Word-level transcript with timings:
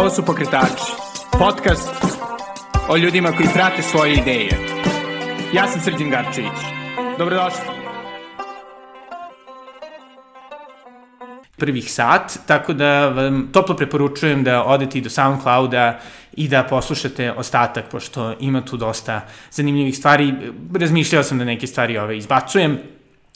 Ovo 0.00 0.10
su 0.10 0.24
Pokretači, 0.24 0.92
podcast 1.38 1.90
o 2.88 2.96
ljudima 2.96 3.32
koji 3.32 3.48
prate 3.54 3.82
svoje 3.82 4.14
ideje. 4.14 4.48
Ja 5.54 5.66
sam 5.66 5.80
Srđan 5.80 6.10
Garčević. 6.10 6.58
Dobrodošli. 7.18 7.60
Prvih 11.56 11.92
sat, 11.92 12.38
tako 12.46 12.72
da 12.72 13.08
vam 13.08 13.48
toplo 13.52 13.76
preporučujem 13.76 14.44
da 14.44 14.64
odete 14.64 14.98
i 14.98 15.02
do 15.02 15.10
SoundClouda 15.10 16.00
i 16.32 16.48
da 16.48 16.64
poslušate 16.64 17.32
ostatak, 17.32 17.84
pošto 17.90 18.34
ima 18.40 18.64
tu 18.64 18.76
dosta 18.76 19.20
zanimljivih 19.50 19.96
stvari. 19.96 20.34
Razmišljao 20.74 21.22
sam 21.22 21.38
da 21.38 21.44
neke 21.44 21.66
stvari 21.66 21.98
ove 21.98 22.18
izbacujem, 22.18 22.78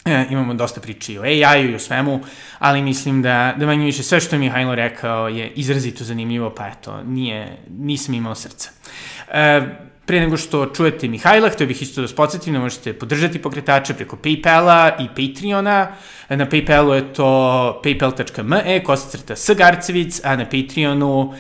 E, 0.04 0.26
imamo 0.30 0.54
dosta 0.54 0.80
priče 0.80 1.20
o 1.20 1.22
AI-u 1.22 1.70
i 1.70 1.74
o 1.74 1.78
svemu, 1.78 2.20
ali 2.58 2.82
mislim 2.82 3.22
da, 3.22 3.54
da 3.56 3.66
manje 3.66 3.84
više 3.84 4.02
sve 4.02 4.20
što 4.20 4.36
je 4.36 4.40
Mihajlo 4.40 4.74
rekao 4.74 5.28
je 5.28 5.50
izrazito 5.50 6.04
zanimljivo, 6.04 6.50
pa 6.50 6.68
eto, 6.68 7.02
nije, 7.02 7.58
nisam 7.78 8.14
imao 8.14 8.34
srca. 8.34 8.70
E, 9.32 9.60
pre 10.06 10.20
nego 10.20 10.36
što 10.36 10.66
čujete 10.66 11.08
Mihajla, 11.08 11.48
htio 11.48 11.66
bih 11.66 11.82
isto 11.82 12.00
da 12.00 12.04
vas 12.04 12.14
podsjetim 12.14 12.52
da 12.52 12.60
možete 12.60 12.92
podržati 12.92 13.42
pokretače 13.42 13.94
preko 13.94 14.16
Paypala 14.16 14.92
i 15.00 15.08
Patreona. 15.08 15.88
Na 16.28 16.46
Paypalu 16.46 16.94
je 16.94 17.12
to 17.12 17.80
paypal.me, 17.84 18.84
kosacrta 18.84 19.36
S. 19.36 19.50
Garcevic, 19.56 20.20
a 20.24 20.36
na 20.36 20.44
Patreonu 20.44 21.20
uh, 21.20 21.34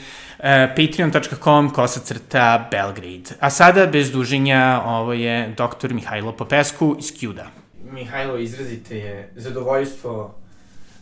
patreon.com 0.76 1.70
kosacrta 1.70 2.68
Belgrade. 2.70 3.36
A 3.40 3.50
sada, 3.50 3.86
bez 3.86 4.12
duženja, 4.12 4.82
ovo 4.84 5.12
je 5.12 5.54
dr. 5.56 5.94
Mihajlo 5.94 6.32
Popesku 6.32 6.96
iz 6.98 7.12
Kjuda. 7.20 7.63
Mihajlo, 7.94 8.38
izrazite 8.38 8.98
je 8.98 9.32
zadovoljstvo 9.36 10.34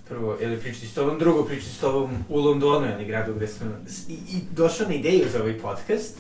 prvo, 0.09 0.37
ili 0.41 0.61
pričati 0.61 0.87
s 0.87 0.95
tobom, 0.95 1.19
drugo 1.19 1.45
pričati 1.45 1.73
s 1.73 1.79
tobom 1.79 2.11
u 2.29 2.41
Londonu, 2.41 2.87
ili 2.87 3.05
gradu 3.05 3.35
gde 3.35 3.49
sam 3.49 3.87
i, 4.09 4.13
i 4.13 4.41
došao 4.51 4.89
na 4.89 4.95
ideju 4.95 5.29
za 5.33 5.41
ovaj 5.41 5.59
podcast 5.59 6.19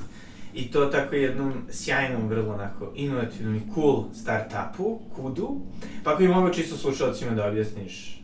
i 0.54 0.70
to 0.70 0.86
tako 0.86 1.14
jednom 1.14 1.52
sjajnom, 1.70 2.28
vrlo 2.28 2.54
onako 2.54 2.92
inovativnom 2.94 3.56
i 3.56 3.62
cool 3.74 4.04
startupu, 4.14 4.98
Kudu. 5.16 5.60
Pa 6.04 6.12
ako 6.12 6.22
bi 6.22 6.28
mogo 6.28 6.50
čisto 6.50 6.76
slušalcima 6.76 7.30
da 7.30 7.48
objasniš 7.48 8.22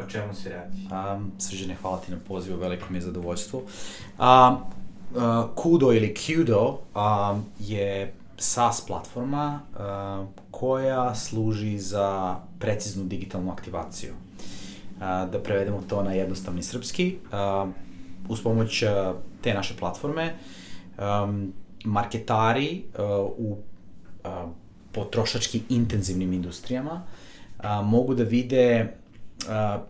o 0.00 0.10
čemu 0.10 0.34
se 0.34 0.48
radi. 0.48 0.76
Um, 1.16 1.32
Srđane, 1.38 1.74
hvala 1.74 2.00
ti 2.00 2.12
na 2.12 2.18
pozivu, 2.28 2.58
veliko 2.58 2.86
mi 2.90 2.96
je 2.96 3.02
zadovoljstvo. 3.02 3.58
Um, 3.58 4.56
uh, 5.14 5.44
Kudo 5.54 5.92
ili 5.92 6.14
Kudo 6.14 6.78
um, 6.94 7.44
je 7.58 8.12
SaaS 8.38 8.86
platforma 8.86 9.60
koja 10.60 11.14
služi 11.14 11.78
za 11.78 12.36
preciznu 12.58 13.04
digitalnu 13.04 13.52
aktivaciju. 13.52 14.14
Da 15.00 15.40
prevedemo 15.44 15.82
to 15.88 16.02
na 16.02 16.12
jednostavni 16.12 16.62
srpski, 16.62 17.16
uz 18.28 18.42
pomoć 18.42 18.84
te 19.42 19.54
naše 19.54 19.76
platforme 19.76 20.34
marketari 21.84 22.82
u 23.38 23.56
potrošački 24.92 25.62
intenzivnim 25.68 26.32
industrijama 26.32 27.02
mogu 27.84 28.14
da 28.14 28.22
vide 28.22 28.96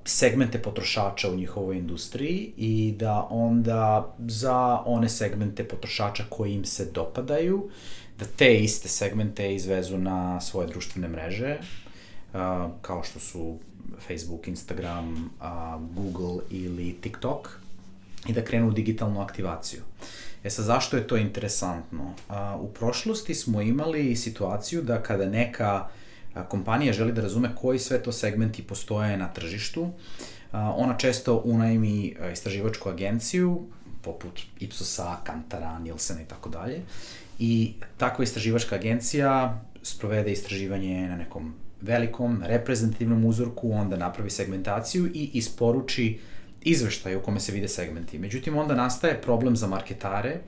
segmente 0.04 0.62
potrošača 0.62 1.30
u 1.30 1.36
njihovoj 1.36 1.78
industriji 1.78 2.52
i 2.56 2.94
da 2.98 3.26
onda 3.30 4.14
za 4.18 4.82
one 4.86 5.08
segmente 5.08 5.68
potrošača 5.68 6.24
koji 6.28 6.54
im 6.54 6.64
se 6.64 6.90
dopadaju 6.94 7.70
da 8.18 8.24
te 8.36 8.56
iste 8.56 8.88
segmente 8.88 9.54
izvezu 9.54 9.98
na 9.98 10.40
svoje 10.40 10.66
društvene 10.68 11.08
mreže, 11.08 11.58
kao 12.82 13.02
što 13.04 13.20
su 13.20 13.58
Facebook, 14.06 14.48
Instagram, 14.48 15.30
Google 15.94 16.42
ili 16.50 16.96
TikTok, 17.00 17.58
i 18.28 18.32
da 18.32 18.44
krenu 18.44 18.68
u 18.68 18.72
digitalnu 18.72 19.20
aktivaciju. 19.20 19.82
E 20.44 20.50
sad, 20.50 20.64
zašto 20.64 20.96
je 20.96 21.06
to 21.06 21.16
interesantno? 21.16 22.14
U 22.60 22.68
prošlosti 22.68 23.34
smo 23.34 23.60
imali 23.60 24.16
situaciju 24.16 24.82
da 24.82 25.02
kada 25.02 25.26
neka 25.26 25.88
kompanija 26.48 26.92
želi 26.92 27.12
da 27.12 27.22
razume 27.22 27.50
koji 27.60 27.78
sve 27.78 28.02
to 28.02 28.12
segmenti 28.12 28.62
postoje 28.62 29.16
na 29.16 29.32
tržištu, 29.32 29.90
ona 30.52 30.96
često 30.98 31.42
unajmi 31.44 32.16
istraživačku 32.32 32.88
agenciju, 32.88 33.62
poput 34.02 34.40
Ipsosa, 34.60 35.16
Kantara, 35.24 35.78
Nielsena 35.78 36.22
i 36.22 36.24
tako 36.24 36.48
dalje, 36.48 36.82
i 37.38 37.72
takva 37.96 38.24
istraživačka 38.24 38.74
agencija 38.74 39.60
sprovede 39.82 40.32
istraživanje 40.32 41.08
na 41.08 41.16
nekom 41.16 41.54
velikom, 41.80 42.42
reprezentativnom 42.46 43.24
uzorku, 43.24 43.72
onda 43.72 43.96
napravi 43.96 44.30
segmentaciju 44.30 45.06
i 45.06 45.30
isporuči 45.32 46.18
izveštaj 46.62 47.16
u 47.16 47.20
kome 47.20 47.40
se 47.40 47.52
vide 47.52 47.68
segmenti. 47.68 48.18
Međutim, 48.18 48.58
onda 48.58 48.74
nastaje 48.74 49.22
problem 49.22 49.56
za 49.56 49.66
marketare 49.66 50.38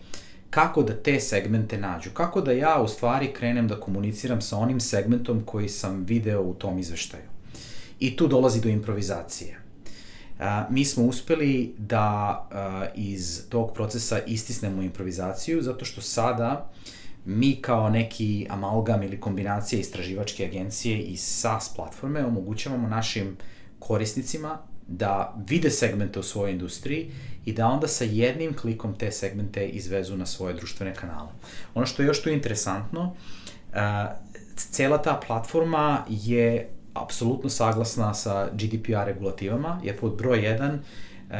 kako 0.50 0.82
da 0.82 0.94
te 0.94 1.20
segmente 1.20 1.78
nađu. 1.78 2.10
Kako 2.10 2.40
da 2.40 2.52
ja 2.52 2.80
u 2.82 2.88
stvari 2.88 3.32
krenem 3.32 3.68
da 3.68 3.80
komuniciram 3.80 4.40
sa 4.40 4.56
onim 4.56 4.80
segmentom 4.80 5.42
koji 5.44 5.68
sam 5.68 6.04
video 6.04 6.42
u 6.42 6.54
tom 6.54 6.78
izveštaju. 6.78 7.22
I 8.00 8.16
tu 8.16 8.26
dolazi 8.26 8.60
do 8.60 8.68
improvizacije. 8.68 9.58
A, 10.38 10.66
mi 10.70 10.84
smo 10.84 11.04
uspeli 11.04 11.74
da 11.78 12.04
a, 12.50 12.86
iz 12.94 13.42
tog 13.48 13.72
procesa 13.74 14.20
istisnemo 14.26 14.82
improvizaciju, 14.82 15.62
zato 15.62 15.84
što 15.84 16.00
sada 16.00 16.70
mi 17.24 17.56
kao 17.62 17.90
neki 17.90 18.46
amalgam 18.50 19.02
ili 19.02 19.20
kombinacija 19.20 19.80
istraživačke 19.80 20.44
agencije 20.44 20.98
i 21.00 21.16
SaaS 21.16 21.74
platforme 21.76 22.24
omogućavamo 22.24 22.88
našim 22.88 23.36
korisnicima 23.78 24.58
da 24.86 25.34
vide 25.48 25.70
segmente 25.70 26.18
u 26.18 26.22
svojoj 26.22 26.52
industriji 26.52 27.10
i 27.44 27.52
da 27.52 27.66
onda 27.66 27.88
sa 27.88 28.04
jednim 28.04 28.54
klikom 28.56 28.94
te 28.94 29.12
segmente 29.12 29.66
izvezu 29.66 30.16
na 30.16 30.26
svoje 30.26 30.54
društvene 30.54 30.94
kanale. 30.94 31.28
Ono 31.74 31.86
što 31.86 32.02
je 32.02 32.06
još 32.06 32.22
tu 32.22 32.30
interesantno, 32.30 33.14
cela 34.56 35.02
ta 35.02 35.20
platforma 35.26 36.04
je 36.08 36.70
apsolutno 37.02 37.50
saglasna 37.50 38.14
sa 38.14 38.48
GDPR 38.52 39.04
regulativama, 39.06 39.80
jer 39.84 40.00
pod 40.00 40.16
broj 40.16 40.38
1 40.38 40.78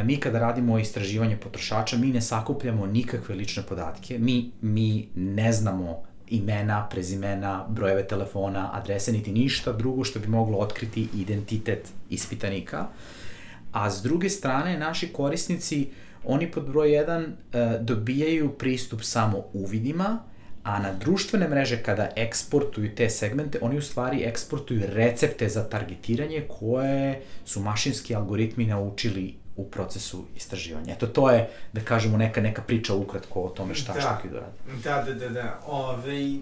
mi 0.04 0.16
kada 0.16 0.38
radimo 0.38 0.78
istraživanje 0.78 1.36
potrošača, 1.36 1.96
mi 1.96 2.06
ne 2.06 2.20
sakupljamo 2.20 2.86
nikakve 2.86 3.34
lične 3.34 3.62
podatke, 3.62 4.18
mi, 4.18 4.50
mi 4.60 5.08
ne 5.14 5.52
znamo 5.52 6.02
imena, 6.28 6.86
prezimena, 6.90 7.66
brojeve 7.68 8.06
telefona, 8.06 8.70
adrese, 8.72 9.12
niti 9.12 9.32
ništa 9.32 9.72
drugo 9.72 10.04
što 10.04 10.18
bi 10.18 10.28
moglo 10.28 10.58
otkriti 10.58 11.08
identitet 11.14 11.88
ispitanika. 12.10 12.86
A 13.72 13.90
s 13.90 14.02
druge 14.02 14.30
strane, 14.30 14.78
naši 14.78 15.12
korisnici, 15.12 15.88
oni 16.24 16.50
pod 16.50 16.66
broj 16.66 16.88
1 16.88 17.26
e, 17.52 17.78
dobijaju 17.78 18.50
pristup 18.58 19.02
samo 19.02 19.44
uvidima, 19.52 20.18
a 20.68 20.78
na 20.78 20.92
društvene 20.92 21.48
mreže 21.48 21.82
kada 21.82 22.10
eksportuju 22.16 22.94
te 22.94 23.10
segmente, 23.10 23.58
oni 23.62 23.78
u 23.78 23.82
stvari 23.82 24.22
eksportuju 24.24 24.82
recepte 24.92 25.48
za 25.48 25.64
targetiranje 25.68 26.44
koje 26.58 27.22
su 27.44 27.60
mašinski 27.60 28.14
algoritmi 28.14 28.66
naučili 28.66 29.34
u 29.56 29.64
procesu 29.64 30.24
istraživanja. 30.36 30.92
Eto, 30.92 31.06
to 31.06 31.30
je, 31.30 31.48
da 31.72 31.80
kažemo, 31.80 32.16
neka, 32.16 32.40
neka 32.40 32.62
priča 32.62 32.94
ukratko 32.94 33.40
o 33.40 33.48
tome 33.48 33.74
šta, 33.74 33.92
da. 33.92 34.00
šta 34.00 34.18
Kido 34.22 34.40
radi. 34.40 34.82
Da, 34.84 35.02
da, 35.02 35.14
da, 35.14 35.28
da. 35.28 35.60
Ove, 35.66 36.38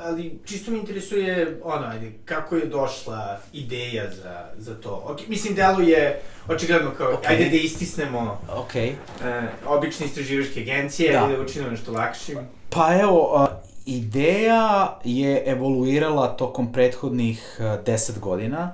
ali 0.00 0.38
čisto 0.44 0.70
me 0.70 0.78
interesuje, 0.78 1.60
ono, 1.62 1.86
ajde, 1.86 2.12
kako 2.24 2.56
je 2.56 2.66
došla 2.66 3.40
ideja 3.52 4.10
za, 4.10 4.46
za 4.56 4.74
to? 4.74 5.02
Ok, 5.06 5.28
mislim, 5.28 5.54
delo 5.54 5.80
je, 5.80 6.20
očigledno 6.48 6.90
kao, 6.90 7.12
okay. 7.12 7.28
ajde 7.28 7.44
da 7.44 7.56
istisnemo 7.56 8.40
okay. 8.48 8.92
uh, 8.92 9.72
obične 9.72 10.06
istraživačke 10.06 10.60
agencije, 10.60 11.12
da. 11.12 11.24
ajde 11.24 11.36
da 11.36 11.42
učinimo 11.42 11.70
nešto 11.70 11.92
lakšim. 11.92 12.38
Pa 12.70 12.98
evo, 13.00 13.48
ideja 13.96 14.98
je 15.04 15.42
evoluirala 15.46 16.28
tokom 16.36 16.72
prethodnih 16.72 17.60
uh, 17.60 17.64
10 17.84 18.18
godina 18.18 18.72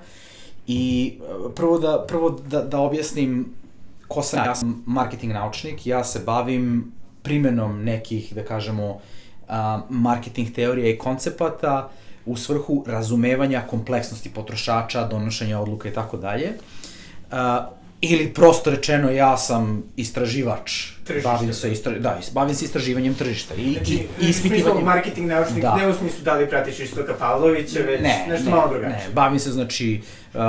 i 0.67 1.15
uh, 1.21 1.53
prvo 1.55 1.79
da, 1.79 2.05
prvo 2.09 2.31
da, 2.31 2.63
da 2.63 2.79
objasnim 2.79 3.55
ko 4.09 4.23
sam, 4.23 4.47
ja. 4.47 4.55
Sam 4.55 4.83
marketing 4.87 5.33
naučnik, 5.33 5.87
ja 5.87 6.05
se 6.05 6.23
bavim 6.27 6.93
primenom 7.23 7.85
nekih, 7.85 8.35
da 8.35 8.45
kažemo, 8.45 9.01
marketing 9.89 10.55
teorija 10.55 10.91
i 10.91 10.99
koncepata 10.99 11.91
u 12.27 12.37
svrhu 12.37 12.85
razumevanja 12.87 13.63
kompleksnosti 13.71 14.31
potrošača, 14.31 15.07
donošenja 15.09 15.59
odluka 15.61 15.89
i 15.89 15.93
tako 15.93 16.17
dalje. 16.17 16.53
Ili 18.01 18.35
prosto 18.35 18.71
rečeno, 18.71 19.11
ja 19.11 19.37
sam 19.37 19.83
istraživač. 19.97 20.91
Tržište. 21.05 21.29
Bavim 21.29 21.53
se, 21.53 21.73
istra... 21.73 21.99
da, 21.99 22.21
bavim 22.33 22.55
se 22.55 22.65
istraživanjem 22.65 23.15
tržišta. 23.15 23.55
I, 23.55 23.73
znači, 23.73 23.95
i 24.21 24.29
ispitivanjem... 24.29 24.85
marketing 24.85 25.29
naučnik, 25.29 25.63
da. 25.63 25.77
ne 25.77 25.89
u 25.89 25.95
smislu 25.95 26.25
da 26.25 26.35
li 26.35 26.49
pratiš 26.49 26.81
Istoka 26.81 27.15
Pavlovića, 27.19 27.81
već 27.81 28.01
ne, 28.01 28.27
nešto 28.29 28.51
ne, 28.51 28.57
malo 28.57 28.69
drugačije. 28.69 29.09
Ne, 29.09 29.15
bavim 29.15 29.39
se, 29.39 29.53
znači, 29.53 30.01
uh, 30.35 30.41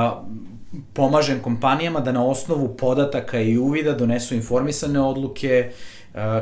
pomažem 0.94 1.39
kompanijama 1.39 2.00
da 2.00 2.12
na 2.12 2.25
osnovu 2.25 2.77
podataka 2.77 3.39
i 3.39 3.57
uvida 3.57 3.94
donesu 3.94 4.36
informisane 4.36 5.00
odluke, 5.00 5.71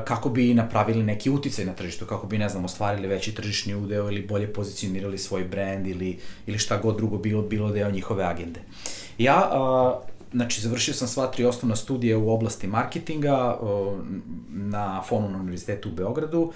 kako 0.06 0.30
bi 0.30 0.54
napravili 0.54 1.04
neki 1.04 1.30
uticaj 1.30 1.66
na 1.66 1.74
tržištu, 1.74 2.06
kako 2.06 2.28
bi, 2.28 2.38
ne 2.38 2.50
znam, 2.50 2.66
ostvarili 2.66 3.08
veći 3.08 3.36
tržišni 3.36 3.76
udeo 3.76 4.12
ili 4.12 4.26
bolje 4.26 4.54
pozicionirali 4.54 5.18
svoj 5.18 5.44
brand 5.44 5.88
ili, 5.88 6.20
ili 6.48 6.60
šta 6.60 6.78
god 6.78 6.98
drugo 6.98 7.18
bilo, 7.18 7.42
bilo 7.42 7.72
deo 7.72 7.92
njihove 7.92 8.24
agende. 8.24 8.60
Ja 9.18 9.50
znači, 10.34 10.62
završio 10.62 10.94
sam 10.94 11.08
sva 11.08 11.28
tri 11.28 11.46
osnovna 11.46 11.76
studija 11.76 12.18
u 12.18 12.30
oblasti 12.30 12.68
marketinga 12.68 13.58
na 14.50 15.02
Fonu 15.02 15.40
univerzitetu 15.40 15.90
u 15.90 15.92
Beogradu, 15.92 16.52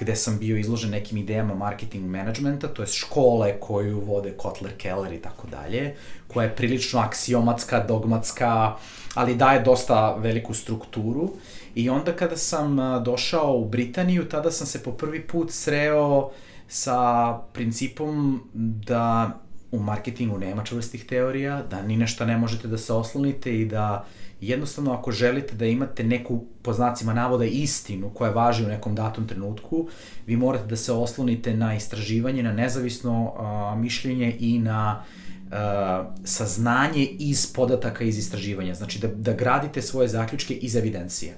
gde 0.00 0.16
sam 0.16 0.38
bio 0.38 0.56
izložen 0.56 0.90
nekim 0.90 1.18
idejama 1.18 1.54
marketing 1.54 2.10
managementa, 2.10 2.68
to 2.68 2.82
je 2.82 2.86
škole 2.86 3.60
koju 3.60 4.00
vode 4.00 4.32
Kotler, 4.36 4.72
Keller 4.76 5.12
i 5.12 5.22
tako 5.22 5.46
dalje, 5.46 5.94
koja 6.28 6.44
je 6.44 6.56
prilično 6.56 7.00
aksiomatska, 7.00 7.84
dogmatska, 7.84 8.74
ali 9.14 9.34
daje 9.34 9.62
dosta 9.62 10.16
veliku 10.16 10.54
strukturu. 10.54 11.30
I 11.74 11.90
onda 11.90 12.12
kada 12.12 12.36
sam 12.36 12.76
došao 13.04 13.56
u 13.56 13.68
Britaniju, 13.68 14.28
tada 14.28 14.50
sam 14.50 14.66
se 14.66 14.82
po 14.82 14.92
prvi 14.92 15.26
put 15.26 15.50
sreo 15.50 16.30
sa 16.68 17.32
principom 17.52 18.40
da 18.54 19.30
u 19.70 19.78
marketingu 19.78 20.38
nema 20.38 20.64
čvrstih 20.64 21.06
teorija, 21.06 21.62
da 21.62 21.82
ni 21.82 21.96
nešto 21.96 22.26
ne 22.26 22.38
možete 22.38 22.68
da 22.68 22.78
se 22.78 22.92
oslonite 22.92 23.60
i 23.60 23.66
da 23.66 24.06
jednostavno 24.40 24.92
ako 24.92 25.12
želite 25.12 25.54
da 25.54 25.66
imate 25.66 26.04
neku, 26.04 26.44
po 26.62 26.72
znacima 26.72 27.14
navoda, 27.14 27.44
istinu 27.44 28.10
koja 28.10 28.30
važi 28.30 28.64
u 28.64 28.68
nekom 28.68 28.94
datom 28.94 29.28
trenutku, 29.28 29.88
vi 30.26 30.36
morate 30.36 30.66
da 30.66 30.76
se 30.76 30.92
oslonite 30.92 31.54
na 31.54 31.74
istraživanje, 31.74 32.42
na 32.42 32.52
nezavisno 32.52 33.34
a, 33.36 33.74
mišljenje 33.78 34.36
i 34.40 34.58
na 34.58 35.04
a, 35.50 36.10
saznanje 36.24 37.04
iz 37.04 37.52
podataka 37.52 38.04
iz 38.04 38.18
istraživanja. 38.18 38.74
Znači 38.74 38.98
da, 38.98 39.08
da 39.08 39.32
gradite 39.32 39.82
svoje 39.82 40.08
zaključke 40.08 40.54
iz 40.54 40.76
evidencije. 40.76 41.34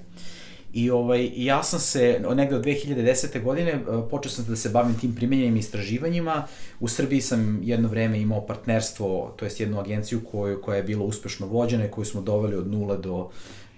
I 0.73 0.89
ovaj, 0.89 1.31
ja 1.35 1.63
sam 1.63 1.79
se, 1.79 2.21
negde 2.35 2.55
od 2.55 2.65
2010. 2.65 3.43
godine, 3.43 3.71
e, 3.71 3.81
počeo 4.09 4.31
sam 4.31 4.45
da 4.45 4.55
se 4.55 4.69
bavim 4.69 4.99
tim 4.99 5.15
primenjenim 5.15 5.57
istraživanjima. 5.57 6.47
U 6.79 6.87
Srbiji 6.87 7.21
sam 7.21 7.59
jedno 7.63 7.87
vreme 7.87 8.21
imao 8.21 8.45
partnerstvo, 8.45 9.33
to 9.37 9.45
jest 9.45 9.59
jednu 9.59 9.79
agenciju 9.79 10.21
koju, 10.31 10.61
koja 10.61 10.77
je 10.77 10.83
bila 10.83 11.03
uspešno 11.05 11.47
vođena 11.47 11.85
i 11.85 11.91
koju 11.91 12.05
smo 12.05 12.21
doveli 12.21 12.55
od 12.55 12.71
nula 12.71 12.97
do, 12.97 13.29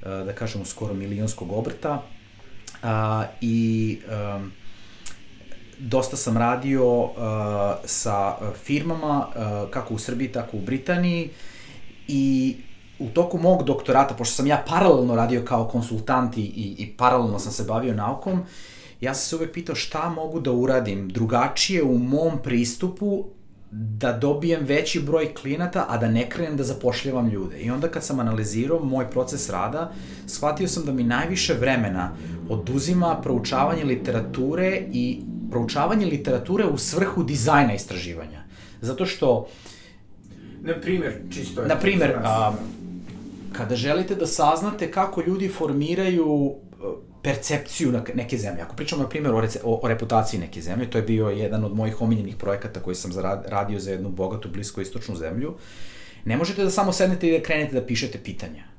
e, 0.01 0.09
da 0.09 0.33
kažemo, 0.33 0.65
skoro 0.65 0.93
milionskog 0.93 1.51
obrta. 1.51 2.03
A, 2.83 3.25
I 3.41 3.99
um, 4.35 4.51
dosta 5.79 6.17
sam 6.17 6.37
radio 6.37 7.01
uh, 7.01 7.11
sa 7.85 8.35
firmama, 8.63 9.27
uh, 9.27 9.69
kako 9.69 9.93
u 9.93 9.99
Srbiji, 9.99 10.31
tako 10.31 10.57
u 10.57 10.61
Britaniji. 10.61 11.29
I 12.07 12.55
u 13.03 13.09
toku 13.13 13.37
mog 13.37 13.63
doktorata, 13.63 14.13
pošto 14.13 14.35
sam 14.35 14.47
ja 14.47 14.63
paralelno 14.67 15.15
radio 15.15 15.41
kao 15.45 15.67
konsultant 15.67 16.37
i, 16.37 16.41
i 16.77 16.93
paralelno 16.97 17.39
sam 17.39 17.51
se 17.51 17.63
bavio 17.63 17.93
naukom, 17.93 18.43
ja 19.01 19.13
sam 19.13 19.29
se 19.29 19.35
uvek 19.35 19.53
pitao 19.53 19.75
šta 19.75 20.09
mogu 20.09 20.39
da 20.39 20.51
uradim 20.51 21.09
drugačije 21.09 21.83
u 21.83 21.97
mom 21.97 22.39
pristupu 22.43 23.25
da 23.71 24.11
dobijem 24.11 24.65
veći 24.65 24.99
broj 24.99 25.33
klijenata, 25.33 25.85
a 25.89 25.97
da 25.97 26.07
ne 26.07 26.29
krenem 26.29 26.57
da 26.57 26.63
zapošljavam 26.63 27.29
ljude. 27.29 27.59
I 27.59 27.71
onda 27.71 27.87
kad 27.87 28.03
sam 28.03 28.19
analizirao 28.19 28.79
moj 28.79 29.09
proces 29.09 29.49
rada, 29.49 29.91
shvatio 30.27 30.67
sam 30.67 30.85
da 30.85 30.91
mi 30.91 31.03
najviše 31.03 31.53
vremena 31.53 32.11
oduzima 32.49 33.19
proučavanje 33.23 33.83
literature 33.83 34.81
i 34.91 35.21
proučavanje 35.51 36.05
literature 36.05 36.65
u 36.65 36.77
svrhu 36.77 37.23
dizajna 37.23 37.73
istraživanja. 37.73 38.43
Zato 38.81 39.05
što... 39.05 39.47
Na 40.61 40.73
primer, 40.81 41.13
čisto 41.33 41.61
je... 41.61 41.67
Na 41.67 41.75
primer, 41.75 42.15
a, 42.23 42.53
kada 43.53 43.75
želite 43.75 44.15
da 44.15 44.27
saznate 44.27 44.91
kako 44.91 45.21
ljudi 45.21 45.49
formiraju 45.49 46.25
uh, 46.25 46.55
percepciju 47.23 48.01
neke 48.13 48.37
zemlje. 48.37 48.61
Ako 48.61 48.75
pričamo, 48.75 49.03
na 49.03 49.09
primjer, 49.09 49.33
o, 49.35 49.41
rece, 49.41 49.59
o, 49.63 49.79
o 49.83 49.87
reputaciji 49.87 50.39
neke 50.39 50.61
zemlje, 50.61 50.89
to 50.89 50.97
je 50.97 51.01
bio 51.01 51.29
jedan 51.29 51.63
od 51.63 51.75
mojih 51.75 52.01
omiljenih 52.01 52.35
projekata 52.35 52.79
koji 52.79 52.95
sam 52.95 53.11
zarad, 53.11 53.45
radio 53.47 53.79
za 53.79 53.91
jednu 53.91 54.09
bogatu, 54.09 54.49
blisko 54.49 54.81
istočnu 54.81 55.15
zemlju, 55.15 55.53
ne 56.25 56.37
možete 56.37 56.63
da 56.63 56.69
samo 56.69 56.91
sednete 56.91 57.27
i 57.27 57.39
da 57.39 57.43
krenete 57.43 57.79
da 57.79 57.85
pišete 57.85 58.19
pitanja 58.23 58.73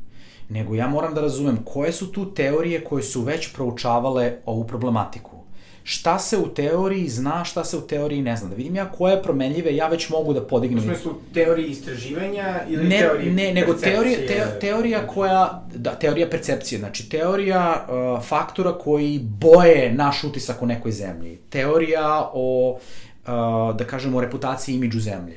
nego 0.48 0.74
ja 0.74 0.88
moram 0.88 1.14
da 1.14 1.20
razumem 1.20 1.58
koje 1.64 1.92
su 1.92 2.12
tu 2.12 2.34
teorije 2.34 2.84
koje 2.84 3.02
su 3.02 3.22
već 3.22 3.52
proučavale 3.52 4.36
ovu 4.46 4.66
problematiku 4.66 5.43
šta 5.86 6.18
se 6.18 6.38
u 6.38 6.48
teoriji 6.48 7.08
zna, 7.08 7.44
šta 7.44 7.64
se 7.64 7.76
u 7.76 7.80
teoriji 7.80 8.22
ne 8.22 8.36
zna. 8.36 8.48
Da 8.48 8.54
vidim 8.54 8.76
ja 8.76 8.90
koje 8.92 9.22
promenljive 9.22 9.76
ja 9.76 9.88
već 9.88 10.08
mogu 10.08 10.32
da 10.32 10.46
podignem. 10.46 10.78
U 10.78 10.82
smislu 10.82 11.12
teorije 11.34 11.68
istraživanja 11.68 12.60
ili 12.68 12.88
ne, 12.88 12.98
teorije 12.98 13.32
Ne, 13.32 13.54
nego 13.54 13.74
teorija, 13.74 14.18
te, 14.28 14.58
teorija 14.60 15.06
koja, 15.06 15.66
da, 15.74 15.94
teorija 15.94 16.30
percepcije, 16.30 16.78
znači 16.78 17.08
teorija 17.08 17.86
uh, 17.88 18.24
faktora 18.24 18.72
koji 18.72 19.18
boje 19.18 19.92
naš 19.92 20.24
utisak 20.24 20.62
o 20.62 20.66
nekoj 20.66 20.92
zemlji. 20.92 21.38
Teorija 21.50 22.30
o, 22.32 22.78
uh, 23.26 23.76
da 23.76 23.84
kažemo, 23.86 24.20
reputaciji 24.20 24.74
imidžu 24.74 25.00
zemlje. 25.00 25.36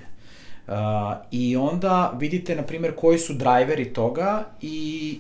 Uh, 0.68 0.74
I 1.32 1.56
onda 1.58 2.14
vidite, 2.20 2.56
na 2.56 2.64
primjer, 2.64 2.96
koji 2.96 3.20
su 3.20 3.34
drajveri 3.34 3.94
toga 3.94 4.44
i 4.62 5.20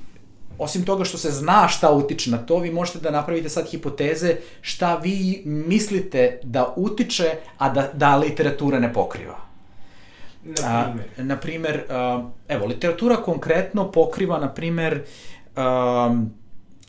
osim 0.57 0.85
toga 0.85 1.03
što 1.03 1.17
se 1.17 1.31
zna 1.31 1.67
šta 1.67 1.91
utiče 1.91 2.31
na 2.31 2.37
to, 2.37 2.59
vi 2.59 2.71
možete 2.71 2.99
da 2.99 3.11
napravite 3.11 3.49
sad 3.49 3.69
hipoteze 3.69 4.35
šta 4.61 4.95
vi 4.95 5.41
mislite 5.45 6.39
da 6.43 6.73
utiče, 6.75 7.31
a 7.57 7.69
da, 7.69 7.89
da 7.93 8.15
literatura 8.15 8.79
ne 8.79 8.93
pokriva. 8.93 9.47
Na 10.43 10.83
primer? 10.93 11.05
A, 11.17 11.23
na 11.23 11.37
primer, 11.37 11.83
a, 11.89 12.29
evo, 12.47 12.65
literatura 12.65 13.15
konkretno 13.15 13.91
pokriva, 13.91 14.39
na 14.39 14.53
primer, 14.53 15.03
a, 15.55 16.15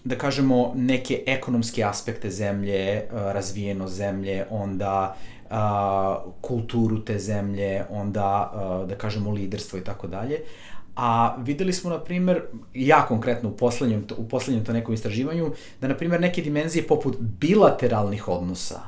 da 0.04 0.16
kažemo, 0.16 0.72
neke 0.76 1.22
ekonomske 1.26 1.84
aspekte 1.84 2.30
zemlje, 2.30 3.04
a, 3.12 3.32
razvijeno 3.32 3.88
zemlje, 3.88 4.44
onda 4.50 5.16
a, 5.50 6.24
kulturu 6.40 7.04
te 7.04 7.18
zemlje, 7.18 7.84
onda, 7.90 8.24
a, 8.54 8.84
da 8.88 8.94
kažemo, 8.94 9.30
liderstvo 9.30 9.78
i 9.78 9.84
tako 9.84 10.06
dalje. 10.06 10.40
A 11.00 11.36
videli 11.38 11.72
smo, 11.72 11.90
na 11.90 11.98
primer, 11.98 12.42
ja 12.74 13.06
konkretno 13.06 13.48
u 13.48 13.52
poslednjem, 13.52 14.06
u 14.16 14.28
poslednjem 14.28 14.64
to 14.64 14.72
nekom 14.72 14.94
istraživanju, 14.94 15.52
da, 15.80 15.88
na 15.88 15.96
primer, 15.96 16.20
neke 16.20 16.42
dimenzije 16.42 16.86
poput 16.86 17.16
bilateralnih 17.20 18.28
odnosa, 18.28 18.80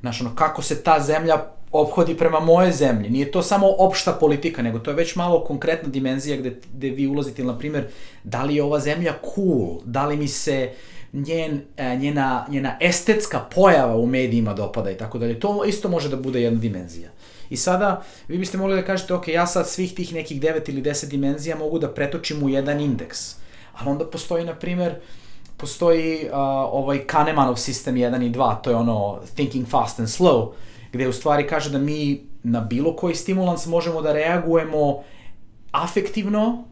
znaš, 0.00 0.20
ono, 0.20 0.34
kako 0.34 0.62
se 0.62 0.82
ta 0.82 1.00
zemlja 1.00 1.44
obhodi 1.72 2.16
prema 2.16 2.40
moje 2.40 2.72
zemlji. 2.72 3.10
Nije 3.10 3.30
to 3.30 3.42
samo 3.42 3.66
opšta 3.78 4.12
politika, 4.12 4.62
nego 4.62 4.78
to 4.78 4.90
je 4.90 4.96
već 4.96 5.16
malo 5.16 5.44
konkretna 5.44 5.88
dimenzija 5.88 6.36
gde, 6.36 6.60
gde 6.72 6.90
vi 6.90 7.06
ulazite, 7.06 7.44
na 7.44 7.58
primer, 7.58 7.86
da 8.24 8.42
li 8.42 8.56
je 8.56 8.62
ova 8.62 8.80
zemlja 8.80 9.14
cool, 9.34 9.80
da 9.84 10.06
li 10.06 10.16
mi 10.16 10.28
se 10.28 10.72
njen, 11.12 11.60
e, 11.76 11.96
njena, 11.96 12.46
njena 12.48 12.76
estetska 12.80 13.40
pojava 13.54 13.96
u 13.96 14.06
medijima 14.06 14.54
dopada 14.54 14.90
i 14.90 14.96
tako 14.96 15.18
dalje. 15.18 15.40
To 15.40 15.64
isto 15.64 15.88
može 15.88 16.08
da 16.08 16.16
bude 16.16 16.42
jedna 16.42 16.60
dimenzija. 16.60 17.10
I 17.50 17.56
sada 17.56 18.02
vi 18.28 18.38
biste 18.38 18.58
mogli 18.58 18.76
da 18.76 18.84
kažete, 18.84 19.14
ok, 19.14 19.28
ja 19.28 19.46
sad 19.46 19.68
svih 19.68 19.94
tih 19.94 20.14
nekih 20.14 20.40
9 20.42 20.70
ili 20.70 20.82
10 20.82 21.08
dimenzija 21.08 21.56
mogu 21.56 21.78
da 21.78 21.94
pretočim 21.94 22.42
u 22.42 22.48
jedan 22.48 22.80
indeks. 22.80 23.36
Ali 23.72 23.90
onda 23.90 24.06
postoji, 24.06 24.44
na 24.44 24.54
primer, 24.54 24.94
postoji 25.56 26.24
uh, 26.24 26.30
ovaj 26.72 27.06
Kahnemanov 27.06 27.56
sistem 27.56 27.94
1 27.94 28.26
i 28.26 28.30
2, 28.30 28.62
to 28.62 28.70
je 28.70 28.76
ono 28.76 29.20
thinking 29.34 29.68
fast 29.68 30.00
and 30.00 30.08
slow, 30.08 30.52
gde 30.92 31.08
u 31.08 31.12
stvari 31.12 31.46
kaže 31.46 31.70
da 31.70 31.78
mi 31.78 32.26
na 32.42 32.60
bilo 32.60 32.96
koji 32.96 33.14
stimulans 33.14 33.66
možemo 33.66 34.02
da 34.02 34.12
reagujemo 34.12 35.02
afektivno 35.72 36.64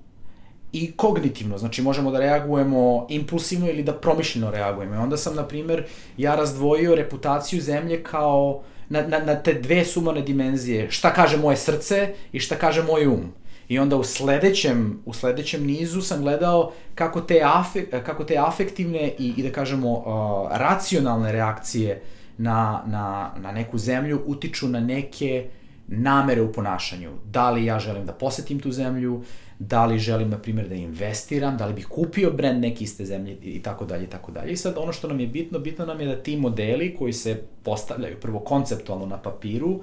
i 0.72 0.92
kognitivno, 0.92 1.58
znači 1.58 1.82
možemo 1.82 2.10
da 2.10 2.18
reagujemo 2.18 3.06
impulsivno 3.08 3.68
ili 3.70 3.82
da 3.82 3.92
promišljeno 3.92 4.50
reagujemo. 4.50 4.94
I 4.94 4.98
onda 4.98 5.16
sam, 5.16 5.34
na 5.34 5.42
primer, 5.48 5.84
ja 6.16 6.34
razdvojio 6.34 6.94
reputaciju 6.94 7.60
zemlje 7.60 8.02
kao 8.02 8.62
na, 8.88 9.06
na, 9.06 9.18
na 9.18 9.34
te 9.34 9.54
dve 9.54 9.84
sumane 9.84 10.22
dimenzije, 10.22 10.90
šta 10.90 11.12
kaže 11.14 11.36
moje 11.36 11.56
srce 11.56 12.14
i 12.32 12.40
šta 12.40 12.56
kaže 12.56 12.82
moj 12.82 13.06
um. 13.06 13.32
I 13.68 13.78
onda 13.78 13.96
u 13.96 14.04
sledećem, 14.04 15.00
u 15.04 15.12
sledećem 15.12 15.66
nizu 15.66 16.02
sam 16.02 16.22
gledao 16.22 16.72
kako 16.94 17.20
te, 17.20 17.40
afe, 17.44 17.86
kako 17.90 18.24
te 18.24 18.36
afektivne 18.38 19.12
i, 19.18 19.32
i 19.36 19.42
da 19.42 19.52
kažemo 19.52 19.92
uh, 19.92 20.04
racionalne 20.58 21.32
reakcije 21.32 22.02
na, 22.38 22.82
na, 22.86 23.30
na 23.36 23.52
neku 23.52 23.78
zemlju 23.78 24.22
utiču 24.26 24.68
na 24.68 24.80
neke 24.80 25.48
namere 25.86 26.42
u 26.42 26.52
ponašanju. 26.52 27.10
Da 27.24 27.50
li 27.50 27.64
ja 27.64 27.78
želim 27.78 28.06
da 28.06 28.12
posetim 28.12 28.60
tu 28.60 28.72
zemlju, 28.72 29.22
da 29.58 29.86
li 29.86 29.98
želim, 29.98 30.30
na 30.30 30.38
primjer, 30.38 30.68
da 30.68 30.74
investiram, 30.74 31.56
da 31.56 31.66
li 31.66 31.74
bih 31.74 31.86
kupio 31.86 32.30
brend 32.30 32.60
neke 32.60 32.84
iste 32.84 33.04
zemlje 33.04 33.38
i 33.42 33.62
tako 33.62 33.84
dalje 33.84 34.04
i 34.04 34.10
tako 34.10 34.32
dalje. 34.32 34.52
I 34.52 34.56
sad 34.56 34.74
ono 34.78 34.92
što 34.92 35.08
nam 35.08 35.20
je 35.20 35.26
bitno, 35.26 35.58
bitno 35.58 35.86
nam 35.86 36.00
je 36.00 36.06
da 36.06 36.22
ti 36.22 36.36
modeli 36.36 36.96
koji 36.98 37.12
se 37.12 37.42
postavljaju 37.62 38.20
prvo 38.20 38.38
konceptualno 38.38 39.06
na 39.06 39.18
papiru, 39.18 39.80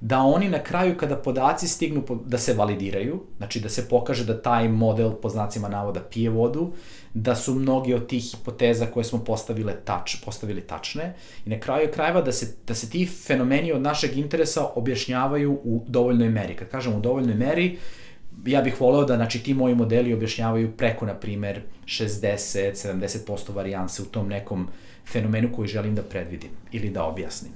da 0.00 0.18
oni 0.18 0.48
na 0.48 0.58
kraju 0.58 0.96
kada 0.96 1.16
podaci 1.16 1.68
stignu 1.68 2.04
da 2.24 2.38
se 2.38 2.54
validiraju, 2.54 3.20
znači 3.36 3.60
da 3.60 3.68
se 3.68 3.88
pokaže 3.88 4.24
da 4.24 4.42
taj 4.42 4.68
model 4.68 5.12
po 5.12 5.28
znacima 5.28 5.68
navoda 5.68 6.00
pije 6.00 6.30
vodu, 6.30 6.72
da 7.14 7.34
su 7.34 7.54
mnogi 7.54 7.94
od 7.94 8.06
tih 8.06 8.30
hipoteza 8.30 8.86
koje 8.86 9.04
smo 9.04 9.24
postavile 9.24 9.76
tač, 9.84 10.16
postavili 10.24 10.60
tačne 10.60 11.14
i 11.46 11.50
na 11.50 11.60
kraju 11.60 11.88
krajeva 11.94 12.22
da 12.22 12.32
se, 12.32 12.54
da 12.66 12.74
se 12.74 12.90
ti 12.90 13.06
fenomeni 13.06 13.72
od 13.72 13.82
našeg 13.82 14.16
interesa 14.16 14.66
objašnjavaju 14.74 15.60
u 15.64 15.84
dovoljnoj 15.88 16.28
meri. 16.28 16.56
Kad 16.56 16.68
kažem 16.68 16.94
u 16.94 17.00
dovoljnoj 17.00 17.34
meri, 17.34 17.72
uh, 17.72 18.07
ja 18.46 18.62
bih 18.62 18.80
voleo 18.80 19.04
da 19.04 19.16
znači, 19.16 19.42
ti 19.42 19.54
moji 19.54 19.74
modeli 19.74 20.14
objašnjavaju 20.14 20.72
preko, 20.76 21.06
na 21.06 21.14
primer, 21.14 21.62
60-70% 21.86 23.54
varijanse 23.54 24.02
u 24.02 24.06
tom 24.06 24.28
nekom 24.28 24.68
fenomenu 25.06 25.48
koji 25.56 25.68
želim 25.68 25.94
da 25.94 26.02
predvidim 26.02 26.50
ili 26.72 26.90
da 26.90 27.04
objasnim. 27.04 27.52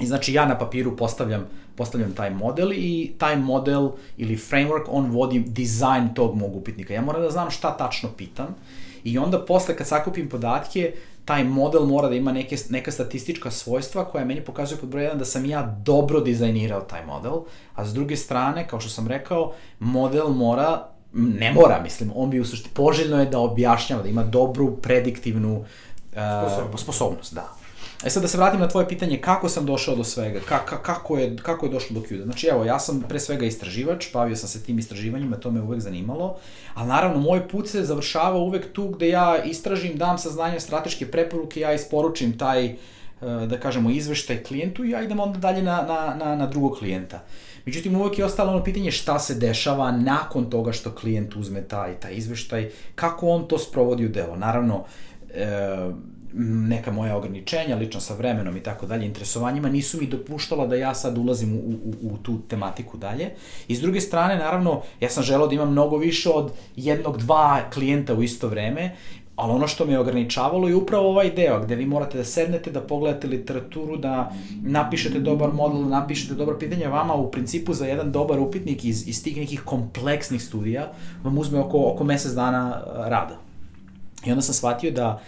I 0.00 0.06
znači 0.06 0.32
ja 0.32 0.46
na 0.46 0.58
papiru 0.58 0.96
postavljam, 0.96 1.46
postavljam 1.74 2.14
taj 2.14 2.30
model 2.30 2.72
i 2.72 3.12
taj 3.18 3.36
model 3.36 3.90
ili 4.16 4.36
framework, 4.36 4.84
on 4.88 5.10
vodi 5.10 5.38
dizajn 5.38 6.14
tog 6.14 6.36
mog 6.36 6.56
upitnika. 6.56 6.94
Ja 6.94 7.02
moram 7.02 7.22
da 7.22 7.30
znam 7.30 7.50
šta 7.50 7.76
tačno 7.76 8.08
pitam 8.16 8.54
i 9.04 9.18
onda 9.18 9.44
posle 9.44 9.76
kad 9.76 9.86
sakupim 9.86 10.28
podatke, 10.28 10.92
taj 11.30 11.44
model 11.44 11.84
mora 11.86 12.08
da 12.08 12.14
ima 12.14 12.32
neke, 12.32 12.56
neka 12.70 12.90
statistička 12.90 13.50
svojstva 13.50 14.04
koja 14.04 14.24
meni 14.24 14.40
pokazuje 14.40 14.80
pod 14.80 14.88
broj 14.88 15.04
1 15.04 15.18
da 15.18 15.24
sam 15.24 15.44
ja 15.44 15.62
dobro 15.84 16.20
dizajnirao 16.20 16.80
taj 16.80 17.06
model, 17.06 17.42
a 17.74 17.84
s 17.86 17.94
druge 17.94 18.16
strane, 18.16 18.68
kao 18.68 18.80
što 18.80 18.90
sam 18.90 19.08
rekao, 19.08 19.52
model 19.78 20.28
mora 20.28 20.88
ne 21.12 21.52
mora, 21.52 21.80
mislim, 21.82 22.12
on 22.14 22.30
bi 22.30 22.40
u 22.40 22.44
suštini, 22.44 22.74
poželjno 22.74 23.20
je 23.20 23.26
da 23.26 23.38
objašnjava, 23.38 24.02
da 24.02 24.08
ima 24.08 24.22
dobru 24.22 24.76
prediktivnu 24.76 25.56
uh, 25.58 25.66
sposobnost. 26.46 26.84
sposobnost, 26.84 27.34
da. 27.34 27.59
E 28.04 28.10
sad 28.10 28.22
da 28.22 28.28
se 28.28 28.38
vratim 28.38 28.60
na 28.60 28.68
tvoje 28.68 28.88
pitanje, 28.88 29.18
kako 29.20 29.48
sam 29.48 29.66
došao 29.66 29.96
do 29.96 30.04
svega, 30.04 30.40
ka, 30.48 30.58
ka, 30.66 30.82
kako, 30.82 31.18
je, 31.18 31.36
kako 31.36 31.66
je 31.66 31.72
došlo 31.72 32.00
do 32.00 32.06
QDA? 32.06 32.24
Znači 32.24 32.46
evo, 32.46 32.64
ja 32.64 32.78
sam 32.78 33.04
pre 33.08 33.20
svega 33.20 33.46
istraživač, 33.46 34.12
bavio 34.12 34.36
sam 34.36 34.48
se 34.48 34.62
tim 34.62 34.78
istraživanjima, 34.78 35.36
to 35.36 35.50
me 35.50 35.60
uvek 35.60 35.80
zanimalo, 35.80 36.36
ali 36.74 36.88
naravno 36.88 37.20
moj 37.20 37.48
put 37.48 37.68
se 37.68 37.82
završava 37.84 38.38
uvek 38.38 38.72
tu 38.72 38.88
gde 38.88 39.08
ja 39.08 39.44
istražim, 39.44 39.96
dam 39.96 40.18
saznanje, 40.18 40.60
strateške 40.60 41.10
preporuke, 41.10 41.60
ja 41.60 41.72
isporučim 41.72 42.38
taj, 42.38 42.64
e, 42.66 42.76
da 43.46 43.60
kažemo, 43.60 43.90
izveštaj 43.90 44.42
klijentu 44.42 44.84
i 44.84 44.90
ja 44.90 45.02
idem 45.02 45.20
onda 45.20 45.38
dalje 45.38 45.62
na, 45.62 45.82
na, 45.82 46.14
na, 46.24 46.36
na 46.36 46.46
drugog 46.46 46.78
klijenta. 46.78 47.22
Međutim, 47.66 47.96
uvek 47.96 48.18
je 48.18 48.24
ostalo 48.24 48.52
ono 48.52 48.64
pitanje 48.64 48.90
šta 48.90 49.18
se 49.18 49.34
dešava 49.34 49.90
nakon 49.92 50.50
toga 50.50 50.72
što 50.72 50.94
klijent 50.94 51.36
uzme 51.36 51.62
taj, 51.62 51.94
taj 51.94 52.14
izveštaj, 52.14 52.70
kako 52.94 53.28
on 53.28 53.48
to 53.48 53.58
sprovodi 53.58 54.06
u 54.06 54.08
delo. 54.08 54.36
Naravno, 54.36 54.84
e, 55.34 55.90
neka 56.34 56.92
moja 56.92 57.16
ograničenja, 57.16 57.76
lično 57.76 58.00
sa 58.00 58.14
vremenom 58.14 58.56
i 58.56 58.60
tako 58.60 58.86
dalje, 58.86 59.06
interesovanjima, 59.06 59.68
nisu 59.68 59.98
mi 60.00 60.06
dopuštala 60.06 60.66
da 60.66 60.76
ja 60.76 60.94
sad 60.94 61.18
ulazim 61.18 61.56
u, 61.56 61.58
u, 61.58 61.94
u 62.02 62.16
tu 62.16 62.38
tematiku 62.48 62.96
dalje. 62.96 63.30
I 63.68 63.76
s 63.76 63.80
druge 63.80 64.00
strane, 64.00 64.36
naravno, 64.36 64.82
ja 65.00 65.10
sam 65.10 65.22
želao 65.22 65.46
da 65.46 65.54
imam 65.54 65.70
mnogo 65.70 65.96
više 65.96 66.30
od 66.30 66.52
jednog, 66.76 67.18
dva 67.18 67.60
klijenta 67.72 68.14
u 68.14 68.22
isto 68.22 68.48
vreme, 68.48 68.96
ali 69.36 69.52
ono 69.52 69.66
što 69.66 69.86
me 69.86 69.92
je 69.92 69.98
ograničavalo 69.98 70.68
je 70.68 70.74
upravo 70.74 71.08
ovaj 71.08 71.30
deo, 71.30 71.60
gde 71.60 71.74
vi 71.74 71.86
morate 71.86 72.18
da 72.18 72.24
sednete, 72.24 72.70
da 72.70 72.80
pogledate 72.80 73.28
literaturu, 73.28 73.96
da 73.96 74.32
napišete 74.62 75.20
dobar 75.20 75.52
model, 75.52 75.82
da 75.82 76.00
napišete 76.00 76.34
dobro 76.34 76.58
pitanje, 76.58 76.88
vama 76.88 77.14
u 77.14 77.30
principu 77.30 77.74
za 77.74 77.86
jedan 77.86 78.12
dobar 78.12 78.38
upitnik 78.38 78.84
iz, 78.84 79.08
iz 79.08 79.24
tih 79.24 79.36
nekih 79.36 79.62
kompleksnih 79.64 80.42
studija 80.42 80.92
vam 81.24 81.38
uzme 81.38 81.58
oko, 81.58 81.92
oko 81.92 82.04
mesec 82.04 82.32
dana 82.32 82.82
rada. 82.96 83.38
I 84.26 84.30
onda 84.30 84.42
sam 84.42 84.54
shvatio 84.54 84.90
da 84.90 85.14
uh, 85.14 85.20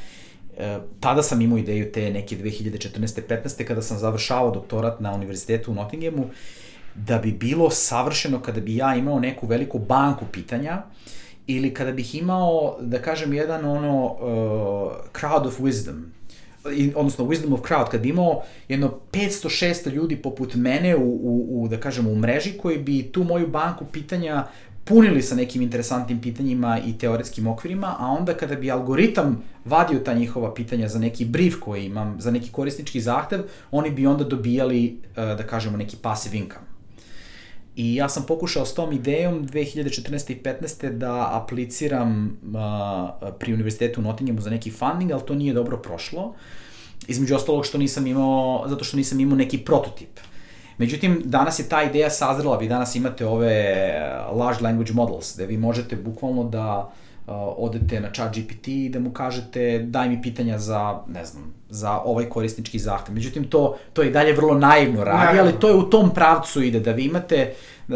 tada 1.00 1.22
sam 1.22 1.40
imao 1.40 1.58
ideju 1.58 1.92
te 1.92 2.10
neke 2.10 2.36
2014. 2.36 3.20
15. 3.28 3.64
kada 3.64 3.82
sam 3.82 3.98
završavao 3.98 4.50
doktorat 4.50 5.00
na 5.00 5.12
univerzitetu 5.12 5.70
u 5.70 5.74
Nottinghamu, 5.74 6.30
da 6.94 7.18
bi 7.18 7.32
bilo 7.32 7.70
savršeno 7.70 8.40
kada 8.42 8.60
bi 8.60 8.76
ja 8.76 8.96
imao 8.96 9.20
neku 9.20 9.46
veliku 9.46 9.78
banku 9.78 10.24
pitanja 10.32 10.82
ili 11.46 11.74
kada 11.74 11.92
bih 11.92 12.14
imao, 12.14 12.76
da 12.80 12.98
kažem, 12.98 13.32
jedan 13.32 13.64
ono 13.64 14.04
uh, 14.04 14.20
crowd 15.12 15.46
of 15.46 15.60
wisdom, 15.60 16.02
i, 16.76 16.92
odnosno 16.94 17.24
wisdom 17.24 17.54
of 17.54 17.60
crowd, 17.60 17.88
kad 17.90 18.00
bi 18.00 18.08
imao 18.08 18.42
jedno 18.68 18.98
500-600 19.12 19.90
ljudi 19.90 20.16
poput 20.16 20.54
mene 20.54 20.96
u, 20.96 21.10
u, 21.22 21.62
u, 21.62 21.68
da 21.68 21.80
kažemo, 21.80 22.10
u 22.10 22.16
mreži 22.16 22.58
koji 22.58 22.78
bi 22.78 23.02
tu 23.12 23.24
moju 23.24 23.46
banku 23.46 23.84
pitanja 23.92 24.46
punili 24.84 25.22
sa 25.22 25.34
nekim 25.34 25.62
interesantnim 25.62 26.20
pitanjima 26.20 26.78
i 26.86 26.98
teoretskim 26.98 27.46
okvirima, 27.46 27.96
a 27.98 28.06
onda 28.06 28.34
kada 28.34 28.56
bi 28.56 28.70
algoritam 28.70 29.42
vadio 29.64 29.98
ta 29.98 30.14
njihova 30.14 30.54
pitanja 30.54 30.88
za 30.88 30.98
neki 30.98 31.24
brief 31.24 31.54
koji 31.60 31.84
imam, 31.84 32.16
za 32.20 32.30
neki 32.30 32.50
korisnički 32.52 33.00
zahtev, 33.00 33.40
oni 33.70 33.90
bi 33.90 34.06
onda 34.06 34.24
dobijali, 34.24 35.00
e, 35.16 35.20
da 35.20 35.46
kažemo, 35.46 35.76
neki 35.76 35.96
passive 35.96 36.38
income. 36.38 36.72
I 37.76 37.94
ja 37.94 38.08
sam 38.08 38.24
pokušao 38.28 38.66
s 38.66 38.74
tom 38.74 38.92
idejom 38.92 39.48
2014. 39.48 40.32
i 40.32 40.42
15. 40.42 40.90
da 40.98 41.28
apliciram 41.32 42.38
pri 43.38 43.54
univerzitetu 43.54 44.00
u 44.00 44.04
Nottinghamu 44.04 44.40
za 44.40 44.50
neki 44.50 44.70
funding, 44.70 45.12
ali 45.12 45.22
to 45.26 45.34
nije 45.34 45.54
dobro 45.54 45.76
prošlo. 45.76 46.34
Između 47.08 47.34
ostalog 47.34 47.66
što 47.66 47.78
nisam 47.78 48.06
imao, 48.06 48.64
zato 48.68 48.84
što 48.84 48.96
nisam 48.96 49.20
imao 49.20 49.36
neki 49.36 49.58
prototip. 49.58 50.20
Međutim, 50.78 51.22
danas 51.24 51.58
je 51.58 51.68
ta 51.68 51.82
ideja 51.82 52.10
sazrela, 52.10 52.56
vi 52.56 52.68
danas 52.68 52.94
imate 52.94 53.26
ove 53.26 53.52
eh, 53.52 54.12
large 54.32 54.64
language 54.64 54.92
models, 54.92 55.34
gde 55.34 55.46
vi 55.46 55.56
možete 55.56 55.96
bukvalno 55.96 56.44
da 56.44 56.92
uh, 57.26 57.34
odete 57.56 58.00
na 58.00 58.10
chat 58.12 58.36
GPT 58.36 58.68
i 58.68 58.88
da 58.88 59.00
mu 59.00 59.10
kažete 59.10 59.78
daj 59.78 60.08
mi 60.08 60.22
pitanja 60.22 60.58
za, 60.58 60.98
ne 61.08 61.24
znam, 61.24 61.54
za 61.70 62.00
ovaj 62.00 62.24
korisnički 62.24 62.78
zahtev. 62.78 63.14
Međutim, 63.14 63.44
to, 63.44 63.76
to 63.92 64.02
je 64.02 64.08
i 64.08 64.12
dalje 64.12 64.32
vrlo 64.32 64.58
naivno 64.58 65.04
radi, 65.04 65.38
ali 65.40 65.52
to 65.52 65.68
je 65.68 65.74
u 65.74 65.90
tom 65.90 66.14
pravcu 66.14 66.62
ide, 66.62 66.80
da 66.80 66.92
vi 66.92 67.04
imate 67.04 67.54
uh, 67.88 67.94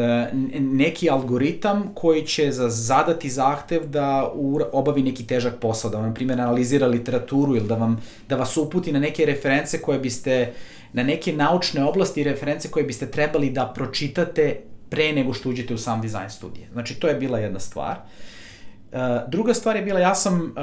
neki 0.61 1.11
algoritam 1.11 1.91
koji 1.95 2.23
će 2.23 2.53
za 2.53 2.69
zadati 2.69 3.31
zahtev 3.31 3.87
da 3.87 4.33
obavi 4.73 5.03
neki 5.03 5.27
težak 5.27 5.55
posao, 5.61 5.91
da 5.91 5.99
vam, 5.99 6.07
na 6.07 6.15
primjer, 6.15 6.41
analizira 6.41 6.87
literaturu 6.87 7.57
ili 7.57 7.69
da, 7.69 7.75
vam, 7.75 8.01
da 8.29 8.37
vas 8.37 8.57
uputi 8.57 8.93
na 8.93 8.99
neke 8.99 9.25
reference 9.25 9.83
koje 9.83 9.99
biste 9.99 10.53
uh, 10.53 10.76
na 10.97 11.03
neke 11.03 11.33
naučne 11.33 11.85
oblasti 11.85 12.21
i 12.21 12.25
reference 12.25 12.71
koje 12.71 12.85
biste 12.85 13.11
trebali 13.11 13.51
da 13.51 13.73
pročitate 13.75 14.61
pre 14.89 15.13
nego 15.13 15.33
što 15.33 15.51
uđete 15.51 15.75
u 15.75 15.79
sam 15.79 16.01
dizajn 16.01 16.31
studije. 16.31 16.69
Znači, 16.73 16.95
to 16.95 17.09
je 17.09 17.15
bila 17.15 17.39
jedna 17.39 17.61
stvar. 17.61 17.97
Uh, 17.97 18.99
druga 19.29 19.55
stvar 19.55 19.77
je 19.77 19.83
bila, 19.83 20.01
ja 20.01 20.15
sam 20.15 20.55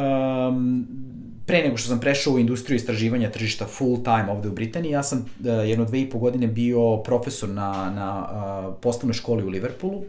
pre 1.46 1.62
nego 1.62 1.78
što 1.78 1.90
sam 1.90 2.00
prešao 2.00 2.34
u 2.34 2.40
industriju 2.40 2.76
istraživanja 2.76 3.32
tržišta 3.32 3.66
full 3.66 4.04
time 4.04 4.32
ovde 4.32 4.50
u 4.50 4.52
Britaniji, 4.52 4.92
ja 4.92 5.04
sam 5.04 5.20
uh, 5.20 5.46
jedno 5.70 5.86
dve 5.86 6.02
i 6.02 6.10
po 6.10 6.18
godine 6.18 6.48
bio 6.48 6.98
profesor 6.98 7.50
na, 7.50 7.92
na 7.96 8.10
uh, 8.22 8.74
poslovnoj 8.82 9.14
školi 9.14 9.44
u 9.44 9.50
Liverpoolu 9.50 10.04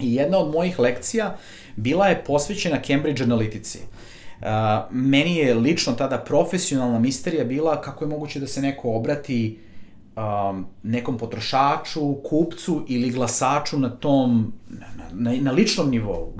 i 0.00 0.14
jedna 0.14 0.38
od 0.38 0.52
mojih 0.52 0.78
lekcija 0.78 1.36
bila 1.76 2.08
je 2.08 2.24
posvećena 2.24 2.82
Cambridge 2.82 3.22
analitici. 3.22 3.78
Uh, 3.78 4.01
meni 4.90 5.36
je 5.36 5.54
lično 5.54 5.92
tada 5.92 6.18
profesionalna 6.18 6.98
misterija 6.98 7.44
bila 7.44 7.80
kako 7.80 8.04
je 8.04 8.08
moguće 8.08 8.40
da 8.40 8.46
se 8.46 8.62
neko 8.62 8.92
obrati 8.92 9.58
um, 10.16 10.66
nekom 10.82 11.18
potrošaču, 11.18 12.14
kupcu 12.14 12.84
ili 12.88 13.10
glasaču 13.10 13.78
na 13.78 13.90
tom, 13.90 14.52
na, 14.68 14.86
na, 15.12 15.36
na 15.40 15.52
ličnom 15.52 15.90
nivou. 15.90 16.32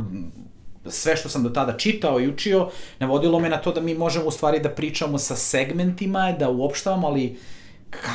Sve 0.86 1.16
što 1.16 1.28
sam 1.28 1.42
do 1.42 1.50
tada 1.50 1.76
čitao 1.76 2.20
i 2.20 2.28
učio, 2.28 2.68
navodilo 2.98 3.40
me 3.40 3.48
na 3.48 3.56
to 3.56 3.72
da 3.72 3.80
mi 3.80 3.94
možemo 3.94 4.26
u 4.26 4.30
stvari 4.30 4.60
da 4.60 4.68
pričamo 4.68 5.18
sa 5.18 5.36
segmentima, 5.36 6.32
da 6.32 6.50
uopštavamo, 6.50 7.06
ali 7.06 7.38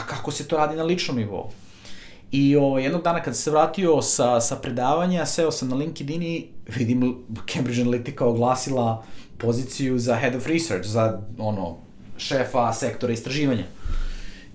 kako 0.07 0.31
se 0.31 0.47
to 0.47 0.57
radi 0.57 0.75
na 0.75 0.83
ličnom 0.83 1.17
nivou. 1.17 1.49
I 2.31 2.57
o, 2.57 2.77
jednog 2.77 3.03
dana 3.03 3.23
kad 3.23 3.37
se 3.37 3.51
vratio 3.51 4.01
sa, 4.01 4.41
sa 4.41 4.55
predavanja, 4.55 5.25
seo 5.25 5.51
sam 5.51 5.69
na 5.69 5.75
LinkedIn 5.75 6.23
i 6.23 6.47
vidim 6.67 7.25
Cambridge 7.53 7.81
Analytica 7.83 8.23
oglasila 8.23 9.03
poziciju 9.37 9.99
za 9.99 10.15
head 10.15 10.35
of 10.35 10.47
research, 10.47 10.87
za 10.87 11.19
ono, 11.37 11.77
šefa 12.17 12.73
sektora 12.73 13.13
istraživanja. 13.13 13.63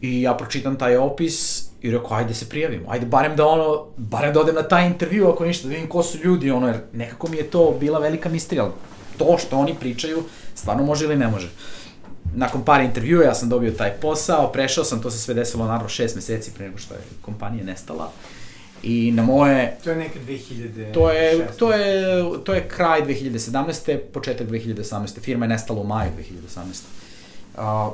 I 0.01 0.23
ja 0.23 0.35
pročitam 0.35 0.77
taj 0.77 0.97
opis 0.97 1.65
i 1.83 1.91
rekao, 1.91 2.17
ajde 2.17 2.35
se 2.35 2.49
prijavimo, 2.49 2.91
ajde 2.91 3.07
barem 3.07 3.37
da 3.37 3.47
ono, 3.47 3.87
barem 3.97 4.35
da 4.35 4.41
odem 4.41 4.55
na 4.55 4.63
taj 4.63 4.87
intervju, 4.87 5.29
ako 5.29 5.45
ništa, 5.45 5.69
da 5.69 5.75
vidim 5.75 5.89
ko 5.89 6.03
su 6.03 6.19
ljudi, 6.25 6.51
ono, 6.51 6.67
jer 6.67 6.81
nekako 6.93 7.29
mi 7.29 7.37
je 7.37 7.51
to 7.51 7.77
bila 7.81 7.99
velika 7.99 8.29
misterija, 8.29 8.71
to 9.19 9.39
što 9.39 9.59
oni 9.59 9.75
pričaju, 9.81 10.23
stvarno 10.55 10.85
može 10.85 11.05
ili 11.05 11.17
ne 11.17 11.29
može. 11.29 11.51
Nakon 12.35 12.65
par 12.65 12.81
intervjua 12.81 13.25
ja 13.25 13.35
sam 13.35 13.49
dobio 13.49 13.71
taj 13.71 13.91
posao, 13.91 14.53
prešao 14.53 14.85
sam, 14.85 15.03
to 15.03 15.11
se 15.11 15.19
sve 15.19 15.35
desilo 15.35 15.65
naravno 15.65 15.89
šest 15.89 16.17
meseci 16.17 16.51
pre 16.55 16.67
nego 16.67 16.79
što 16.79 16.95
je 16.95 17.01
kompanija 17.23 17.65
nestala. 17.65 18.11
I 18.83 19.13
na 19.13 19.23
moje... 19.23 19.77
To 19.85 19.91
je 19.91 19.97
neka 19.97 20.19
2000... 20.27 20.93
To 20.93 21.11
je, 21.11 21.49
to 21.59 21.73
je, 21.73 22.25
to 22.45 22.55
je 22.55 22.69
kraj 22.69 23.03
2017. 23.03 23.99
početak 23.99 24.49
2018. 24.49 25.21
Firma 25.21 25.45
je 25.45 25.49
nestala 25.49 25.81
u 25.81 25.85
maju 25.85 26.11
2018. 26.19 26.83
Uh, 27.59 27.93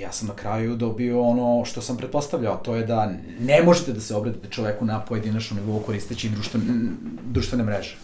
ja 0.00 0.12
sam 0.12 0.28
na 0.28 0.34
kraju 0.34 0.76
dobio 0.76 1.22
ono 1.22 1.64
što 1.64 1.82
sam 1.82 1.96
pretpostavljao, 1.96 2.56
to 2.56 2.74
je 2.74 2.86
da 2.86 3.12
ne 3.40 3.62
možete 3.62 3.92
da 3.92 4.00
se 4.00 4.14
obradite 4.14 4.48
čoveku 4.50 4.84
na 4.84 5.00
pojedinačnom 5.00 5.60
nivou 5.60 5.80
koristeći 5.80 6.28
društven, 6.28 6.90
društvene 7.24 7.64
mreže. 7.64 7.96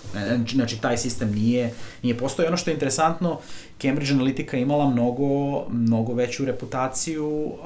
Znači, 0.55 0.81
taj 0.81 0.97
sistem 0.99 1.35
nije, 1.35 1.73
nije 2.03 2.19
postoji. 2.19 2.49
Ono 2.49 2.57
što 2.57 2.71
je 2.71 2.75
interesantno, 2.75 3.39
Cambridge 3.83 4.13
Analytica 4.13 4.57
imala 4.57 4.91
mnogo, 4.91 5.65
mnogo 5.69 6.15
veću 6.15 6.45
reputaciju 6.45 7.29
uh, 7.29 7.59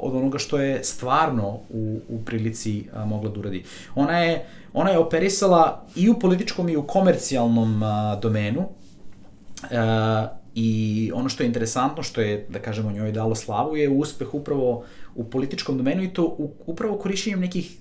od 0.00 0.16
onoga 0.16 0.38
što 0.38 0.58
je 0.58 0.84
stvarno 0.84 1.58
u, 1.70 2.00
u 2.08 2.18
prilici 2.24 2.84
uh, 2.92 3.08
mogla 3.08 3.30
da 3.30 3.40
uradi. 3.40 3.64
Ona 3.94 4.18
je, 4.18 4.46
ona 4.72 4.90
je 4.90 4.98
operisala 4.98 5.86
i 5.96 6.10
u 6.10 6.18
političkom 6.18 6.68
i 6.68 6.76
u 6.76 6.82
komercijalnom 6.82 7.82
uh, 7.82 8.20
domenu, 8.20 8.60
uh, 8.60 10.39
I 10.54 11.10
ono 11.14 11.28
što 11.28 11.42
je 11.42 11.46
interesantno, 11.46 12.02
što 12.02 12.20
je, 12.20 12.46
da 12.48 12.58
kažemo, 12.58 12.92
njoj 12.92 13.12
dalo 13.12 13.34
slavu, 13.34 13.76
je 13.76 13.88
uspeh 13.88 14.34
upravo 14.34 14.84
u 15.14 15.24
političkom 15.24 15.76
domenu 15.76 16.02
i 16.02 16.12
to 16.12 16.24
u, 16.24 16.50
upravo 16.66 16.98
korišćenjem 16.98 17.40
nekih 17.40 17.76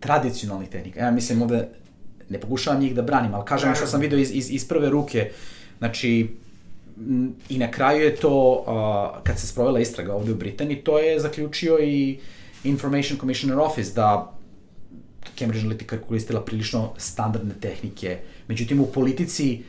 tradicionalnih 0.00 0.68
tehnika. 0.68 1.00
Ja 1.00 1.10
mislim 1.10 1.42
ovde, 1.42 1.68
ne 2.28 2.40
pokušavam 2.40 2.80
njih 2.80 2.94
da 2.94 3.02
branim, 3.02 3.34
ali 3.34 3.44
kažem 3.44 3.74
što 3.74 3.86
sam 3.86 4.00
video 4.00 4.18
iz, 4.18 4.30
iz, 4.34 4.50
iz 4.50 4.68
prve 4.68 4.90
ruke, 4.90 5.30
znači, 5.78 6.28
i 7.48 7.58
na 7.58 7.70
kraju 7.70 8.04
je 8.04 8.16
to, 8.16 8.64
uh, 8.66 9.22
kad 9.22 9.38
se 9.38 9.46
sprovela 9.46 9.80
istraga 9.80 10.14
ovde 10.14 10.32
u 10.32 10.36
Britaniji, 10.36 10.76
to 10.76 10.98
je 10.98 11.20
zaključio 11.20 11.78
i 11.78 12.18
Information 12.64 13.18
Commissioner 13.18 13.58
Office, 13.58 13.92
da 13.94 14.38
Cambridge 15.38 15.66
Analytica 15.66 15.98
koristila 16.08 16.40
prilično 16.44 16.92
standardne 16.96 17.54
tehnike. 17.60 18.18
Međutim, 18.48 18.80
u 18.80 18.86
politici 18.86 19.62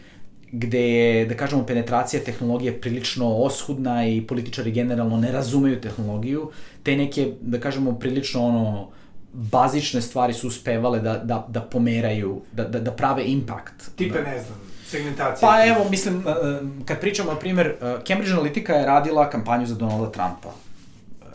gde 0.51 0.89
je, 0.89 1.25
da 1.25 1.35
kažemo, 1.37 1.65
penetracija 1.65 2.23
tehnologije 2.23 2.81
prilično 2.81 3.35
oshudna 3.35 4.07
i 4.07 4.21
političari 4.21 4.71
generalno 4.71 5.17
ne 5.17 5.31
razumeju 5.31 5.81
tehnologiju, 5.81 6.51
te 6.83 6.95
neke, 6.95 7.33
da 7.41 7.59
kažemo, 7.59 7.99
prilično 7.99 8.45
ono, 8.45 8.89
bazične 9.33 10.01
stvari 10.01 10.33
su 10.33 10.47
uspevale 10.47 10.99
da, 10.99 11.17
da, 11.17 11.45
da 11.49 11.61
pomeraju, 11.61 12.41
da, 12.51 12.63
da, 12.63 12.79
da 12.79 12.91
prave 12.91 13.23
impact. 13.25 13.95
Tipa, 13.95 14.17
da. 14.17 14.23
ne 14.23 14.39
znam, 14.39 14.59
segmentacija. 14.85 15.49
Pa 15.49 15.65
evo, 15.65 15.89
mislim, 15.89 16.17
uh, 16.17 16.85
kad 16.85 16.99
pričamo, 16.99 17.31
na 17.31 17.39
primjer, 17.39 17.75
uh, 17.81 18.03
Cambridge 18.07 18.35
Analytica 18.35 18.71
je 18.73 18.85
radila 18.85 19.29
kampanju 19.29 19.65
za 19.65 19.75
Donalda 19.75 20.11
Trumpa. 20.11 20.53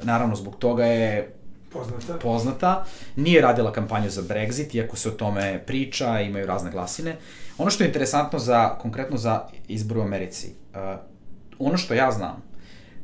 Naravno, 0.03 0.37
zbog 0.37 0.57
toga 0.57 0.85
je 0.85 1.35
Poznata. 1.73 2.19
poznata. 2.19 2.85
Nije 3.17 3.41
radila 3.41 3.73
kampanju 3.73 4.11
za 4.11 4.23
Brexit, 4.23 4.75
iako 4.75 4.97
se 4.97 5.09
o 5.09 5.13
tome 5.13 5.63
priča, 5.67 6.21
imaju 6.21 6.47
razne 6.47 6.71
glasine. 6.71 7.17
Ono 7.59 7.71
što 7.71 7.85
je 7.85 7.89
interesantno 7.89 8.39
za, 8.39 8.79
konkretno 8.79 9.17
za 9.17 9.47
izbor 9.69 9.99
u 9.99 10.03
Americi, 10.03 10.49
uh, 10.49 10.99
ono 11.59 11.77
što 11.77 11.95
ja 11.95 12.11
znam, 12.11 12.43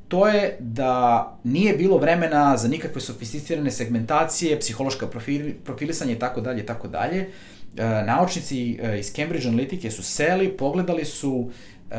to 0.08 0.28
je 0.28 0.56
da 0.60 1.38
nije 1.44 1.76
bilo 1.76 1.98
vremena 1.98 2.56
za 2.56 2.68
nikakve 2.68 3.00
sofisticirane 3.00 3.70
segmentacije, 3.70 4.58
psihološka 4.58 5.06
profil, 5.06 5.52
profilisanje 5.64 6.12
i 6.12 6.18
tako 6.18 6.40
dalje 6.40 6.62
i 6.62 6.66
tako 6.66 6.88
dalje. 6.88 7.20
Uh, 7.20 8.06
naučnici 8.06 8.78
uh, 8.82 8.98
iz 8.98 9.12
Cambridge 9.12 9.48
Analytica 9.48 9.90
su 9.90 10.02
seli, 10.02 10.56
pogledali 10.56 11.04
su 11.04 11.32
uh, 11.32 11.96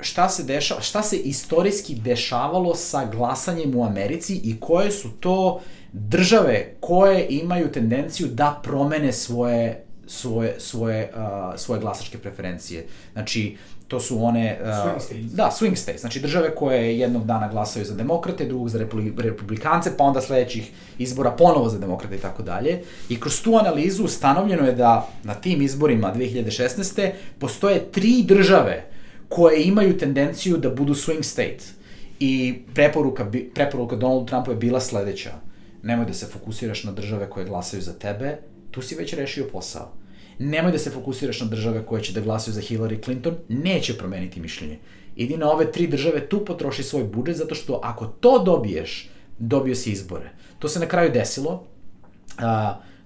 šta 0.00 0.28
se 0.28 0.44
dešava, 0.44 0.80
šta 0.80 1.02
se 1.02 1.16
istorijski 1.16 1.94
dešavalo 1.94 2.74
sa 2.74 3.04
glasanjem 3.12 3.76
u 3.76 3.84
Americi 3.84 4.40
i 4.44 4.60
koje 4.60 4.90
su 4.90 5.10
to 5.20 5.60
države 5.92 6.74
koje 6.80 7.26
imaju 7.30 7.72
tendenciju 7.72 8.28
da 8.28 8.60
promene 8.62 9.12
svoje 9.12 9.85
svoje 10.06 10.54
svoje 10.58 11.10
uh, 11.14 11.60
svoje 11.60 11.80
glasačke 11.80 12.18
preferencije. 12.18 12.86
Znači 13.12 13.56
to 13.88 14.00
su 14.00 14.24
one... 14.24 14.58
Uh, 14.62 14.68
Swing 14.68 15.00
states. 15.00 15.32
Da, 15.32 15.50
swing 15.60 15.76
states. 15.76 16.00
Znači 16.00 16.20
države 16.20 16.54
koje 16.54 16.98
jednog 16.98 17.24
dana 17.24 17.48
glasaju 17.48 17.84
za 17.84 17.94
demokrate, 17.94 18.44
drugog 18.44 18.68
za 18.68 18.78
republikance, 19.18 19.96
pa 19.96 20.04
onda 20.04 20.20
sledećih 20.20 20.70
izbora 20.98 21.30
ponovo 21.30 21.68
za 21.68 21.78
demokrate 21.78 22.16
i 22.16 22.18
tako 22.18 22.42
dalje. 22.42 22.82
I 23.08 23.20
kroz 23.20 23.42
tu 23.42 23.56
analizu 23.56 24.04
ustanovljeno 24.04 24.66
je 24.66 24.72
da 24.72 25.08
na 25.24 25.34
tim 25.34 25.62
izborima 25.62 26.12
2016. 26.16 27.10
postoje 27.38 27.92
tri 27.92 28.22
države 28.22 28.84
koje 29.28 29.62
imaju 29.62 29.98
tendenciju 29.98 30.56
da 30.56 30.70
budu 30.70 30.94
swing 30.94 31.22
state. 31.22 31.64
I 32.20 32.58
preporuka, 32.74 33.30
preporuka 33.54 33.96
Donaldu 33.96 34.26
Trumpu 34.26 34.50
je 34.50 34.56
bila 34.56 34.80
sledeća. 34.80 35.30
Nemoj 35.82 36.06
da 36.06 36.14
se 36.14 36.26
fokusiraš 36.26 36.84
na 36.84 36.92
države 36.92 37.30
koje 37.30 37.46
glasaju 37.46 37.82
za 37.82 37.92
tebe, 37.92 38.38
tu 38.76 38.82
si 38.82 38.94
već 38.94 39.14
rešio 39.14 39.48
posao 39.52 39.92
nemoj 40.38 40.72
da 40.72 40.78
se 40.78 40.90
fokusiraš 40.90 41.40
na 41.40 41.46
države 41.46 41.86
koje 41.86 42.02
će 42.02 42.12
da 42.12 42.20
glasaju 42.20 42.54
za 42.54 42.60
Hillary 42.60 43.04
Clinton, 43.04 43.36
neće 43.48 43.98
promeniti 43.98 44.40
mišljenje. 44.40 44.78
Idi 45.16 45.36
na 45.36 45.50
ove 45.50 45.72
tri 45.72 45.86
države, 45.86 46.28
tu 46.28 46.44
potroši 46.44 46.82
svoj 46.82 47.04
budžet, 47.04 47.36
zato 47.36 47.54
što 47.54 47.80
ako 47.82 48.06
to 48.06 48.38
dobiješ, 48.38 49.10
dobio 49.38 49.74
si 49.74 49.90
izbore. 49.90 50.30
To 50.58 50.68
se 50.68 50.80
na 50.80 50.86
kraju 50.86 51.12
desilo. 51.12 51.52
Uh, 51.52 52.42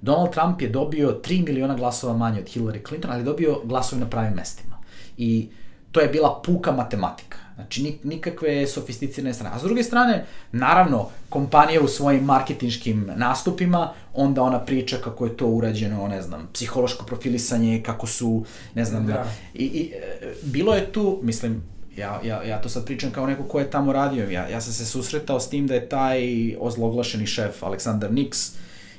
Donald 0.02 0.32
Trump 0.32 0.62
je 0.62 0.68
dobio 0.68 1.20
3 1.24 1.46
miliona 1.46 1.74
glasova 1.74 2.16
manje 2.16 2.40
od 2.40 2.46
Hillary 2.46 2.88
Clinton, 2.88 3.10
ali 3.10 3.20
je 3.20 3.24
dobio 3.24 3.60
glasove 3.64 4.00
na 4.00 4.10
pravim 4.10 4.34
mestima. 4.34 4.78
I 5.16 5.48
to 5.92 6.00
je 6.00 6.08
bila 6.08 6.42
puka 6.46 6.72
matematika. 6.72 7.38
Znači, 7.60 7.98
nikakve 8.04 8.66
sofisticirane 8.66 9.34
strane. 9.34 9.56
A 9.56 9.58
s 9.58 9.62
druge 9.62 9.82
strane, 9.82 10.24
naravno, 10.52 11.08
kompanija 11.28 11.80
u 11.80 11.88
svojim 11.88 12.24
marketinškim 12.24 13.10
nastupima, 13.16 13.92
onda 14.14 14.42
ona 14.42 14.58
priča 14.58 14.96
kako 14.96 15.26
je 15.26 15.36
to 15.36 15.46
urađeno, 15.46 16.08
ne 16.08 16.22
znam, 16.22 16.48
psihološko 16.52 17.04
profilisanje, 17.04 17.82
kako 17.82 18.06
su, 18.06 18.44
ne 18.74 18.84
znam, 18.84 19.06
da. 19.06 19.26
I, 19.54 19.64
i 19.64 19.92
e, 19.94 20.34
bilo 20.42 20.74
je 20.74 20.92
tu, 20.92 21.20
mislim, 21.22 21.62
ja, 21.96 22.20
ja, 22.24 22.42
ja 22.42 22.60
to 22.60 22.68
sad 22.68 22.84
pričam 22.84 23.10
kao 23.10 23.26
neko 23.26 23.42
ko 23.42 23.58
je 23.58 23.70
tamo 23.70 23.92
radio, 23.92 24.30
ja, 24.30 24.48
ja 24.48 24.60
sam 24.60 24.72
se 24.72 24.86
susretao 24.86 25.40
s 25.40 25.48
tim 25.48 25.66
da 25.66 25.74
je 25.74 25.88
taj 25.88 26.20
ozloglašeni 26.60 27.26
šef 27.26 27.62
Aleksandar 27.62 28.10
Nix 28.10 28.52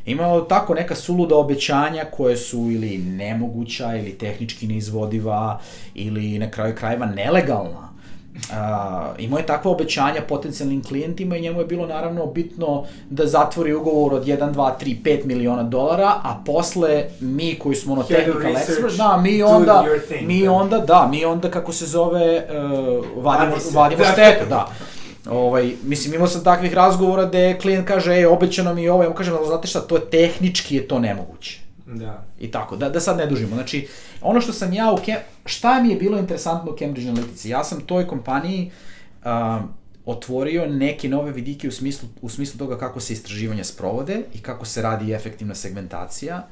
imao 0.06 0.42
tako 0.42 0.74
neka 0.74 0.96
suluda 0.96 1.36
obećanja 1.36 2.06
koje 2.12 2.38
su 2.38 2.72
ili 2.72 2.98
nemoguća 2.98 3.96
ili 3.96 4.18
tehnički 4.18 4.68
neizvodiva 4.68 5.62
ili 5.96 6.40
na 6.40 6.52
kraju 6.52 6.76
krajeva 6.76 7.06
nelegalna 7.06 7.91
Uh, 8.36 8.56
imao 9.17 9.39
je 9.39 9.46
takva 9.46 9.72
obećanja 9.72 10.22
potencijalnim 10.30 10.84
klijentima 10.84 11.38
i 11.38 11.41
njemu 11.41 11.60
je 11.60 11.65
bilo 11.65 11.86
naravno 11.88 12.26
bitno 12.26 12.86
da 13.10 13.28
zatvori 13.28 13.74
ugovor 13.74 14.13
od 14.13 14.26
1, 14.26 14.54
2, 14.54 14.72
3, 14.82 15.02
5 15.04 15.26
miliona 15.26 15.63
dolara, 15.63 16.08
a 16.24 16.41
posle 16.46 17.06
mi 17.20 17.60
koji 17.60 17.76
smo 17.76 17.94
ono 17.94 18.04
technical 18.04 18.52
expert, 18.52 18.98
da, 18.98 19.17
mi 19.17 19.44
onda, 19.44 19.86
thing, 20.08 20.28
mi 20.28 20.44
da. 20.44 20.52
onda, 20.52 20.78
da, 20.78 21.08
mi 21.12 21.26
onda 21.26 21.52
kako 21.52 21.74
se 21.74 21.86
zove, 21.86 22.48
uh, 22.50 23.24
vadimo, 23.24 23.56
vadimo 23.74 24.04
štetu, 24.04 24.46
da. 24.50 24.67
Ovaj, 25.30 25.72
mislim, 25.84 26.13
imao 26.13 26.28
sam 26.28 26.44
takvih 26.44 26.74
razgovora 26.74 27.26
gde 27.26 27.58
klijent 27.62 27.88
kaže, 27.88 28.13
ej, 28.13 28.26
obećano 28.26 28.74
mi 28.74 28.84
je 28.84 28.91
ovo, 28.91 29.04
ja 29.04 29.10
mu 29.10 29.15
kažem, 29.15 29.34
ali 29.38 29.48
znate 29.48 29.67
šta, 29.67 29.82
to 29.82 29.96
je 29.96 30.10
tehnički 30.10 30.76
je 30.76 30.88
to 30.88 31.00
nemoguće. 31.00 31.60
Da. 31.92 32.26
I 32.40 32.52
tako, 32.52 32.76
da, 32.76 32.90
da 32.90 33.00
sad 33.00 33.18
ne 33.18 33.26
dužimo. 33.26 33.56
Znači, 33.56 33.88
ono 34.22 34.42
što 34.42 34.54
sam 34.54 34.74
ja 34.74 34.92
u 34.92 34.98
Cam... 35.06 35.16
šta 35.46 35.82
mi 35.82 35.90
je 35.90 35.96
bilo 35.96 36.18
interesantno 36.18 36.72
u 36.72 36.78
Cambridge 36.78 37.12
Analytici? 37.12 37.48
Ja 37.48 37.64
sam 37.64 37.82
toj 37.82 38.08
kompaniji 38.08 38.72
uh, 39.24 39.62
otvorio 40.06 40.66
neke 40.66 41.10
nove 41.10 41.32
vidike 41.32 41.68
u 41.68 41.72
smislu, 41.72 42.10
u 42.22 42.30
smislu 42.30 42.58
toga 42.58 42.78
kako 42.78 43.00
se 43.00 43.14
istraživanja 43.14 43.64
sprovode 43.64 44.24
i 44.34 44.40
kako 44.40 44.66
se 44.66 44.82
radi 44.82 45.14
efektivna 45.14 45.56
segmentacija. 45.56 46.48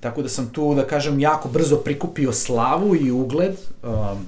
Tako 0.00 0.22
da 0.22 0.28
sam 0.28 0.50
tu, 0.52 0.74
da 0.74 0.86
kažem, 0.86 1.20
jako 1.20 1.48
brzo 1.48 1.76
prikupio 1.76 2.32
slavu 2.32 2.96
i 2.96 3.10
ugled. 3.10 3.56
Um, 3.82 4.26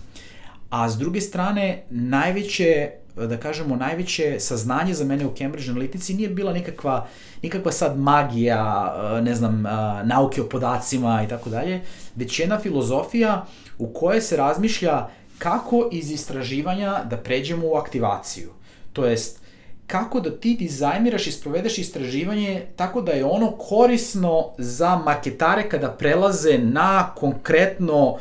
a 0.71 0.91
s 0.91 0.97
druge 0.97 1.21
strane, 1.21 1.83
najveće 1.91 2.91
da 3.17 3.37
kažemo, 3.37 3.77
najveće 3.77 4.37
saznanje 4.41 4.95
za 4.95 5.05
mene 5.05 5.27
u 5.27 5.35
Cambridge 5.39 5.71
Analytici 5.71 6.17
nije 6.17 6.29
bila 6.29 6.53
nikakva, 6.53 7.07
nikakva 7.43 7.73
sad 7.73 7.99
magija, 7.99 8.95
ne 9.23 9.35
znam, 9.35 9.63
nauke 10.05 10.43
o 10.43 10.49
podacima 10.49 11.23
i 11.27 11.29
tako 11.29 11.51
dalje, 11.51 11.81
već 12.17 12.41
jedna 12.41 12.59
filozofija 12.59 13.47
u 13.79 13.87
kojoj 13.87 14.21
se 14.21 14.37
razmišlja 14.37 15.07
kako 15.39 15.89
iz 15.93 16.11
istraživanja 16.11 17.05
da 17.11 17.17
pređemo 17.17 17.67
u 17.67 17.75
aktivaciju. 17.75 18.51
To 18.93 19.07
jest, 19.07 19.41
kako 19.87 20.21
da 20.21 20.31
ti 20.31 20.55
dizajniraš 20.55 21.27
i 21.27 21.33
sprovedeš 21.33 21.79
istraživanje 21.79 22.67
tako 22.77 23.01
da 23.01 23.13
je 23.13 23.25
ono 23.25 23.51
korisno 23.51 24.45
za 24.59 24.97
marketare 24.97 25.69
kada 25.69 25.91
prelaze 25.91 26.59
na 26.59 27.13
konkretno 27.15 28.11
uh, 28.11 28.21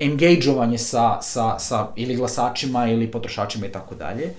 engageovanje 0.00 0.78
sa, 0.78 1.18
sa, 1.22 1.58
sa 1.58 1.88
ili 1.96 2.16
glasačima 2.16 2.88
ili 2.88 3.10
potrošačima 3.10 3.66
i 3.66 3.72
tako 3.72 3.94
dalje. 3.94 4.30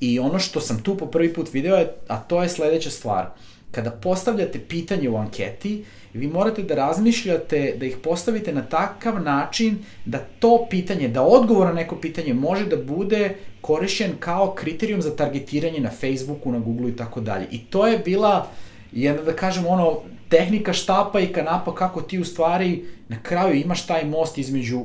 I 0.00 0.18
ono 0.18 0.38
što 0.38 0.60
sam 0.60 0.82
tu 0.82 0.96
po 0.96 1.06
prvi 1.06 1.34
put 1.34 1.52
video 1.52 1.76
je, 1.76 1.92
a 2.08 2.16
to 2.20 2.42
je 2.42 2.48
sledeća 2.48 2.90
stvar. 2.90 3.26
Kada 3.70 3.90
postavljate 3.90 4.58
pitanje 4.58 5.08
u 5.08 5.16
anketi, 5.16 5.84
vi 6.12 6.26
morate 6.26 6.62
da 6.62 6.74
razmišljate, 6.74 7.74
da 7.80 7.86
ih 7.86 7.96
postavite 8.02 8.52
na 8.52 8.62
takav 8.62 9.22
način 9.22 9.78
da 10.04 10.18
to 10.38 10.66
pitanje, 10.70 11.08
da 11.08 11.22
odgovor 11.22 11.66
na 11.66 11.72
neko 11.72 11.96
pitanje 11.96 12.34
može 12.34 12.66
da 12.66 12.76
bude 12.76 13.36
korišćen 13.60 14.12
kao 14.20 14.54
kriterijum 14.54 15.02
za 15.02 15.16
targetiranje 15.16 15.80
na 15.80 15.90
Facebooku, 15.90 16.52
na 16.52 16.58
Googleu 16.58 16.88
i 16.88 16.96
tako 16.96 17.20
dalje. 17.20 17.46
I 17.50 17.58
to 17.58 17.86
je 17.86 17.98
bila 17.98 18.48
jedna, 18.92 19.22
da 19.22 19.32
kažem, 19.32 19.66
ono, 19.66 20.00
tehnika 20.28 20.72
štapa 20.72 21.20
i 21.20 21.32
kanapa 21.32 21.74
kako 21.74 22.02
ti 22.02 22.18
u 22.18 22.24
stvari 22.24 22.84
na 23.08 23.22
kraju 23.22 23.54
imaš 23.54 23.86
taj 23.86 24.04
most 24.04 24.38
između 24.38 24.84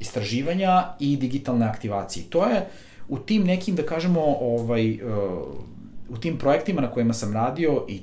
istraživanja 0.00 0.84
i 1.00 1.16
digitalne 1.16 1.66
aktivacije. 1.66 2.24
To 2.30 2.46
je 2.46 2.66
u 3.08 3.18
tim 3.18 3.44
nekim, 3.44 3.76
da 3.76 3.82
kažemo, 3.82 4.20
ovaj, 4.40 4.92
uh, 4.92 5.00
u 6.08 6.16
tim 6.16 6.38
projektima 6.38 6.80
na 6.80 6.90
kojima 6.90 7.14
sam 7.14 7.32
radio 7.32 7.84
i 7.88 8.00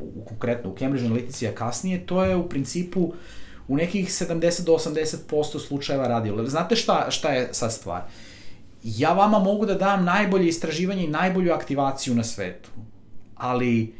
u, 0.00 0.24
konkretno 0.24 0.70
u 0.70 0.76
Cambridge 0.78 1.08
Analytici, 1.08 1.48
a 1.48 1.54
kasnije, 1.54 2.06
to 2.06 2.24
je 2.24 2.36
u 2.36 2.48
principu 2.48 3.12
u 3.68 3.76
nekih 3.76 4.08
70 4.08 4.64
do 4.64 4.72
80% 4.72 5.66
slučajeva 5.66 6.08
radio. 6.08 6.44
Znate 6.46 6.76
šta, 6.76 7.06
šta 7.10 7.30
je 7.30 7.48
sad 7.52 7.72
stvar? 7.72 8.02
Ja 8.82 9.12
vama 9.12 9.38
mogu 9.38 9.66
da 9.66 9.74
dam 9.74 10.04
najbolje 10.04 10.48
istraživanje 10.48 11.04
i 11.04 11.08
najbolju 11.08 11.52
aktivaciju 11.52 12.14
na 12.14 12.24
svetu, 12.24 12.70
ali 13.36 13.94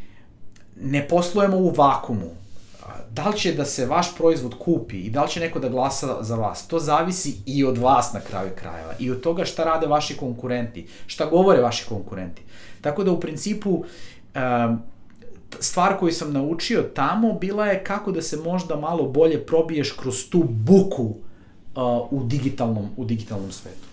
ne 0.83 1.09
poslujemo 1.09 1.57
u 1.57 1.71
vakumu. 1.71 2.31
Da 3.11 3.29
li 3.29 3.39
će 3.39 3.53
da 3.53 3.65
se 3.65 3.87
vaš 3.87 4.17
proizvod 4.17 4.55
kupi 4.59 4.97
i 5.01 5.11
da 5.11 5.23
li 5.23 5.31
će 5.31 5.41
neko 5.41 5.59
da 5.59 5.69
glasa 5.69 6.23
za 6.23 6.37
vas, 6.37 6.69
to 6.69 6.79
zavisi 6.79 7.37
i 7.47 7.65
od 7.65 7.79
vas 7.79 8.13
na 8.13 8.21
kraju 8.21 8.51
krajeva 8.57 8.93
i 8.99 9.11
od 9.11 9.21
toga 9.21 9.45
šta 9.45 9.65
rade 9.65 9.87
vaši 9.87 10.17
konkurenti, 10.17 10.87
šta 11.07 11.27
govore 11.27 11.63
vaši 11.63 11.87
konkurenti. 11.89 12.43
Tako 12.81 13.05
da 13.05 13.13
u 13.13 13.21
principu 13.21 13.85
stvar 15.61 15.99
koju 15.99 16.13
sam 16.13 16.33
naučio 16.33 16.83
tamo 16.83 17.33
bila 17.33 17.67
je 17.67 17.85
kako 17.85 18.13
da 18.13 18.23
se 18.23 18.37
možda 18.37 18.77
malo 18.77 19.09
bolje 19.09 19.47
probiješ 19.47 19.93
kroz 19.93 20.31
tu 20.31 20.45
buku 20.45 21.15
u 22.11 22.25
digitalnom, 22.25 22.89
u 22.97 23.05
digitalnom 23.05 23.53
svetu. 23.53 23.87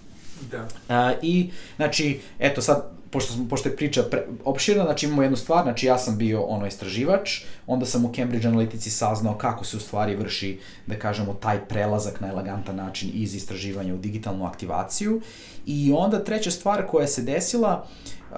Da. 0.52 1.14
I, 1.22 1.50
znači, 1.76 2.20
eto 2.40 2.62
sad, 2.62 2.92
pošto, 3.16 3.34
smo, 3.34 3.48
pošto 3.50 3.70
je 3.70 3.76
priča 3.76 4.04
pre, 4.04 4.26
opširna, 4.46 4.84
znači 4.84 5.06
imamo 5.06 5.22
jednu 5.22 5.38
stvar, 5.38 5.64
znači 5.64 5.86
ja 5.86 5.98
sam 5.98 6.18
bio 6.18 6.42
ono 6.42 6.68
istraživač, 6.68 7.42
onda 7.68 7.86
sam 7.86 8.06
u 8.06 8.12
Cambridge 8.16 8.48
Analytici 8.48 8.90
saznao 8.90 9.38
kako 9.38 9.66
se 9.66 9.78
u 9.78 9.80
stvari 9.80 10.16
vrši, 10.16 10.60
da 10.88 11.00
kažemo, 11.00 11.34
taj 11.34 11.66
prelazak 11.68 12.22
na 12.22 12.28
elegantan 12.30 12.76
način 12.76 13.12
iz 13.14 13.36
istraživanja 13.36 13.94
u 13.94 13.98
digitalnu 13.98 14.46
aktivaciju. 14.46 15.22
I 15.66 15.94
onda 15.98 16.24
treća 16.24 16.52
stvar 16.52 16.88
koja 16.88 17.08
se 17.08 17.22
desila, 17.22 17.86
uh, 18.32 18.38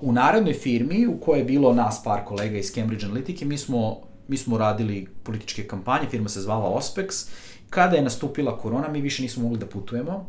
u 0.00 0.12
narednoj 0.12 0.54
firmi 0.54 1.06
u 1.06 1.20
kojoj 1.20 1.40
je 1.40 1.44
bilo 1.44 1.74
nas 1.74 2.02
par 2.04 2.24
kolega 2.24 2.58
iz 2.58 2.72
Cambridge 2.74 3.06
Analytike, 3.06 3.44
mi 3.44 3.58
smo, 3.58 4.00
mi 4.28 4.36
smo 4.36 4.58
radili 4.58 5.06
političke 5.22 5.68
kampanje, 5.68 6.08
firma 6.10 6.28
se 6.28 6.40
zvala 6.40 6.70
Ospex, 6.70 7.28
kada 7.70 7.96
je 7.96 8.02
nastupila 8.02 8.58
korona, 8.58 8.88
mi 8.88 9.00
više 9.00 9.22
nismo 9.22 9.42
mogli 9.42 9.58
da 9.58 9.66
putujemo, 9.66 10.26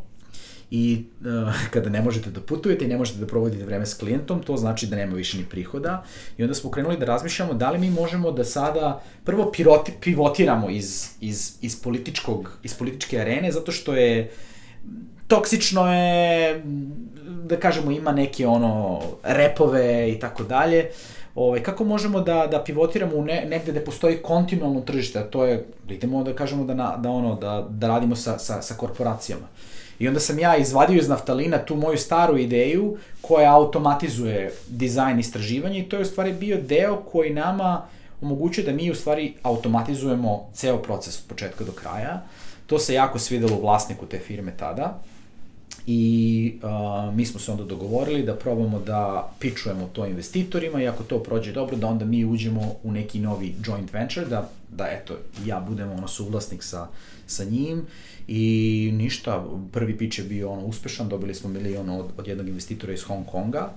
i 0.71 1.05
uh, 1.21 1.53
kada 1.73 1.89
ne 1.89 2.01
možete 2.01 2.29
da 2.29 2.41
putujete 2.41 2.85
i 2.85 2.87
ne 2.87 2.97
možete 2.97 3.19
da 3.19 3.27
provodite 3.27 3.65
vreme 3.65 3.85
s 3.85 3.93
klijentom, 3.93 4.43
to 4.43 4.57
znači 4.57 4.87
da 4.87 4.95
nema 4.95 5.15
više 5.15 5.37
ni 5.37 5.45
prihoda. 5.45 6.03
I 6.37 6.43
onda 6.43 6.55
smo 6.55 6.71
krenuli 6.71 6.97
da 6.97 7.05
razmišljamo 7.05 7.53
da 7.53 7.71
li 7.71 7.79
mi 7.79 7.89
možemo 7.89 8.31
da 8.31 8.43
sada 8.43 9.03
prvo 9.23 9.51
piroti, 9.51 9.91
pivotiramo 10.01 10.69
iz, 10.69 11.09
iz, 11.21 11.53
iz, 11.61 11.81
političkog, 11.81 12.51
iz 12.63 12.73
političke 12.73 13.19
arene, 13.19 13.51
zato 13.51 13.71
što 13.71 13.93
je 13.93 14.31
toksično 15.27 15.93
je, 15.93 16.61
da 17.43 17.57
kažemo, 17.59 17.91
ima 17.91 18.11
neke 18.11 18.47
ono 18.47 19.01
repove 19.23 20.11
i 20.11 20.19
tako 20.19 20.43
dalje. 20.43 20.89
Ovaj, 21.35 21.63
kako 21.63 21.83
možemo 21.83 22.21
da, 22.21 22.47
da 22.51 22.63
pivotiramo 22.63 23.15
u 23.15 23.25
ne, 23.25 23.45
negde 23.49 23.71
gde 23.71 23.85
postoji 23.85 24.17
kontinualno 24.17 24.81
tržište, 24.81 25.19
a 25.19 25.23
to 25.23 25.45
je, 25.45 25.65
da 25.87 25.93
idemo 25.93 26.23
da 26.23 26.33
kažemo 26.33 26.63
da, 26.65 26.73
na, 26.73 26.97
da, 26.97 27.09
ono, 27.09 27.35
da, 27.35 27.67
da 27.69 27.87
radimo 27.87 28.15
sa, 28.15 28.39
sa, 28.39 28.61
sa 28.61 28.73
korporacijama. 28.73 29.47
I 29.99 30.07
onda 30.07 30.19
sam 30.19 30.39
ja 30.39 30.57
izvadio 30.57 30.99
iz 30.99 31.09
naftalina 31.09 31.57
tu 31.57 31.75
moju 31.75 31.97
staru 31.97 32.37
ideju 32.37 32.97
koja 33.21 33.55
automatizuje 33.55 34.53
dizajn 34.67 35.19
istraživanja 35.19 35.79
i 35.79 35.83
to 35.83 35.95
je 35.95 36.01
u 36.01 36.05
stvari 36.05 36.33
bio 36.33 36.61
deo 36.61 36.95
koji 36.95 37.33
nama 37.33 37.81
omogućuje 38.21 38.65
da 38.65 38.71
mi 38.71 38.91
u 38.91 38.95
stvari 38.95 39.33
automatizujemo 39.43 40.49
ceo 40.53 40.77
proces 40.77 41.19
od 41.19 41.23
početka 41.27 41.63
do 41.63 41.71
kraja. 41.71 42.21
To 42.67 42.79
se 42.79 42.93
jako 42.93 43.19
svidelo 43.19 43.59
vlasniku 43.59 44.05
te 44.05 44.19
firme 44.19 44.53
tada 44.57 44.99
i 45.87 46.53
uh, 46.63 47.13
mi 47.13 47.25
smo 47.25 47.39
se 47.39 47.51
onda 47.51 47.63
dogovorili 47.63 48.23
da 48.23 48.35
probamo 48.35 48.79
da 48.79 49.31
pičujemo 49.39 49.89
to 49.93 50.05
investitorima 50.05 50.81
i 50.81 50.87
ako 50.87 51.03
to 51.03 51.23
prođe 51.23 51.51
dobro 51.51 51.77
da 51.77 51.87
onda 51.87 52.05
mi 52.05 52.25
uđemo 52.25 52.75
u 52.83 52.91
neki 52.91 53.19
novi 53.19 53.55
joint 53.65 53.93
venture, 53.93 54.25
da, 54.25 54.49
da 54.69 54.87
eto 54.87 55.13
ja 55.45 55.59
budem 55.59 55.91
ono 55.91 56.07
suvlasnik 56.07 56.63
sa, 56.63 56.87
sa 57.27 57.43
njim 57.43 57.85
i 58.27 58.91
ništa, 58.93 59.45
prvi 59.71 59.97
pitch 59.97 60.19
je 60.19 60.25
bio 60.25 60.49
ono 60.51 60.65
uspešan, 60.65 61.09
dobili 61.09 61.33
smo 61.33 61.49
milion 61.49 61.89
od, 61.89 62.05
od 62.17 62.27
jednog 62.27 62.47
investitora 62.47 62.93
iz 62.93 63.03
Hong 63.03 63.25
Konga, 63.25 63.69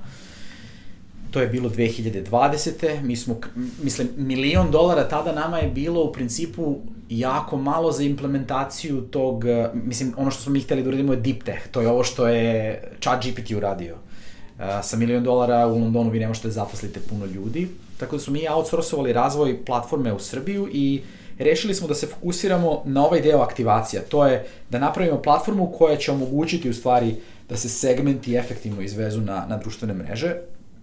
to 1.31 1.41
je 1.41 1.47
bilo 1.47 1.71
2020. 1.71 3.03
Mi 3.03 3.17
smo, 3.17 3.37
mislim, 3.83 4.09
milion 4.17 4.71
dolara 4.71 5.09
tada 5.09 5.33
nama 5.33 5.59
je 5.59 5.71
bilo 5.71 6.05
u 6.05 6.13
principu 6.13 6.79
jako 7.09 7.57
malo 7.57 7.93
za 7.93 8.03
implementaciju 8.03 9.01
tog, 9.01 9.45
mislim, 9.75 10.15
ono 10.17 10.31
što 10.31 10.43
smo 10.43 10.53
mi 10.53 10.61
hteli 10.61 10.83
da 10.83 10.89
uradimo 10.89 11.13
je 11.13 11.21
deep 11.21 11.43
tech, 11.43 11.69
to 11.71 11.81
je 11.81 11.89
ovo 11.89 12.05
što 12.05 12.29
je 12.29 12.83
chat 13.01 13.27
GPT 13.27 13.51
uradio. 13.51 13.95
Uh, 13.95 14.65
sa 14.83 14.97
milion 14.97 15.25
dolara 15.25 15.67
u 15.67 15.79
Londonu 15.79 16.11
vi 16.11 16.19
ne 16.19 16.29
možete 16.29 16.49
da 16.49 16.53
zaposlite 16.53 17.01
puno 17.01 17.27
ljudi, 17.27 17.69
tako 17.99 18.17
da 18.17 18.23
smo 18.23 18.33
mi 18.33 18.49
outsourcovali 18.49 19.13
razvoj 19.13 19.65
platforme 19.65 20.13
u 20.13 20.19
Srbiju 20.19 20.69
i 20.73 21.01
uh, 21.03 21.20
rešili 21.45 21.75
smo 21.75 21.89
da 21.89 21.95
se 21.95 22.07
fokusiramo 22.07 22.83
na 22.85 23.05
ovaj 23.05 23.21
deo 23.21 23.41
aktivacija. 23.41 24.03
To 24.09 24.27
je 24.27 24.47
da 24.71 24.79
napravimo 24.79 25.23
platformu 25.23 25.73
koja 25.79 25.97
će 25.97 26.13
omogućiti 26.13 26.71
u 26.71 26.75
stvari 26.75 27.17
da 27.49 27.57
se 27.57 27.69
segmenti 27.69 28.37
efektivno 28.37 28.83
izvezu 28.83 29.21
na, 29.21 29.47
na 29.49 29.57
društvene 29.57 29.95
mreže 29.95 30.37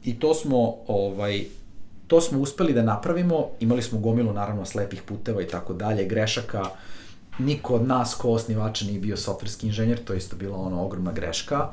i 0.04 0.20
to 0.20 0.34
smo 0.34 0.76
ovaj 0.88 1.46
to 2.08 2.22
smo 2.22 2.40
uspeli 2.40 2.74
da 2.74 2.82
napravimo, 2.82 3.48
imali 3.60 3.82
smo 3.82 4.00
gomilu 4.00 4.34
naravno 4.34 4.66
slepih 4.66 5.02
puteva 5.02 5.42
i 5.42 5.48
tako 5.48 5.74
dalje, 5.74 6.06
grešaka, 6.06 6.64
niko 7.40 7.74
od 7.74 7.88
nas 7.88 8.16
ko 8.16 8.30
osnivača 8.30 8.86
nije 8.86 9.00
bio 9.00 9.18
softverski 9.18 9.68
inženjer, 9.68 10.00
to 10.04 10.14
je 10.14 10.18
isto 10.18 10.36
bila 10.36 10.58
ona 10.58 10.82
ogromna 10.82 11.12
greška. 11.12 11.70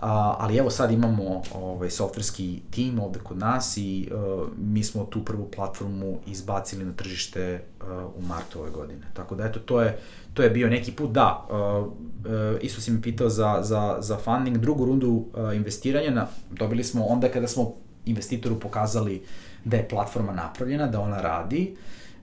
A, 0.00 0.36
ali 0.38 0.56
evo 0.56 0.70
sad 0.70 0.90
imamo 0.90 1.42
ovaj, 1.54 1.90
softverski 1.90 2.60
tim 2.70 2.98
ovde 2.98 3.18
kod 3.18 3.38
nas 3.38 3.76
i 3.76 4.08
uh, 4.12 4.48
mi 4.58 4.84
smo 4.84 5.04
tu 5.04 5.24
prvu 5.24 5.50
platformu 5.56 6.18
izbacili 6.26 6.84
na 6.84 6.92
tržište 6.92 7.62
uh, 7.80 7.86
u 8.16 8.26
martu 8.28 8.60
ove 8.60 8.70
godine. 8.70 9.06
Tako 9.14 9.34
da 9.34 9.44
eto, 9.44 9.60
to 9.60 9.80
je, 9.80 9.98
to 10.34 10.42
je 10.42 10.50
bio 10.50 10.68
neki 10.68 10.92
put. 10.92 11.10
Da, 11.10 11.46
uh, 11.50 11.86
uh, 11.86 11.92
isto 12.60 12.80
si 12.80 12.90
mi 12.90 13.02
pitao 13.02 13.28
za, 13.28 13.58
za, 13.62 13.96
za 14.00 14.16
funding, 14.16 14.56
drugu 14.58 14.84
rundu 14.84 15.08
uh, 15.08 15.56
investiranja 15.56 16.10
na, 16.10 16.26
dobili 16.50 16.84
smo 16.84 17.04
onda 17.04 17.28
kada 17.28 17.48
smo 17.48 17.72
investitoru 18.06 18.60
pokazali 18.60 19.22
da 19.64 19.76
je 19.76 19.88
platforma 19.88 20.32
napravljena, 20.32 20.86
da 20.86 21.00
ona 21.00 21.20
radi. 21.20 21.76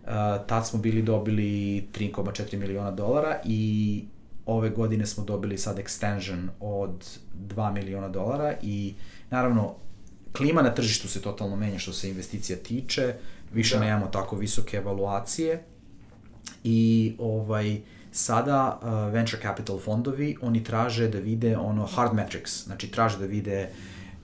Uh, 0.04 0.10
tad 0.48 0.68
smo 0.68 0.80
bili 0.80 1.02
dobili 1.02 1.44
3,4 1.94 2.58
miliona 2.58 2.92
dolara 2.92 3.40
i 3.46 4.04
ove 4.46 4.70
godine 4.70 5.06
smo 5.06 5.24
dobili 5.24 5.58
sad 5.58 5.78
extension 5.78 6.48
od 6.60 7.20
2 7.48 7.74
miliona 7.74 8.10
dolara 8.10 8.54
i 8.62 8.94
naravno 9.30 9.76
klima 10.38 10.62
na 10.62 10.74
tržištu 10.74 11.08
se 11.08 11.22
totalno 11.22 11.56
menja 11.56 11.80
što 11.80 11.94
se 11.94 12.10
investicija 12.10 12.58
tiče, 12.58 13.14
više 13.54 13.76
da. 13.76 13.86
nemamo 13.86 14.08
tako 14.08 14.36
visoke 14.36 14.78
evaluacije 14.78 15.64
i 16.64 17.14
ovaj 17.20 17.82
sada 18.12 18.80
uh, 18.82 19.14
venture 19.14 19.42
capital 19.42 19.80
fondovi 19.80 20.38
oni 20.42 20.64
traže 20.64 21.08
da 21.08 21.20
vide 21.20 21.58
ono 21.58 21.86
hard 21.86 22.14
metrics, 22.14 22.64
znači 22.64 22.92
traže 22.92 23.20
da 23.20 23.26
vide 23.26 23.70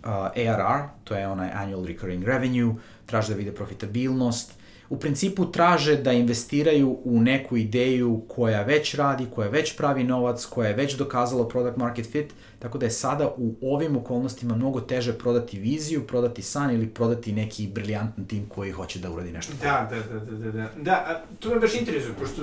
uh, 0.04 0.10
ARR, 0.10 0.88
to 1.04 1.16
je 1.16 1.28
onaj 1.28 1.52
annual 1.52 1.86
recurring 1.86 2.24
revenue, 2.24 2.76
traže 3.06 3.34
da 3.34 3.38
vide 3.38 3.52
profitabilnost, 3.52 4.59
u 4.90 5.00
principu 5.00 5.52
traže 5.52 5.96
da 5.96 6.12
investiraju 6.12 6.98
u 7.04 7.22
neku 7.22 7.58
ideju 7.58 8.22
koja 8.28 8.64
već 8.64 8.96
radi, 8.96 9.28
koja 9.36 9.50
već 9.50 9.78
pravi 9.78 10.04
novac, 10.04 10.46
koja 10.46 10.70
je 10.70 10.76
već 10.76 10.98
dokazala 10.98 11.48
product 11.48 11.78
market 11.78 12.12
fit, 12.12 12.34
tako 12.60 12.78
da 12.78 12.86
je 12.86 12.92
sada 12.92 13.34
u 13.38 13.56
ovim 13.62 13.98
okolnostima 13.98 14.56
mnogo 14.56 14.82
teže 14.82 15.14
prodati 15.14 15.60
viziju, 15.60 16.08
prodati 16.08 16.42
san 16.42 16.72
ili 16.72 16.88
prodati 16.88 17.32
neki 17.32 17.68
briljantan 17.68 18.26
tim 18.26 18.50
koji 18.50 18.72
hoće 18.72 19.00
da 19.00 19.12
uradi 19.12 19.32
nešto. 19.32 19.54
Da, 19.62 19.90
da, 19.92 20.20
da, 20.20 20.26
da, 20.26 20.52
da. 20.52 20.52
Da, 20.52 20.70
da 20.78 20.92
a 20.92 21.22
to 21.40 21.50
me 21.50 21.60
baš 21.60 21.76
interesuje, 21.76 22.14
pošto 22.20 22.42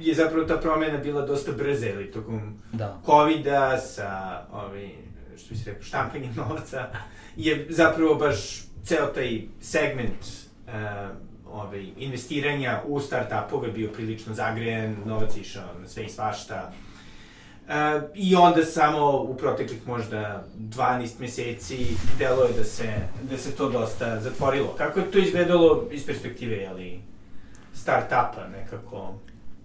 je 0.00 0.14
zapravo 0.14 0.46
ta 0.46 0.56
promena 0.56 0.98
bila 0.98 1.26
dosta 1.26 1.52
brza, 1.52 1.86
ili 1.86 2.10
tokom 2.10 2.54
da. 2.72 3.00
COVID-a 3.06 3.78
sa, 3.78 4.42
ovi, 4.52 4.94
što 5.36 5.48
bi 5.48 5.56
se 5.56 5.70
rekao, 5.70 5.82
štampanjem 5.82 6.34
novaca, 6.46 6.86
je 7.36 7.66
zapravo 7.68 8.14
baš 8.14 8.62
ceo 8.84 9.06
taj 9.06 9.42
segment 9.60 10.24
uh, 10.66 11.29
ovaj, 11.52 11.86
investiranja 11.96 12.82
u 12.86 13.00
start-upove 13.00 13.72
bio 13.72 13.88
prilično 13.88 14.34
zagrejen, 14.34 14.96
novac 15.04 15.36
išao 15.36 15.74
na 15.80 15.88
sve 15.88 16.04
i 16.04 16.08
svašta. 16.08 16.72
E, 17.68 18.00
I 18.14 18.34
onda 18.34 18.64
samo 18.64 19.22
u 19.22 19.36
proteklih 19.36 19.86
možda 19.86 20.44
12 20.58 21.20
meseci 21.20 21.86
delo 22.18 22.42
je 22.44 22.52
da 22.52 22.64
se, 22.64 22.92
da 23.30 23.38
se 23.38 23.56
to 23.56 23.70
dosta 23.70 24.20
zatvorilo. 24.20 24.74
Kako 24.78 25.00
je 25.00 25.10
to 25.10 25.18
izgledalo 25.18 25.88
iz 25.92 26.06
perspektive, 26.06 26.56
jeli, 26.56 27.00
start-upa 27.74 28.48
nekako? 28.52 29.14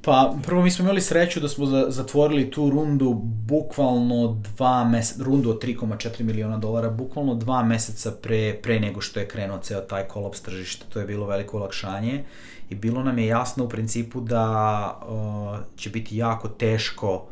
Pa, 0.06 0.36
prvo 0.46 0.62
mi 0.62 0.72
smo 0.72 0.84
imali 0.84 1.02
sreću 1.02 1.40
da 1.40 1.48
smo 1.48 1.66
zatvorili 1.88 2.52
tu 2.52 2.70
rundu 2.70 3.14
bukvalno 3.24 4.42
dva 4.56 4.84
meseca, 4.84 5.24
rundu 5.24 5.50
od 5.50 5.64
3,4 5.64 6.24
miliona 6.24 6.58
dolara, 6.58 6.90
bukvalno 6.90 7.36
dva 7.36 7.64
meseca 7.64 8.12
pre, 8.22 8.60
pre 8.64 8.80
nego 8.80 9.02
što 9.02 9.20
je 9.20 9.28
krenuo 9.28 9.58
ceo 9.58 9.82
taj 9.82 10.04
kolaps 10.04 10.42
tržišta. 10.42 10.86
To 10.90 11.00
je 11.00 11.06
bilo 11.06 11.28
veliko 11.28 11.58
olakšanje 11.58 12.24
i 12.70 12.76
bilo 12.76 13.04
nam 13.04 13.20
je 13.20 13.28
jasno 13.28 13.66
u 13.66 13.70
principu 13.70 14.22
da 14.22 15.00
uh, 15.08 15.78
će 15.78 15.90
biti 15.90 16.18
jako 16.18 16.48
teško 16.48 17.26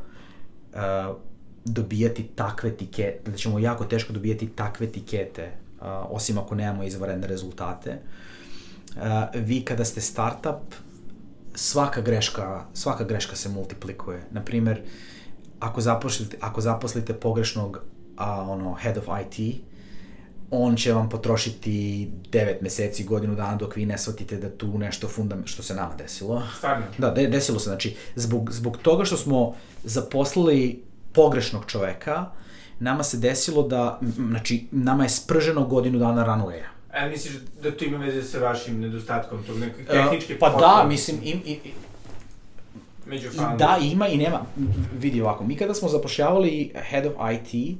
uh, 0.73 0.79
dobijati 1.65 2.23
takve 2.23 2.77
tikete, 2.77 3.31
da 3.31 3.37
ćemo 3.37 3.59
jako 3.59 3.85
teško 3.85 4.13
dobijati 4.13 4.47
takve 4.47 4.87
tikete, 4.87 5.51
uh, 5.81 5.87
osim 6.09 6.37
ako 6.37 6.55
nemamo 6.55 6.83
izvarene 6.83 7.27
rezultate. 7.27 7.99
Uh, 8.95 9.01
vi 9.33 9.61
kada 9.61 9.85
ste 9.85 10.01
startup, 10.01 10.73
svaka 11.55 12.01
greška, 12.01 12.65
svaka 12.73 13.03
greška 13.03 13.35
se 13.35 13.49
multiplikuje. 13.49 14.23
Na 14.31 14.41
primer, 14.41 14.81
ako 15.59 15.81
zaposlite, 15.81 16.37
ako 16.41 16.61
zaposlite 16.61 17.13
pogrešnog 17.13 17.81
a, 18.17 18.41
ono, 18.41 18.73
head 18.73 18.97
of 18.97 19.05
IT, 19.21 19.61
on 20.51 20.75
će 20.75 20.93
vam 20.93 21.09
potrošiti 21.09 22.09
9 22.31 22.61
meseci, 22.61 23.03
godinu 23.03 23.35
dana 23.35 23.55
dok 23.55 23.75
vi 23.75 23.85
ne 23.85 23.97
shvatite 23.97 24.37
da 24.37 24.49
tu 24.49 24.77
nešto 24.77 25.07
fundament, 25.07 25.47
što 25.47 25.63
se 25.63 25.75
nama 25.75 25.95
desilo. 25.95 26.43
Stvarno? 26.57 26.85
Da, 26.97 27.09
de, 27.09 27.27
desilo 27.27 27.59
se, 27.59 27.69
znači, 27.69 27.95
zbog, 28.15 28.51
zbog 28.51 28.77
toga 28.77 29.05
što 29.05 29.17
smo 29.17 29.55
zaposlili 29.83 30.83
pogrešnog 31.13 31.65
čoveka, 31.67 32.25
nama 32.79 33.03
se 33.03 33.17
desilo 33.17 33.67
da, 33.67 33.99
znači, 34.17 34.67
nama 34.71 35.03
je 35.03 35.09
sprženo 35.09 35.65
godinu 35.65 35.99
dana 35.99 36.25
runwaya. 36.25 36.72
A 36.93 37.07
misliš 37.07 37.33
da 37.63 37.71
to 37.71 37.85
ima 37.85 37.97
veze 37.97 38.23
sa 38.23 38.39
vašim 38.39 38.79
nedostatkom 38.79 39.43
tog 39.43 39.59
nekog 39.59 39.85
tehničke 39.85 40.33
uh, 40.33 40.39
Pa 40.39 40.49
da, 40.49 40.85
mislim, 40.87 41.19
im, 41.23 41.41
im, 41.45 41.57
među 43.05 43.27
i, 43.27 43.57
Da, 43.57 43.79
ima 43.81 44.07
i 44.07 44.17
nema. 44.17 44.45
Vidi 44.99 45.21
ovako, 45.21 45.43
mi 45.43 45.55
kada 45.55 45.73
smo 45.73 45.89
zapošljavali 45.89 46.71
head 46.89 47.05
of 47.05 47.13
IT, 47.33 47.77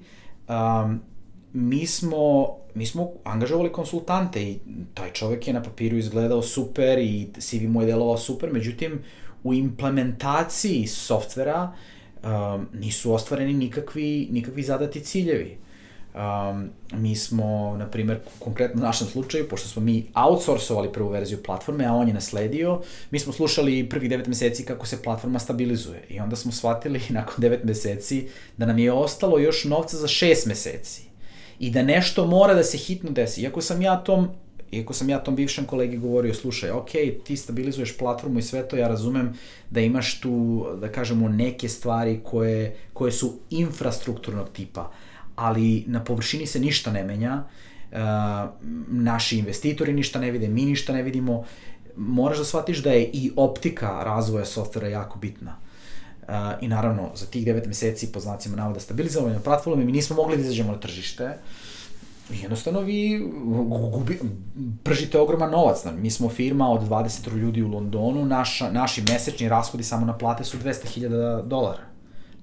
um, 0.48 1.02
mi 1.54 1.88
smo, 1.88 2.56
mi 2.74 2.86
smo 2.86 3.12
angažovali 3.24 3.72
konsultante 3.72 4.44
i 4.44 4.60
taj 4.94 5.12
čovek 5.14 5.48
je 5.48 5.54
na 5.54 5.64
papiru 5.64 5.98
izgledao 5.98 6.42
super 6.42 7.00
i 7.00 7.28
CV 7.40 7.68
mu 7.68 7.82
je 7.82 7.88
delovao 7.88 8.18
super, 8.18 8.54
međutim, 8.54 9.04
u 9.44 9.54
implementaciji 9.54 10.88
softvera 10.88 11.72
um, 12.24 12.68
nisu 12.74 13.14
ostvareni 13.14 13.54
nikakvi, 13.54 14.28
nikakvi 14.32 14.64
zadati 14.64 15.02
ciljevi. 15.02 15.58
Um, 16.14 16.70
mi 16.92 17.16
smo, 17.16 17.76
na 17.80 17.88
primer, 17.88 18.20
konkretno 18.40 18.82
u 18.82 18.86
našem 18.86 19.08
slučaju, 19.08 19.50
pošto 19.50 19.68
smo 19.68 19.82
mi 19.82 20.06
outsourcovali 20.14 20.94
prvu 20.94 21.10
verziju 21.10 21.44
platforme, 21.44 21.86
a 21.86 21.94
on 21.94 22.08
je 22.08 22.14
nasledio, 22.14 22.82
mi 23.12 23.20
smo 23.20 23.34
slušali 23.34 23.90
prvih 23.90 24.12
9 24.12 24.28
meseci 24.28 24.66
kako 24.66 24.86
se 24.86 25.02
platforma 25.02 25.40
stabilizuje. 25.40 26.04
I 26.10 26.20
onda 26.20 26.36
smo 26.36 26.52
shvatili 26.52 27.02
nakon 27.10 27.44
9 27.44 27.64
meseci 27.64 28.28
da 28.58 28.66
nam 28.66 28.80
je 28.80 28.92
ostalo 28.92 29.40
još 29.40 29.64
novca 29.64 29.98
za 29.98 30.08
6 30.08 30.48
meseci. 30.48 31.04
I 31.60 31.72
da 31.72 31.84
nešto 31.84 32.26
mora 32.26 32.54
da 32.54 32.64
se 32.64 32.78
hitno 32.78 33.12
desi. 33.12 33.42
Iako 33.42 33.62
sam 33.62 33.82
ja 33.82 33.96
tom 33.96 34.30
iako 34.74 34.94
sam 34.94 35.10
ja 35.10 35.20
tom 35.20 35.36
bivšem 35.36 35.66
kolegi 35.66 35.98
govorio, 35.98 36.34
slušaj, 36.34 36.72
ok, 36.72 36.90
ti 37.24 37.38
stabilizuješ 37.38 37.98
platformu 37.98 38.40
i 38.40 38.42
sve 38.42 38.68
to, 38.68 38.76
ja 38.78 38.88
razumem 38.88 39.34
da 39.70 39.82
imaš 39.82 40.20
tu, 40.20 40.66
da 40.82 40.92
kažemo, 40.92 41.30
neke 41.30 41.70
stvari 41.70 42.20
koje, 42.24 42.76
koje 42.94 43.12
su 43.12 43.34
infrastrukturnog 43.50 44.50
tipa, 44.50 44.92
ali 45.36 45.84
na 45.88 46.04
površini 46.04 46.48
se 46.48 46.60
ništa 46.60 46.92
ne 46.92 47.04
menja, 47.04 47.44
uh, 47.92 47.98
naši 48.88 49.38
investitori 49.38 49.94
ništa 49.94 50.20
ne 50.20 50.32
vide, 50.32 50.48
mi 50.48 50.66
ništa 50.66 50.94
ne 50.94 51.04
vidimo, 51.04 51.44
moraš 51.96 52.38
da 52.38 52.46
shvatiš 52.46 52.84
da 52.84 52.92
je 52.92 53.04
i 53.14 53.32
optika 53.36 54.04
razvoja 54.04 54.46
softvera 54.46 54.88
jako 54.88 55.20
bitna. 55.20 55.58
Uh, 56.22 56.30
I 56.62 56.68
naravno, 56.68 57.12
za 57.16 57.26
tih 57.26 57.48
9 57.48 57.68
meseci, 57.68 58.12
po 58.12 58.20
znacima 58.20 58.56
navoda, 58.56 58.80
stabilizovanja 58.80 59.40
platforme, 59.40 59.86
mi 59.86 59.92
nismo 59.92 60.16
mogli 60.16 60.38
da 60.38 60.44
izađemo 60.44 60.72
na 60.72 60.80
tržište, 60.80 61.38
jednostavno 62.30 62.80
vi 62.80 63.20
gubi, 63.92 64.20
pržite 64.84 65.20
ogroman 65.20 65.52
novac. 65.52 65.86
Mi 65.98 66.12
smo 66.12 66.30
firma 66.30 66.70
od 66.70 66.82
20 66.82 67.36
ljudi 67.36 67.62
u 67.62 67.68
Londonu, 67.68 68.26
naša, 68.26 68.72
naši 68.72 69.02
mesečni 69.02 69.50
rashodi 69.50 69.84
samo 69.84 70.06
na 70.06 70.18
plate 70.18 70.44
su 70.44 70.58
200.000 70.58 71.48
dolara. 71.48 71.93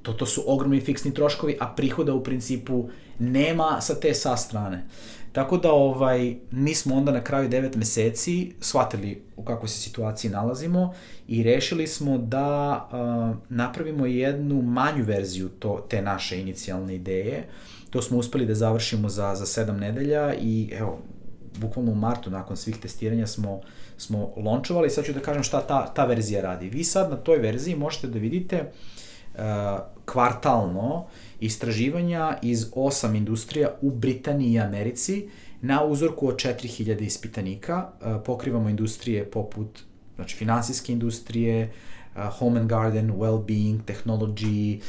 To, 0.02 0.12
to 0.12 0.26
su 0.26 0.44
ogromni 0.46 0.80
fiksni 0.80 1.14
troškovi, 1.14 1.56
a 1.60 1.74
prihoda 1.76 2.14
u 2.14 2.24
principu 2.24 2.88
nema 3.18 3.80
sa 3.80 3.94
te 3.94 4.14
sa 4.14 4.36
strane. 4.36 4.86
Tako 5.32 5.56
da 5.56 5.72
ovaj, 5.72 6.36
mi 6.50 6.74
smo 6.74 6.96
onda 6.96 7.12
na 7.12 7.24
kraju 7.24 7.48
9 7.48 7.76
meseci 7.76 8.52
shvatili 8.60 9.22
u 9.36 9.44
kakvoj 9.44 9.68
se 9.68 9.80
situaciji 9.80 10.30
nalazimo 10.30 10.94
i 11.28 11.42
rešili 11.42 11.86
smo 11.86 12.18
da 12.18 12.88
uh, 12.92 13.36
napravimo 13.48 14.06
jednu 14.06 14.62
manju 14.62 15.04
verziju 15.04 15.48
to, 15.48 15.86
te 15.90 16.02
naše 16.02 16.40
inicijalne 16.40 16.94
ideje. 16.94 17.48
To 17.90 18.02
smo 18.02 18.18
uspeli 18.18 18.46
da 18.46 18.54
završimo 18.54 19.08
za, 19.08 19.34
za 19.34 19.64
7 19.64 19.78
nedelja 19.78 20.34
i 20.34 20.70
evo, 20.72 20.98
bukvalno 21.60 21.92
u 21.92 21.94
martu 21.94 22.30
nakon 22.30 22.56
svih 22.56 22.76
testiranja 22.76 23.26
smo, 23.26 23.60
smo 23.96 24.32
launčovali. 24.36 24.90
Sad 24.90 25.04
ću 25.04 25.12
da 25.12 25.20
kažem 25.20 25.42
šta 25.42 25.60
ta, 25.60 25.86
ta 25.94 26.04
verzija 26.04 26.42
radi. 26.42 26.68
Vi 26.68 26.84
sad 26.84 27.10
na 27.10 27.16
toj 27.16 27.38
verziji 27.38 27.76
možete 27.76 28.06
da 28.06 28.18
vidite 28.18 28.60
uh, 28.60 28.99
kvartalno 30.04 31.06
istraživanja 31.40 32.38
iz 32.42 32.66
osam 32.74 33.14
industrija 33.14 33.74
u 33.80 33.90
Britaniji 33.90 34.52
i 34.52 34.60
Americi 34.60 35.28
na 35.60 35.84
uzorku 35.84 36.28
od 36.28 36.36
4000 36.36 37.00
ispitanika. 37.00 37.88
Uh, 38.00 38.22
pokrivamo 38.24 38.68
industrije 38.68 39.30
poput 39.30 39.80
znači 40.16 40.36
finansijske 40.36 40.92
industrije, 40.92 41.72
uh, 42.16 42.22
home 42.38 42.60
and 42.60 42.68
garden, 42.68 43.12
well-being, 43.12 43.78
technology, 43.86 44.80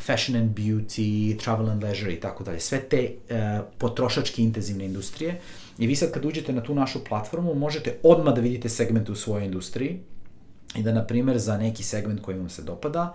fashion 0.00 0.36
and 0.36 0.56
beauty, 0.56 1.38
travel 1.38 1.70
and 1.70 1.82
leisure 1.82 2.12
i 2.12 2.20
tako 2.20 2.44
dalje. 2.44 2.60
Sve 2.60 2.80
te 2.80 3.10
uh, 3.30 3.36
potrošački 3.78 4.42
intenzivne 4.42 4.84
industrije. 4.84 5.40
I 5.78 5.86
vi 5.86 5.96
sad 5.96 6.10
kad 6.10 6.24
uđete 6.24 6.52
na 6.52 6.62
tu 6.62 6.74
našu 6.74 7.04
platformu 7.04 7.54
možete 7.54 7.96
odmah 8.02 8.34
da 8.34 8.40
vidite 8.40 8.68
segmente 8.68 9.12
u 9.12 9.14
svojoj 9.14 9.44
industriji 9.44 10.00
i 10.74 10.82
da, 10.82 10.92
na 10.92 11.06
primer, 11.06 11.38
za 11.38 11.58
neki 11.58 11.82
segment 11.82 12.22
koji 12.22 12.38
vam 12.38 12.48
se 12.48 12.62
dopada, 12.62 13.14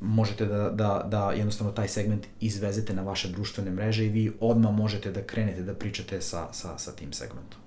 možete 0.00 0.46
da, 0.46 0.70
da, 0.70 1.04
da 1.06 1.32
jednostavno 1.32 1.72
taj 1.72 1.88
segment 1.88 2.26
izvezete 2.40 2.94
na 2.94 3.02
vaše 3.02 3.28
društvene 3.28 3.70
mreže 3.70 4.06
i 4.06 4.08
vi 4.08 4.32
odmah 4.40 4.72
možete 4.72 5.10
da 5.10 5.22
krenete 5.22 5.62
da 5.62 5.74
pričate 5.74 6.20
sa, 6.20 6.52
sa, 6.52 6.78
sa 6.78 6.92
tim 6.92 7.12
segmentom 7.12 7.64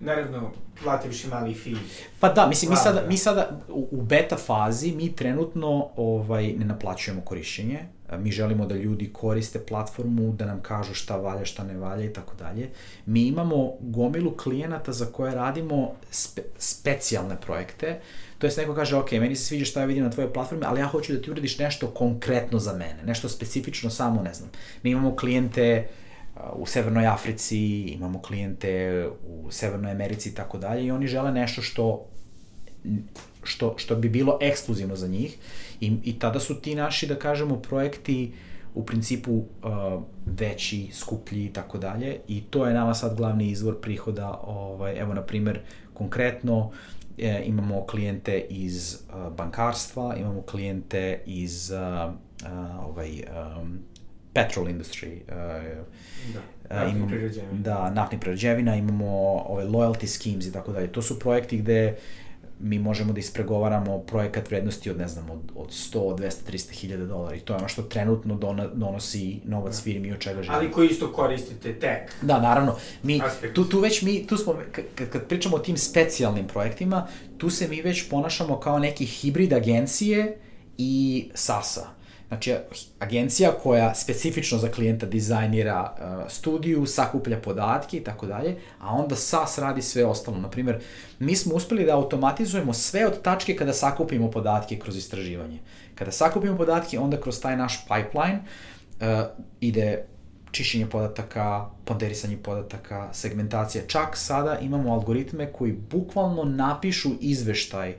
naravno, 0.00 0.50
plativši 0.82 1.28
mali 1.28 1.54
fee. 1.54 1.74
Pa 2.20 2.28
da, 2.28 2.46
mislim, 2.46 2.70
mi 2.70 2.76
sada, 2.76 3.02
mi 3.08 3.16
sada 3.16 3.60
u, 3.68 3.88
u 3.90 4.02
beta 4.02 4.36
fazi, 4.36 4.92
mi 4.92 5.16
trenutno 5.16 5.88
ovaj, 5.96 6.52
ne 6.52 6.64
naplaćujemo 6.64 7.20
korišćenje, 7.20 7.78
mi 8.18 8.32
želimo 8.32 8.66
da 8.66 8.74
ljudi 8.74 9.12
koriste 9.12 9.58
platformu, 9.58 10.32
da 10.32 10.46
nam 10.46 10.62
kažu 10.62 10.94
šta 10.94 11.16
valja, 11.16 11.44
šta 11.44 11.64
ne 11.64 11.76
valja 11.76 12.04
i 12.04 12.12
tako 12.12 12.34
dalje. 12.34 12.70
Mi 13.06 13.26
imamo 13.26 13.72
gomilu 13.80 14.36
klijenata 14.36 14.92
za 14.92 15.06
koje 15.06 15.34
radimo 15.34 15.92
spe, 16.10 16.42
specijalne 16.58 17.40
projekte, 17.40 18.00
to 18.44 18.48
jest 18.48 18.58
neko 18.58 18.74
kaže, 18.74 18.96
ok, 18.96 19.12
meni 19.12 19.36
se 19.36 19.44
sviđa 19.44 19.64
šta 19.64 19.80
ja 19.80 19.86
vidim 19.86 20.04
na 20.04 20.10
tvojoj 20.10 20.32
platformi, 20.32 20.64
ali 20.66 20.80
ja 20.80 20.86
hoću 20.86 21.12
da 21.12 21.20
ti 21.20 21.30
uradiš 21.30 21.58
nešto 21.58 21.86
konkretno 21.86 22.58
za 22.58 22.72
mene, 22.72 23.00
nešto 23.06 23.28
specifično 23.28 23.90
samo, 23.90 24.22
ne 24.22 24.34
znam. 24.34 24.50
Mi 24.82 24.90
imamo 24.90 25.16
klijente 25.16 25.88
uh, 26.36 26.42
u 26.54 26.66
Severnoj 26.66 27.06
Africi, 27.06 27.58
imamo 27.80 28.22
klijente 28.22 29.04
u 29.26 29.50
Severnoj 29.50 29.92
Americi 29.92 30.28
i 30.28 30.34
tako 30.34 30.58
dalje 30.58 30.84
i 30.84 30.90
oni 30.90 31.06
žele 31.06 31.32
nešto 31.32 31.62
što 31.62 32.06
što, 33.42 33.74
što 33.78 33.96
bi 33.96 34.08
bilo 34.08 34.38
ekskluzivno 34.40 34.96
za 34.96 35.08
njih 35.08 35.36
I, 35.80 35.96
i 36.04 36.18
tada 36.18 36.40
su 36.40 36.54
ti 36.60 36.74
naši, 36.74 37.06
da 37.06 37.14
kažemo, 37.14 37.56
projekti 37.56 38.32
u 38.74 38.84
principu 38.86 39.32
uh, 39.32 39.44
veći, 40.26 40.88
skuplji 40.92 41.44
i 41.44 41.52
tako 41.52 41.78
dalje 41.78 42.20
i 42.28 42.42
to 42.50 42.66
je 42.66 42.74
nama 42.74 42.94
sad 42.94 43.16
glavni 43.16 43.50
izvor 43.50 43.80
prihoda, 43.80 44.40
ovaj, 44.46 44.98
evo 45.00 45.14
na 45.14 45.22
primer 45.22 45.60
konkretno 45.94 46.70
e, 47.18 47.42
imamo 47.44 47.86
klijente 47.86 48.46
iz 48.48 48.94
uh, 49.08 49.32
bankarstva, 49.32 50.16
imamo 50.16 50.42
klijente 50.42 51.20
iz 51.26 51.70
uh, 51.70 52.14
uh, 52.42 52.88
ovaj, 52.88 53.22
um, 53.60 53.78
petrol 54.32 54.66
industry. 54.66 55.20
Uh, 55.28 55.84
da, 56.34 56.74
naftnih 56.74 56.96
imamo, 56.96 57.08
prerađevina. 57.08 57.52
Da, 57.52 57.90
prerađevina, 58.20 58.76
imamo 58.76 59.06
ove 59.46 59.64
loyalty 59.64 60.06
schemes 60.06 60.46
i 60.46 60.52
tako 60.52 60.72
dalje. 60.72 60.92
To 60.92 61.02
su 61.02 61.18
projekti 61.18 61.58
gde 61.58 61.96
mi 62.64 62.78
možemo 62.78 63.12
da 63.12 63.20
ispregovaramo 63.20 63.98
projekat 63.98 64.50
vrednosti 64.50 64.90
od, 64.90 64.98
ne 64.98 65.08
znam, 65.08 65.30
od, 65.30 65.40
od 65.54 65.68
100, 65.68 66.16
200, 66.18 66.52
300 66.52 66.72
hiljada 66.72 67.04
dolara 67.04 67.36
i 67.36 67.40
to 67.40 67.52
je 67.52 67.58
ono 67.58 67.68
što 67.68 67.82
trenutno 67.82 68.34
donosi 68.74 69.40
novac 69.44 69.76
da. 69.76 69.82
firmi 69.82 70.12
od 70.12 70.18
čega 70.18 70.42
želimo. 70.42 70.58
Ali 70.58 70.72
koji 70.72 70.88
isto 70.88 71.12
koristite 71.12 71.74
tek. 71.74 72.12
Da, 72.22 72.40
naravno. 72.40 72.76
Mi, 73.02 73.20
tu, 73.54 73.64
tu 73.64 73.80
već 73.80 74.02
mi, 74.02 74.26
tu 74.26 74.36
smo, 74.36 74.56
kad, 74.72 75.08
kad 75.10 75.26
pričamo 75.28 75.56
o 75.56 75.58
tim 75.58 75.76
specijalnim 75.76 76.46
projektima, 76.46 77.06
tu 77.38 77.50
se 77.50 77.68
mi 77.68 77.82
već 77.82 78.08
ponašamo 78.10 78.60
kao 78.60 78.78
neki 78.78 79.06
hibrid 79.06 79.52
agencije 79.52 80.38
i 80.78 81.24
SAS-a. 81.34 82.03
Znači, 82.34 82.54
agencija 82.98 83.52
koja 83.62 83.94
specifično 83.94 84.58
za 84.58 84.68
klijenta 84.68 85.06
dizajnira 85.06 85.92
uh, 85.92 86.30
studiju, 86.30 86.86
sakuplja 86.86 87.38
podatke 87.40 87.96
i 87.96 88.04
tako 88.04 88.26
dalje, 88.26 88.56
a 88.80 88.94
onda 88.94 89.16
SAS 89.16 89.58
radi 89.58 89.82
sve 89.82 90.04
ostalo. 90.04 90.38
Naprimer, 90.38 90.80
mi 91.18 91.36
smo 91.36 91.54
uspeli 91.54 91.84
da 91.84 91.94
automatizujemo 91.94 92.72
sve 92.72 93.06
od 93.06 93.22
tačke 93.22 93.56
kada 93.56 93.72
sakupimo 93.72 94.30
podatke 94.30 94.78
kroz 94.78 94.96
istraživanje. 94.96 95.58
Kada 95.94 96.10
sakupimo 96.10 96.56
podatke, 96.56 96.98
onda 96.98 97.20
kroz 97.20 97.40
taj 97.40 97.56
naš 97.56 97.86
pipeline 97.86 98.40
uh, 98.40 99.06
ide 99.60 100.04
čišćenje 100.50 100.86
podataka, 100.86 101.66
ponderisanje 101.84 102.36
podataka, 102.36 103.08
segmentacija. 103.12 103.84
Čak 103.86 104.16
sada 104.16 104.58
imamo 104.58 104.92
algoritme 104.92 105.52
koji 105.52 105.72
bukvalno 105.72 106.44
napišu 106.44 107.10
izveštaj 107.20 107.94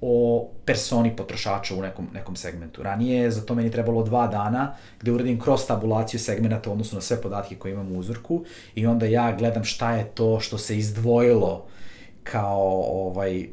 o 0.00 0.48
personi 0.64 1.16
potrošača 1.16 1.74
u 1.74 1.82
nekom, 1.82 2.08
nekom 2.14 2.36
segmentu. 2.36 2.82
Ranije 2.82 3.22
je 3.22 3.30
za 3.30 3.40
to 3.40 3.54
meni 3.54 3.70
trebalo 3.70 4.02
dva 4.02 4.26
dana 4.26 4.74
gde 5.00 5.12
uradim 5.12 5.40
cross 5.40 5.66
tabulaciju 5.66 6.20
segmenta 6.20 6.72
odnosno 6.72 6.96
na 6.96 7.02
sve 7.02 7.22
podatke 7.22 7.54
koje 7.54 7.72
imam 7.72 7.92
u 7.92 7.98
uzorku 7.98 8.44
i 8.74 8.86
onda 8.86 9.06
ja 9.06 9.36
gledam 9.36 9.64
šta 9.64 9.92
je 9.92 10.04
to 10.04 10.40
što 10.40 10.58
se 10.58 10.78
izdvojilo 10.78 11.66
kao 12.22 12.82
ovaj 12.82 13.48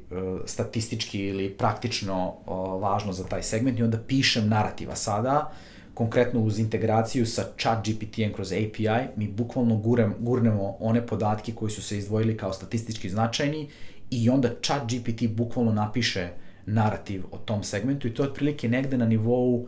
statistički 0.45 1.19
ili 1.19 1.49
praktično 1.49 2.33
važno 2.81 3.13
za 3.13 3.23
taj 3.23 3.43
segment 3.43 3.79
i 3.79 3.83
onda 3.83 3.97
pišem 4.07 4.49
narativa 4.49 4.95
sada 4.95 5.51
konkretno 5.97 6.39
uz 6.39 6.59
integraciju 6.59 7.25
sa 7.25 7.43
chat 7.57 7.85
GPT-em 7.87 8.33
kroz 8.33 8.51
API, 8.51 9.07
mi 9.15 9.27
bukvalno 9.27 9.77
gurem, 9.77 10.13
gurnemo 10.19 10.77
one 10.79 11.07
podatke 11.07 11.51
koji 11.51 11.71
su 11.71 11.81
se 11.81 11.97
izdvojili 11.97 12.37
kao 12.37 12.53
statistički 12.53 13.09
značajni 13.09 13.69
i 14.09 14.29
onda 14.29 14.49
chat 14.61 14.81
GPT 14.91 15.27
bukvalno 15.27 15.71
napiše 15.71 16.29
narativ 16.65 17.23
o 17.31 17.37
tom 17.37 17.63
segmentu 17.63 18.07
i 18.07 18.13
to 18.13 18.23
je 18.23 18.29
otprilike 18.29 18.69
negde 18.69 18.97
na 18.97 19.05
nivou 19.05 19.67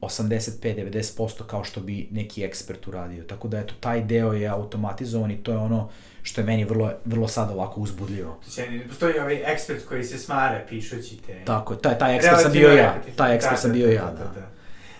85-90% 0.00 1.46
kao 1.46 1.64
što 1.64 1.80
bi 1.80 2.08
neki 2.10 2.44
ekspert 2.44 2.86
uradio. 2.86 3.24
Tako 3.24 3.48
da 3.48 3.58
eto, 3.58 3.74
taj 3.80 4.04
deo 4.04 4.32
je 4.32 4.48
automatizovan 4.48 5.30
i 5.30 5.42
to 5.42 5.52
je 5.52 5.58
ono 5.58 5.90
što 6.22 6.40
je 6.40 6.44
meni 6.44 6.64
vrlo, 6.64 6.92
vrlo 7.04 7.28
sad 7.28 7.50
ovako 7.50 7.80
uzbudljivo. 7.80 8.40
Znači, 8.44 8.70
ne 8.70 8.88
postoji 8.88 9.18
ovaj 9.18 9.52
ekspert 9.52 9.84
koji 9.88 10.04
se 10.04 10.18
smare 10.18 10.66
pišući 10.68 11.16
te... 11.16 11.44
Tako, 11.44 11.74
taj, 11.74 11.98
taj 11.98 12.16
ekspert 12.16 12.40
sam 12.42 12.52
bio 12.52 12.68
ja. 12.68 13.02
Taj 13.16 13.36
ekspert 13.36 13.60
sam 13.60 13.72
bio 13.72 13.90
ja, 13.90 14.04
da. 14.04 14.10
Da, 14.10 14.32
da. 14.34 14.48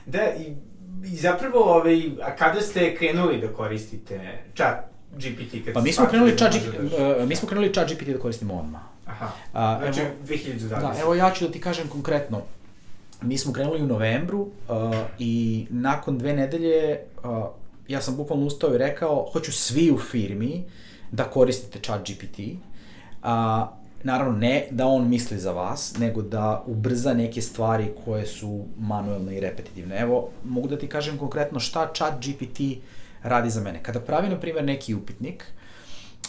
da 0.07 0.35
i 0.35 0.57
I 1.05 1.17
zapravo, 1.17 1.59
ovaj, 1.59 2.11
a 2.23 2.37
kada 2.37 2.61
ste 2.61 2.95
krenuli 2.97 3.41
da 3.41 3.49
koristite 3.49 4.39
chat 4.55 4.94
GPT? 5.17 5.65
Kad 5.65 5.75
pa 5.75 5.81
mi 5.81 5.93
smo 5.93 6.07
krenuli 6.07 6.39
chat 6.39 6.55
GPT, 6.55 6.75
uh, 6.75 7.29
mi 7.29 7.37
smo 7.37 7.49
krenuli 7.49 7.75
chat 7.75 7.89
GPT 7.89 8.09
da 8.09 8.19
koristimo 8.19 8.59
odmah. 8.59 8.81
Aha, 9.07 9.31
a, 9.53 9.79
znači 9.79 10.01
evo, 10.01 10.11
2020. 10.27 10.69
Da, 10.69 10.95
evo 11.01 11.15
ja 11.15 11.31
ću 11.31 11.47
da 11.47 11.53
ti 11.53 11.61
kažem 11.61 11.89
konkretno. 11.89 12.43
Mi 13.23 13.39
smo 13.39 13.53
krenuli 13.53 13.83
u 13.83 13.87
novembru 13.87 14.41
uh, 14.41 14.49
i 15.19 15.67
nakon 15.71 16.19
dve 16.19 16.33
nedelje 16.33 17.01
uh, 17.25 17.31
ja 17.89 18.01
sam 18.01 18.17
bukvalno 18.17 18.47
ustao 18.47 18.75
i 18.75 18.79
rekao 18.79 19.29
hoću 19.33 19.53
svi 19.53 19.91
u 19.91 19.99
firmi 19.99 20.65
da 21.11 21.25
koristite 21.25 21.79
chat 21.79 22.01
GPT. 22.11 22.41
A, 23.23 23.69
naravno 24.03 24.39
ne 24.39 24.67
da 24.71 24.87
on 24.87 25.09
misli 25.09 25.39
za 25.39 25.53
vas, 25.53 25.99
nego 25.99 26.23
da 26.23 26.63
ubrza 26.67 27.15
neke 27.15 27.43
stvari 27.43 27.93
koje 28.05 28.27
su 28.27 28.65
manuelne 28.79 29.37
i 29.37 29.41
repetitivne. 29.41 30.01
Evo, 30.01 30.29
mogu 30.45 30.69
da 30.69 30.79
ti 30.79 30.89
kažem 30.89 31.19
konkretno 31.19 31.61
šta 31.61 31.93
chat 31.95 32.15
GPT 32.21 32.61
radi 33.25 33.51
za 33.51 33.61
mene. 33.61 33.83
Kada 33.83 34.01
pravi, 34.01 34.29
na 34.29 34.41
primjer, 34.41 34.65
neki 34.65 34.95
upitnik, 34.95 35.45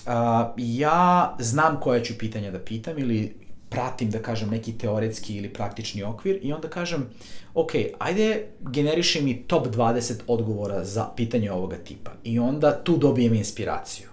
uh, 0.05 0.11
ja 0.57 1.35
znam 1.39 1.79
koje 1.79 2.03
ću 2.03 2.17
pitanja 2.17 2.51
da 2.51 2.59
pitam 2.59 2.97
ili 2.97 3.35
pratim, 3.69 4.09
da 4.09 4.19
kažem, 4.19 4.49
neki 4.49 4.77
teoretski 4.77 5.35
ili 5.35 5.53
praktični 5.53 6.03
okvir 6.03 6.39
i 6.41 6.53
onda 6.53 6.67
kažem, 6.67 7.09
ok, 7.53 7.71
ajde 7.99 8.45
generiši 8.59 9.21
mi 9.21 9.43
top 9.43 9.67
20 9.67 10.13
odgovora 10.27 10.83
za 10.83 11.07
pitanje 11.15 11.51
ovoga 11.51 11.77
tipa. 11.77 12.11
I 12.23 12.39
onda 12.39 12.83
tu 12.83 12.97
dobijem 12.97 13.33
inspiraciju. 13.33 14.07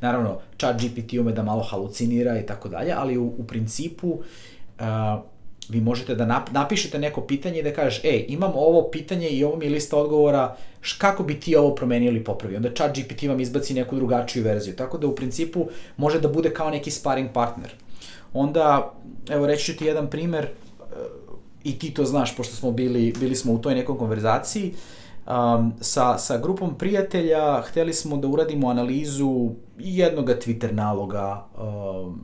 Naravno, 0.00 0.40
chat 0.58 0.82
GPT 0.82 1.12
ume 1.12 1.32
da 1.32 1.42
malo 1.42 1.62
halucinira 1.62 2.38
i 2.38 2.46
tako 2.46 2.68
dalje, 2.68 2.92
ali 2.92 3.18
u, 3.18 3.26
u 3.38 3.46
principu 3.46 4.08
uh, 4.08 4.84
vi 5.70 5.80
možete 5.80 6.14
da 6.14 6.26
nap, 6.26 6.50
napišete 6.50 6.98
neko 6.98 7.20
pitanje 7.20 7.58
i 7.58 7.62
da 7.62 7.72
kažeš, 7.72 8.04
ej, 8.04 8.24
imam 8.28 8.52
ovo 8.54 8.90
pitanje 8.90 9.28
i 9.28 9.44
ovo 9.44 9.56
mi 9.56 9.64
je 9.64 9.70
lista 9.70 9.96
odgovora, 9.96 10.56
kako 10.98 11.22
bi 11.22 11.40
ti 11.40 11.56
ovo 11.56 11.74
promenio 11.74 12.10
ili 12.10 12.24
popravio? 12.24 12.56
Onda 12.56 12.74
chat 12.74 12.98
GPT 12.98 13.22
vam 13.22 13.40
izbaci 13.40 13.74
neku 13.74 13.96
drugačiju 13.96 14.44
verziju. 14.44 14.76
Tako 14.76 14.98
da 14.98 15.06
u 15.06 15.14
principu 15.14 15.68
može 15.96 16.20
da 16.20 16.28
bude 16.28 16.50
kao 16.50 16.70
neki 16.70 16.90
sparring 16.90 17.30
partner. 17.32 17.70
Onda, 18.32 18.94
evo 19.28 19.46
reći 19.46 19.64
ću 19.64 19.78
ti 19.78 19.84
jedan 19.84 20.10
primer, 20.10 20.46
uh, 20.78 21.30
i 21.64 21.78
ti 21.78 21.90
to 21.94 22.04
znaš, 22.04 22.36
pošto 22.36 22.56
smo 22.56 22.70
bili, 22.70 23.14
bili 23.20 23.36
smo 23.36 23.52
u 23.52 23.58
toj 23.58 23.74
nekom 23.74 23.98
konverzaciji, 23.98 24.74
um, 25.30 25.72
sa, 25.80 26.18
sa 26.18 26.38
grupom 26.38 26.78
prijatelja 26.78 27.62
hteli 27.62 27.92
smo 27.92 28.16
da 28.16 28.28
uradimo 28.28 28.68
analizu 28.68 29.50
jednog 29.78 30.28
Twitter 30.28 30.72
naloga 30.72 31.44
um, 31.58 32.20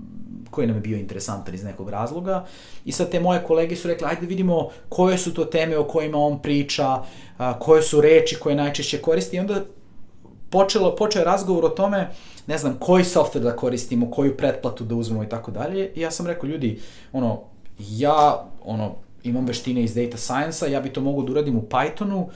koji 0.51 0.67
nam 0.67 0.77
je 0.77 0.81
bio 0.81 0.99
interesantan 0.99 1.55
iz 1.55 1.65
nekog 1.65 1.91
razloga 1.91 2.45
i 2.85 2.93
sad 2.93 3.11
te 3.11 3.21
moje 3.21 3.43
kolege 3.45 3.77
su 3.77 3.89
rekli 3.89 4.07
ajde 4.07 4.21
da 4.21 4.27
vidimo 4.27 4.69
koje 4.89 5.19
su 5.19 5.35
to 5.35 5.45
teme 5.45 5.79
o 5.79 5.85
kojima 5.85 6.19
on 6.19 6.43
priča, 6.43 7.03
a, 7.39 7.59
koje 7.59 7.83
su 7.83 8.01
reči 8.01 8.37
koje 8.41 8.55
najčešće 8.57 9.03
koristi 9.03 9.37
i 9.37 9.41
onda 9.41 9.65
počelo, 10.51 10.97
počeo 10.97 11.21
je 11.21 11.25
razgovor 11.25 11.65
o 11.65 11.69
tome 11.69 12.11
ne 12.47 12.59
znam, 12.59 12.77
koji 12.79 13.05
software 13.05 13.43
da 13.43 13.57
koristimo, 13.57 14.11
koju 14.11 14.37
pretplatu 14.37 14.85
da 14.85 14.95
uzmemo 14.95 15.25
i 15.25 15.29
tako 15.29 15.51
dalje. 15.51 15.93
I 15.95 16.01
ja 16.01 16.11
sam 16.11 16.27
rekao, 16.27 16.47
ljudi, 16.49 16.81
ono, 17.13 17.41
ja, 17.79 18.47
ono, 18.65 18.95
imam 19.23 19.47
veštine 19.47 19.83
iz 19.83 19.95
data 19.95 20.17
science-a, 20.17 20.69
ja 20.69 20.81
bi 20.81 20.93
to 20.93 21.01
mogu 21.01 21.23
da 21.23 21.33
uradim 21.33 21.57
u 21.57 21.63
Pythonu, 21.63 22.27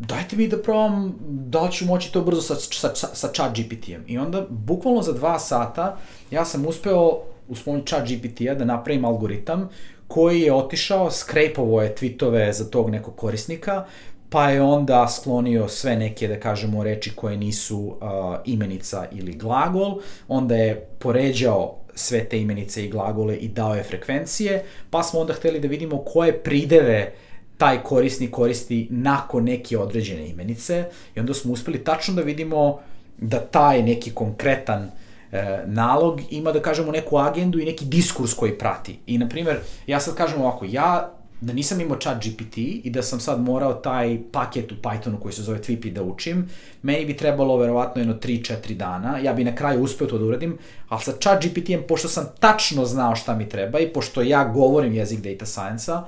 dajte 0.00 0.36
mi 0.36 0.48
da 0.48 0.62
probam 0.62 1.14
da 1.28 1.62
li 1.62 1.72
ću 1.72 1.86
moći 1.86 2.12
to 2.12 2.20
brzo 2.20 2.40
sa, 2.40 2.54
sa, 2.94 3.14
sa 3.14 3.28
chat 3.32 3.56
GPT-em. 3.56 4.04
I 4.06 4.18
onda, 4.18 4.46
bukvalno 4.48 5.02
za 5.02 5.12
dva 5.12 5.38
sata, 5.38 5.96
ja 6.30 6.44
sam 6.44 6.66
uspeo 6.66 7.18
uz 7.48 7.62
pomoć 7.62 7.88
chat 7.88 8.08
GPT-a 8.08 8.54
da 8.54 8.64
napravim 8.64 9.04
algoritam 9.04 9.68
koji 10.08 10.40
je 10.40 10.54
otišao, 10.54 11.10
skrepovo 11.10 11.82
je 11.82 11.94
tweetove 11.94 12.52
za 12.52 12.70
tog 12.70 12.90
nekog 12.90 13.16
korisnika, 13.16 13.84
pa 14.30 14.50
je 14.50 14.62
onda 14.62 15.08
sklonio 15.08 15.68
sve 15.68 15.96
neke, 15.96 16.28
da 16.28 16.40
kažemo, 16.40 16.84
reči 16.84 17.12
koje 17.14 17.36
nisu 17.36 17.78
uh, 17.78 17.96
imenica 18.44 19.06
ili 19.12 19.32
glagol, 19.32 20.00
onda 20.28 20.56
je 20.56 20.88
poređao 20.98 21.76
sve 21.94 22.24
te 22.24 22.40
imenice 22.40 22.84
i 22.84 22.88
glagole 22.88 23.36
i 23.36 23.48
dao 23.48 23.74
je 23.74 23.82
frekvencije, 23.82 24.64
pa 24.90 25.02
smo 25.02 25.20
onda 25.20 25.32
hteli 25.32 25.60
da 25.60 25.68
vidimo 25.68 26.04
koje 26.04 26.42
prideve 26.42 27.12
uh, 27.14 27.29
taj 27.60 27.82
korisnik 27.82 28.30
koristi 28.30 28.86
nakon 28.90 29.44
neke 29.44 29.78
određene 29.78 30.28
imenice 30.28 30.84
i 31.14 31.20
onda 31.20 31.34
smo 31.34 31.52
uspeli 31.52 31.84
tačno 31.84 32.14
da 32.14 32.22
vidimo 32.22 32.78
da 33.18 33.40
taj 33.40 33.82
neki 33.82 34.10
konkretan 34.10 34.88
e, 35.32 35.62
nalog 35.66 36.20
ima, 36.30 36.52
da 36.52 36.62
kažemo, 36.62 36.92
neku 36.92 37.18
agendu 37.18 37.60
i 37.60 37.64
neki 37.64 37.84
diskurs 37.84 38.34
koji 38.34 38.58
prati. 38.58 38.98
I, 39.06 39.18
na 39.18 39.28
primer, 39.28 39.58
ja 39.86 40.00
sad 40.00 40.14
kažem 40.14 40.40
ovako, 40.40 40.64
ja 40.68 41.12
da 41.40 41.52
nisam 41.52 41.80
imao 41.80 41.98
chat 41.98 42.24
GPT 42.24 42.56
i 42.58 42.90
da 42.90 43.02
sam 43.02 43.20
sad 43.20 43.40
morao 43.40 43.74
taj 43.74 44.18
paket 44.32 44.72
u 44.72 44.74
Pythonu 44.82 45.18
koji 45.22 45.32
se 45.32 45.42
zove 45.42 45.58
Twipi 45.58 45.92
da 45.92 46.02
učim, 46.02 46.48
meni 46.82 47.04
bi 47.04 47.16
trebalo 47.16 47.56
verovatno 47.56 48.00
jedno 48.00 48.14
3-4 48.14 48.74
dana, 48.74 49.18
ja 49.18 49.32
bi 49.32 49.44
na 49.44 49.54
kraju 49.54 49.82
uspeo 49.82 50.06
to 50.06 50.18
da 50.18 50.24
uradim, 50.24 50.58
ali 50.88 51.02
sa 51.02 51.12
chat 51.12 51.44
GPT-em, 51.44 51.82
pošto 51.88 52.08
sam 52.08 52.28
tačno 52.40 52.84
znao 52.84 53.16
šta 53.16 53.34
mi 53.34 53.48
treba 53.48 53.78
i 53.78 53.88
pošto 53.88 54.22
ja 54.22 54.44
govorim 54.44 54.94
jezik 54.94 55.20
data 55.20 55.46
science-a, 55.46 56.04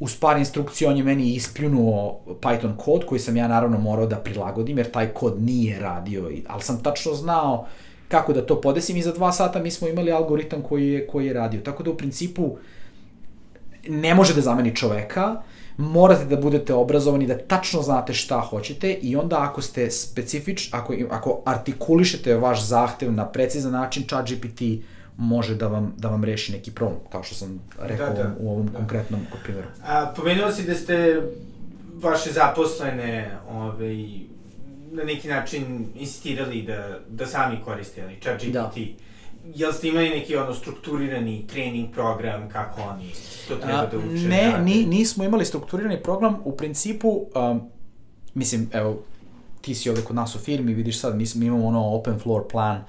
uz 0.00 0.16
par 0.16 0.38
instrukcija 0.38 0.90
on 0.90 0.96
je 0.96 1.04
meni 1.04 1.34
ispljunuo 1.34 2.20
Python 2.40 2.76
kod 2.76 3.06
koji 3.06 3.18
sam 3.18 3.36
ja 3.36 3.48
naravno 3.48 3.78
morao 3.78 4.06
da 4.06 4.16
prilagodim 4.16 4.78
jer 4.78 4.90
taj 4.90 5.08
kod 5.08 5.42
nije 5.42 5.80
radio, 5.80 6.30
ali 6.48 6.62
sam 6.62 6.82
tačno 6.82 7.14
znao 7.14 7.66
kako 8.08 8.32
da 8.32 8.46
to 8.46 8.60
podesim 8.60 8.96
i 8.96 9.02
za 9.02 9.12
dva 9.12 9.32
sata 9.32 9.62
mi 9.62 9.70
smo 9.70 9.88
imali 9.88 10.12
algoritam 10.12 10.62
koji 10.62 10.88
je, 10.88 11.06
koji 11.06 11.26
je 11.26 11.32
radio. 11.32 11.60
Tako 11.60 11.82
da 11.82 11.90
u 11.90 11.96
principu 11.96 12.56
ne 13.88 14.14
može 14.14 14.34
da 14.34 14.40
zameni 14.40 14.76
čoveka, 14.76 15.42
morate 15.76 16.24
da 16.24 16.36
budete 16.36 16.74
obrazovani, 16.74 17.26
da 17.26 17.38
tačno 17.38 17.82
znate 17.82 18.12
šta 18.12 18.40
hoćete 18.40 18.92
i 18.92 19.16
onda 19.16 19.42
ako 19.42 19.62
ste 19.62 19.90
specifič, 19.90 20.68
ako, 20.72 20.94
ako 21.10 21.40
artikulišete 21.44 22.36
vaš 22.36 22.66
zahtev 22.66 23.12
na 23.12 23.26
precizan 23.26 23.72
način, 23.72 24.04
ChatGPT 24.08 24.62
može 25.16 25.54
da 25.54 25.68
vam, 25.68 25.94
da 25.98 26.08
vam 26.08 26.24
reši 26.24 26.52
neki 26.52 26.70
problem, 26.70 27.00
kao 27.12 27.22
što 27.22 27.34
sam 27.34 27.60
rekao 27.80 28.08
da, 28.08 28.22
da, 28.22 28.34
u 28.40 28.50
ovom 28.50 28.66
da. 28.66 28.78
konkretnom 28.78 29.20
primjeru. 29.42 29.68
A, 29.86 30.12
pomenuo 30.16 30.52
si 30.52 30.66
da 30.66 30.74
ste 30.74 31.22
vaše 32.02 32.32
zaposlene 32.32 33.30
ovaj, 33.50 34.06
na 34.92 35.04
neki 35.04 35.28
način 35.28 35.86
insistirali 35.94 36.62
da, 36.62 36.98
da 37.08 37.26
sami 37.26 37.56
koriste 37.64 38.02
ali 38.02 38.20
chat 38.22 38.36
GPT. 38.36 38.52
Da. 38.52 38.72
Jel 39.54 39.72
ste 39.72 39.88
imali 39.88 40.08
neki 40.08 40.36
ono 40.36 40.54
strukturirani 40.54 41.46
trening 41.46 41.92
program 41.92 42.48
kako 42.48 42.80
oni 42.82 43.12
to 43.48 43.56
treba 43.56 43.86
da 43.86 43.98
uče? 43.98 44.28
Ne, 44.28 44.58
ni, 44.62 44.84
nismo 44.84 45.24
imali 45.24 45.44
strukturirani 45.44 46.02
program. 46.02 46.36
U 46.44 46.56
principu, 46.56 47.26
um, 47.34 47.60
mislim, 48.34 48.70
evo, 48.72 49.02
ti 49.60 49.74
si 49.74 49.90
ovde 49.90 50.02
kod 50.02 50.16
nas 50.16 50.34
u 50.34 50.38
firmi, 50.38 50.74
vidiš 50.74 51.00
sad, 51.00 51.16
mi, 51.16 51.24
mi 51.34 51.46
imamo 51.46 51.66
ono 51.66 51.94
open 51.94 52.18
floor 52.18 52.48
plan, 52.48 52.76
uh, 52.76 52.84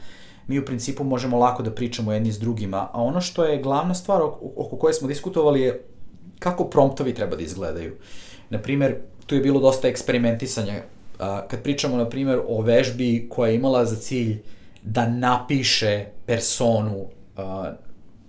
mi 0.48 0.60
u 0.60 0.66
principu 0.66 1.04
možemo 1.04 1.38
lako 1.38 1.64
da 1.64 1.72
pričamo 1.72 2.14
jedni 2.14 2.32
s 2.32 2.40
drugima, 2.40 2.90
a 2.94 3.02
ono 3.02 3.22
što 3.22 3.46
je 3.46 3.62
glavna 3.62 3.94
stvar 3.94 4.22
oko 4.56 4.78
koje 4.78 4.94
smo 4.94 5.08
diskutovali 5.08 5.62
je 5.62 5.84
kako 6.40 6.66
promptovi 6.66 7.14
treba 7.14 7.36
da 7.36 7.44
izgledaju. 7.44 7.96
Naprimer, 8.50 8.96
tu 9.26 9.36
je 9.36 9.42
bilo 9.42 9.60
dosta 9.60 9.88
eksperimentisanja. 9.88 10.82
Kad 11.20 11.64
pričamo, 11.64 11.98
na 11.98 12.10
primer, 12.10 12.40
o 12.48 12.62
vežbi 12.62 13.28
koja 13.30 13.50
je 13.50 13.56
imala 13.56 13.86
za 13.86 13.96
cilj 13.96 14.42
da 14.82 15.08
napiše 15.10 16.06
personu, 16.26 17.06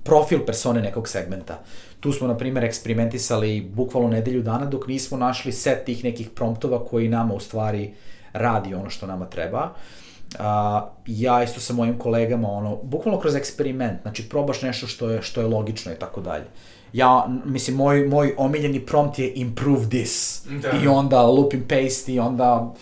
profil 0.03 0.45
persone 0.47 0.83
nekog 0.83 1.09
segmenta. 1.09 1.63
Tu 2.01 2.13
smo, 2.13 2.29
na 2.29 2.37
primer, 2.37 2.65
eksperimentisali 2.65 3.61
bukvalno 3.61 4.09
nedelju 4.09 4.43
dana 4.43 4.67
dok 4.67 4.87
nismo 4.87 5.19
našli 5.19 5.53
set 5.53 5.85
tih 5.85 6.05
nekih 6.05 6.31
promptova 6.31 6.85
koji 6.85 7.09
nama 7.09 7.35
u 7.35 7.41
stvari 7.41 7.95
radi 8.33 8.75
ono 8.75 8.91
što 8.91 9.07
nama 9.07 9.27
treba. 9.27 9.65
Uh, 9.65 10.04
a, 10.39 10.89
ja 11.07 11.43
isto 11.43 11.61
sa 11.61 11.73
mojim 11.73 11.99
kolegama, 11.99 12.49
ono, 12.49 12.77
bukvalno 12.83 13.21
kroz 13.21 13.35
eksperiment, 13.35 14.03
znači 14.03 14.29
probaš 14.29 14.63
nešto 14.63 14.87
što 14.87 15.11
je, 15.11 15.23
što 15.23 15.41
je 15.41 15.47
logično 15.47 15.93
i 15.93 15.99
tako 15.99 16.21
dalje. 16.21 16.45
Ja, 16.93 17.27
mislim, 17.45 17.77
moj, 17.77 18.07
moj 18.07 18.35
omiljeni 18.37 18.81
prompt 18.81 19.19
je 19.19 19.33
improve 19.35 19.89
this. 19.89 20.45
Da. 20.63 20.71
I 20.85 20.89
onda 20.89 21.23
loop 21.23 21.55
and 21.55 21.63
paste 21.69 22.13
i 22.13 22.19
onda, 22.19 22.75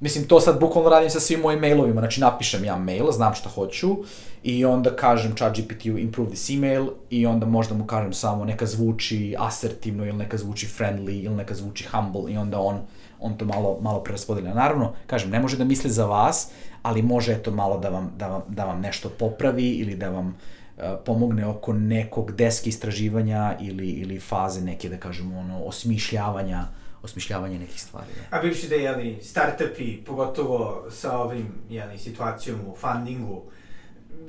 mislim, 0.00 0.24
to 0.24 0.40
sad 0.40 0.60
bukvalno 0.60 0.90
radim 0.90 1.10
sa 1.10 1.20
svim 1.20 1.40
mojim 1.40 1.60
mailovima, 1.60 2.00
znači 2.00 2.20
napišem 2.20 2.64
ja 2.64 2.76
mail, 2.76 3.10
znam 3.10 3.34
šta 3.34 3.48
hoću 3.48 3.96
i 4.42 4.64
onda 4.64 4.96
kažem 4.96 5.36
chat 5.36 5.58
GPT-u 5.58 5.98
improve 5.98 6.28
this 6.28 6.50
email 6.50 6.86
i 7.10 7.26
onda 7.26 7.46
možda 7.46 7.74
mu 7.74 7.86
kažem 7.86 8.12
samo 8.12 8.44
neka 8.44 8.66
zvuči 8.66 9.34
asertivno 9.38 10.06
ili 10.06 10.16
neka 10.16 10.36
zvuči 10.36 10.66
friendly 10.78 11.24
ili 11.24 11.34
neka 11.34 11.54
zvuči 11.54 11.84
humble 11.92 12.32
i 12.32 12.36
onda 12.36 12.60
on 12.60 12.80
on 13.20 13.38
to 13.38 13.44
malo, 13.44 13.78
malo 13.80 14.02
preraspodelja. 14.02 14.54
Naravno, 14.54 14.92
kažem, 15.06 15.30
ne 15.30 15.40
može 15.40 15.56
da 15.56 15.64
misli 15.64 15.90
za 15.90 16.06
vas, 16.06 16.50
ali 16.82 17.02
može 17.02 17.32
eto 17.32 17.50
malo 17.50 17.78
da 17.78 17.88
vam, 17.88 18.12
da 18.16 18.28
vam, 18.28 18.42
da 18.48 18.64
vam 18.64 18.80
nešto 18.80 19.08
popravi 19.08 19.70
ili 19.70 19.96
da 19.96 20.08
vam 20.08 20.26
uh, 20.28 20.84
pomogne 21.04 21.46
oko 21.46 21.72
nekog 21.72 22.32
deske 22.32 22.68
istraživanja 22.68 23.56
ili, 23.60 23.88
ili 23.88 24.20
faze 24.20 24.60
neke, 24.60 24.88
da 24.88 24.96
kažemo, 24.96 25.38
ono, 25.38 25.62
osmišljavanja 25.64 26.64
osmišljavanje 27.02 27.58
nekih 27.58 27.80
stvari. 27.82 28.06
Da. 28.16 28.36
A 28.36 28.42
bivši 28.42 28.68
da, 28.68 28.74
jeli, 28.74 29.18
startupi, 29.22 30.04
pogotovo 30.04 30.86
sa 30.90 31.18
ovim, 31.18 31.46
jeli, 31.70 31.98
situacijom 31.98 32.60
u 32.66 32.76
fundingu, 32.76 33.42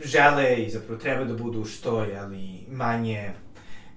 žele 0.04 0.56
i 0.56 0.70
zapravo 0.70 1.00
treba 1.00 1.24
da 1.24 1.34
budu 1.34 1.66
što, 1.66 2.04
jeli, 2.04 2.66
manje 2.68 3.32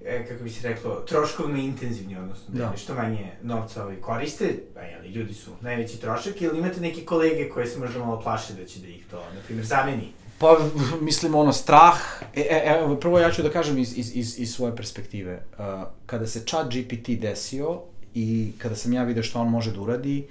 e, 0.06 0.26
kako 0.28 0.44
bi 0.44 0.50
se 0.50 0.68
reklo, 0.68 0.94
troškovno 0.94 1.58
intenzivni, 1.58 2.18
odnosno 2.18 2.44
da, 2.48 2.66
Da. 2.66 2.76
što 2.76 2.94
manje 2.94 3.32
novca 3.42 3.82
ovaj, 3.84 3.96
koriste, 3.96 4.54
a 4.76 4.82
jeli, 4.82 5.08
ljudi 5.08 5.34
su 5.34 5.50
najveći 5.60 6.00
trošak, 6.00 6.42
ili 6.42 6.58
imate 6.58 6.80
neke 6.80 7.04
kolege 7.04 7.48
koje 7.48 7.66
se 7.66 7.78
možda 7.78 7.98
malo 7.98 8.20
plaše 8.20 8.52
da 8.54 8.64
će 8.66 8.80
da 8.80 8.86
ih 8.86 9.06
to, 9.10 9.16
na 9.16 9.40
primjer, 9.44 9.66
zameni? 9.66 10.12
Pa, 10.38 10.58
mislim, 11.00 11.34
ono, 11.34 11.52
strah, 11.52 11.98
e, 12.34 12.40
e, 12.40 12.62
evo, 12.66 12.96
prvo 12.96 13.18
ja 13.18 13.30
ću 13.30 13.42
da 13.42 13.50
kažem 13.50 13.78
iz, 13.78 13.98
iz, 13.98 14.16
iz, 14.16 14.38
iz 14.38 14.54
svoje 14.54 14.76
perspektive. 14.76 15.42
Uh, 15.52 15.64
kada 16.06 16.26
se 16.26 16.44
chat 16.46 16.66
GPT 16.66 17.08
desio 17.20 17.80
i 18.14 18.52
kada 18.58 18.76
sam 18.76 18.92
ja 18.92 19.02
vidio 19.04 19.22
što 19.22 19.40
on 19.40 19.48
može 19.48 19.72
da 19.72 19.80
uradi, 19.80 20.28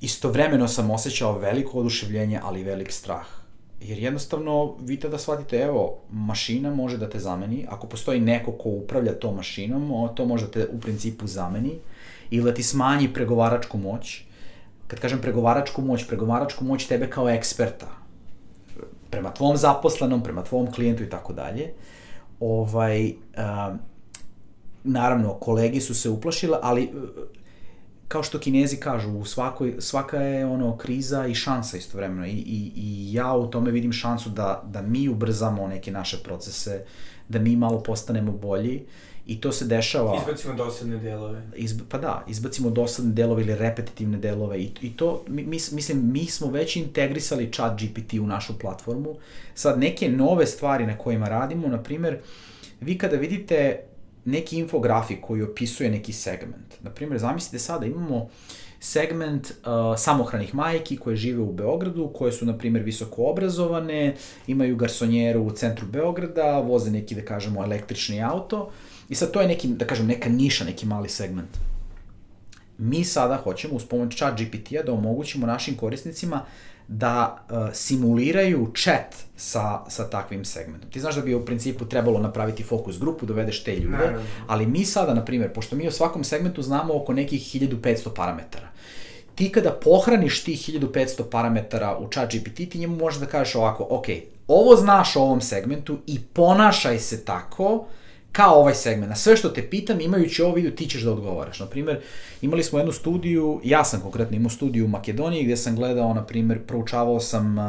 istovremeno 0.00 0.68
sam 0.68 0.90
osjećao 0.90 1.38
veliko 1.38 1.78
oduševljenje, 1.78 2.40
ali 2.42 2.60
i 2.60 2.64
velik 2.64 2.92
strah. 2.92 3.39
Jer 3.80 3.98
jednostavno, 3.98 4.76
vi 4.80 5.00
tada 5.00 5.18
shvatite, 5.18 5.56
evo, 5.56 5.98
mašina 6.10 6.74
može 6.74 6.98
da 6.98 7.08
te 7.08 7.18
zameni, 7.18 7.66
ako 7.68 7.86
postoji 7.86 8.20
neko 8.20 8.52
ko 8.52 8.68
upravlja 8.68 9.12
tom 9.12 9.36
mašinom, 9.36 10.08
to 10.14 10.24
može 10.24 10.46
da 10.46 10.50
te 10.50 10.66
u 10.72 10.80
principu 10.80 11.26
zameni, 11.26 11.78
ili 12.30 12.44
da 12.44 12.54
ti 12.54 12.62
smanji 12.62 13.12
pregovaračku 13.12 13.78
moć. 13.78 14.22
Kad 14.86 15.00
kažem 15.00 15.20
pregovaračku 15.20 15.82
moć, 15.82 16.06
pregovaračku 16.06 16.64
moć 16.64 16.86
tebe 16.86 17.10
kao 17.10 17.30
eksperta, 17.30 17.88
prema 19.10 19.34
tvom 19.34 19.56
zaposlenom, 19.56 20.22
prema 20.22 20.44
tvom 20.44 20.72
klijentu 20.72 21.02
i 21.02 21.10
tako 21.10 21.32
dalje. 21.32 21.72
Ovaj, 22.40 23.12
a, 23.36 23.76
naravno, 24.84 25.34
kolegi 25.34 25.80
su 25.80 25.94
se 25.94 26.10
uplašile, 26.10 26.58
ali 26.62 26.90
kao 28.10 28.22
što 28.22 28.38
kinezi 28.38 28.76
kažu, 28.76 29.10
u 29.10 29.24
svakoj, 29.24 29.74
svaka 29.78 30.16
je 30.16 30.46
ono 30.46 30.76
kriza 30.76 31.26
i 31.26 31.34
šansa 31.34 31.76
istovremeno 31.76 32.26
I, 32.26 32.30
i, 32.30 32.72
i 32.76 33.12
ja 33.14 33.32
u 33.32 33.46
tome 33.46 33.70
vidim 33.70 33.92
šansu 33.92 34.30
da, 34.30 34.62
da 34.66 34.82
mi 34.82 35.08
ubrzamo 35.08 35.66
neke 35.68 35.90
naše 35.90 36.16
procese, 36.16 36.84
da 37.28 37.38
mi 37.38 37.56
malo 37.56 37.82
postanemo 37.82 38.32
bolji 38.32 38.82
i 39.26 39.40
to 39.40 39.52
se 39.52 39.64
dešava... 39.64 40.16
Izbacimo 40.16 40.54
dosadne 40.54 40.98
delove. 40.98 41.42
Izb, 41.56 41.80
pa 41.88 41.98
da, 41.98 42.24
izbacimo 42.28 42.70
dosadne 42.70 43.12
delove 43.12 43.42
ili 43.42 43.54
repetitivne 43.54 44.18
delove 44.18 44.58
i, 44.60 44.70
i 44.82 44.96
to, 44.96 45.24
mi, 45.28 45.42
mi, 45.42 45.58
mislim, 45.72 46.12
mi 46.12 46.26
smo 46.26 46.50
već 46.50 46.76
integrisali 46.76 47.52
chat 47.52 47.82
GPT 47.82 48.12
u 48.12 48.26
našu 48.26 48.58
platformu. 48.58 49.14
Sad, 49.54 49.78
neke 49.78 50.08
nove 50.08 50.46
stvari 50.46 50.86
na 50.86 50.98
kojima 50.98 51.28
radimo, 51.28 51.68
na 51.68 51.82
primer, 51.82 52.18
vi 52.80 52.98
kada 52.98 53.16
vidite 53.16 53.89
neki 54.24 54.58
infografik 54.58 55.20
koji 55.20 55.42
opisuje 55.42 55.90
neki 55.90 56.12
segment, 56.12 56.74
na 56.82 56.90
primer, 56.90 57.18
zamislite 57.18 57.58
sada 57.58 57.86
imamo 57.86 58.28
segment 58.80 59.50
uh, 59.50 59.98
samohranih 59.98 60.54
majki 60.54 60.96
koje 60.96 61.16
žive 61.16 61.42
u 61.42 61.52
Beogradu, 61.52 62.10
koje 62.14 62.32
su, 62.32 62.46
na 62.46 62.58
primjer, 62.58 62.84
visoko 62.84 63.24
obrazovane, 63.24 64.14
imaju 64.46 64.76
garsonjeru 64.76 65.42
u 65.42 65.50
centru 65.50 65.86
Beograda, 65.86 66.58
voze 66.58 66.90
neki, 66.90 67.14
da 67.14 67.24
kažemo, 67.24 67.64
električni 67.64 68.22
auto, 68.22 68.70
i 69.08 69.14
sad 69.14 69.30
to 69.30 69.40
je 69.40 69.48
neki, 69.48 69.68
da 69.68 69.86
kažem, 69.86 70.06
neka 70.06 70.28
niša, 70.28 70.64
neki 70.64 70.86
mali 70.86 71.08
segment. 71.08 71.58
Mi 72.78 73.04
sada 73.04 73.36
hoćemo 73.36 73.74
uz 73.74 73.84
pomoć 73.84 74.16
chat 74.16 74.40
GPT-a 74.40 74.82
da 74.82 74.92
omogućimo 74.92 75.46
našim 75.46 75.76
korisnicima 75.76 76.44
da 76.92 77.46
uh, 77.50 77.68
simuliraju 77.72 78.72
chat 78.76 79.16
sa, 79.36 79.84
sa 79.88 80.10
takvim 80.10 80.44
segmentom. 80.44 80.90
Ti 80.90 81.00
znaš 81.00 81.14
da 81.14 81.22
bi 81.22 81.34
u 81.34 81.44
principu 81.44 81.84
trebalo 81.84 82.18
napraviti 82.18 82.62
fokus 82.62 82.98
grupu, 82.98 83.26
dovedeš 83.26 83.64
te 83.64 83.76
ljude, 83.76 83.96
Naravno. 83.96 84.26
ali 84.46 84.66
mi 84.66 84.84
sada, 84.84 85.14
na 85.14 85.24
primjer, 85.24 85.52
pošto 85.52 85.76
mi 85.76 85.88
o 85.88 85.90
svakom 85.90 86.24
segmentu 86.24 86.62
znamo 86.62 86.96
oko 86.96 87.12
nekih 87.12 87.40
1500 87.40 88.14
parametara, 88.16 88.68
ti 89.34 89.52
kada 89.52 89.70
pohraniš 89.70 90.44
tih 90.44 90.58
1500 90.68 91.22
parametara 91.30 91.98
u 91.98 92.08
chat 92.12 92.34
GPT, 92.34 92.56
ti 92.70 92.78
njemu 92.78 92.96
možeš 92.96 93.20
da 93.20 93.26
kažeš 93.26 93.54
ovako, 93.54 93.86
ok, 93.90 94.06
ovo 94.48 94.76
znaš 94.76 95.16
o 95.16 95.20
ovom 95.20 95.40
segmentu 95.40 95.98
i 96.06 96.18
ponašaj 96.20 96.98
se 96.98 97.24
tako 97.24 97.86
kao 98.32 98.54
ovaj 98.54 98.74
segment. 98.74 99.08
Na 99.08 99.16
sve 99.16 99.36
što 99.36 99.48
te 99.48 99.70
pitam, 99.70 100.00
imajući 100.00 100.42
ovo 100.42 100.54
video, 100.54 100.70
ti 100.70 100.86
ćeš 100.86 101.02
da 101.02 101.12
odgovaraš. 101.12 101.60
Na 101.60 101.66
primjer, 101.66 102.00
imali 102.42 102.62
smo 102.62 102.78
jednu 102.78 102.92
studiju, 102.92 103.60
ja 103.64 103.84
sam 103.84 104.00
konkretno 104.00 104.36
imao 104.36 104.50
studiju 104.50 104.84
u 104.84 104.88
Makedoniji, 104.88 105.44
gde 105.44 105.56
sam 105.56 105.76
gledao, 105.76 106.14
na 106.14 106.26
primjer, 106.26 106.66
proučavao 106.66 107.20
sam 107.20 107.58
uh, 107.58 107.64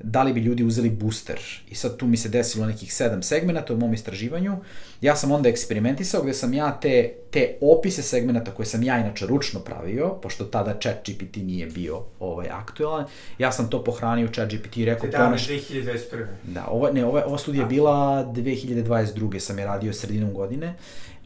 da 0.00 0.22
li 0.22 0.32
bi 0.32 0.40
ljudi 0.40 0.64
uzeli 0.64 0.90
booster. 0.90 1.40
I 1.70 1.74
sad 1.74 1.96
tu 1.96 2.06
mi 2.06 2.16
se 2.16 2.28
desilo 2.28 2.66
nekih 2.66 2.94
sedam 2.94 3.22
segmenta 3.22 3.74
u 3.74 3.76
mom 3.76 3.94
istraživanju. 3.94 4.56
Ja 5.00 5.16
sam 5.16 5.32
onda 5.32 5.48
eksperimentisao 5.48 6.22
gde 6.22 6.34
sam 6.34 6.54
ja 6.54 6.80
te, 6.80 7.12
te 7.30 7.56
opise 7.60 8.02
segmenta 8.02 8.50
koje 8.50 8.66
sam 8.66 8.82
ja 8.82 8.98
inače 8.98 9.26
ručno 9.26 9.60
pravio, 9.60 10.18
pošto 10.22 10.44
tada 10.44 10.78
chat 10.80 11.10
GPT 11.10 11.36
nije 11.36 11.66
bio 11.66 12.02
ovaj, 12.20 12.48
aktualan, 12.48 13.06
ja 13.38 13.52
sam 13.52 13.70
to 13.70 13.84
pohranio 13.84 14.26
u 14.26 14.32
chat 14.32 14.54
GPT 14.54 14.76
i 14.76 14.84
rekao, 14.84 15.10
dane 15.10 15.24
ponaš... 15.24 15.48
2021. 15.48 16.26
Da, 16.44 16.66
ova, 16.66 16.90
ne, 16.92 17.04
ova, 17.04 17.24
ova 17.26 17.38
studija 17.38 17.62
je 17.62 17.68
bila 17.68 18.24
2022. 18.34 19.38
sam 19.38 19.58
je 19.58 19.64
radio 19.64 19.92
sredinom 19.92 20.34
godine. 20.34 20.74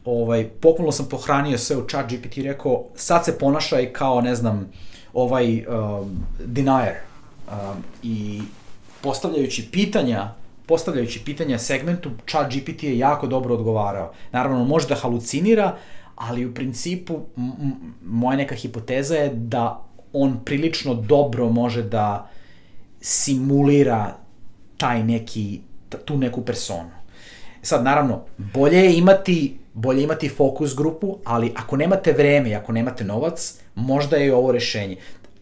Ovaj, 0.05 0.49
popuno 0.49 0.91
sam 0.91 1.05
pohranio 1.09 1.57
sve 1.57 1.77
u 1.77 1.87
chat 1.89 2.11
GPT 2.11 2.37
i 2.37 2.43
rekao, 2.43 2.85
sad 2.95 3.25
se 3.25 3.37
ponašaj 3.37 3.93
kao, 3.93 4.21
ne 4.21 4.35
znam, 4.35 4.71
ovaj 5.13 5.65
um, 5.67 6.25
denier. 6.45 6.93
Um, 7.51 7.83
I 8.03 8.41
postavljajući 9.03 9.67
pitanja, 9.71 10.33
postavljajući 10.65 11.21
pitanja 11.25 11.59
segmentu, 11.59 12.11
chat 12.27 12.53
GPT 12.53 12.83
je 12.83 12.97
jako 12.97 13.27
dobro 13.27 13.55
odgovarao. 13.55 14.13
Naravno, 14.31 14.65
može 14.65 14.87
da 14.87 14.95
halucinira, 14.95 15.75
ali 16.15 16.45
u 16.45 16.53
principu, 16.53 17.19
moja 18.05 18.37
neka 18.37 18.55
hipoteza 18.55 19.15
je 19.15 19.29
da 19.33 19.83
on 20.13 20.39
prilično 20.45 20.93
dobro 20.93 21.49
može 21.49 21.83
da 21.83 22.29
simulira 23.01 24.15
taj 24.77 25.03
neki, 25.03 25.59
tu 26.05 26.17
neku 26.17 26.45
personu. 26.45 26.89
Sad, 27.61 27.83
naravno, 27.83 28.21
bolje 28.37 28.77
je 28.77 28.97
imati, 28.97 29.57
bolje 29.73 29.99
je 29.99 30.03
imati 30.03 30.29
fokus 30.29 30.75
grupu, 30.75 31.17
ali 31.23 31.53
ako 31.55 31.77
nemate 31.77 32.13
vreme 32.13 32.49
i 32.49 32.55
ako 32.55 32.71
nemate 32.71 33.03
novac, 33.03 33.59
možda 33.75 34.17
je 34.17 34.35
ovo 34.35 34.51
rešenje. 34.51 34.97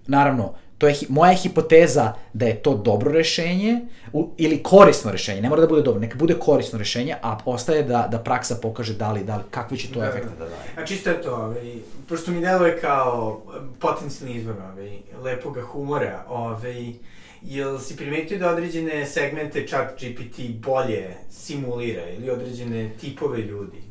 Naravno, 0.07 0.53
to 0.82 0.88
je 0.88 0.95
moja 1.09 1.32
je 1.32 1.38
hipoteza 1.38 2.13
da 2.34 2.45
je 2.45 2.55
to 2.63 2.73
dobro 2.73 3.11
rešenje 3.11 3.82
u, 4.13 4.29
ili 4.38 4.63
korisno 4.63 5.11
rešenje, 5.11 5.41
ne 5.41 5.49
mora 5.49 5.61
da 5.61 5.67
bude 5.67 5.82
dobro, 5.82 6.01
neka 6.01 6.17
bude 6.17 6.34
korisno 6.34 6.79
rešenje, 6.79 7.15
a 7.21 7.38
ostaje 7.45 7.84
da, 7.84 8.07
da 8.11 8.19
praksa 8.19 8.55
pokaže 8.61 8.93
da 8.93 9.11
li, 9.11 9.23
da 9.23 9.38
li, 9.38 9.43
kakvi 9.51 9.77
će 9.77 9.93
to 9.93 9.99
da, 9.99 10.05
efekte 10.05 10.29
da 10.39 10.45
daje. 10.45 10.61
A 10.77 10.86
čisto 10.86 11.09
je 11.09 11.21
to, 11.21 11.36
ovaj, 11.36 11.73
pošto 12.09 12.32
mi 12.32 12.41
deluje 12.41 12.79
kao 12.79 13.41
um, 13.45 13.69
potencijalni 13.79 14.36
izvor 14.36 14.55
ovaj, 14.73 14.97
lepoga 15.23 15.61
humora, 15.61 16.25
ovaj, 16.29 16.93
jel 17.41 17.79
si 17.79 17.97
primetio 17.97 18.39
da 18.39 18.49
određene 18.49 19.05
segmente 19.05 19.67
chat 19.67 19.93
GPT 19.99 20.39
bolje 20.65 21.15
simulira 21.29 22.09
ili 22.09 22.29
određene 22.29 22.89
tipove 23.01 23.41
ljudi? 23.41 23.90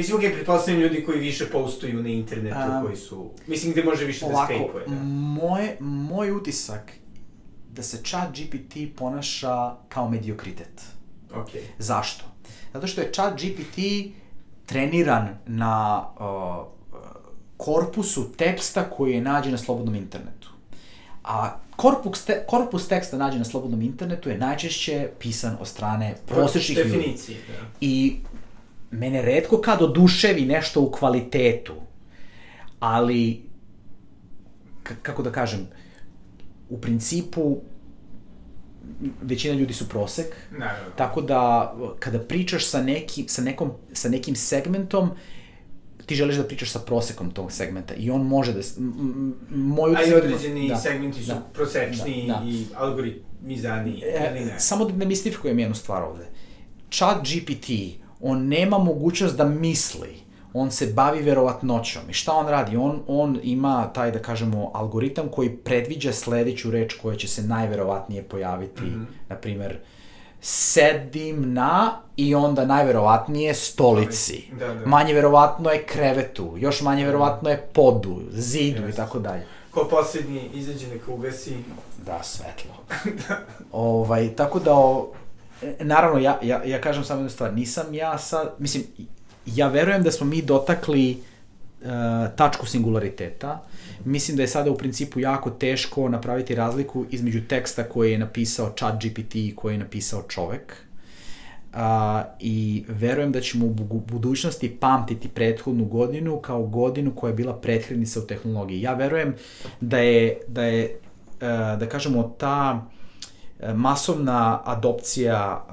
Mislim, 0.00 0.16
ok, 0.16 0.22
pretpostavljam 0.34 0.82
ljudi 0.82 1.04
koji 1.04 1.18
više 1.18 1.46
postuju 1.46 2.02
na 2.02 2.08
internetu, 2.08 2.56
A, 2.58 2.82
koji 2.82 2.96
su, 2.96 3.30
mislim, 3.46 3.72
gde 3.72 3.84
može 3.84 4.04
više 4.04 4.26
da 4.26 4.32
Ovako, 4.32 4.52
skejpuje, 4.52 4.84
da. 4.86 5.02
moj, 5.04 5.76
moj 5.80 6.32
utisak 6.32 6.92
da 7.72 7.82
se 7.82 8.02
chat 8.04 8.30
GPT 8.30 8.96
ponaša 8.96 9.74
kao 9.88 10.10
mediokritet. 10.10 10.82
Ok. 11.34 11.48
Zašto? 11.78 12.24
Zato 12.72 12.86
što 12.86 13.00
je 13.00 13.12
chat 13.12 13.34
GPT 13.34 13.78
treniran 14.66 15.28
na 15.46 16.06
uh, 16.20 16.66
korpusu 17.56 18.32
teksta 18.32 18.90
koji 18.90 19.12
je 19.12 19.20
nađen 19.20 19.52
na 19.52 19.58
slobodnom 19.58 19.94
internetu. 19.94 20.50
A 21.24 21.58
korpus, 21.76 22.24
te, 22.24 22.44
korpus 22.48 22.88
teksta 22.88 23.16
nađen 23.16 23.38
na 23.38 23.44
slobodnom 23.44 23.82
internetu 23.82 24.28
je 24.28 24.38
najčešće 24.38 25.08
pisan 25.18 25.56
od 25.60 25.68
strane 25.68 26.14
prosječnih 26.26 26.78
ljudi. 26.78 26.90
Definicije, 26.90 27.38
da. 27.48 27.66
I 27.80 28.16
mene 28.90 29.22
redko 29.22 29.58
kad 29.58 29.82
oduševi 29.82 30.40
nešto 30.42 30.80
u 30.80 30.90
kvalitetu, 30.90 31.74
ali, 32.80 33.42
kako 35.02 35.22
da 35.22 35.32
kažem, 35.32 35.68
u 36.68 36.80
principu 36.80 37.60
većina 39.22 39.54
ljudi 39.54 39.72
su 39.74 39.88
prosek, 39.88 40.26
Naravno. 40.50 40.90
tako 40.96 41.20
da 41.22 41.40
kada 41.98 42.18
pričaš 42.20 42.66
sa, 42.66 42.82
neki, 42.82 43.24
sa, 43.28 43.42
nekom, 43.42 43.70
sa 43.92 44.08
nekim 44.08 44.36
segmentom, 44.36 45.10
ti 46.06 46.14
želiš 46.14 46.36
da 46.36 46.44
pričaš 46.44 46.70
sa 46.70 46.78
prosekom 46.78 47.30
tog 47.30 47.52
segmenta 47.52 47.94
i 47.94 48.10
on 48.10 48.22
može 48.22 48.52
da... 48.52 48.60
Moj 49.50 49.90
A 49.90 50.02
i 50.02 50.06
utisak- 50.06 50.16
određeni 50.18 50.68
da, 50.68 50.76
segmenti 50.76 51.22
su 51.22 51.28
da, 51.28 51.42
prosečni 51.54 52.24
da, 52.28 52.34
da. 52.34 52.42
i 52.46 52.64
algoritmizani, 52.76 53.90
ili 53.90 54.02
E, 54.04 54.44
ne? 54.44 54.54
samo 54.58 54.84
da 54.84 54.92
ne 54.94 55.06
mistifikujem 55.06 55.58
jednu 55.58 55.74
stvar 55.74 56.02
ovde. 56.02 56.26
Chat 56.90 57.18
GPT, 57.20 57.70
on 58.20 58.48
nema 58.48 58.78
mogućnost 58.78 59.36
da 59.36 59.44
misli, 59.44 60.20
on 60.54 60.70
se 60.70 60.86
bavi 60.86 61.22
verovatnoćom. 61.22 62.02
I 62.10 62.12
šta 62.12 62.32
on 62.32 62.48
radi? 62.48 62.76
On, 62.76 63.02
on 63.06 63.40
ima 63.42 63.92
taj, 63.92 64.10
da 64.10 64.18
kažemo, 64.18 64.70
algoritam 64.74 65.28
koji 65.28 65.56
predviđa 65.56 66.12
sledeću 66.12 66.70
reč 66.70 66.94
koja 66.94 67.16
će 67.16 67.28
se 67.28 67.42
najverovatnije 67.42 68.22
pojaviti. 68.22 68.82
Mm. 68.82 68.86
-hmm. 68.86 69.28
Na 69.28 69.36
primer, 69.36 69.78
sedim 70.40 71.52
na 71.52 72.00
i 72.16 72.34
onda 72.34 72.64
najverovatnije 72.64 73.54
stolici. 73.54 74.44
Da, 74.58 74.74
da. 74.74 74.86
Manje 74.86 75.14
verovatno 75.14 75.70
je 75.70 75.82
krevetu, 75.82 76.54
još 76.56 76.80
manje 76.82 77.06
verovatno 77.06 77.50
je 77.50 77.68
podu, 77.72 78.20
zidu 78.30 78.88
i 78.88 78.92
tako 78.92 79.18
dalje. 79.18 79.46
Ko 79.70 79.86
posljednji 79.90 80.50
izađe 80.54 80.88
neka 80.88 81.12
ugasi. 81.12 81.56
Da, 82.06 82.22
svetlo. 82.22 82.74
ovaj, 83.72 84.36
tako 84.36 84.58
da, 84.60 84.74
o, 84.74 85.12
naravno, 85.80 86.18
ja, 86.18 86.38
ja, 86.42 86.64
ja 86.64 86.80
kažem 86.80 87.04
samo 87.04 87.20
jednu 87.20 87.30
stvar, 87.30 87.54
nisam 87.54 87.94
ja 87.94 88.18
sad, 88.18 88.54
mislim, 88.58 88.84
ja 89.46 89.68
verujem 89.68 90.02
da 90.02 90.10
smo 90.10 90.26
mi 90.26 90.42
dotakli 90.42 91.22
uh, 91.80 91.88
tačku 92.36 92.66
singulariteta. 92.66 93.64
Mislim 94.04 94.36
da 94.36 94.42
je 94.42 94.48
sada 94.48 94.70
u 94.70 94.76
principu 94.76 95.20
jako 95.20 95.50
teško 95.50 96.08
napraviti 96.08 96.54
razliku 96.54 97.06
između 97.10 97.40
teksta 97.48 97.84
koji 97.84 98.12
je 98.12 98.18
napisao 98.18 98.72
chat 98.78 99.04
GPT 99.04 99.34
i 99.34 99.54
koji 99.56 99.74
je 99.74 99.78
napisao 99.78 100.22
čovek. 100.28 100.76
Uh, 101.72 101.78
I 102.40 102.84
verujem 102.88 103.32
da 103.32 103.40
ćemo 103.40 103.66
u 103.66 103.70
budućnosti 104.00 104.76
pamtiti 104.80 105.28
prethodnu 105.28 105.84
godinu 105.84 106.40
kao 106.40 106.62
godinu 106.62 107.14
koja 107.14 107.30
je 107.30 107.34
bila 107.34 107.60
prethodnica 107.60 108.20
u 108.20 108.26
tehnologiji. 108.26 108.82
Ja 108.82 108.94
verujem 108.94 109.34
da 109.80 109.98
je, 109.98 110.38
da 110.48 110.64
je 110.64 110.98
uh, 111.34 111.78
da 111.78 111.86
kažemo, 111.88 112.34
ta 112.38 112.86
masovna 113.74 114.62
adopcija 114.64 115.64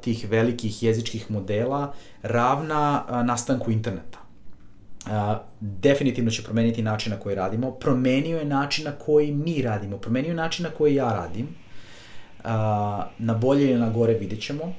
tih 0.00 0.26
velikih 0.30 0.82
jezičkih 0.82 1.30
modela 1.30 1.92
ravna 2.22 3.04
nastanku 3.24 3.70
interneta. 3.70 4.18
Definitivno 5.60 6.30
će 6.30 6.42
promeniti 6.42 6.82
način 6.82 7.12
na 7.12 7.18
koji 7.18 7.34
radimo, 7.34 7.70
promenio 7.70 8.38
je 8.38 8.44
način 8.44 8.84
na 8.84 8.92
koji 8.92 9.32
mi 9.32 9.62
radimo, 9.62 9.96
promenio 9.96 10.28
je 10.28 10.34
način 10.34 10.64
na 10.64 10.70
koji 10.70 10.94
ja 10.94 11.12
radim, 11.12 11.48
na 13.18 13.34
bolje 13.40 13.70
ili 13.70 13.80
na 13.80 13.90
gore 13.90 14.14
vidjet 14.14 14.42
ćemo. 14.42 14.72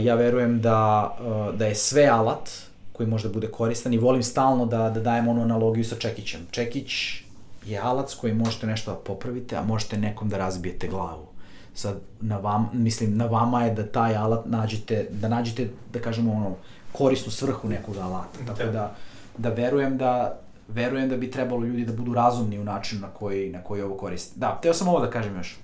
Ja 0.00 0.14
verujem 0.14 0.60
da, 0.60 1.10
da 1.56 1.66
je 1.66 1.74
sve 1.74 2.06
alat 2.06 2.50
koji 2.92 3.08
može 3.08 3.28
da 3.28 3.34
bude 3.34 3.46
koristan 3.46 3.94
i 3.94 3.98
volim 3.98 4.22
stalno 4.22 4.66
da, 4.66 4.90
da 4.90 5.00
dajem 5.00 5.28
onu 5.28 5.42
analogiju 5.42 5.84
sa 5.84 5.96
čekićem. 5.96 6.40
Čekić 6.50 7.22
je 7.66 7.78
alat 7.78 8.10
s 8.10 8.14
kojim 8.14 8.36
možete 8.36 8.66
nešto 8.66 8.90
da 8.90 8.96
popravite, 8.96 9.56
a 9.56 9.62
možete 9.62 9.98
nekom 9.98 10.28
da 10.28 10.38
razbijete 10.38 10.88
glavu 10.88 11.29
sad 11.74 11.96
na 12.20 12.38
vam, 12.38 12.70
mislim, 12.72 13.16
na 13.16 13.26
vama 13.26 13.64
je 13.64 13.74
da 13.74 13.86
taj 13.86 14.16
alat 14.16 14.46
nađete, 14.46 15.08
da 15.10 15.28
nađete, 15.28 15.70
da 15.92 15.98
kažemo, 15.98 16.32
ono, 16.32 16.54
korisnu 16.92 17.32
svrhu 17.32 17.68
nekog 17.68 17.96
alata. 17.96 18.38
Tako 18.46 18.58
da, 18.58 18.72
da, 18.72 18.94
da 19.38 19.48
verujem 19.48 19.98
da, 19.98 20.38
verujem 20.68 21.08
da 21.08 21.16
bi 21.16 21.30
trebalo 21.30 21.64
ljudi 21.64 21.84
da 21.84 21.92
budu 21.92 22.14
razumni 22.14 22.58
u 22.58 22.64
načinu 22.64 23.00
na 23.00 23.08
koji, 23.08 23.50
na 23.50 23.62
koji 23.62 23.82
ovo 23.82 23.96
koriste. 23.96 24.40
Da, 24.40 24.58
teo 24.62 24.74
sam 24.74 24.88
ovo 24.88 25.00
da 25.00 25.10
kažem 25.10 25.36
još. 25.36 25.58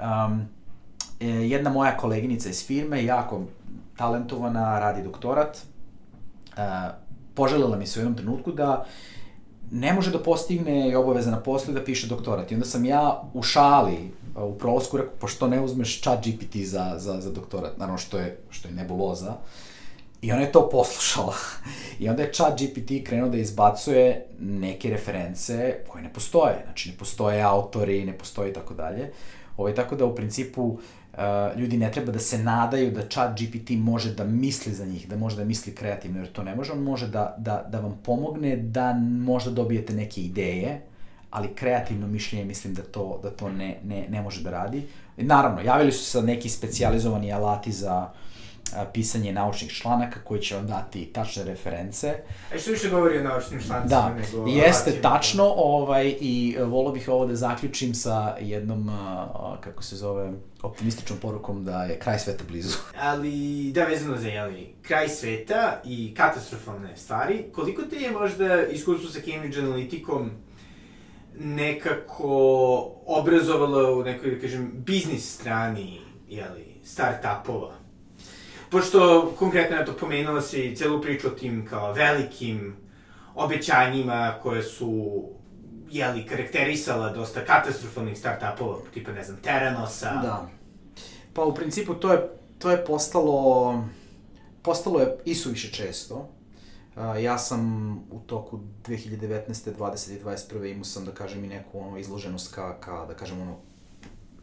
Um, 0.00 0.48
jedna 1.20 1.70
moja 1.70 1.96
koleginica 1.96 2.48
iz 2.48 2.66
firme, 2.66 3.04
jako 3.04 3.42
talentovana, 3.96 4.78
radi 4.78 5.02
doktorat, 5.02 5.58
uh, 6.52 6.62
poželjela 7.34 7.76
mi 7.76 7.86
se 7.86 8.00
u 8.00 8.02
jednom 8.02 8.16
trenutku 8.16 8.52
da 8.52 8.84
ne 9.70 9.92
može 9.92 10.10
da 10.10 10.22
postigne 10.22 10.90
i 10.90 10.94
obaveza 10.94 11.30
na 11.30 11.40
poslu 11.40 11.74
da 11.74 11.84
piše 11.84 12.06
doktorat. 12.06 12.50
I 12.50 12.54
onda 12.54 12.66
sam 12.66 12.84
ja 12.84 13.22
u 13.34 13.42
šali 13.42 14.12
u 14.44 14.58
prolazku 14.58 14.96
rekao, 14.96 15.12
pošto 15.20 15.48
ne 15.48 15.60
uzmeš 15.60 16.00
chat 16.00 16.26
GPT 16.26 16.56
za, 16.56 16.94
za, 16.98 17.20
za 17.20 17.32
doktorat, 17.32 17.78
naravno 17.78 17.98
što 17.98 18.18
je, 18.18 18.38
što 18.50 18.68
je 18.68 18.74
nebuloza, 18.74 19.34
I 20.22 20.32
ona 20.32 20.40
je 20.40 20.52
to 20.52 20.68
poslušala. 20.68 21.34
I 22.00 22.08
onda 22.08 22.22
je 22.22 22.32
chat 22.32 22.60
GPT 22.60 23.06
krenuo 23.06 23.28
da 23.28 23.38
izbacuje 23.38 24.26
neke 24.40 24.90
reference 24.90 25.76
koje 25.88 26.02
ne 26.02 26.12
postoje. 26.12 26.62
Znači, 26.64 26.90
ne 26.90 26.96
postoje 26.96 27.42
autori, 27.42 28.04
ne 28.04 28.18
postoje 28.18 28.50
i 28.50 28.52
tako 28.52 28.74
dalje. 28.74 29.12
Ovo 29.56 29.68
je 29.68 29.74
tako 29.74 29.96
da 29.96 30.04
u 30.04 30.14
principu 30.14 30.62
uh, 30.62 30.78
ljudi 31.56 31.76
ne 31.76 31.92
treba 31.92 32.12
da 32.12 32.18
se 32.18 32.38
nadaju 32.38 32.90
da 32.90 33.08
chat 33.08 33.40
GPT 33.40 33.70
može 33.70 34.14
da 34.14 34.24
misli 34.24 34.72
za 34.74 34.84
njih, 34.84 35.08
da 35.08 35.16
može 35.16 35.36
da 35.36 35.44
misli 35.44 35.74
kreativno, 35.74 36.18
jer 36.18 36.32
to 36.32 36.42
ne 36.42 36.54
može. 36.54 36.72
On 36.72 36.82
može 36.82 37.08
da, 37.08 37.34
da, 37.38 37.66
da 37.68 37.80
vam 37.80 37.98
pomogne 38.04 38.56
da 38.56 38.92
možda 39.22 39.50
dobijete 39.50 39.92
neke 39.92 40.20
ideje, 40.20 40.82
ali 41.30 41.54
kreativno 41.54 42.06
mišljenje 42.06 42.44
mislim 42.44 42.74
da 42.74 42.82
to, 42.82 43.20
da 43.22 43.30
to 43.30 43.48
ne, 43.48 43.80
ne, 43.84 44.06
ne 44.08 44.22
može 44.22 44.42
da 44.42 44.50
radi. 44.50 44.86
Naravno, 45.16 45.60
javili 45.60 45.92
su 45.92 46.04
se 46.04 46.22
neki 46.22 46.48
specializovani 46.48 47.32
alati 47.32 47.72
za 47.72 48.10
a, 48.76 48.84
pisanje 48.92 49.32
naučnih 49.32 49.72
članaka 49.72 50.20
koji 50.24 50.40
će 50.40 50.56
vam 50.56 50.66
dati 50.66 51.04
tačne 51.04 51.44
reference. 51.44 52.14
A 52.54 52.58
što 52.58 52.70
više 52.70 52.90
govori 52.90 53.18
o 53.18 53.22
naučnim 53.22 53.60
člancima 53.60 54.00
da, 54.00 54.14
nego 54.14 54.46
jeste 54.46 54.90
alatima. 54.90 55.14
tačno 55.14 55.44
ovaj, 55.56 56.14
i 56.20 56.56
e, 56.58 56.64
volio 56.64 56.92
bih 56.92 57.08
ovo 57.08 57.26
da 57.26 57.36
zaključim 57.36 57.94
sa 57.94 58.36
jednom, 58.40 58.88
a, 58.88 59.56
kako 59.60 59.82
se 59.82 59.96
zove, 59.96 60.32
optimističnom 60.62 61.18
porukom 61.18 61.64
da 61.64 61.84
je 61.84 61.98
kraj 61.98 62.18
sveta 62.18 62.44
blizu. 62.48 62.76
Ali, 63.00 63.70
da, 63.74 63.84
vezano 63.84 64.16
za 64.16 64.28
jeli, 64.28 64.74
kraj 64.82 65.08
sveta 65.08 65.80
i 65.84 66.14
katastrofalne 66.14 66.96
stvari, 66.96 67.44
koliko 67.54 67.82
te 67.82 67.96
je 67.96 68.10
možda 68.10 68.66
iskustvo 68.66 69.10
sa 69.10 69.20
Cambridge 69.20 69.58
Analyticom 69.58 70.28
nekako 71.40 72.30
obrazovala 73.06 73.92
u 73.92 74.02
nekoj, 74.02 74.30
da 74.30 74.40
kažem, 74.40 74.72
biznis 74.74 75.34
strani, 75.34 76.00
jeli, 76.28 76.80
start-upova. 76.84 77.72
Pošto, 78.70 79.32
konkretno, 79.38 79.76
eto, 79.76 79.92
pomenula 79.92 80.42
si 80.42 80.76
celu 80.76 81.02
priču 81.02 81.26
o 81.26 81.30
tim 81.30 81.66
kao 81.66 81.92
velikim 81.92 82.76
obećanjima 83.34 84.34
koje 84.42 84.62
su 84.62 85.22
jeli, 85.90 86.26
karakterisala 86.26 87.12
dosta 87.12 87.44
katastrofalnih 87.44 88.18
start-upova, 88.18 88.78
tipa, 88.94 89.12
ne 89.12 89.24
znam, 89.24 89.36
Teranosa. 89.42 90.10
Da. 90.22 90.48
Pa, 91.32 91.44
u 91.44 91.54
principu, 91.54 91.94
to 91.94 92.12
je, 92.12 92.28
to 92.58 92.70
je 92.70 92.84
postalo, 92.84 93.84
postalo 94.62 95.00
je 95.00 95.16
isuviše 95.24 95.72
često 95.72 96.37
ja 96.98 97.38
sam 97.38 97.92
u 98.10 98.20
toku 98.26 98.60
2019. 98.86 99.70
20. 99.78 100.16
i 100.16 100.24
21. 100.24 100.72
imao 100.72 100.84
sam, 100.84 101.04
da 101.04 101.12
kažem, 101.12 101.44
i 101.44 101.48
neku 101.48 101.80
ono, 101.80 101.98
izloženost 101.98 102.54
ka, 102.54 102.80
ka, 102.80 103.06
da 103.06 103.14
kažem, 103.14 103.40
ono, 103.40 103.56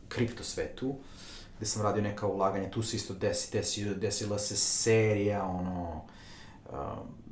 kripto 0.07 0.43
svetu, 0.43 0.95
gde 1.57 1.65
sam 1.65 1.81
radio 1.81 2.03
neka 2.03 2.27
ulaganja, 2.27 2.71
tu 2.71 2.83
se 2.83 2.95
isto 2.95 3.13
desi, 3.13 3.51
desi, 3.51 3.95
desila 3.95 4.39
se 4.39 4.55
serija, 4.55 5.45
ono, 5.45 6.05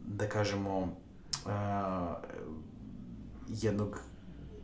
da 0.05 0.29
kažemo, 0.29 0.95
jednog 3.47 3.99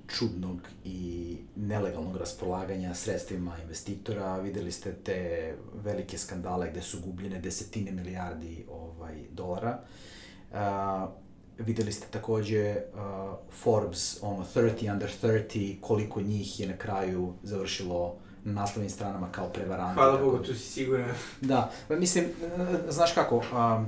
čudnog 0.08 0.62
i 0.84 1.38
nelegalnog 1.56 2.18
raspolaganja 2.18 2.96
sredstvima 2.96 3.58
investitora. 3.64 4.38
Videli 4.38 4.72
ste 4.72 4.94
te 4.94 5.56
velike 5.84 6.18
skandale 6.18 6.72
gde 6.72 6.82
su 6.82 7.02
gubljene 7.06 7.40
desetine 7.40 7.92
milijardi 7.92 8.66
ovaj, 8.70 9.24
dolara. 9.32 9.80
Uh, 9.84 10.19
Uh, 10.52 11.10
videli 11.58 11.92
ste 11.92 12.08
takođe 12.12 12.76
uh, 12.76 13.00
Forbes, 13.52 14.24
ono, 14.24 14.46
30 14.56 14.94
under 14.94 15.12
30, 15.24 15.82
koliko 15.82 16.22
njih 16.22 16.60
je 16.60 16.68
na 16.68 16.78
kraju 16.78 17.34
završilo 17.44 18.16
na 18.44 18.54
naslovnim 18.54 18.90
stranama 18.90 19.32
kao 19.32 19.50
prevaranti. 19.50 19.94
Hvala 19.94 20.22
Bogu, 20.22 20.38
tu 20.38 20.54
si 20.54 20.70
siguran. 20.70 21.10
Da, 21.42 21.72
pa 21.88 21.96
mislim, 21.96 22.26
znaš 22.90 23.14
kako, 23.14 23.36
um, 23.38 23.88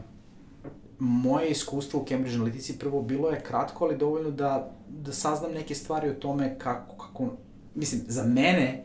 moje 1.00 1.50
iskustvo 1.50 2.00
u 2.00 2.06
Cambridge 2.06 2.38
Analytici 2.38 2.80
prvo 2.80 3.02
bilo 3.02 3.30
je 3.30 3.44
kratko, 3.44 3.86
ali 3.86 3.98
dovoljno 3.98 4.32
da, 4.32 4.72
da 4.90 5.14
saznam 5.14 5.52
neke 5.52 5.76
stvari 5.76 6.10
o 6.10 6.14
tome 6.14 6.60
kako, 6.60 6.96
kako, 6.96 7.30
mislim, 7.76 8.02
za 8.08 8.24
mene 8.24 8.84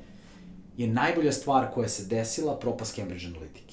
je 0.77 0.89
najbolja 0.89 1.33
stvar 1.33 1.71
koja 1.75 1.89
se 1.89 2.05
desila 2.05 2.59
propast 2.59 2.95
Cambridge 2.95 3.27
Analytica 3.27 3.66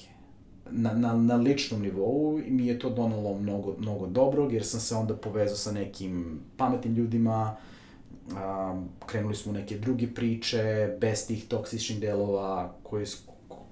na, 0.70 0.92
na, 0.92 1.16
na 1.16 1.36
ličnom 1.36 1.82
nivou 1.82 2.40
i 2.46 2.50
mi 2.50 2.66
je 2.66 2.78
to 2.78 2.90
donalo 2.90 3.38
mnogo, 3.38 3.74
mnogo 3.78 4.06
dobrog, 4.06 4.52
jer 4.52 4.66
sam 4.66 4.80
se 4.80 4.94
onda 4.94 5.16
povezao 5.16 5.56
sa 5.56 5.72
nekim 5.72 6.40
pametnim 6.56 6.94
ljudima, 6.94 7.56
um, 8.30 8.88
krenuli 9.06 9.34
smo 9.34 9.52
neke 9.52 9.78
druge 9.78 10.06
priče, 10.14 10.96
bez 11.00 11.26
tih 11.26 11.48
toksičnih 11.48 12.00
delova 12.00 12.74
koji, 12.82 13.06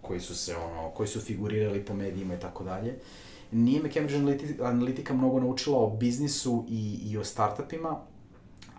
koji 0.03 0.20
su 0.20 0.36
se 0.36 0.57
ono, 0.57 0.90
koji 0.90 1.09
su 1.09 1.20
figurirali 1.20 1.84
po 1.84 1.95
medijima 1.95 2.34
i 2.34 2.40
tako 2.40 2.64
dalje. 2.64 2.99
Nije 3.53 3.82
me 3.82 3.90
Cambridge 3.93 4.18
Analytica 4.59 5.12
mnogo 5.12 5.40
naučila 5.40 5.78
o 5.78 5.90
biznisu 5.90 6.64
i, 6.68 6.99
i 7.05 7.18
o 7.18 7.24
startupima, 7.24 8.01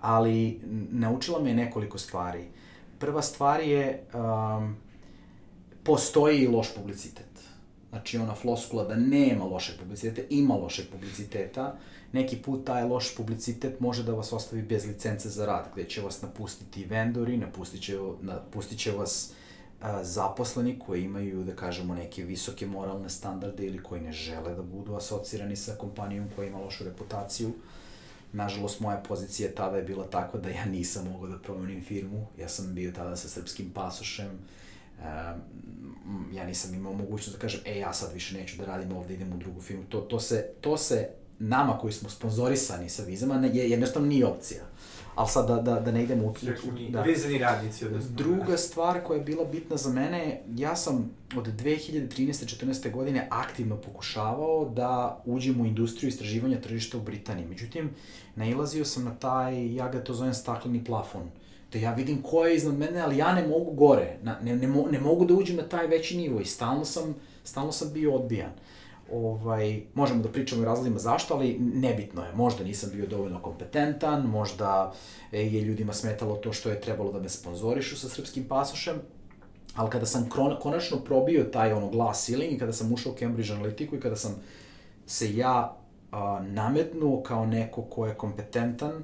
ali 0.02 0.60
naučila 0.92 1.40
me 1.40 1.54
nekoliko 1.54 1.98
stvari. 1.98 2.46
Prva 3.00 3.22
stvar 3.22 3.62
je, 3.62 4.04
um, 4.14 4.76
postoji 5.84 6.48
loš 6.48 6.76
publicitet 6.76 7.33
Znači, 7.94 8.18
ona 8.18 8.36
floskula 8.36 8.84
da 8.84 8.96
nema 8.96 9.46
lošeg 9.46 9.76
publiciteta, 9.80 10.28
ima 10.30 10.56
lošeg 10.56 10.86
publiciteta. 10.92 11.76
Neki 12.12 12.38
put 12.38 12.66
taj 12.66 12.84
loš 12.84 13.16
publicitet 13.16 13.80
može 13.80 14.04
da 14.04 14.14
vas 14.14 14.34
ostavi 14.34 14.62
bez 14.62 14.86
licence 14.86 15.30
za 15.30 15.46
rad, 15.46 15.70
gde 15.74 15.84
će 15.84 16.02
vas 16.02 16.22
napustiti 16.22 16.86
vendori, 16.86 17.38
napustit 17.38 17.82
će, 17.82 17.98
napustit 18.22 18.80
će 18.80 18.92
vas 18.92 19.32
a, 19.82 20.04
zaposleni 20.04 20.80
koji 20.80 21.04
imaju, 21.04 21.44
da 21.44 21.56
kažemo, 21.56 21.96
neke 21.96 22.24
visoke 22.24 22.66
moralne 22.66 23.10
standarde 23.10 23.66
ili 23.66 23.84
koji 23.84 24.02
ne 24.02 24.12
žele 24.12 24.56
da 24.56 24.64
budu 24.64 24.96
asocirani 24.96 25.56
sa 25.56 25.76
kompanijom 25.76 26.30
koja 26.36 26.48
ima 26.48 26.58
lošu 26.58 26.84
reputaciju. 26.84 27.54
Nažalost, 28.32 28.80
moja 28.80 28.98
pozicija 28.98 29.52
tada 29.56 29.78
je 29.78 29.84
bila 29.84 30.08
takva 30.08 30.40
da 30.40 30.50
ja 30.50 30.66
nisam 30.66 31.08
mogao 31.12 31.30
da 31.30 31.38
promenim 31.38 31.84
firmu. 31.84 32.28
Ja 32.40 32.50
sam 32.50 32.74
bio 32.74 32.92
tada 32.92 33.16
sa 33.16 33.28
srpskim 33.28 33.72
pasošem, 33.74 34.40
ja 36.34 36.46
nisam 36.46 36.74
imao 36.74 36.94
mogućnost 36.94 37.38
da 37.38 37.42
kažem, 37.42 37.62
e, 37.66 37.80
ja 37.80 37.94
sad 37.94 38.14
više 38.14 38.38
neću 38.38 38.58
da 38.58 38.66
radim 38.66 38.96
ovde, 38.96 39.14
idem 39.14 39.34
u 39.34 39.38
drugu 39.38 39.62
firmu. 39.62 39.84
To, 39.90 40.02
to, 40.02 40.20
se, 40.20 40.50
to 40.62 40.78
se 40.78 41.10
nama 41.40 41.78
koji 41.78 41.94
smo 41.94 42.10
sponzorisani 42.10 42.90
sa 42.90 43.04
vizama 43.04 43.38
ne, 43.38 43.48
je, 43.48 43.70
jednostavno 43.70 44.08
nije 44.08 44.26
opcija. 44.26 44.64
ali 45.16 45.30
sad 45.30 45.48
da, 45.48 45.56
da, 45.56 45.80
da 45.80 45.92
ne 45.92 46.04
idemo 46.04 46.26
u... 46.26 46.30
u 46.30 46.90
da. 46.90 47.02
Vezani 47.02 47.38
radnici. 47.38 47.86
Odnosno. 47.86 48.16
Druga 48.16 48.58
stvar 48.58 49.04
koja 49.04 49.18
je 49.18 49.24
bila 49.24 49.46
bitna 49.46 49.78
za 49.78 49.90
mene, 49.90 50.42
ja 50.56 50.76
sam 50.76 51.12
od 51.38 51.48
2013. 51.48 52.66
14. 52.66 52.92
godine 52.92 53.28
aktivno 53.32 53.78
pokušavao 53.78 54.70
da 54.76 55.22
uđem 55.26 55.62
u 55.62 55.66
industriju 55.66 56.08
istraživanja 56.08 56.62
tržišta 56.62 56.98
u 56.98 57.02
Britaniji. 57.02 57.48
Međutim, 57.48 57.90
nailazio 58.36 58.86
sam 58.86 59.04
na 59.04 59.16
taj, 59.16 59.76
ja 59.76 59.90
ga 59.90 60.04
to 60.04 60.14
zovem 60.14 60.34
stakleni 60.34 60.84
plafon, 60.84 61.30
da 61.74 61.80
ja 61.80 61.94
vidim 61.94 62.22
ko 62.22 62.46
je 62.46 62.56
iznad 62.56 62.78
mene, 62.78 63.02
ali 63.02 63.18
ja 63.18 63.34
ne 63.34 63.48
mogu 63.48 63.72
gore, 63.72 64.18
ne, 64.24 64.36
ne, 64.42 64.56
ne, 64.56 64.68
ne 64.92 65.00
mogu 65.00 65.26
da 65.26 65.34
uđem 65.34 65.56
na 65.56 65.64
taj 65.64 65.88
veći 65.88 66.18
nivo 66.18 66.40
i 66.40 66.46
stalno 66.46 66.86
sam, 66.86 67.16
stalno 67.44 67.72
sam 67.72 67.94
bio 67.94 68.16
odbijan. 68.16 68.52
Ovaj, 69.12 69.82
možemo 69.94 70.24
da 70.24 70.30
pričamo 70.30 70.62
o 70.62 70.66
razlozima 70.66 71.00
zašto, 71.00 71.34
ali 71.34 71.58
nebitno 71.60 72.24
je. 72.24 72.34
Možda 72.34 72.64
nisam 72.64 72.90
bio 72.94 73.08
dovoljno 73.08 73.42
kompetentan, 73.42 74.26
možda 74.26 74.94
je 75.32 75.62
ljudima 75.62 75.94
smetalo 75.94 76.36
to 76.36 76.54
što 76.54 76.70
je 76.70 76.82
trebalo 76.82 77.12
da 77.12 77.20
me 77.20 77.30
sponzorišu 77.30 77.98
sa 77.98 78.10
srpskim 78.10 78.44
pasošem, 78.44 78.96
ali 79.76 79.90
kada 79.90 80.06
sam 80.06 80.30
konačno 80.62 80.98
probio 80.98 81.44
taj 81.44 81.74
ono 81.74 81.90
glass 81.90 82.26
ceiling 82.26 82.54
i 82.54 82.60
kada 82.60 82.74
sam 82.74 82.94
ušao 82.94 83.12
u 83.12 83.16
Cambridge 83.16 83.54
Analytiku 83.54 83.98
i 83.98 84.00
kada 84.00 84.16
sam 84.16 84.36
se 85.06 85.36
ja 85.36 85.78
a, 86.12 86.42
nametnuo 86.48 87.24
kao 87.24 87.46
neko 87.46 87.82
ko 87.82 88.08
je 88.08 88.14
kompetentan, 88.16 89.04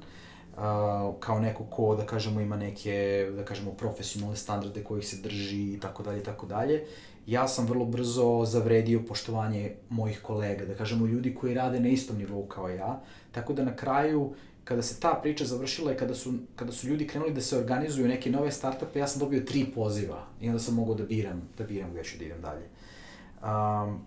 kao 1.20 1.40
neko 1.40 1.64
ko, 1.64 1.96
da 1.96 2.06
kažemo, 2.06 2.40
ima 2.40 2.56
neke, 2.56 3.26
da 3.36 3.44
kažemo, 3.44 3.70
profesionalne 3.70 4.36
standarde 4.36 4.84
kojih 4.84 5.06
se 5.08 5.16
drži 5.16 5.72
i 5.72 5.80
tako 5.80 6.02
dalje 6.02 6.20
i 6.20 6.24
tako 6.24 6.46
dalje, 6.46 6.84
ja 7.26 7.48
sam 7.48 7.66
vrlo 7.66 7.84
brzo 7.84 8.44
zavredio 8.44 9.02
poštovanje 9.08 9.74
mojih 9.88 10.20
kolega, 10.22 10.64
da 10.64 10.74
kažemo 10.74 11.06
ljudi 11.06 11.34
koji 11.34 11.54
rade 11.54 11.80
na 11.80 11.88
istom 11.88 12.18
nivou 12.18 12.46
kao 12.46 12.68
ja, 12.68 13.00
tako 13.32 13.52
da 13.52 13.64
na 13.64 13.76
kraju 13.76 14.34
kada 14.64 14.82
se 14.82 15.00
ta 15.00 15.18
priča 15.22 15.44
završila 15.44 15.92
i 15.92 15.96
kada 15.96 16.14
su, 16.14 16.32
kada 16.56 16.72
su 16.72 16.88
ljudi 16.88 17.06
krenuli 17.06 17.32
da 17.32 17.40
se 17.40 17.58
organizuju 17.58 18.08
neke 18.08 18.30
nove 18.30 18.50
startupe, 18.52 18.98
ja 18.98 19.06
sam 19.06 19.20
dobio 19.20 19.40
tri 19.40 19.64
poziva 19.74 20.26
i 20.40 20.48
onda 20.48 20.58
sam 20.58 20.74
mogao 20.74 20.94
da 20.94 21.04
biram, 21.04 21.48
da 21.58 21.64
biram 21.64 21.90
gde 21.90 22.04
ću 22.04 22.18
da 22.18 22.24
idem 22.24 22.40
dalje. 22.42 22.68
Um, 23.42 24.00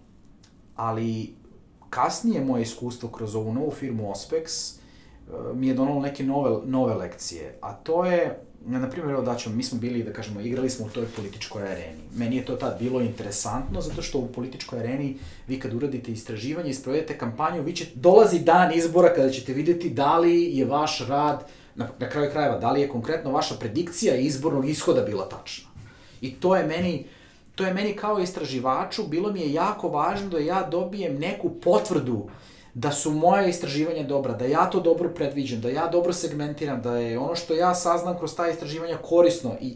ali 0.75 1.33
kasnije 1.89 2.45
moje 2.45 2.61
iskustvo 2.61 3.09
kroz 3.09 3.35
ovu 3.35 3.53
novu 3.53 3.71
firmu 3.71 4.11
Ospex 4.11 4.77
mi 5.53 5.67
je 5.67 5.73
donalo 5.73 6.01
neke 6.01 6.23
nove, 6.23 6.57
nove 6.65 6.93
lekcije, 6.93 7.57
a 7.61 7.73
to 7.73 8.05
je 8.05 8.39
na 8.65 8.89
primjer, 8.89 9.13
evo 9.13 9.21
daću, 9.21 9.49
mi 9.49 9.63
smo 9.63 9.79
bili, 9.79 10.03
da 10.03 10.13
kažemo, 10.13 10.41
igrali 10.41 10.69
smo 10.69 10.85
u 10.85 10.89
toj 10.89 11.05
političkoj 11.15 11.61
areni. 11.61 11.99
Meni 12.15 12.35
je 12.35 12.45
to 12.45 12.55
tad 12.55 12.79
bilo 12.79 13.01
interesantno, 13.01 13.81
zato 13.81 14.01
što 14.01 14.19
u 14.19 14.27
političkoj 14.27 14.79
areni 14.79 15.17
vi 15.47 15.59
kad 15.59 15.73
uradite 15.73 16.11
istraživanje 16.11 16.69
i 16.69 16.73
sprovedete 16.73 17.17
kampanju, 17.17 17.63
vi 17.63 17.75
će, 17.75 17.85
dolazi 17.95 18.39
dan 18.39 18.73
izbora 18.73 19.13
kada 19.13 19.29
ćete 19.29 19.53
videti 19.53 19.89
da 19.89 20.17
li 20.17 20.57
je 20.57 20.65
vaš 20.65 21.07
rad, 21.07 21.47
na, 21.75 21.89
na 21.99 22.09
kraju 22.09 22.31
krajeva, 22.31 22.57
da 22.59 22.71
li 22.71 22.81
je 22.81 22.89
konkretno 22.89 23.31
vaša 23.31 23.55
predikcija 23.55 24.15
izbornog 24.15 24.69
ishoda 24.69 25.01
bila 25.01 25.29
tačna. 25.29 25.69
I 26.21 26.33
to 26.33 26.55
je 26.55 26.67
meni, 26.67 27.05
to 27.55 27.65
je 27.65 27.73
meni 27.73 27.95
kao 27.95 28.19
istraživaču, 28.19 29.03
bilo 29.07 29.31
mi 29.31 29.41
je 29.41 29.53
jako 29.53 29.89
važno 29.89 30.29
da 30.29 30.39
ja 30.39 30.67
dobijem 30.71 31.19
neku 31.19 31.49
potvrdu 31.49 32.29
da 32.73 32.91
su 32.91 33.11
moje 33.11 33.49
istraživanja 33.49 34.03
dobra, 34.03 34.33
da 34.33 34.45
ja 34.45 34.69
to 34.69 34.79
dobro 34.79 35.09
predviđam, 35.09 35.61
da 35.61 35.69
ja 35.69 35.87
dobro 35.87 36.13
segmentiram, 36.13 36.81
da 36.81 36.97
je 36.97 37.19
ono 37.19 37.35
što 37.35 37.53
ja 37.53 37.75
saznam 37.75 38.17
kroz 38.17 38.35
ta 38.35 38.49
istraživanja 38.49 38.97
korisno 38.97 39.51
i 39.61 39.75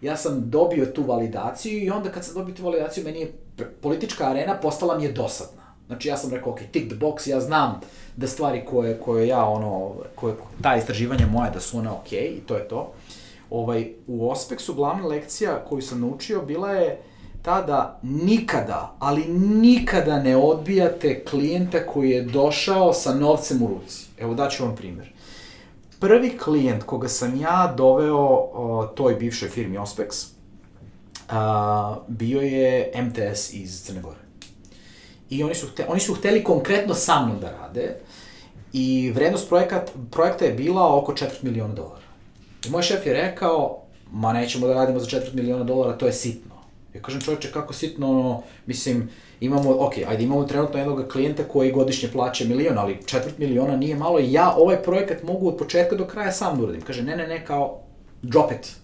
ja 0.00 0.16
sam 0.16 0.50
dobio 0.50 0.86
tu 0.86 1.02
validaciju 1.02 1.82
i 1.82 1.90
onda 1.90 2.10
kad 2.10 2.24
sam 2.24 2.34
dobio 2.34 2.54
tu 2.54 2.64
validaciju, 2.64 3.04
meni 3.04 3.20
je 3.20 3.32
politička 3.80 4.28
arena 4.28 4.56
postala 4.60 4.98
mi 4.98 5.04
je 5.04 5.12
dosadna. 5.12 5.62
Znači 5.86 6.08
ja 6.08 6.16
sam 6.16 6.30
rekao, 6.30 6.52
ok, 6.52 6.58
tick 6.72 6.88
the 6.88 6.96
box, 6.96 7.28
ja 7.28 7.40
znam 7.40 7.80
da 8.16 8.26
stvari 8.26 8.64
koje, 8.64 9.00
koje 9.00 9.28
ja, 9.28 9.44
ono, 9.44 9.92
koje, 10.14 10.34
ta 10.62 10.76
istraživanja 10.76 11.26
moja, 11.26 11.50
da 11.50 11.60
su 11.60 11.78
one 11.78 11.90
ok 11.90 12.12
i 12.12 12.40
to 12.46 12.56
je 12.56 12.68
to. 12.68 12.92
Ovaj, 13.50 13.92
u 14.06 14.30
Ospeksu 14.30 14.74
glavna 14.74 15.06
lekcija 15.06 15.64
koju 15.68 15.82
sam 15.82 16.00
naučio 16.00 16.42
bila 16.42 16.70
je 16.70 16.92
uh, 16.92 17.13
tada 17.44 17.98
nikada, 18.02 18.96
ali 18.98 19.24
nikada 19.38 20.22
ne 20.22 20.36
odbijate 20.36 21.24
klijenta 21.24 21.86
koji 21.86 22.10
je 22.10 22.22
došao 22.22 22.92
sa 22.92 23.14
novcem 23.14 23.62
u 23.62 23.66
ruci. 23.66 24.06
Evo 24.18 24.34
daću 24.34 24.64
vam 24.64 24.76
primjer. 24.76 25.12
Prvi 26.00 26.38
klijent 26.38 26.82
koga 26.82 27.08
sam 27.08 27.40
ja 27.40 27.74
doveo 27.76 28.18
o, 28.18 28.92
toj 28.94 29.14
bivšoj 29.14 29.48
firmi 29.48 29.78
Ospex, 29.78 30.26
a, 31.28 31.96
bio 32.08 32.40
je 32.40 32.92
MTS 33.02 33.52
iz 33.52 33.82
Crne 33.82 34.00
Gore. 34.00 34.20
I 35.30 35.44
oni 35.44 35.54
su, 35.54 35.66
hteli, 35.66 35.88
oni 35.90 36.00
su 36.00 36.14
hteli 36.14 36.44
konkretno 36.44 36.94
sa 36.94 37.26
mnom 37.26 37.40
da 37.40 37.50
rade 37.50 37.96
i 38.72 39.12
vrednost 39.14 39.48
projekat, 39.48 39.90
projekta 40.10 40.44
je 40.44 40.54
bila 40.54 40.96
oko 40.96 41.12
4 41.12 41.28
miliona 41.42 41.74
dolara. 41.74 42.04
I 42.66 42.70
moj 42.70 42.82
šef 42.82 43.06
je 43.06 43.12
rekao, 43.12 43.82
ma 44.12 44.32
nećemo 44.32 44.66
da 44.66 44.74
radimo 44.74 44.98
za 44.98 45.06
4 45.06 45.34
miliona 45.34 45.64
dolara, 45.64 45.98
to 45.98 46.06
je 46.06 46.12
sitno. 46.12 46.53
Ja 46.94 47.02
kažem 47.02 47.20
čovječe 47.20 47.52
kako 47.52 47.72
sitno, 47.72 48.10
ono, 48.10 48.42
mislim, 48.66 49.08
imamo, 49.40 49.86
ok, 49.86 49.92
ajde 50.08 50.24
imamo 50.24 50.44
trenutno 50.44 50.78
jednog 50.78 51.08
klijenta 51.12 51.44
koji 51.44 51.72
godišnje 51.72 52.08
plaća 52.12 52.44
milion, 52.44 52.78
ali 52.78 52.98
četvrt 53.06 53.38
miliona 53.38 53.76
nije 53.76 53.96
malo 53.96 54.20
i 54.20 54.32
ja 54.32 54.54
ovaj 54.56 54.82
projekat 54.82 55.22
mogu 55.22 55.48
od 55.48 55.56
početka 55.56 55.96
do 55.96 56.06
kraja 56.06 56.32
sam 56.32 56.56
da 56.56 56.62
uradim. 56.62 56.80
Kaže, 56.80 57.02
ne, 57.02 57.16
ne, 57.16 57.26
ne, 57.26 57.46
kao, 57.46 57.80
drop 58.22 58.52
it. 58.52 58.76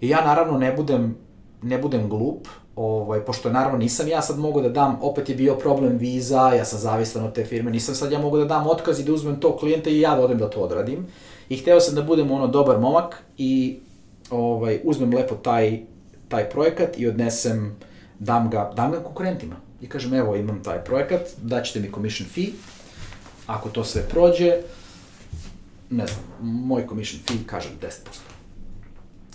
I 0.00 0.08
ja 0.08 0.24
naravno 0.24 0.58
ne 0.58 0.72
budem, 0.72 1.16
ne 1.62 1.78
budem 1.78 2.08
glup, 2.08 2.48
ovaj, 2.76 3.20
pošto 3.20 3.52
naravno 3.52 3.78
nisam 3.78 4.08
ja 4.08 4.22
sad 4.22 4.38
mogu 4.38 4.60
da 4.60 4.68
dam, 4.68 4.98
opet 5.02 5.28
je 5.28 5.34
bio 5.34 5.54
problem 5.54 5.98
viza, 5.98 6.52
ja 6.56 6.64
sam 6.64 6.78
zavistan 6.78 7.24
od 7.24 7.32
te 7.32 7.44
firme, 7.44 7.70
nisam 7.70 7.94
sad 7.94 8.12
ja 8.12 8.18
mogu 8.18 8.38
da 8.38 8.44
dam 8.44 8.66
otkaz 8.66 9.00
i 9.00 9.04
da 9.04 9.12
uzmem 9.12 9.40
to 9.40 9.56
klijenta 9.56 9.90
i 9.90 10.00
ja 10.00 10.14
da 10.14 10.24
odem 10.24 10.38
da 10.38 10.50
to 10.50 10.60
odradim. 10.60 11.06
I 11.48 11.56
hteo 11.56 11.80
sam 11.80 11.94
da 11.94 12.02
budem 12.02 12.30
ono 12.30 12.46
dobar 12.46 12.80
momak 12.80 13.22
i 13.38 13.78
ovaj, 14.30 14.80
uzmem 14.84 15.14
lepo 15.14 15.34
taj 15.34 15.93
taj 16.34 16.50
projekat 16.50 16.98
i 16.98 17.06
odnesem, 17.06 17.76
dam 18.18 18.50
ga, 18.50 18.72
dam 18.76 18.92
ga 18.92 19.00
konkurentima. 19.00 19.56
I 19.80 19.88
kažem, 19.88 20.14
evo, 20.14 20.36
imam 20.36 20.62
taj 20.62 20.84
projekat, 20.84 21.20
daćete 21.42 21.80
mi 21.80 21.92
commission 21.94 22.28
fee, 22.28 22.56
ako 23.46 23.68
to 23.68 23.84
sve 23.84 24.02
prođe, 24.08 24.56
ne 25.90 26.06
znam, 26.06 26.24
moj 26.40 26.86
commission 26.88 27.22
fee, 27.28 27.46
kažem, 27.46 27.72
10%. 27.82 27.88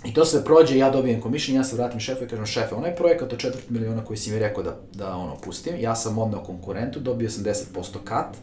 I 0.05 0.13
to 0.13 0.25
sve 0.25 0.43
prođe, 0.43 0.77
ja 0.77 0.89
dobijem 0.89 1.21
commission, 1.21 1.55
ja 1.55 1.63
se 1.63 1.75
vratim 1.75 1.99
šefu 1.99 2.23
i 2.23 2.27
kažem, 2.27 2.45
šefe, 2.45 2.75
onaj 2.75 2.95
projekat 2.95 3.33
od 3.33 3.39
četvrt 3.39 3.69
miliona 3.69 4.05
koji 4.05 4.17
si 4.17 4.31
mi 4.31 4.39
rekao 4.39 4.63
da, 4.63 4.75
da 4.93 5.15
ono, 5.15 5.35
pustim, 5.35 5.79
ja 5.79 5.95
sam 5.95 6.17
odneo 6.17 6.43
konkurentu, 6.43 6.99
dobio 6.99 7.29
sam 7.29 7.43
10% 7.43 8.03
kat, 8.03 8.37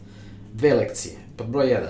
dve 0.53 0.73
lekcije. 0.73 1.15
Pod 1.37 1.47
broj 1.47 1.67
1, 1.67 1.87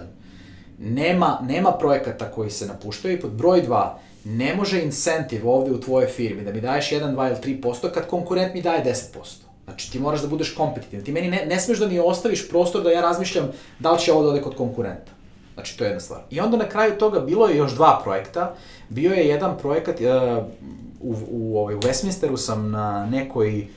nema, 0.78 1.40
nema 1.48 1.72
projekata 1.72 2.32
koji 2.32 2.50
se 2.50 2.66
napuštaju 2.66 3.18
i 3.18 3.20
pod 3.20 3.32
broj 3.32 3.62
2, 3.68 3.90
ne 4.26 4.56
može 4.56 4.82
incentiv 4.82 5.50
ovde 5.50 5.72
u 5.72 5.82
tvojoj 5.82 6.08
firmi 6.08 6.44
da 6.44 6.52
mi 6.52 6.62
daješ 6.62 6.90
1, 6.92 7.16
2 7.16 7.28
ili 7.28 7.62
3% 7.62 7.92
kad 7.92 8.08
konkurent 8.08 8.54
mi 8.54 8.62
daje 8.62 8.84
10%. 8.86 9.48
Znači 9.64 9.92
ti 9.92 10.00
moraš 10.00 10.22
da 10.22 10.28
budeš 10.28 10.54
kompetitivan. 10.54 11.06
Ti 11.06 11.12
meni 11.12 11.28
ne, 11.28 11.46
ne 11.46 11.60
smeš 11.60 11.80
da 11.80 11.88
mi 11.88 12.00
ostaviš 12.00 12.50
prostor 12.50 12.84
da 12.84 12.92
ja 12.92 13.02
razmišljam 13.02 13.52
da 13.80 13.92
li 13.92 14.00
će 14.00 14.14
ovo 14.14 14.24
da 14.24 14.30
ode 14.30 14.42
kod 14.42 14.56
konkurenta. 14.56 15.12
Znači 15.54 15.78
to 15.78 15.84
je 15.84 15.88
jedna 15.88 16.00
stvar. 16.00 16.22
I 16.30 16.40
onda 16.40 16.58
na 16.58 16.70
kraju 16.70 16.98
toga 16.98 17.20
bilo 17.20 17.48
je 17.48 17.58
još 17.58 17.76
dva 17.76 18.00
projekta. 18.04 18.56
Bio 18.90 19.14
je 19.14 19.28
jedan 19.28 19.58
projekat 19.58 20.00
uh, 20.00 20.46
u, 21.00 21.16
u, 21.32 21.58
ovaj, 21.58 21.76
u 21.76 21.80
Westminsteru 21.80 22.38
sam 22.38 22.72
na 22.72 23.06
nekoj 23.06 23.68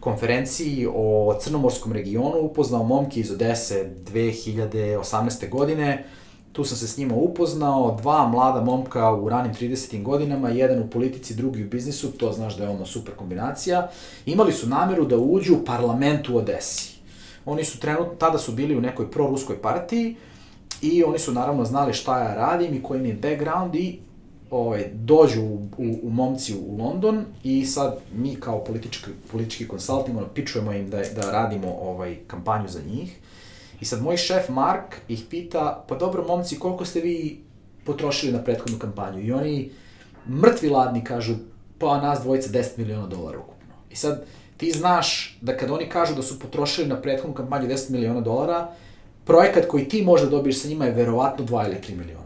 konferenciji 0.00 0.88
o 0.94 1.38
crnomorskom 1.40 1.92
regionu 1.92 2.40
upoznao 2.40 2.82
momke 2.82 3.20
iz 3.20 3.32
Odese 3.32 3.90
2018. 4.12 5.48
godine 5.48 6.04
Tu 6.52 6.64
sam 6.64 6.76
se 6.76 6.88
s 6.88 6.96
njima 6.96 7.14
upoznao, 7.14 7.96
dva 8.00 8.28
mlada 8.28 8.60
momka 8.60 9.14
u 9.14 9.28
ranim 9.28 9.54
30. 9.54 10.02
godinama, 10.02 10.48
jedan 10.48 10.82
u 10.82 10.90
politici, 10.90 11.34
drugi 11.34 11.64
u 11.64 11.68
biznisu, 11.68 12.12
to 12.12 12.32
znaš 12.32 12.56
da 12.56 12.64
je 12.64 12.70
ono 12.70 12.86
super 12.86 13.14
kombinacija. 13.14 13.88
Imali 14.26 14.52
su 14.52 14.68
nameru 14.68 15.04
da 15.04 15.18
uđu 15.18 15.54
u 15.54 15.64
parlament 15.64 16.28
u 16.28 16.36
Odesi. 16.36 16.98
Oni 17.46 17.64
su 17.64 17.80
trenutno, 17.80 18.14
tada 18.18 18.38
su 18.38 18.52
bili 18.52 18.76
u 18.76 18.80
nekoj 18.80 19.10
proruskoj 19.10 19.62
partiji 19.62 20.16
i 20.82 21.04
oni 21.04 21.18
su 21.18 21.32
naravno 21.32 21.64
znali 21.64 21.92
šta 21.92 22.18
ja 22.18 22.34
radim 22.34 22.74
i 22.74 22.82
koji 22.82 23.00
mi 23.00 23.08
je 23.08 23.14
background 23.14 23.74
i 23.74 23.98
ovaj, 24.50 24.90
dođu 24.94 25.42
u, 25.42 25.68
u, 25.78 25.98
u 26.02 26.10
momci 26.10 26.54
u 26.54 26.76
London 26.78 27.24
i 27.44 27.66
sad 27.66 27.98
mi 28.14 28.34
kao 28.34 28.64
politički, 28.64 29.10
politički 29.32 29.68
konsulting 29.68 30.16
ono, 30.16 30.26
pičujemo 30.26 30.72
im 30.72 30.90
da, 30.90 30.96
da 30.96 31.32
radimo 31.32 31.68
ovaj, 31.82 32.16
kampanju 32.26 32.68
za 32.68 32.80
njih 32.90 33.18
I 33.80 33.84
sad 33.84 34.02
moj 34.02 34.16
šef 34.16 34.48
Mark 34.48 34.96
ih 35.08 35.24
pita, 35.30 35.84
pa 35.88 35.96
dobro 35.96 36.24
momci, 36.24 36.58
koliko 36.58 36.84
ste 36.84 37.00
vi 37.00 37.40
potrošili 37.84 38.32
na 38.32 38.42
prethodnu 38.44 38.78
kampanju? 38.78 39.20
I 39.20 39.32
oni 39.32 39.70
mrtvi 40.28 40.68
ladni 40.68 41.04
kažu, 41.04 41.34
pa 41.78 42.00
nas 42.00 42.20
dvojica 42.22 42.50
10 42.50 42.78
miliona 42.78 43.06
dolara 43.06 43.38
ukupno. 43.38 43.74
I 43.90 43.96
sad 43.96 44.24
ti 44.56 44.72
znaš 44.72 45.38
da 45.40 45.56
kad 45.56 45.70
oni 45.70 45.88
kažu 45.88 46.14
da 46.14 46.22
su 46.22 46.38
potrošili 46.38 46.88
na 46.88 47.00
prethodnu 47.02 47.34
kampanju 47.34 47.68
10 47.68 47.90
miliona 47.90 48.20
dolara, 48.20 48.68
projekat 49.24 49.66
koji 49.66 49.88
ti 49.88 50.02
možda 50.02 50.30
dobiješ 50.30 50.62
sa 50.62 50.68
njima 50.68 50.84
je 50.84 50.92
verovatno 50.92 51.44
2 51.44 51.66
ili 51.66 51.76
3 51.88 51.96
miliona. 51.96 52.17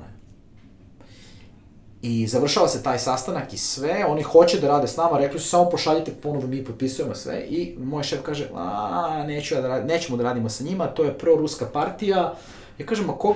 I 2.02 2.26
završava 2.26 2.68
se 2.68 2.82
taj 2.82 2.98
sastanak 2.98 3.52
i 3.52 3.58
sve, 3.58 4.04
oni 4.08 4.22
hoće 4.22 4.60
da 4.60 4.68
rade 4.68 4.88
s 4.88 4.96
nama, 4.96 5.18
rekli 5.18 5.40
su 5.40 5.48
samo 5.48 5.70
pošaljite 5.70 6.12
ponovo, 6.22 6.46
mi 6.46 6.64
potpisujemo 6.64 7.14
sve. 7.14 7.40
I 7.40 7.74
moj 7.78 8.02
šef 8.02 8.22
kaže, 8.22 8.48
a, 8.54 9.24
neću 9.26 9.54
ja 9.54 9.60
da 9.60 9.68
radim, 9.68 9.88
nećemo 9.88 10.16
da 10.16 10.24
radimo 10.24 10.48
sa 10.48 10.64
njima, 10.64 10.86
to 10.86 11.04
je 11.04 11.18
pro-ruska 11.18 11.66
partija. 11.72 12.34
Ja 12.78 12.86
kažem, 12.86 13.10
a 13.10 13.12
ko, 13.12 13.34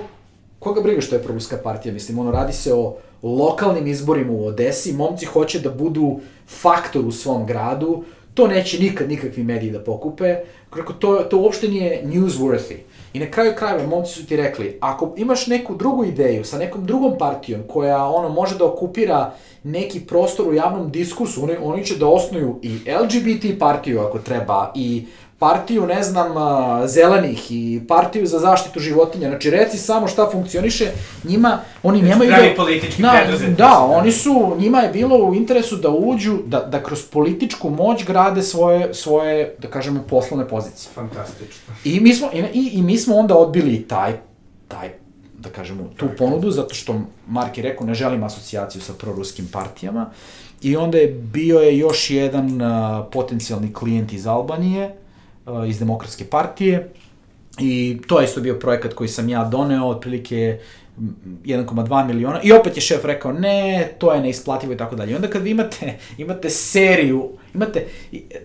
koga 0.59 0.81
briga 0.81 1.01
što 1.01 1.14
je 1.14 1.23
proruska 1.23 1.57
partija, 1.57 1.95
mislim, 1.95 2.19
ono, 2.19 2.31
radi 2.31 2.53
se 2.53 2.75
o 2.75 2.97
lokalnim 3.23 3.87
izborima 3.87 4.33
u 4.33 4.47
Odesi, 4.47 4.93
momci 4.93 5.27
hoće 5.27 5.61
da 5.61 5.71
budu 5.71 6.21
faktor 6.49 7.07
u 7.07 7.12
svom 7.12 7.47
gradu, 7.47 8.05
to 8.35 8.47
neće 8.47 8.79
nikad 8.79 9.09
nikakvi 9.09 9.43
mediji 9.43 9.71
da 9.71 9.85
pokupe, 9.85 10.37
kako 10.71 10.93
to, 10.93 11.17
to 11.17 11.39
uopšte 11.39 11.69
nije 11.69 12.03
newsworthy. 12.05 12.77
I 13.17 13.19
na 13.19 13.31
kraju 13.31 13.53
krajeva, 13.57 13.87
momci 13.87 14.12
su 14.12 14.27
ti 14.27 14.37
rekli, 14.37 14.79
ako 14.81 15.14
imaš 15.17 15.47
neku 15.47 15.75
drugu 15.75 16.05
ideju 16.05 16.45
sa 16.45 16.59
nekom 16.59 16.87
drugom 16.87 17.19
partijom 17.19 17.62
koja 17.69 18.05
ono 18.05 18.29
može 18.29 18.59
da 18.59 18.64
okupira 18.64 19.33
neki 19.62 20.01
prostor 20.01 20.49
u 20.49 20.55
javnom 20.55 20.91
diskursu, 20.91 21.43
oni, 21.45 21.57
oni 21.62 21.85
će 21.85 21.97
da 21.97 22.07
osnuju 22.07 22.59
i 22.62 22.79
LGBT 23.03 23.59
partiju 23.59 24.01
ako 24.01 24.19
treba, 24.19 24.73
i 24.75 25.07
partiju, 25.39 25.87
ne 25.87 26.03
znam, 26.03 26.28
zelenih 26.89 27.47
i 27.51 27.80
partiju 27.89 28.26
za 28.26 28.39
zaštitu 28.39 28.80
životinja. 28.80 29.28
Znači, 29.28 29.51
reci 29.51 29.78
samo 29.78 30.09
šta 30.09 30.30
funkcioniše, 30.32 30.91
njima, 31.24 31.59
oni 31.82 31.99
znači, 31.99 32.11
nemaju... 32.11 32.30
Pravi 32.30 32.49
da, 32.49 32.57
politički 32.57 33.03
na, 33.03 33.12
Da, 33.24 33.47
da, 33.49 33.78
oni 33.78 34.12
su, 34.12 34.57
njima 34.59 34.80
je 34.80 34.89
bilo 34.93 35.16
u 35.16 35.34
interesu 35.34 35.76
da 35.76 35.89
uđu, 35.89 36.39
da, 36.47 36.61
da 36.61 36.82
kroz 36.82 37.03
političku 37.03 37.70
moć 37.70 38.05
grade 38.05 38.43
svoje, 38.43 38.95
svoje, 38.95 39.55
da 39.59 39.68
kažemo, 39.68 40.03
poslovne 40.11 40.49
pozicije. 40.49 40.91
Fantastično. 40.95 41.74
I 41.84 42.01
mi 42.01 42.14
smo, 42.14 42.30
i, 42.53 42.70
i 42.72 42.82
mi 42.82 42.99
smo 42.99 43.16
onda 43.16 43.37
odbili 43.37 43.82
taj, 43.89 44.12
taj 44.68 44.91
da 45.39 45.49
kažemo, 45.49 45.84
tu 45.97 46.07
ponudu, 46.18 46.51
zato 46.51 46.74
što 46.74 47.01
Mark 47.26 47.59
je 47.59 47.62
rekao, 47.62 47.87
ne 47.87 47.95
želim 47.95 48.22
asocijaciju 48.22 48.82
sa 48.82 48.93
proruskim 48.93 49.49
partijama. 49.53 50.11
I 50.62 50.76
onda 50.76 50.99
je 50.99 51.09
bio 51.09 51.59
je 51.59 51.78
još 51.78 52.11
jedan 52.11 52.62
uh, 52.62 53.07
potencijalni 53.12 53.72
klijent 53.72 54.12
iz 54.12 54.26
Albanije, 54.26 54.97
iz 55.69 55.79
Demokratske 55.79 56.25
partije, 56.25 56.89
i 57.59 57.99
to 58.07 58.21
je 58.21 58.25
isto 58.25 58.41
bio 58.41 58.59
projekat 58.59 58.95
koji 58.95 59.09
sam 59.09 59.29
ja 59.29 59.45
doneo, 59.45 59.87
otprilike 59.87 60.59
1,2 60.99 62.07
miliona 62.07 62.41
i 62.43 62.53
opet 62.53 62.77
je 62.77 62.81
šef 62.81 63.05
rekao 63.05 63.33
ne, 63.33 63.89
to 63.99 64.13
je 64.13 64.21
neisplativo 64.21 64.73
i 64.73 64.77
tako 64.77 64.97
dalje. 64.97 65.17
Onda 65.17 65.29
kad 65.29 65.43
vi 65.43 65.51
imate, 65.51 65.99
imate 66.19 66.51
seriju, 66.51 67.31
imate, 67.55 67.87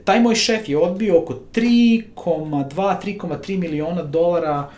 taj 0.05 0.19
moj 0.19 0.35
šef 0.35 0.69
je 0.69 0.77
odbio 0.77 1.21
oko 1.21 1.39
3,2, 1.53 2.03
3,3 2.75 3.57
miliona 3.57 4.03
dolara 4.03 4.69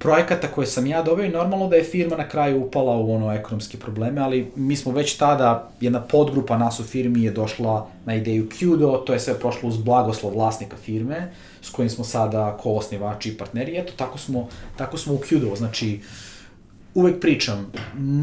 projekata 0.00 0.48
koje 0.48 0.66
sam 0.66 0.86
ja 0.86 1.02
doveo 1.02 1.24
i 1.24 1.28
normalno 1.28 1.68
da 1.68 1.76
je 1.76 1.84
firma 1.84 2.16
na 2.16 2.28
kraju 2.28 2.62
upala 2.62 2.96
u 2.96 3.14
ono 3.14 3.32
ekonomske 3.32 3.78
probleme, 3.78 4.20
ali 4.20 4.52
mi 4.56 4.76
smo 4.76 4.92
već 4.92 5.16
tada, 5.16 5.70
jedna 5.80 6.00
podgrupa 6.00 6.58
nas 6.58 6.80
u 6.80 6.84
firmi 6.84 7.22
je 7.22 7.30
došla 7.30 7.88
na 8.04 8.14
ideju 8.14 8.48
Qdo, 8.48 9.04
to 9.04 9.12
je 9.12 9.20
sve 9.20 9.38
prošlo 9.38 9.68
uz 9.68 9.76
blagoslov 9.76 10.32
vlasnika 10.32 10.76
firme, 10.76 11.32
s 11.62 11.70
kojim 11.70 11.90
smo 11.90 12.04
sada 12.04 12.56
koosnivači 12.62 13.28
i 13.28 13.36
partneri, 13.36 13.78
eto, 13.78 13.92
tako 13.96 14.18
smo, 14.18 14.48
tako 14.76 14.96
smo 14.96 15.14
u 15.14 15.18
Qdo, 15.18 15.56
znači, 15.56 16.00
uvek 16.94 17.20
pričam, 17.20 17.72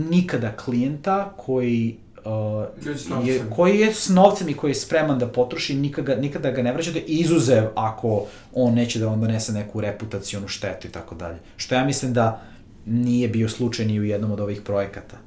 nikada 0.09 0.51
klijenta 0.51 1.34
koji 1.38 1.97
uh, 2.26 3.28
je, 3.28 3.41
koji 3.55 3.80
je 3.80 3.93
s 3.93 4.09
novcem 4.09 4.49
i 4.49 4.53
koji 4.53 4.72
je 4.72 4.76
spreman 4.76 5.20
da 5.20 5.28
potroši, 5.28 5.76
nikada, 5.76 6.15
nikada 6.15 6.51
ga 6.51 6.61
ne 6.61 6.74
vraćate, 6.74 6.99
izuzev 6.99 7.63
ako 7.76 8.26
on 8.53 8.74
neće 8.74 8.99
da 8.99 9.05
vam 9.07 9.22
donese 9.22 9.51
neku 9.51 9.82
reputacijonu 9.82 10.47
štetu 10.47 10.88
i 10.88 10.91
tako 10.91 11.15
dalje. 11.15 11.38
Što 11.57 11.76
ja 11.76 11.86
mislim 11.86 12.13
da 12.13 12.41
nije 12.86 13.28
bio 13.28 13.49
slučaj 13.49 13.86
ni 13.86 13.99
u 13.99 14.03
jednom 14.03 14.32
od 14.32 14.39
ovih 14.39 14.61
projekata. 14.61 15.18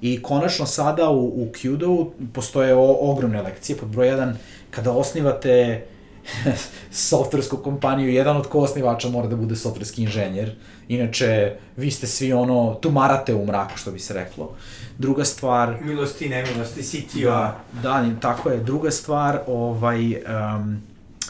I 0.00 0.22
konačno 0.22 0.66
sada 0.66 1.10
u, 1.10 1.26
u 1.26 1.48
Qdo 1.52 2.10
postoje 2.32 2.74
o, 2.74 2.96
ogromne 3.00 3.42
lekcije. 3.42 3.76
Pod 3.76 3.88
broj 3.88 4.08
1, 4.08 4.32
kada 4.70 4.92
osnivate 4.92 5.84
softversku 6.90 7.56
kompaniju, 7.56 8.08
jedan 8.10 8.36
od 8.36 8.48
ko-osnivača 8.48 9.08
mora 9.08 9.28
da 9.28 9.36
bude 9.36 9.56
softverski 9.56 10.02
inženjer. 10.02 10.54
Inače, 10.88 11.56
vi 11.76 11.90
ste 11.90 12.06
svi 12.06 12.32
ono, 12.32 12.74
tumarate 12.74 13.34
u 13.34 13.46
mraku, 13.46 13.76
što 13.76 13.90
bi 13.90 13.98
se 13.98 14.14
reklo. 14.14 14.54
Druga 14.98 15.24
stvar... 15.24 15.76
Milosti, 15.82 16.28
nemilosti, 16.28 16.82
CTO. 16.82 17.20
Da, 17.30 17.60
da, 17.82 18.04
tako 18.20 18.50
je. 18.50 18.60
Druga 18.60 18.90
stvar, 18.90 19.40
ovaj, 19.46 20.14
um, 20.14 20.82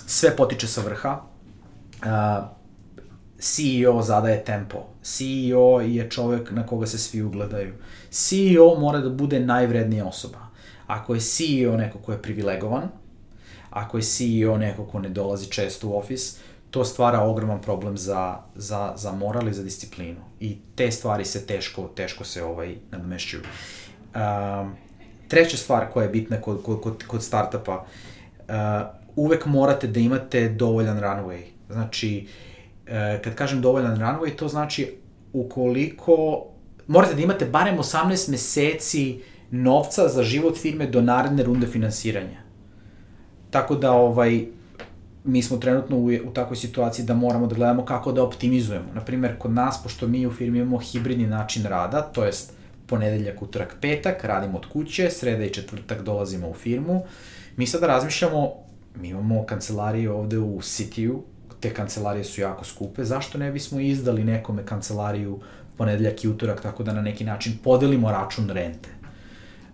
sve 0.07 0.37
potiče 0.37 0.67
sa 0.67 0.81
vrha. 0.81 1.21
Uh, 2.03 2.45
CEO 3.39 4.03
zadaje 4.03 4.45
tempo. 4.45 4.79
CEO 5.03 5.81
je 5.81 6.11
čovek 6.11 6.51
na 6.51 6.67
koga 6.67 6.87
se 6.87 6.99
svi 6.99 7.23
ugledaju. 7.23 7.75
CEO 8.11 8.75
mora 8.79 8.99
da 8.99 9.11
bude 9.11 9.41
najvrednija 9.41 10.07
osoba. 10.07 10.39
Ako 10.87 11.15
je 11.15 11.21
CEO 11.21 11.77
neko 11.77 11.99
ko 11.99 12.13
je 12.13 12.23
privilegovan, 12.23 12.89
ako 13.75 13.99
je 13.99 14.03
CEO 14.03 14.59
neko 14.59 14.85
ko 14.85 15.01
ne 15.01 15.09
dolazi 15.09 15.51
često 15.51 15.89
u 15.89 15.99
ofis, 15.99 16.39
to 16.71 16.85
stvara 16.85 17.21
ogroman 17.21 17.61
problem 17.61 17.97
za, 17.97 18.39
za, 18.55 18.93
za 18.97 19.13
moral 19.13 19.49
i 19.49 19.55
za 19.55 19.63
disciplinu. 19.63 20.21
I 20.41 20.59
te 20.75 20.91
stvari 20.91 21.25
se 21.25 21.47
teško, 21.47 21.83
teško 21.83 22.25
se 22.25 22.45
ovaj, 22.45 22.77
nadomešćuju. 22.91 23.43
Um, 24.15 24.75
treća 25.29 25.57
stvar 25.57 25.87
koja 25.93 26.05
je 26.05 26.11
bitna 26.11 26.41
kod, 26.41 26.63
kod, 26.63 26.81
kod, 26.81 27.05
kod 27.07 27.23
startupa, 27.23 27.85
uh, 27.85 28.55
uvek 29.17 29.47
morate 29.47 29.87
da 29.87 30.01
imate 30.01 30.49
dovoljan 30.49 31.01
runway. 31.01 31.43
Znači, 31.71 32.27
uh, 32.27 33.23
kad 33.25 33.35
kažem 33.35 33.61
dovoljan 33.61 33.99
runway, 34.01 34.37
to 34.37 34.49
znači 34.49 34.99
ukoliko 35.33 36.47
morate 36.87 37.15
da 37.15 37.23
imate 37.23 37.45
barem 37.45 37.79
18 37.79 38.31
meseci 38.31 39.21
novca 39.51 40.09
za 40.09 40.23
život 40.23 40.57
firme 40.59 40.87
do 40.87 41.01
naredne 41.01 41.43
runde 41.43 41.67
finansiranja. 41.67 42.44
Tako 43.55 43.75
da, 43.75 43.93
ovaj, 43.93 44.47
mi 45.25 45.43
smo 45.43 45.57
trenutno 45.57 45.97
u, 45.97 46.07
u 46.07 46.31
takvoj 46.35 46.57
situaciji 46.57 47.05
da 47.05 47.15
moramo 47.15 47.47
da 47.47 47.55
gledamo 47.55 47.85
kako 47.85 48.13
da 48.13 48.23
optimizujemo. 48.23 48.87
Naprimer, 48.95 49.39
kod 49.39 49.51
nas, 49.51 49.83
pošto 49.83 50.07
mi 50.07 50.27
u 50.27 50.33
firmi 50.33 50.59
imamo 50.59 50.79
hibridni 50.79 51.27
način 51.27 51.65
rada, 51.65 52.03
to 52.03 52.25
jest 52.25 52.53
ponedeljak, 52.87 53.43
utorak, 53.43 53.77
petak, 53.81 54.25
radimo 54.25 54.59
od 54.59 54.67
kuće, 54.67 55.11
sreda 55.11 55.45
i 55.45 55.53
četvrtak 55.53 56.03
dolazimo 56.03 56.49
u 56.49 56.55
firmu, 56.55 57.05
mi 57.57 57.67
sada 57.67 57.87
razmišljamo, 57.87 58.53
mi 59.01 59.09
imamo 59.09 59.45
kancelarije 59.47 60.11
ovde 60.11 60.39
u 60.39 60.59
City-u, 60.61 61.23
te 61.61 61.75
kancelarije 61.75 62.25
su 62.25 62.41
jako 62.41 62.65
skupe, 62.65 63.05
zašto 63.05 63.39
ne 63.39 63.53
bismo 63.53 63.81
izdali 63.81 64.25
nekome 64.25 64.67
kancelariju 64.67 65.41
ponedeljak 65.77 66.25
i 66.25 66.29
utorak, 66.29 66.61
tako 66.63 66.83
da 66.83 66.93
na 66.93 67.03
neki 67.03 67.25
način 67.25 67.59
podelimo 67.65 68.11
račun 68.11 68.51
rente 68.51 68.94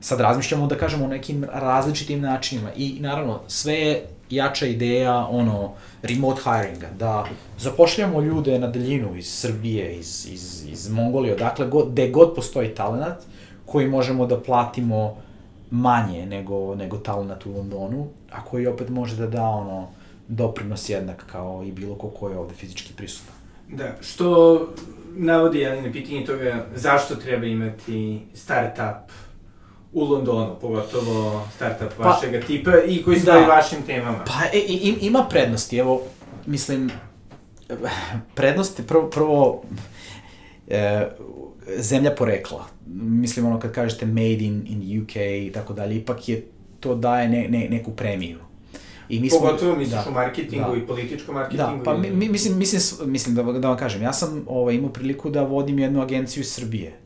sad 0.00 0.20
razmišljamo 0.20 0.66
da 0.66 0.76
kažemo 0.76 1.04
o 1.04 1.08
nekim 1.08 1.44
različitim 1.52 2.20
načinima 2.20 2.70
i 2.76 2.96
naravno 3.00 3.40
sve 3.46 3.74
je 3.74 4.06
jača 4.30 4.66
ideja 4.66 5.26
ono 5.30 5.72
remote 6.02 6.40
hiringa, 6.44 6.88
da 6.98 7.26
zapošljamo 7.58 8.20
ljude 8.20 8.58
na 8.58 8.68
daljinu 8.68 9.16
iz 9.16 9.28
Srbije, 9.28 9.96
iz, 9.96 10.26
iz, 10.32 10.66
iz 10.68 10.90
Mongolije, 10.90 11.34
odakle 11.34 11.66
god, 11.66 11.90
gde 11.90 12.08
god 12.08 12.34
postoji 12.34 12.74
talent 12.74 13.18
koji 13.66 13.88
možemo 13.88 14.26
da 14.26 14.40
platimo 14.40 15.16
manje 15.70 16.26
nego, 16.26 16.74
nego 16.74 16.98
talent 16.98 17.46
u 17.46 17.52
Londonu, 17.52 18.08
a 18.32 18.44
koji 18.44 18.66
opet 18.66 18.88
može 18.88 19.16
da 19.16 19.26
da 19.26 19.42
ono 19.42 19.88
doprinos 20.28 20.88
jednak 20.88 21.24
kao 21.32 21.64
i 21.66 21.72
bilo 21.72 21.94
ko 21.94 22.08
ko 22.08 22.28
je 22.28 22.38
ovde 22.38 22.54
fizički 22.54 22.92
prisutan. 22.96 23.34
Da, 23.68 23.92
što 24.00 24.58
navodi 25.16 25.58
jedan 25.58 25.92
pitanje 25.92 26.24
toga 26.24 26.66
zašto 26.74 27.14
treba 27.14 27.46
imati 27.46 28.20
startup 28.34 29.12
u 29.92 30.04
Londonu, 30.04 30.56
pogotovo 30.60 31.46
startup 31.56 31.88
pa, 31.98 32.08
vašeg 32.08 32.44
tipa 32.46 32.70
i 32.86 33.02
koji 33.02 33.20
se 33.20 33.26
da, 33.26 33.38
vašim 33.38 33.82
temama. 33.82 34.24
Pa 34.26 34.44
e, 34.52 34.58
i, 34.58 34.96
ima 35.00 35.26
prednosti, 35.30 35.76
evo, 35.76 36.02
mislim, 36.46 36.90
prednosti, 38.34 38.82
prvo, 38.86 39.10
prvo 39.10 39.62
e, 40.68 41.08
zemlja 41.78 42.14
porekla. 42.14 42.66
Mislim, 42.96 43.46
ono, 43.46 43.60
kad 43.60 43.72
kažete 43.72 44.06
made 44.06 44.44
in, 44.44 44.66
in 44.68 45.02
UK 45.02 45.16
i 45.16 45.50
tako 45.54 45.72
dalje, 45.72 45.96
ipak 45.96 46.28
je, 46.28 46.46
to 46.80 46.94
daje 46.94 47.28
ne, 47.28 47.48
ne, 47.48 47.68
neku 47.68 47.90
premiju. 47.90 48.38
I 49.08 49.20
mi 49.20 49.30
smo, 49.30 49.40
Pogotovo 49.40 49.76
misliš 49.76 50.04
da, 50.04 50.10
o 50.10 50.12
marketingu 50.12 50.70
da, 50.70 50.76
i 50.76 50.86
političkom 50.86 51.34
marketingu? 51.34 51.78
Da, 51.78 51.84
pa 51.84 51.96
mi, 51.96 52.10
mi, 52.10 52.28
mislim, 52.28 52.58
mislim, 52.58 53.10
mislim 53.10 53.34
da, 53.34 53.42
da 53.42 53.68
vam 53.68 53.76
kažem, 53.76 54.02
ja 54.02 54.12
sam 54.12 54.44
ovaj, 54.46 54.74
imao 54.74 54.90
priliku 54.90 55.30
da 55.30 55.42
vodim 55.42 55.78
jednu 55.78 56.02
agenciju 56.02 56.40
iz 56.40 56.52
Srbije 56.52 56.99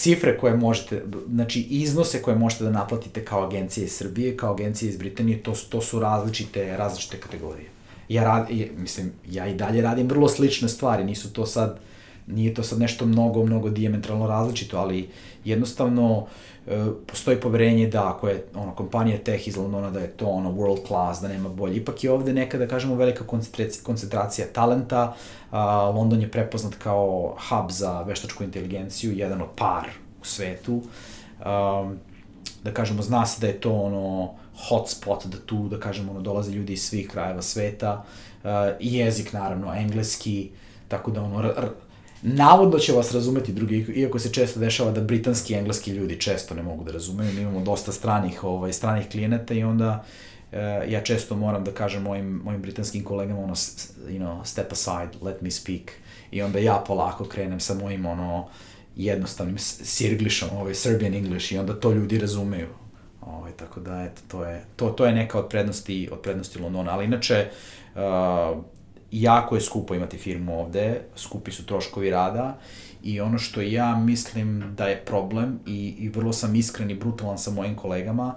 cifre 0.00 0.38
koje 0.38 0.56
možete, 0.56 1.02
znači 1.28 1.60
iznose 1.60 2.22
koje 2.22 2.36
možete 2.36 2.64
da 2.64 2.70
naplatite 2.70 3.24
kao 3.24 3.44
agencija 3.46 3.84
iz 3.84 3.92
Srbije, 3.92 4.36
kao 4.36 4.52
agencija 4.52 4.88
iz 4.88 4.96
Britanije, 4.96 5.42
to, 5.42 5.52
to 5.68 5.80
su 5.80 6.00
različite, 6.00 6.76
različite 6.76 7.16
kategorije. 7.16 7.68
Ja 8.08 8.24
rad, 8.24 8.46
mislim, 8.76 9.12
ja 9.28 9.48
i 9.48 9.54
dalje 9.54 9.82
radim 9.82 10.08
vrlo 10.08 10.28
slične 10.28 10.68
stvari, 10.68 11.04
nisu 11.04 11.32
to 11.32 11.46
sad, 11.46 11.78
nije 12.32 12.54
to 12.54 12.62
sad 12.62 12.78
nešto 12.78 13.06
mnogo, 13.06 13.44
mnogo 13.44 13.70
diametralno 13.70 14.26
različito, 14.26 14.78
ali 14.78 15.08
jednostavno 15.44 16.26
e, 16.66 16.86
postoji 17.06 17.40
poverenje 17.40 17.86
da 17.86 18.08
ako 18.08 18.28
je 18.28 18.46
ono, 18.54 18.74
kompanija 18.74 19.18
tech 19.18 19.48
iz 19.48 19.56
Londona 19.56 19.90
da 19.90 20.00
je 20.00 20.08
to 20.08 20.26
ono 20.26 20.52
world 20.52 20.86
class, 20.86 21.20
da 21.20 21.28
nema 21.28 21.48
bolje. 21.48 21.76
Ipak 21.76 22.04
je 22.04 22.10
ovde 22.10 22.32
neka, 22.32 22.58
da 22.58 22.68
kažemo, 22.68 22.94
velika 22.94 23.24
koncentracija, 23.24 23.84
koncentracija 23.84 24.46
talenta, 24.52 25.14
a, 25.50 25.90
London 25.90 26.20
je 26.20 26.30
prepoznat 26.30 26.74
kao 26.74 27.36
hub 27.48 27.70
za 27.70 28.02
veštačku 28.02 28.44
inteligenciju, 28.44 29.12
jedan 29.12 29.42
od 29.42 29.48
par 29.56 29.88
u 30.22 30.24
svetu. 30.24 30.82
A, 31.40 31.92
da 32.64 32.74
kažemo, 32.74 33.02
zna 33.02 33.26
se 33.26 33.40
da 33.40 33.46
je 33.46 33.60
to 33.60 33.72
ono 33.72 34.30
hotspot, 34.68 35.26
da 35.26 35.38
tu, 35.38 35.68
da 35.68 35.80
kažemo, 35.80 36.12
ono, 36.12 36.20
dolaze 36.20 36.52
ljudi 36.52 36.72
iz 36.72 36.82
svih 36.82 37.08
krajeva 37.08 37.42
sveta. 37.42 38.04
A, 38.44 38.72
I 38.80 38.94
jezik, 38.94 39.32
naravno, 39.32 39.74
engleski, 39.74 40.50
tako 40.88 41.10
da 41.10 41.22
ono, 41.22 41.52
navodno 42.22 42.78
će 42.78 42.92
vas 42.92 43.12
razumeti 43.12 43.52
drugi, 43.52 43.86
iako 43.94 44.18
se 44.18 44.32
često 44.32 44.60
dešava 44.60 44.90
da 44.90 45.00
britanski 45.00 45.52
i 45.52 45.56
engleski 45.56 45.90
ljudi 45.90 46.20
često 46.20 46.54
ne 46.54 46.62
mogu 46.62 46.84
da 46.84 46.92
razumeju, 46.92 47.32
mi 47.32 47.40
imamo 47.40 47.60
dosta 47.60 47.92
stranih, 47.92 48.44
ovaj, 48.44 48.72
stranih 48.72 49.08
klijenata 49.08 49.54
i 49.54 49.64
onda 49.64 50.04
uh, 50.52 50.58
ja 50.88 51.00
često 51.00 51.36
moram 51.36 51.64
da 51.64 51.70
kažem 51.72 52.02
mojim, 52.02 52.40
mojim 52.44 52.62
britanskim 52.62 53.04
kolegama, 53.04 53.40
ono, 53.40 53.54
you 53.54 54.18
know, 54.18 54.44
step 54.44 54.72
aside, 54.72 55.10
let 55.22 55.40
me 55.40 55.50
speak, 55.50 55.92
i 56.30 56.42
onda 56.42 56.58
ja 56.58 56.84
polako 56.86 57.24
krenem 57.24 57.60
sa 57.60 57.74
mojim, 57.74 58.06
ono, 58.06 58.48
jednostavnim 58.96 59.58
sirglišom, 59.58 60.48
ovaj, 60.56 60.74
Serbian 60.74 61.14
English, 61.14 61.52
i 61.52 61.58
onda 61.58 61.80
to 61.80 61.92
ljudi 61.92 62.18
razumeju. 62.18 62.68
Ovaj, 63.20 63.52
tako 63.52 63.80
da, 63.80 64.02
eto, 64.02 64.22
to 64.28 64.44
je, 64.44 64.64
to, 64.76 64.90
to 64.90 65.06
je 65.06 65.12
neka 65.12 65.38
od 65.38 65.48
prednosti, 65.48 66.08
od 66.12 66.20
prednosti 66.20 66.58
Londona, 66.58 66.92
ali 66.92 67.04
inače, 67.04 67.48
uh, 67.94 68.00
jako 69.12 69.54
je 69.54 69.60
skupo 69.60 69.94
imati 69.94 70.18
firmu 70.18 70.60
ovde, 70.60 71.00
skupi 71.16 71.52
su 71.52 71.66
troškovi 71.66 72.10
rada 72.10 72.58
i 73.02 73.20
ono 73.20 73.38
što 73.38 73.60
ja 73.60 73.96
mislim 73.96 74.74
da 74.76 74.86
je 74.88 75.04
problem 75.04 75.60
i, 75.66 75.94
i 75.98 76.08
vrlo 76.08 76.32
sam 76.32 76.54
iskren 76.56 76.90
i 76.90 76.94
brutalan 76.94 77.38
sa 77.38 77.50
mojim 77.50 77.76
kolegama, 77.76 78.34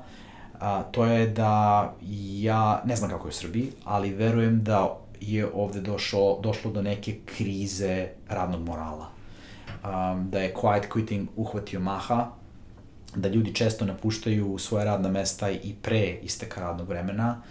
a, 0.59 0.83
to 0.83 1.05
je 1.05 1.27
da 1.27 1.93
ja, 2.41 2.81
ne 2.85 2.95
znam 2.95 3.09
kako 3.09 3.27
je 3.27 3.29
u 3.29 3.33
Srbiji, 3.33 3.71
ali 3.83 4.13
verujem 4.13 4.63
da 4.63 4.97
je 5.21 5.47
ovde 5.53 5.81
došlo, 5.81 6.39
došlo 6.43 6.71
do 6.71 6.81
neke 6.81 7.17
krize 7.25 8.07
radnog 8.29 8.65
morala. 8.65 9.09
Um, 9.83 10.29
da 10.29 10.39
je 10.39 10.53
quiet 10.53 10.83
quitting 10.89 11.25
uhvatio 11.35 11.79
maha, 11.79 12.27
da 13.15 13.29
ljudi 13.29 13.53
često 13.53 13.85
napuštaju 13.85 14.57
svoje 14.57 14.85
radna 14.85 15.09
mesta 15.09 15.51
i 15.51 15.75
pre 15.81 16.17
isteka 16.21 16.61
radnog 16.61 16.87
vremena, 16.87 17.41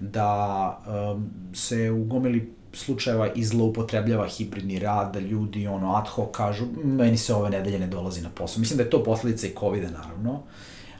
da 0.00 0.80
um, 1.14 1.30
se 1.54 1.90
u 1.90 2.04
gomili 2.04 2.55
slučajeva 2.76 3.32
i 3.32 3.44
zloupotrebljava 3.44 4.28
hibridni 4.28 4.78
rad, 4.78 5.12
da 5.12 5.20
ljudi 5.20 5.66
ono 5.66 5.94
ad 5.96 6.08
hoc 6.08 6.28
kažu 6.32 6.66
meni 6.84 7.16
se 7.16 7.34
ove 7.34 7.50
nedelje 7.50 7.78
ne 7.78 7.86
dolazi 7.86 8.22
na 8.22 8.30
posao. 8.30 8.60
Mislim 8.60 8.76
da 8.76 8.82
je 8.82 8.90
to 8.90 9.04
posledica 9.04 9.46
i 9.46 9.54
covid 9.58 9.82
naravno. 9.82 10.42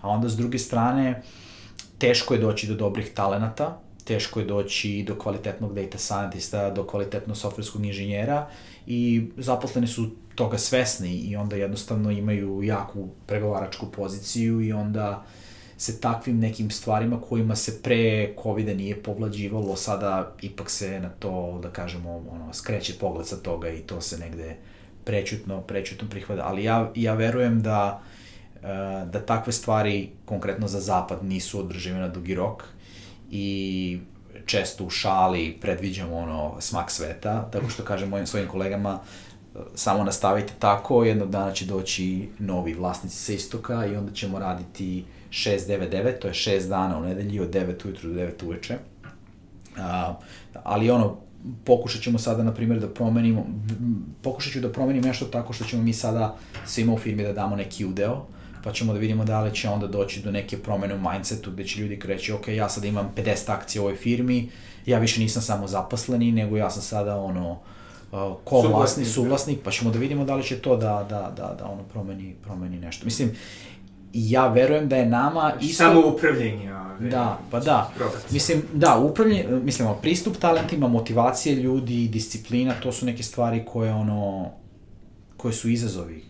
A 0.00 0.08
onda 0.08 0.28
s 0.28 0.36
druge 0.36 0.58
strane 0.58 1.22
teško 1.98 2.34
je 2.34 2.40
doći 2.40 2.66
do 2.66 2.74
dobrih 2.74 3.10
talenata, 3.14 3.78
teško 4.04 4.40
je 4.40 4.46
doći 4.46 5.04
do 5.06 5.18
kvalitetnog 5.18 5.74
data 5.74 5.98
scientista, 5.98 6.70
do 6.70 6.86
kvalitetnog 6.86 7.36
softverskog 7.36 7.86
inženjera 7.86 8.48
i 8.86 9.26
zaposleni 9.36 9.86
su 9.86 10.10
toga 10.34 10.58
svesni 10.58 11.16
i 11.16 11.36
onda 11.36 11.56
jednostavno 11.56 12.10
imaju 12.10 12.62
jaku 12.62 13.08
pregovaračku 13.26 13.86
poziciju 13.86 14.60
i 14.60 14.72
onda 14.72 15.24
se 15.78 16.00
takvim 16.00 16.38
nekim 16.38 16.70
stvarima 16.70 17.20
kojima 17.20 17.56
se 17.56 17.82
pre 17.82 18.34
COVID-a 18.42 18.74
nije 18.74 19.02
povlađivalo, 19.02 19.76
sada 19.76 20.34
ipak 20.42 20.70
se 20.70 21.00
na 21.00 21.08
to, 21.08 21.58
da 21.62 21.70
kažemo, 21.70 22.24
ono, 22.30 22.52
skreće 22.52 22.94
pogled 23.00 23.26
sa 23.26 23.36
toga 23.36 23.68
i 23.68 23.78
to 23.78 24.00
se 24.00 24.18
negde 24.18 24.56
prećutno, 25.04 25.60
prećutno 25.60 26.08
prihvada. 26.08 26.42
Ali 26.44 26.64
ja, 26.64 26.92
ja 26.94 27.14
verujem 27.14 27.62
da, 27.62 28.00
e, 28.54 28.66
da 29.12 29.26
takve 29.26 29.52
stvari, 29.52 30.10
konkretno 30.24 30.68
za 30.68 30.80
zapad, 30.80 31.24
nisu 31.24 31.60
održive 31.60 31.98
na 31.98 32.08
dugi 32.08 32.34
rok 32.34 32.64
i 33.30 33.98
često 34.46 34.84
u 34.84 34.90
šali 34.90 35.58
predviđamo 35.60 36.16
ono 36.16 36.60
smak 36.60 36.90
sveta, 36.90 37.50
tako 37.50 37.68
što 37.68 37.82
kažem 37.82 38.08
mojim 38.08 38.26
svojim 38.26 38.48
kolegama 38.48 39.00
samo 39.74 40.04
nastavite 40.04 40.52
tako, 40.58 41.04
jednog 41.04 41.30
dana 41.30 41.52
će 41.52 41.64
doći 41.64 42.28
novi 42.38 42.74
vlasnici 42.74 43.16
sa 43.16 43.32
istoka 43.32 43.86
i 43.86 43.96
onda 43.96 44.12
ćemo 44.12 44.38
raditi 44.38 45.04
6-9-9, 45.30 46.18
to 46.18 46.28
je 46.28 46.34
6 46.34 46.68
dana 46.68 46.98
u 46.98 47.02
nedelji 47.02 47.40
od 47.40 47.50
9 47.50 47.86
ujutru 47.86 48.08
do 48.08 48.20
9 48.20 48.44
uveče. 48.44 48.78
A, 49.78 50.14
ali 50.62 50.90
ono, 50.90 51.16
pokušat 51.64 52.02
ćemo 52.02 52.18
sada, 52.18 52.42
na 52.42 52.54
primjer, 52.54 52.80
da 52.80 52.88
promenimo, 52.88 53.46
pokušat 54.22 54.52
ću 54.52 54.60
da 54.60 54.72
promenim 54.72 55.02
nešto 55.02 55.24
tako 55.24 55.52
što 55.52 55.64
ćemo 55.64 55.82
mi 55.82 55.92
sada 55.92 56.36
svima 56.66 56.92
u 56.92 56.98
firmi 56.98 57.22
da 57.22 57.32
damo 57.32 57.56
neki 57.56 57.84
udeo, 57.84 58.26
pa 58.64 58.72
ćemo 58.72 58.92
da 58.92 58.98
vidimo 58.98 59.24
da 59.24 59.40
li 59.40 59.54
će 59.54 59.68
onda 59.68 59.86
doći 59.86 60.22
do 60.22 60.30
neke 60.30 60.58
promene 60.58 60.94
u 60.94 61.10
mindsetu 61.10 61.50
gde 61.50 61.64
će 61.64 61.80
ljudi 61.80 61.98
kreći, 61.98 62.32
ok, 62.32 62.48
ja 62.48 62.68
sada 62.68 62.86
imam 62.86 63.12
50 63.16 63.52
akcija 63.52 63.82
u 63.82 63.84
ovoj 63.84 63.96
firmi, 63.96 64.50
ja 64.86 64.98
više 64.98 65.20
nisam 65.20 65.42
samo 65.42 65.66
zaposleni, 65.66 66.32
nego 66.32 66.56
ja 66.56 66.70
sam 66.70 66.82
sada 66.82 67.16
ono, 67.16 67.58
ko 68.44 68.60
vlasni, 68.60 69.04
da. 69.04 69.10
suvlasnik, 69.10 69.58
pa 69.64 69.70
ćemo 69.70 69.90
da 69.90 69.98
vidimo 69.98 70.24
da 70.24 70.34
li 70.34 70.42
će 70.42 70.58
to 70.58 70.76
da, 70.76 71.06
da, 71.10 71.32
da, 71.36 71.56
da 71.58 71.64
ono 71.64 71.82
promeni, 71.82 72.34
promeni 72.42 72.78
nešto. 72.78 73.04
Mislim, 73.04 73.30
I 74.16 74.30
ja 74.30 74.48
verujem 74.48 74.88
da 74.88 74.96
je 74.96 75.06
nama 75.06 75.50
znači, 75.52 75.66
isto... 75.66 75.84
Samo 75.84 76.06
upravljanje. 76.06 76.72
Ove, 77.00 77.08
da, 77.10 77.38
pa 77.50 77.60
da. 77.60 77.90
Probati. 77.96 78.34
Mislim, 78.34 78.62
da, 78.72 78.98
upravljanje, 78.98 79.46
mislim, 79.62 79.88
pristup 80.02 80.36
talentima, 80.36 80.88
motivacije 80.88 81.54
ljudi, 81.56 82.08
disciplina, 82.08 82.74
to 82.82 82.92
su 82.92 83.06
neke 83.06 83.22
stvari 83.22 83.64
koje, 83.66 83.92
ono, 83.92 84.50
koje 85.36 85.54
su 85.54 85.68
izazovi. 85.68 86.24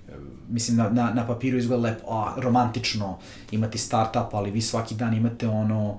Mislim, 0.49 0.77
na, 0.77 0.91
na, 0.91 1.11
na 1.15 1.27
papiru 1.27 1.59
izgleda 1.59 1.83
lepo, 1.83 2.07
a, 2.11 2.35
romantično 2.37 3.19
imati 3.51 3.79
startup, 3.79 4.35
ali 4.35 4.51
vi 4.51 4.61
svaki 4.61 4.95
dan 4.95 5.15
imate 5.15 5.49
ono, 5.49 5.99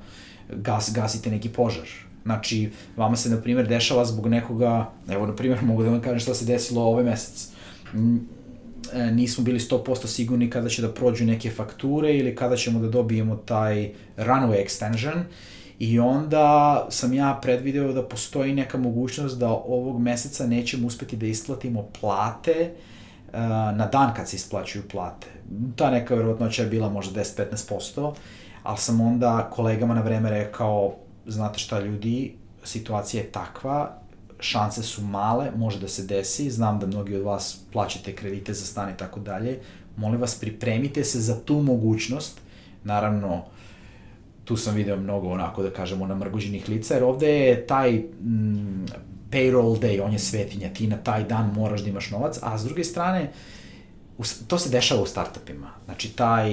gas, 0.50 0.92
gasite 0.96 1.32
neki 1.32 1.50
požar. 1.50 1.88
Znači, 2.24 2.72
vama 2.98 3.16
se, 3.16 3.30
na 3.30 3.38
primjer, 3.38 3.68
dešava 3.68 4.06
zbog 4.06 4.28
nekoga, 4.28 4.90
evo, 5.10 5.28
na 5.28 5.36
primjer, 5.36 5.64
mogu 5.64 5.84
da 5.84 5.90
vam 5.90 6.02
kažem 6.02 6.20
šta 6.20 6.34
se 6.34 6.46
desilo 6.46 6.84
ovaj 6.84 7.04
mesec 7.04 7.50
nismo 9.12 9.44
bili 9.44 9.60
100% 9.60 10.08
sigurni 10.08 10.50
kada 10.50 10.70
će 10.70 10.82
da 10.82 10.94
prođu 10.94 11.26
neke 11.26 11.50
fakture 11.50 12.18
ili 12.18 12.36
kada 12.36 12.56
ćemo 12.56 12.80
da 12.80 12.88
dobijemo 12.88 13.36
taj 13.36 13.92
runway 14.18 14.66
extension 14.66 15.24
i 15.80 16.00
onda 16.00 16.86
sam 16.90 17.14
ja 17.14 17.40
predvideo 17.42 17.94
da 17.94 18.04
postoji 18.04 18.54
neka 18.54 18.78
mogućnost 18.78 19.40
da 19.40 19.50
ovog 19.50 20.02
meseca 20.02 20.48
nećemo 20.48 20.88
uspeti 20.88 21.16
da 21.16 21.26
isplatimo 21.26 21.88
plate 22.00 22.72
uh, 22.72 23.40
na 23.78 23.90
dan 23.92 24.14
kad 24.14 24.30
se 24.30 24.36
isplaćuju 24.36 24.84
plate. 24.92 25.28
Ta 25.76 25.92
neka 25.92 26.16
verovatnoća 26.16 26.64
je 26.64 26.70
bila 26.70 26.90
možda 26.90 27.22
10-15%, 27.22 28.14
ali 28.64 28.78
sam 28.78 29.02
onda 29.02 29.50
kolegama 29.54 29.94
na 29.94 30.02
vreme 30.02 30.30
rekao, 30.30 30.94
znate 31.26 31.60
šta 31.60 31.80
ljudi, 31.80 32.36
situacija 32.64 33.24
je 33.24 33.32
takva, 33.32 34.00
šanse 34.40 34.84
su 34.84 35.02
male, 35.02 35.52
može 35.56 35.80
da 35.80 35.88
se 35.88 36.04
desi, 36.04 36.52
znam 36.52 36.80
da 36.80 36.88
mnogi 36.88 37.16
od 37.16 37.24
vas 37.24 37.60
plaćate 37.72 38.16
kredite 38.16 38.54
za 38.54 38.66
stan 38.66 38.90
i 38.90 38.98
tako 38.98 39.20
dalje, 39.20 39.60
molim 39.98 40.22
vas 40.22 40.36
pripremite 40.36 41.04
se 41.04 41.20
za 41.20 41.40
tu 41.46 41.62
mogućnost, 41.62 42.40
naravno, 42.84 43.44
tu 44.46 44.58
sam 44.58 44.76
video 44.76 44.98
mnogo 44.98 45.30
onako 45.30 45.64
da 45.64 45.70
kažemo 45.70 46.08
namrgođenih 46.08 46.70
lica, 46.70 46.94
jer 46.94 47.04
ovde 47.04 47.28
je 47.28 47.68
taj 47.68 47.92
mm, 47.94 48.86
payroll 49.32 49.80
day, 49.80 50.02
on 50.04 50.14
je 50.14 50.20
svetinja, 50.20 50.74
ti 50.74 50.88
na 50.88 50.98
taj 50.98 51.24
dan 51.24 51.54
moraš 51.56 51.82
da 51.82 51.90
imaš 51.90 52.12
novac, 52.12 52.40
a 52.42 52.58
s 52.58 52.64
druge 52.64 52.84
strane, 52.84 53.32
to 54.48 54.58
se 54.58 54.70
dešava 54.70 55.02
u 55.02 55.06
startupima. 55.06 55.72
Znači, 55.86 56.16
taj, 56.16 56.52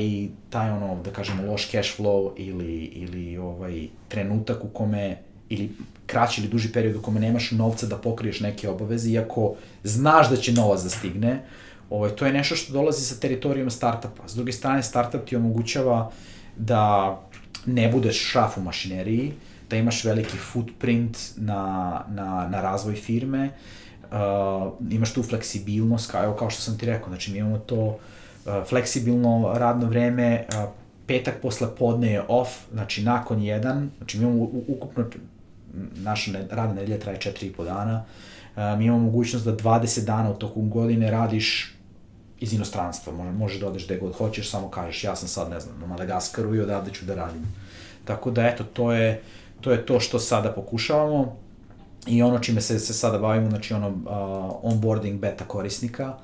taj 0.50 0.70
ono, 0.70 1.02
da 1.02 1.10
kažemo, 1.10 1.52
loš 1.52 1.70
cash 1.70 2.00
flow 2.00 2.32
ili, 2.36 2.74
ili 2.74 3.38
ovaj, 3.38 3.88
trenutak 4.08 4.64
u 4.64 4.68
kome 4.68 5.16
ili 5.48 5.70
kraći 6.06 6.40
ili 6.40 6.50
duži 6.50 6.72
period 6.72 6.96
u 6.96 7.02
kome 7.02 7.20
nemaš 7.20 7.50
novca 7.50 7.86
da 7.86 7.96
pokriješ 7.96 8.40
neke 8.40 8.68
obaveze, 8.68 9.10
iako 9.10 9.54
znaš 9.84 10.30
da 10.30 10.36
će 10.36 10.52
novac 10.52 10.82
da 10.82 10.88
stigne, 10.88 11.42
ovaj, 11.90 12.10
to 12.10 12.26
je 12.26 12.32
nešto 12.32 12.56
što 12.56 12.72
dolazi 12.72 13.04
sa 13.04 13.20
teritorijama 13.20 13.70
startupa. 13.70 14.28
S 14.28 14.34
druge 14.34 14.52
strane, 14.52 14.82
startup 14.82 15.24
ti 15.24 15.36
omogućava 15.36 16.10
da 16.56 17.20
ne 17.66 17.88
budeš 17.88 18.30
šraf 18.30 18.58
u 18.58 18.60
mašineriji, 18.60 19.32
da 19.70 19.76
imaš 19.76 20.04
veliki 20.04 20.36
footprint 20.36 21.18
na, 21.36 22.04
na, 22.08 22.48
na 22.50 22.60
razvoj 22.60 22.94
firme, 22.94 23.50
uh, 24.10 24.72
imaš 24.90 25.12
tu 25.12 25.22
fleksibilnost, 25.22 26.10
kao, 26.10 26.34
kao 26.34 26.50
što 26.50 26.62
sam 26.62 26.78
ti 26.78 26.86
rekao, 26.86 27.08
znači 27.08 27.32
mi 27.32 27.38
imamo 27.38 27.58
to 27.58 27.76
uh, 27.84 28.52
fleksibilno 28.68 29.52
radno 29.54 29.86
vreme, 29.86 30.46
uh, 30.48 30.70
petak 31.06 31.34
posle 31.42 31.68
podne 31.78 32.12
je 32.12 32.22
off, 32.28 32.50
znači 32.72 33.02
nakon 33.02 33.42
jedan, 33.42 33.90
znači 33.98 34.18
mi 34.18 34.24
imamo 34.24 34.48
ukupno 34.68 35.04
naša 35.94 36.30
radna 36.50 36.74
nedelja 36.74 36.98
traje 36.98 37.18
4,5 37.18 37.64
dana, 37.64 38.04
e, 38.56 38.76
mi 38.76 38.84
imamo 38.84 39.02
mogućnost 39.02 39.44
da 39.44 39.56
20 39.56 40.04
dana 40.04 40.30
u 40.30 40.34
toku 40.34 40.62
godine 40.62 41.10
radiš 41.10 41.74
iz 42.40 42.52
inostranstva, 42.52 43.12
može, 43.12 43.30
može 43.30 43.60
da 43.60 43.66
odeš 43.66 43.84
gde 43.84 43.96
god 43.98 44.14
hoćeš, 44.14 44.50
samo 44.50 44.68
kažeš 44.70 45.04
ja 45.04 45.16
sam 45.16 45.28
sad, 45.28 45.50
ne 45.50 45.60
znam, 45.60 45.80
na 45.80 45.86
Madagaskaru 45.86 46.54
i 46.54 46.60
odavde 46.60 46.90
ću 46.90 47.04
da 47.04 47.14
radim. 47.14 47.42
Tako 48.04 48.30
da, 48.30 48.46
eto, 48.46 48.64
to 48.64 48.92
je 48.92 49.22
to, 49.60 49.72
je 49.72 49.86
to 49.86 50.00
što 50.00 50.18
sada 50.18 50.52
pokušavamo 50.52 51.36
i 52.06 52.22
ono 52.22 52.38
čime 52.38 52.60
se, 52.60 52.78
se 52.78 52.94
sada 52.94 53.18
bavimo, 53.18 53.50
znači 53.50 53.74
ono 53.74 53.88
uh, 53.88 54.72
onboarding 54.72 55.20
beta 55.20 55.44
korisnika, 55.44 56.08
uh, 56.08 56.14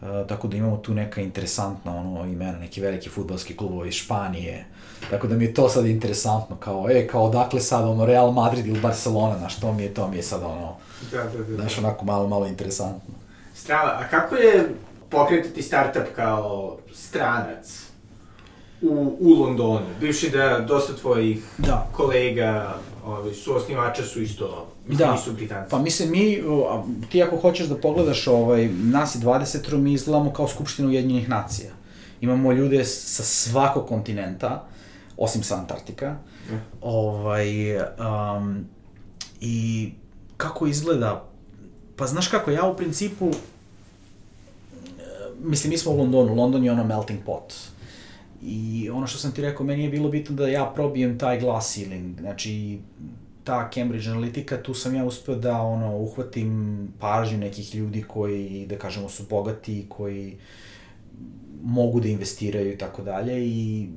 Uh, 0.00 0.26
tako 0.28 0.48
da 0.48 0.56
imamo 0.56 0.76
tu 0.76 0.94
neka 0.94 1.20
interesantna 1.20 1.96
ono, 1.96 2.24
imena, 2.24 2.58
neki 2.58 2.80
veliki 2.80 3.08
futbalski 3.08 3.56
klubovi 3.56 3.88
iz 3.88 3.94
Španije. 3.94 4.64
Tako 5.10 5.26
da 5.26 5.36
mi 5.36 5.44
je 5.44 5.54
to 5.54 5.68
sad 5.68 5.86
interesantno, 5.86 6.56
kao, 6.56 6.90
e, 6.90 7.06
kao 7.06 7.28
dakle 7.28 7.60
sad 7.60 7.84
ono 7.84 8.06
Real 8.06 8.32
Madrid 8.32 8.66
ili 8.66 8.80
Barcelona, 8.80 9.38
znaš, 9.38 9.60
to 9.60 9.72
mi 9.72 9.82
je, 9.82 9.94
to 9.94 10.08
mi 10.08 10.16
je 10.16 10.22
sad 10.22 10.42
ono, 10.42 10.76
da, 11.12 11.22
da, 11.22 11.44
da, 11.44 11.54
znaš, 11.54 11.76
da. 11.76 11.86
onako 11.86 12.04
malo, 12.04 12.28
malo 12.28 12.46
interesantno. 12.46 13.14
Strava, 13.54 13.98
a 14.00 14.08
kako 14.08 14.34
je 14.36 14.74
pokretati 15.10 15.62
startup 15.62 16.04
kao 16.16 16.76
stranac? 16.94 17.90
u, 18.82 19.16
u 19.20 19.34
Londonu. 19.34 19.86
Bivši 20.00 20.30
da 20.30 20.64
dosta 20.68 20.96
tvojih 20.96 21.44
Da. 21.58 21.88
kolega, 21.92 22.74
ovi, 23.06 23.34
su 23.34 23.56
osnivača 23.56 24.04
su 24.04 24.22
isto, 24.22 24.66
mislim, 24.86 25.08
Da. 25.08 25.12
nisu 25.12 25.32
Britanci. 25.32 25.70
Pa 25.70 25.78
mislim, 25.78 26.10
mi, 26.10 26.42
ti 27.10 27.22
ako 27.22 27.36
hoćeš 27.36 27.66
da 27.66 27.76
pogledaš, 27.76 28.26
ovaj, 28.26 28.68
nas 28.68 29.14
je 29.14 29.20
20 29.20 29.76
mi 29.76 29.92
izgledamo 29.92 30.32
kao 30.32 30.48
Skupština 30.48 30.88
Ujedinjenih 30.88 31.28
nacija. 31.28 31.70
Imamo 32.20 32.52
ljude 32.52 32.84
sa 32.84 33.22
svakog 33.22 33.88
kontinenta, 33.88 34.64
osim 35.20 35.42
sa 35.42 35.56
Antarktika. 35.60 36.16
Ovaj, 36.80 37.76
um, 37.76 38.64
I 39.40 39.88
kako 40.36 40.66
izgleda? 40.66 41.24
Pa 41.96 42.06
znaš 42.06 42.28
kako, 42.28 42.50
ja 42.50 42.66
u 42.66 42.76
principu, 42.76 43.28
e, 43.28 43.34
mislim, 45.38 45.70
mi 45.70 45.78
smo 45.78 45.92
u 45.92 45.96
Londonu, 45.96 46.34
London 46.34 46.64
je 46.64 46.72
ono 46.72 46.84
melting 46.84 47.20
pot. 47.26 47.54
I 48.42 48.90
ono 48.92 49.06
što 49.06 49.18
sam 49.18 49.32
ti 49.32 49.42
rekao, 49.42 49.66
meni 49.66 49.84
je 49.84 49.90
bilo 49.90 50.08
bitno 50.08 50.36
da 50.36 50.48
ja 50.48 50.72
probijem 50.74 51.18
taj 51.18 51.40
glass 51.40 51.74
ceiling, 51.74 52.20
znači 52.20 52.78
ta 53.44 53.70
Cambridge 53.74 54.08
Analytica, 54.08 54.62
tu 54.62 54.74
sam 54.74 54.94
ja 54.94 55.04
uspeo 55.04 55.34
da 55.34 55.62
ono, 55.62 55.96
uhvatim 55.96 56.88
pažnju 57.00 57.38
nekih 57.38 57.74
ljudi 57.74 58.04
koji, 58.08 58.66
da 58.68 58.78
kažemo, 58.78 59.08
su 59.08 59.22
bogati, 59.30 59.86
koji 59.88 60.36
mogu 61.62 62.00
da 62.00 62.08
investiraju 62.08 62.72
i 62.72 62.78
tako 62.78 63.02
dalje 63.02 63.46
i 63.46 63.88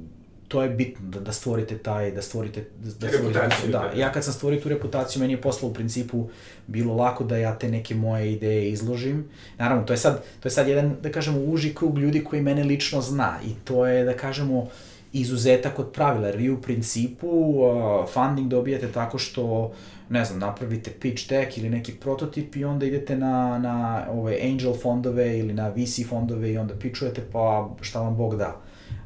to 0.54 0.62
je 0.62 0.70
bitno 0.70 1.10
da, 1.10 1.20
da 1.20 1.32
stvorite 1.32 1.78
taj, 1.78 2.12
da 2.12 2.22
stvorite, 2.22 2.66
da 2.84 2.92
stvorite, 2.92 3.18
Reputaciju, 3.18 3.72
da, 3.72 3.80
da. 3.80 4.00
ja 4.00 4.12
kad 4.12 4.24
sam 4.24 4.34
stvorio 4.34 4.60
tu 4.62 4.70
reputaciju, 4.70 5.20
meni 5.22 5.34
je 5.34 5.42
posle 5.42 5.70
u 5.70 5.74
principu 5.74 6.30
bilo 6.68 6.96
lako 6.96 7.24
da 7.24 7.38
ja 7.38 7.56
te 7.58 7.70
neke 7.70 7.96
moje 7.96 8.34
ideje 8.34 8.70
izložim. 8.70 9.26
Naravno, 9.58 9.84
to 9.84 9.94
je 9.94 9.98
sad, 9.98 10.24
to 10.40 10.48
je 10.48 10.52
sad 10.52 10.68
jedan, 10.68 10.96
da 11.02 11.12
kažemo, 11.12 11.40
uži 11.40 11.74
krug 11.76 11.98
ljudi 11.98 12.24
koji 12.24 12.42
mene 12.42 12.64
lično 12.64 13.02
zna 13.02 13.40
i 13.46 13.50
to 13.64 13.86
je, 13.86 14.04
da 14.04 14.14
kažemo, 14.14 14.68
izuzetak 15.14 15.80
od 15.80 15.92
pravila, 15.92 16.28
jer 16.28 16.38
vi 16.38 16.50
u 16.50 16.62
principu 16.62 17.28
uh, 17.28 18.10
funding 18.14 18.50
dobijate 18.50 18.92
tako 18.92 19.18
što, 19.18 19.72
ne 20.10 20.26
znam, 20.26 20.40
napravite 20.40 20.92
pitch 20.92 21.30
deck 21.30 21.58
ili 21.58 21.70
neki 21.70 21.94
prototip 21.94 22.56
i 22.56 22.66
onda 22.66 22.86
idete 22.86 23.16
na, 23.16 23.60
na 23.60 24.06
ove 24.12 24.38
angel 24.44 24.74
fondove 24.74 25.40
ili 25.40 25.54
na 25.54 25.70
VC 25.70 26.10
fondove 26.10 26.52
i 26.52 26.58
onda 26.58 26.74
pitchujete 26.74 27.22
pa 27.32 27.70
šta 27.82 28.02
vam 28.02 28.18
Bog 28.18 28.36
da. 28.38 28.62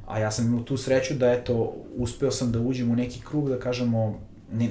A 0.07 0.19
ja 0.19 0.31
sam 0.31 0.45
imao 0.45 0.63
tu 0.63 0.77
sreću 0.77 1.13
da, 1.13 1.31
eto, 1.31 1.73
uspeo 1.97 2.31
sam 2.31 2.51
da 2.51 2.59
uđem 2.59 2.91
u 2.91 2.95
neki 2.95 3.21
krug, 3.25 3.49
da 3.49 3.59
kažemo, 3.59 4.19
ne, 4.53 4.69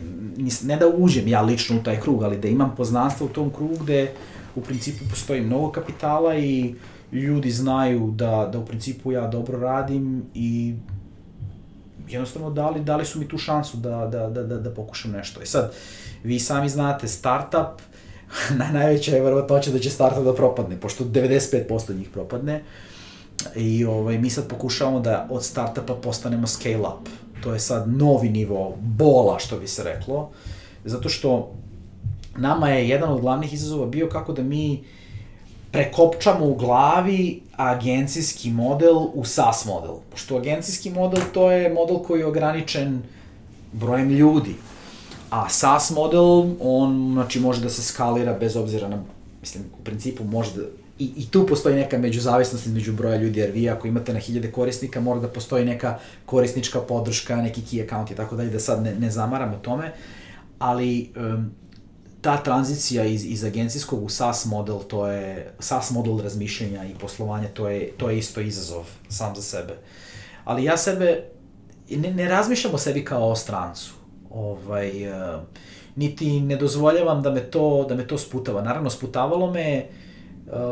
ne 0.64 0.76
da 0.76 0.89
uđem 0.89 1.28
ja 1.28 1.43
lično 1.43 1.76
u 1.76 1.82
taj 1.82 2.01
krug, 2.01 2.22
ali 2.22 2.39
da 2.39 2.49
imam 2.49 2.74
poznanstvo 2.76 3.26
u 3.26 3.30
tom 3.30 3.51
krugu 3.51 3.76
gde 3.80 4.12
u 4.55 4.61
principu 4.61 5.05
postoji 5.11 5.41
mnogo 5.41 5.72
kapitala 5.72 6.37
i 6.37 6.74
ljudi 7.12 7.51
znaju 7.51 8.11
da, 8.16 8.49
da 8.53 8.59
u 8.59 8.66
principu 8.66 9.12
ja 9.12 9.26
dobro 9.26 9.59
radim 9.59 10.22
i 10.34 10.74
jednostavno 12.09 12.51
dali, 12.51 12.80
dali 12.80 13.05
su 13.05 13.18
mi 13.18 13.28
tu 13.28 13.39
šansu 13.39 13.76
da, 13.76 14.07
da, 14.12 14.28
da, 14.28 14.43
da, 14.43 14.59
da 14.59 14.70
pokušam 14.70 15.11
nešto. 15.11 15.43
I 15.43 15.47
sad, 15.47 15.72
vi 16.24 16.39
sami 16.39 16.68
znate, 16.68 17.09
startup, 17.09 17.82
na 18.59 18.70
najveća 18.72 19.14
je 19.14 19.22
verovatnoća 19.22 19.70
da 19.70 19.78
će 19.78 19.91
startup 19.91 20.24
da 20.24 20.34
propadne, 20.34 20.80
pošto 20.80 21.05
95% 21.05 21.97
njih 21.99 22.09
propadne. 22.09 22.62
I 23.57 23.84
ovaj, 23.84 24.18
mi 24.18 24.30
sad 24.30 24.49
pokušavamo 24.49 25.01
da 25.01 25.26
od 25.30 25.45
startupa 25.45 25.95
postanemo 25.95 26.47
scale 26.47 26.80
up. 26.80 27.09
To 27.43 27.53
je 27.53 27.61
sad 27.61 27.89
novi 27.89 28.28
nivo 28.28 28.76
bola, 28.80 29.39
što 29.39 29.59
bi 29.59 29.68
se 29.68 29.84
reklo. 29.84 30.30
Zato 30.84 31.09
što 31.09 31.53
nama 32.37 32.68
je 32.68 32.89
jedan 32.89 33.12
od 33.12 33.20
glavnih 33.20 33.55
izazova 33.55 33.87
bio 33.87 34.09
kako 34.09 34.32
da 34.32 34.43
mi 34.43 34.84
prekopčamo 35.70 36.47
u 36.47 36.55
glavi 36.55 37.43
agencijski 37.57 38.51
model 38.51 38.97
u 39.14 39.24
SaaS 39.24 39.64
model. 39.64 39.95
Pošto 40.11 40.37
agencijski 40.37 40.91
model 40.91 41.20
to 41.34 41.51
je 41.51 41.72
model 41.72 41.99
koji 41.99 42.20
je 42.20 42.26
ograničen 42.26 43.03
brojem 43.72 44.11
ljudi. 44.11 44.55
A 45.30 45.49
SaaS 45.49 45.91
model, 45.91 46.45
on 46.61 47.11
znači, 47.12 47.41
može 47.41 47.61
da 47.61 47.70
se 47.70 47.82
skalira 47.82 48.32
bez 48.32 48.57
obzira 48.57 48.89
na, 48.89 49.03
mislim, 49.41 49.64
u 49.80 49.84
principu 49.84 50.24
može 50.24 50.51
da, 50.57 50.62
i, 50.99 51.12
i 51.16 51.26
tu 51.30 51.47
postoji 51.47 51.76
neka 51.76 51.99
međuzavisnost 51.99 52.66
između 52.66 52.92
broja 52.92 53.16
ljudi, 53.16 53.40
jer 53.40 53.51
vi 53.51 53.70
ako 53.70 53.88
imate 53.88 54.12
na 54.12 54.18
hiljade 54.18 54.53
korisnika, 54.53 55.01
mora 55.01 55.20
da 55.20 55.28
postoji 55.28 55.64
neka 55.64 55.99
korisnička 56.26 56.80
podrška, 56.80 57.36
neki 57.36 57.61
key 57.61 57.84
account 57.84 58.11
i 58.11 58.14
tako 58.14 58.36
dalje, 58.36 58.51
da 58.51 58.61
sad 58.61 58.82
ne, 58.82 58.94
ne 58.94 59.11
zamaramo 59.11 59.57
tome, 59.57 59.92
ali 60.59 61.12
um, 61.16 61.51
ta 62.20 62.36
tranzicija 62.36 63.05
iz, 63.05 63.24
iz 63.24 63.44
agencijskog 63.44 64.03
u 64.03 64.09
SaaS 64.09 64.44
model, 64.44 64.78
to 64.88 65.07
je 65.07 65.53
SaaS 65.59 65.90
model 65.90 66.18
razmišljenja 66.18 66.84
i 66.84 66.94
poslovanja, 67.01 67.49
to 67.49 67.68
je, 67.68 67.90
to 67.97 68.11
je 68.11 68.18
isto 68.18 68.40
izazov 68.40 68.84
sam 69.09 69.36
za 69.36 69.42
sebe. 69.42 69.76
Ali 70.44 70.64
ja 70.64 70.76
sebe, 70.76 71.24
ne, 71.90 72.14
ne 72.14 72.28
razmišljam 72.28 72.74
o 72.74 72.78
sebi 72.78 73.05
kao 73.05 73.30
o 73.30 73.36
strancu. 73.36 73.94
Ovaj, 74.30 75.11
uh, 75.11 75.42
niti 75.97 76.40
ne 76.40 76.57
dozvoljavam 76.57 77.22
da 77.22 77.30
me 77.30 77.40
to, 77.51 77.86
da 77.88 77.94
me 77.94 78.07
to 78.07 78.18
sputava. 78.18 78.62
Naravno, 78.62 78.90
sputavalo 78.90 79.51
me, 79.51 79.86
uh, 79.90 80.06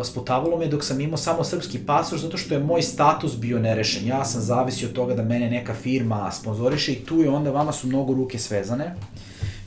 sputavalo 0.05 0.59
me 0.59 0.67
dok 0.67 0.85
sam 0.85 1.01
imao 1.01 1.17
samo 1.17 1.45
srpski 1.45 1.79
pasoš, 1.87 2.21
zato 2.21 2.37
što 2.37 2.55
je 2.55 2.61
moj 2.61 2.83
status 2.83 3.37
bio 3.37 3.59
nerešen. 3.59 4.07
Ja 4.07 4.25
sam 4.25 4.41
zavisio 4.41 4.89
od 4.89 4.95
toga 4.95 5.15
da 5.15 5.23
mene 5.23 5.51
neka 5.51 5.75
firma 5.75 6.31
sponzoriše 6.33 6.93
i 6.93 7.05
tu 7.05 7.21
je 7.21 7.31
onda 7.31 7.51
vama 7.51 7.73
su 7.73 7.87
mnogo 7.87 8.15
ruke 8.15 8.39
svezane. 8.39 8.95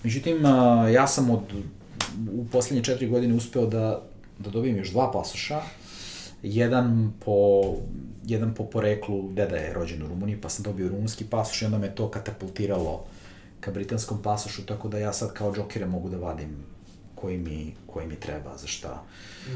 Međutim, 0.04 0.38
uh, 0.46 0.94
ja 0.94 1.08
sam 1.08 1.30
od, 1.30 1.42
u 2.34 2.46
poslednje 2.46 2.84
četiri 2.84 3.08
godine 3.08 3.34
uspeo 3.34 3.66
da, 3.66 4.02
da 4.40 4.50
dobijem 4.50 4.78
još 4.78 4.92
dva 4.92 5.12
pasoša. 5.12 5.62
Jedan 6.44 7.14
po, 7.26 7.64
jedan 8.26 8.54
po 8.54 8.64
poreklu, 8.64 9.32
deda 9.32 9.56
je 9.56 9.74
rođen 9.74 10.04
u 10.04 10.08
Rumuniji, 10.08 10.42
pa 10.42 10.50
sam 10.50 10.64
dobio 10.64 10.90
rumunski 10.90 11.26
pasoš 11.26 11.62
i 11.62 11.66
onda 11.66 11.78
me 11.78 11.96
to 11.96 12.10
katapultiralo 12.12 13.06
ka 13.60 13.72
britanskom 13.72 14.22
pasošu, 14.22 14.66
tako 14.66 14.88
da 14.88 14.98
ja 14.98 15.14
sad 15.14 15.34
kao 15.34 15.54
džokere 15.54 15.86
mogu 15.86 16.10
da 16.10 16.18
vadim 16.18 16.77
koji 17.22 17.38
mi, 17.38 17.76
koji 17.88 18.08
mi 18.08 18.16
treba, 18.16 18.58
za 18.58 18.68
šta. 18.68 19.04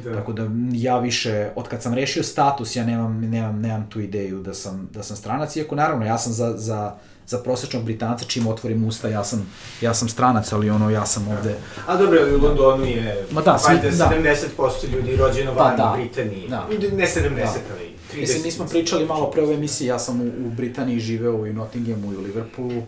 Da. 0.04 0.14
Tako 0.14 0.34
da 0.34 0.44
ja 0.74 1.00
više, 1.00 1.50
od 1.56 1.68
kad 1.68 1.82
sam 1.84 1.94
rešio 1.94 2.24
status, 2.24 2.76
ja 2.76 2.86
nemam, 2.86 3.22
nemam, 3.22 3.62
nemam 3.62 3.90
tu 3.90 4.00
ideju 4.00 4.42
da 4.42 4.54
sam, 4.54 4.90
da 4.94 5.04
sam 5.04 5.18
stranac, 5.18 5.56
iako 5.56 5.76
naravno 5.76 6.06
ja 6.06 6.18
sam 6.18 6.34
za, 6.34 6.54
za, 6.58 6.94
za 7.28 7.38
prosečnog 7.38 7.84
Britanca, 7.84 8.26
čim 8.26 8.48
otvorim 8.48 8.84
usta, 8.84 9.08
ja 9.10 9.24
sam, 9.24 9.48
ja 9.82 9.94
sam 9.94 10.10
stranac, 10.10 10.54
ali 10.54 10.70
ono, 10.70 10.90
ja 10.90 11.06
sam 11.06 11.28
ovde... 11.28 11.56
A 11.88 11.98
dobro, 11.98 12.20
ali 12.22 12.36
u 12.36 12.40
Londonu 12.40 12.86
je 12.86 13.26
Ma 13.32 13.42
da, 13.42 13.58
svi- 13.58 13.98
da. 13.98 14.12
70% 14.58 14.94
ljudi 14.94 15.16
rođeno 15.16 15.56
Pa 15.56 15.64
van 15.64 15.78
da, 15.78 15.94
u 15.94 15.98
Britaniji. 15.98 16.48
da. 16.50 16.68
Ne 16.94 17.06
70, 17.08 17.36
Da. 17.36 17.52
ali 17.72 17.92
30. 18.14 18.20
Mislim, 18.20 18.44
mi 18.44 18.52
smo 18.52 18.66
pričali 18.66 19.06
malo 19.06 19.32
pre 19.32 19.44
ove 19.44 19.54
emisije, 19.54 19.88
ja 19.88 20.00
sam 20.00 20.22
u, 20.22 20.48
u 20.48 20.50
Britaniji 20.50 21.00
živeo 21.00 21.46
i 21.46 21.50
u 21.50 21.54
Nottinghamu 21.54 22.14
i 22.14 22.18
u 22.18 22.22
Liverpoolu, 22.22 22.84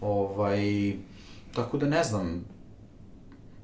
ovaj, 0.00 0.92
tako 1.54 1.78
da 1.78 1.86
ne 1.86 2.04
znam, 2.04 2.44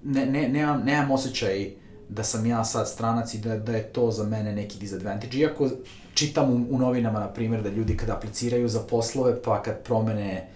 ne, 0.04 0.26
ne, 0.26 0.48
nemam, 0.48 0.82
nemam 0.84 1.10
osjećaj 1.10 1.70
da 2.08 2.22
sam 2.22 2.46
ja 2.46 2.64
sad 2.64 2.88
stranac 2.88 3.34
i 3.34 3.38
da, 3.38 3.56
da 3.56 3.72
je 3.72 3.82
to 3.82 4.10
za 4.10 4.24
mene 4.24 4.52
neki 4.52 4.78
disadvantage, 4.78 5.38
iako 5.38 5.68
čitam 6.14 6.50
u, 6.50 6.66
u 6.70 6.78
novinama, 6.78 7.20
na 7.20 7.28
primjer, 7.28 7.62
da 7.62 7.68
ljudi 7.68 7.96
kada 7.96 8.16
apliciraju 8.16 8.68
za 8.68 8.80
poslove, 8.80 9.42
pa 9.42 9.62
kad 9.62 9.82
promene 9.82 10.48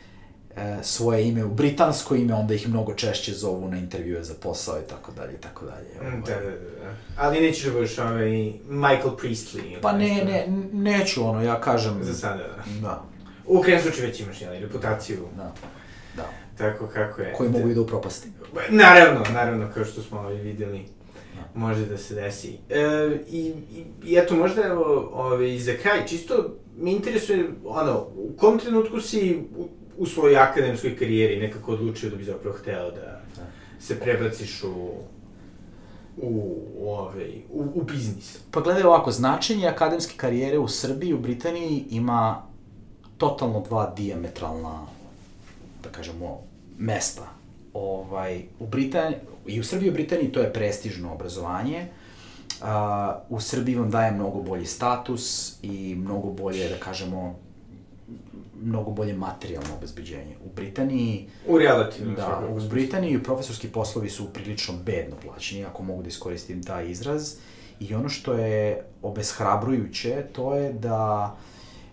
e, 0.57 0.77
svoje 0.83 1.29
ime 1.29 1.45
u 1.45 1.55
britansko 1.55 2.15
ime, 2.15 2.35
onda 2.35 2.55
ih 2.55 2.69
mnogo 2.69 2.95
češće 2.95 3.33
zovu 3.33 3.69
na 3.69 3.79
intervjue 3.79 4.25
za 4.25 4.35
posao 4.43 4.79
i 4.79 4.89
tako 4.89 5.13
dalje 5.13 5.33
i 5.33 5.41
tako 5.41 5.65
dalje. 5.65 6.11
Mm, 6.11 6.23
Ovaj. 6.23 6.35
Da, 6.35 6.51
da, 6.51 6.51
da. 6.51 6.95
Ali 7.17 7.41
nećeš 7.41 7.65
da 7.65 7.73
budeš 7.73 7.99
ovaj 7.99 8.53
Michael 8.69 9.17
Priestley. 9.23 9.81
Pa 9.81 9.93
ne, 9.93 10.09
nešto. 10.09 10.25
ne, 10.25 10.47
neću 10.73 11.29
ono, 11.29 11.43
ja 11.43 11.61
kažem... 11.61 12.05
Za 12.05 12.15
sada, 12.15 12.43
da. 12.43 12.81
Da, 12.81 13.03
U 13.47 13.61
krenu 13.61 13.83
slučaju 13.83 14.07
već 14.07 14.21
imaš, 14.21 14.41
jel, 14.41 14.53
reputaciju, 14.61 15.19
da, 15.37 15.43
da. 15.43 15.53
Tako 16.59 16.87
kako 16.87 17.21
je. 17.21 17.33
Koji 17.33 17.51
mogu 17.51 17.69
i 17.69 17.75
da 17.75 17.81
upropasti. 17.81 18.29
Naravno, 18.71 19.21
naravno, 19.33 19.69
kao 19.75 19.85
što 19.85 20.03
smo 20.03 20.21
ovaj 20.21 20.35
videli, 20.35 20.85
može 21.55 21.87
da 21.87 21.99
se 21.99 22.15
desi. 22.15 22.59
E, 22.71 23.19
i, 23.31 23.39
i, 23.39 23.85
I 24.05 24.17
eto, 24.19 24.37
možda 24.37 24.63
evo, 24.63 25.11
ovaj, 25.13 25.59
za 25.59 25.73
kraj, 25.83 26.07
čisto 26.07 26.57
me 26.79 26.93
interesuje, 26.93 27.51
ono, 27.65 28.07
u 28.17 28.33
kom 28.37 28.59
trenutku 28.59 29.01
si 29.01 29.39
u, 29.57 29.69
u 29.99 30.07
svojoj 30.07 30.37
akademskoj 30.37 30.97
karijeri 30.97 31.41
nekako 31.41 31.73
odlučio 31.73 32.11
da 32.11 32.17
bi 32.17 32.25
zapravo 32.25 32.57
hteo 32.57 32.91
da 32.91 33.21
se 33.81 34.01
prebaciš 34.01 34.65
u, 34.65 34.69
u, 36.17 36.59
u, 36.79 36.91
ovaj, 36.91 37.43
u, 37.51 37.65
u 37.75 37.83
biznis? 37.83 38.39
Pa 38.51 38.61
gledaj 38.61 38.83
ovako, 38.83 39.11
značenje 39.11 39.67
akademske 39.67 40.15
karijere 40.17 40.59
u 40.59 40.69
Srbiji 40.69 41.11
i 41.11 41.15
u 41.15 41.21
Britaniji 41.21 41.85
ima 41.91 42.43
totalno 43.17 43.61
dva 43.61 43.95
diametralna, 43.97 44.87
da 45.83 45.91
kažemo, 45.91 46.43
mesta. 46.79 47.29
Ovaj, 47.75 48.43
u 48.61 48.67
Britaniji, 48.67 49.19
i 49.47 49.61
u 49.61 49.65
Srbiji 49.65 49.87
i 49.87 49.91
u 49.91 49.95
Britaniji 49.95 50.33
to 50.33 50.41
je 50.41 50.53
prestižno 50.53 51.13
obrazovanje, 51.13 51.87
a, 52.63 53.19
u 53.29 53.41
Srbiji 53.41 53.75
vam 53.75 53.91
daje 53.91 54.13
mnogo 54.13 54.43
bolji 54.43 54.67
status 54.67 55.57
i 55.63 55.95
mnogo 55.95 56.31
bolje, 56.31 56.69
da 56.69 56.77
kažemo, 56.77 57.39
mnogo 58.63 58.91
bolje 58.91 59.15
materijalno 59.15 59.69
obezbeđenje. 59.77 60.37
U 60.45 60.55
Britaniji 60.57 61.29
U 61.49 61.59
relativno 61.59 62.15
Da, 62.15 62.49
u. 62.51 62.61
Britaniji 62.69 63.23
profesorski 63.23 63.69
poslovi 63.69 64.11
su 64.11 64.33
prilično 64.33 64.75
bedno 64.85 65.17
plaćeni, 65.17 65.65
ako 65.65 65.83
mogu 65.83 66.03
da 66.03 66.09
iskoristim 66.09 66.63
taj 66.63 66.91
izraz. 66.91 67.35
I 67.81 67.95
ono 67.95 68.09
što 68.09 68.33
je 68.35 68.85
obeshrabrujuće, 69.03 70.25
to 70.33 70.55
je 70.55 70.73
da 70.73 71.37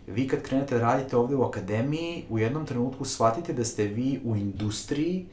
vi 0.10 0.28
kad 0.28 0.42
krenete 0.42 0.76
da 0.76 0.82
radite 0.82 1.18
ovde 1.18 1.36
u 1.36 1.44
akademiji, 1.44 2.24
u 2.30 2.40
jednom 2.40 2.66
trenutku 2.66 3.06
shvatite 3.06 3.54
da 3.54 3.66
ste 3.66 3.84
vi 3.84 4.20
u 4.24 4.36
industriji 4.36 5.26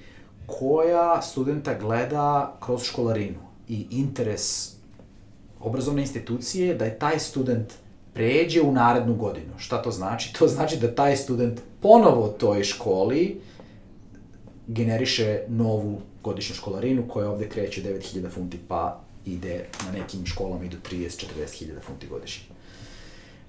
koja 0.47 1.22
studenta 1.22 1.74
gleda 1.79 2.57
kroz 2.61 2.83
školarinu 2.83 3.39
i 3.68 3.87
interes 3.91 4.77
obrazovne 5.61 6.03
institucije 6.03 6.68
je 6.68 6.74
da 6.74 6.85
je 6.85 6.99
taj 6.99 7.18
student 7.18 7.72
pređe 8.14 8.62
u 8.62 8.72
narednu 8.72 9.14
godinu. 9.14 9.53
Šta 9.59 9.83
to 9.83 9.91
znači? 9.91 10.33
To 10.33 10.49
znači 10.49 10.77
da 10.77 10.95
taj 10.95 11.16
student 11.16 11.61
ponovo 11.81 12.29
toj 12.29 12.64
školi 12.64 13.41
generiše 14.66 15.41
novu 15.49 16.01
godišnju 16.24 16.55
školarinu 16.55 17.09
koja 17.09 17.31
ovde 17.31 17.49
kreće 17.49 17.83
9000 17.83 18.31
funti 18.31 18.59
pa 18.68 19.01
ide 19.27 19.64
na 19.87 19.99
nekim 19.99 20.27
školama 20.27 20.64
i 20.64 20.68
do 20.68 20.77
30-40.000 20.91 21.81
funti 21.83 22.07
godišnje. 22.07 22.55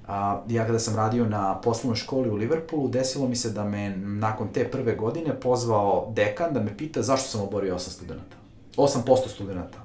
A, 0.08 0.42
ja 0.50 0.66
kada 0.66 0.80
sam 0.80 0.96
radio 0.96 1.26
na 1.26 1.62
poslovnoj 1.62 1.96
školi 1.96 2.30
u 2.30 2.36
Liverpoolu, 2.36 2.88
desilo 2.88 3.28
mi 3.28 3.36
se 3.36 3.50
da 3.50 3.64
me 3.64 3.98
nakon 3.98 4.48
te 4.54 4.72
prve 4.72 4.96
godine 4.96 5.40
pozvao 5.40 6.12
dekan 6.16 6.54
da 6.54 6.60
me 6.60 6.78
pita 6.78 7.02
zašto 7.02 7.30
sam 7.30 7.42
oborio 7.42 7.76
8 7.76 7.90
studenta. 7.90 8.38
8% 8.78 9.28
studenta. 9.28 9.78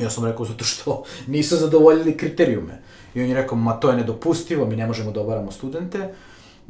Ja 0.00 0.10
sam 0.10 0.24
rekao 0.24 0.44
zato 0.44 0.64
što 0.64 1.02
nisu 1.26 1.56
zadovoljili 1.56 2.16
kriterijume. 2.16 2.82
I 3.14 3.22
on 3.22 3.28
je 3.28 3.34
rekao, 3.34 3.58
ma 3.58 3.72
to 3.72 3.90
je 3.90 3.96
nedopustivo, 3.96 4.66
mi 4.66 4.76
ne 4.76 4.86
možemo 4.86 5.12
da 5.12 5.20
obaramo 5.20 5.50
studente. 5.50 6.14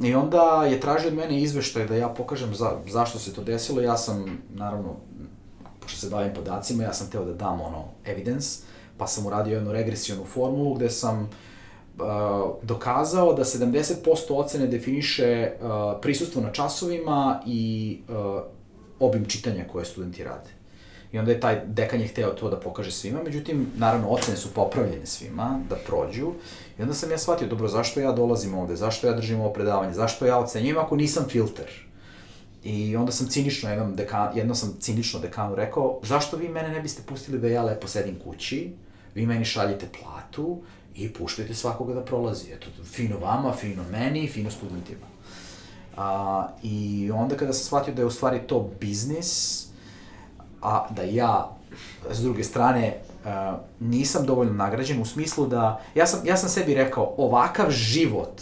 I 0.02 0.14
onda 0.14 0.64
je 0.64 0.80
tražio 0.80 1.08
od 1.08 1.14
mene 1.14 1.40
izveštaj 1.40 1.86
da 1.86 1.96
ja 1.96 2.08
pokažem 2.08 2.54
za, 2.54 2.78
zašto 2.88 3.18
se 3.18 3.34
to 3.34 3.42
desilo. 3.42 3.80
Ja 3.80 3.96
sam, 3.96 4.38
naravno, 4.54 4.96
pošto 5.80 6.00
se 6.00 6.10
bavim 6.10 6.34
podacima, 6.34 6.82
ja 6.82 6.92
sam 6.92 7.10
teo 7.10 7.24
da 7.24 7.32
dam 7.32 7.60
ono 7.60 7.84
evidence, 8.04 8.62
pa 8.96 9.06
sam 9.06 9.26
uradio 9.26 9.54
jednu 9.54 9.72
regresijonu 9.72 10.24
formulu 10.24 10.74
gde 10.74 10.90
sam 10.90 11.22
uh, 11.22 11.28
dokazao 12.62 13.32
da 13.32 13.44
70% 13.44 13.94
ocene 14.30 14.66
definiše 14.66 15.52
prisustvo 16.02 16.42
na 16.42 16.52
časovima 16.52 17.42
i 17.46 17.98
obim 19.00 19.24
čitanja 19.24 19.64
koje 19.72 19.84
studenti 19.84 20.24
rade. 20.24 20.50
I 21.12 21.18
onda 21.18 21.30
je 21.30 21.40
taj 21.40 21.60
dekan 21.66 22.00
je 22.00 22.08
hteo 22.08 22.30
to 22.30 22.50
da 22.50 22.60
pokaže 22.60 22.90
svima, 22.90 23.22
međutim, 23.22 23.66
naravno, 23.76 24.08
ocene 24.08 24.36
su 24.36 24.48
popravljene 24.54 25.06
svima, 25.06 25.60
da 25.68 25.76
prođu. 25.76 26.32
I 26.78 26.82
onda 26.82 26.94
sam 26.94 27.10
ja 27.10 27.18
shvatio, 27.18 27.48
dobro, 27.48 27.68
zašto 27.68 28.00
ja 28.00 28.12
dolazim 28.12 28.54
ovde, 28.54 28.76
zašto 28.76 29.06
ja 29.06 29.12
držim 29.12 29.40
ovo 29.40 29.52
predavanje, 29.52 29.92
zašto 29.92 30.26
ja 30.26 30.38
ocenjujem 30.38 30.78
ako 30.78 30.96
nisam 30.96 31.24
filter? 31.28 31.66
I 32.64 32.96
onda 32.96 33.12
sam 33.12 33.26
cinično 33.26 33.70
jednom, 33.70 33.96
dekan, 33.96 34.36
jedno 34.36 34.54
sam 34.54 34.76
cinično 34.80 35.20
dekanu 35.20 35.54
rekao, 35.54 36.00
zašto 36.02 36.36
vi 36.36 36.48
mene 36.48 36.68
ne 36.68 36.80
biste 36.80 37.02
pustili 37.06 37.38
da 37.38 37.48
ja 37.48 37.62
lepo 37.62 37.88
sedim 37.88 38.18
kući, 38.24 38.72
vi 39.14 39.26
meni 39.26 39.44
šaljite 39.44 39.86
platu 40.00 40.62
i 40.94 41.12
puštajte 41.12 41.54
svakoga 41.54 41.94
da 41.94 42.04
prolazi. 42.04 42.52
Eto, 42.52 42.66
fino 42.84 43.18
vama, 43.18 43.52
fino 43.52 43.82
meni, 43.90 44.28
fino 44.28 44.50
studentima. 44.50 45.06
A, 45.96 46.48
I 46.62 47.10
onda 47.14 47.36
kada 47.36 47.52
sam 47.52 47.64
shvatio 47.64 47.94
da 47.94 48.02
je 48.02 48.06
u 48.06 48.10
stvari 48.10 48.40
to 48.46 48.70
biznis, 48.80 49.66
a 50.62 50.86
da 50.90 51.02
ja, 51.02 51.56
s 52.10 52.20
druge 52.20 52.44
strane, 52.44 52.96
uh, 53.24 53.30
nisam 53.80 54.26
dovoljno 54.26 54.52
nagrađen 54.52 55.00
u 55.00 55.04
smislu 55.04 55.46
da, 55.46 55.80
ja 55.94 56.06
sam, 56.06 56.26
ja 56.26 56.36
sam 56.36 56.48
sebi 56.48 56.74
rekao, 56.74 57.14
ovakav 57.16 57.70
život 57.70 58.40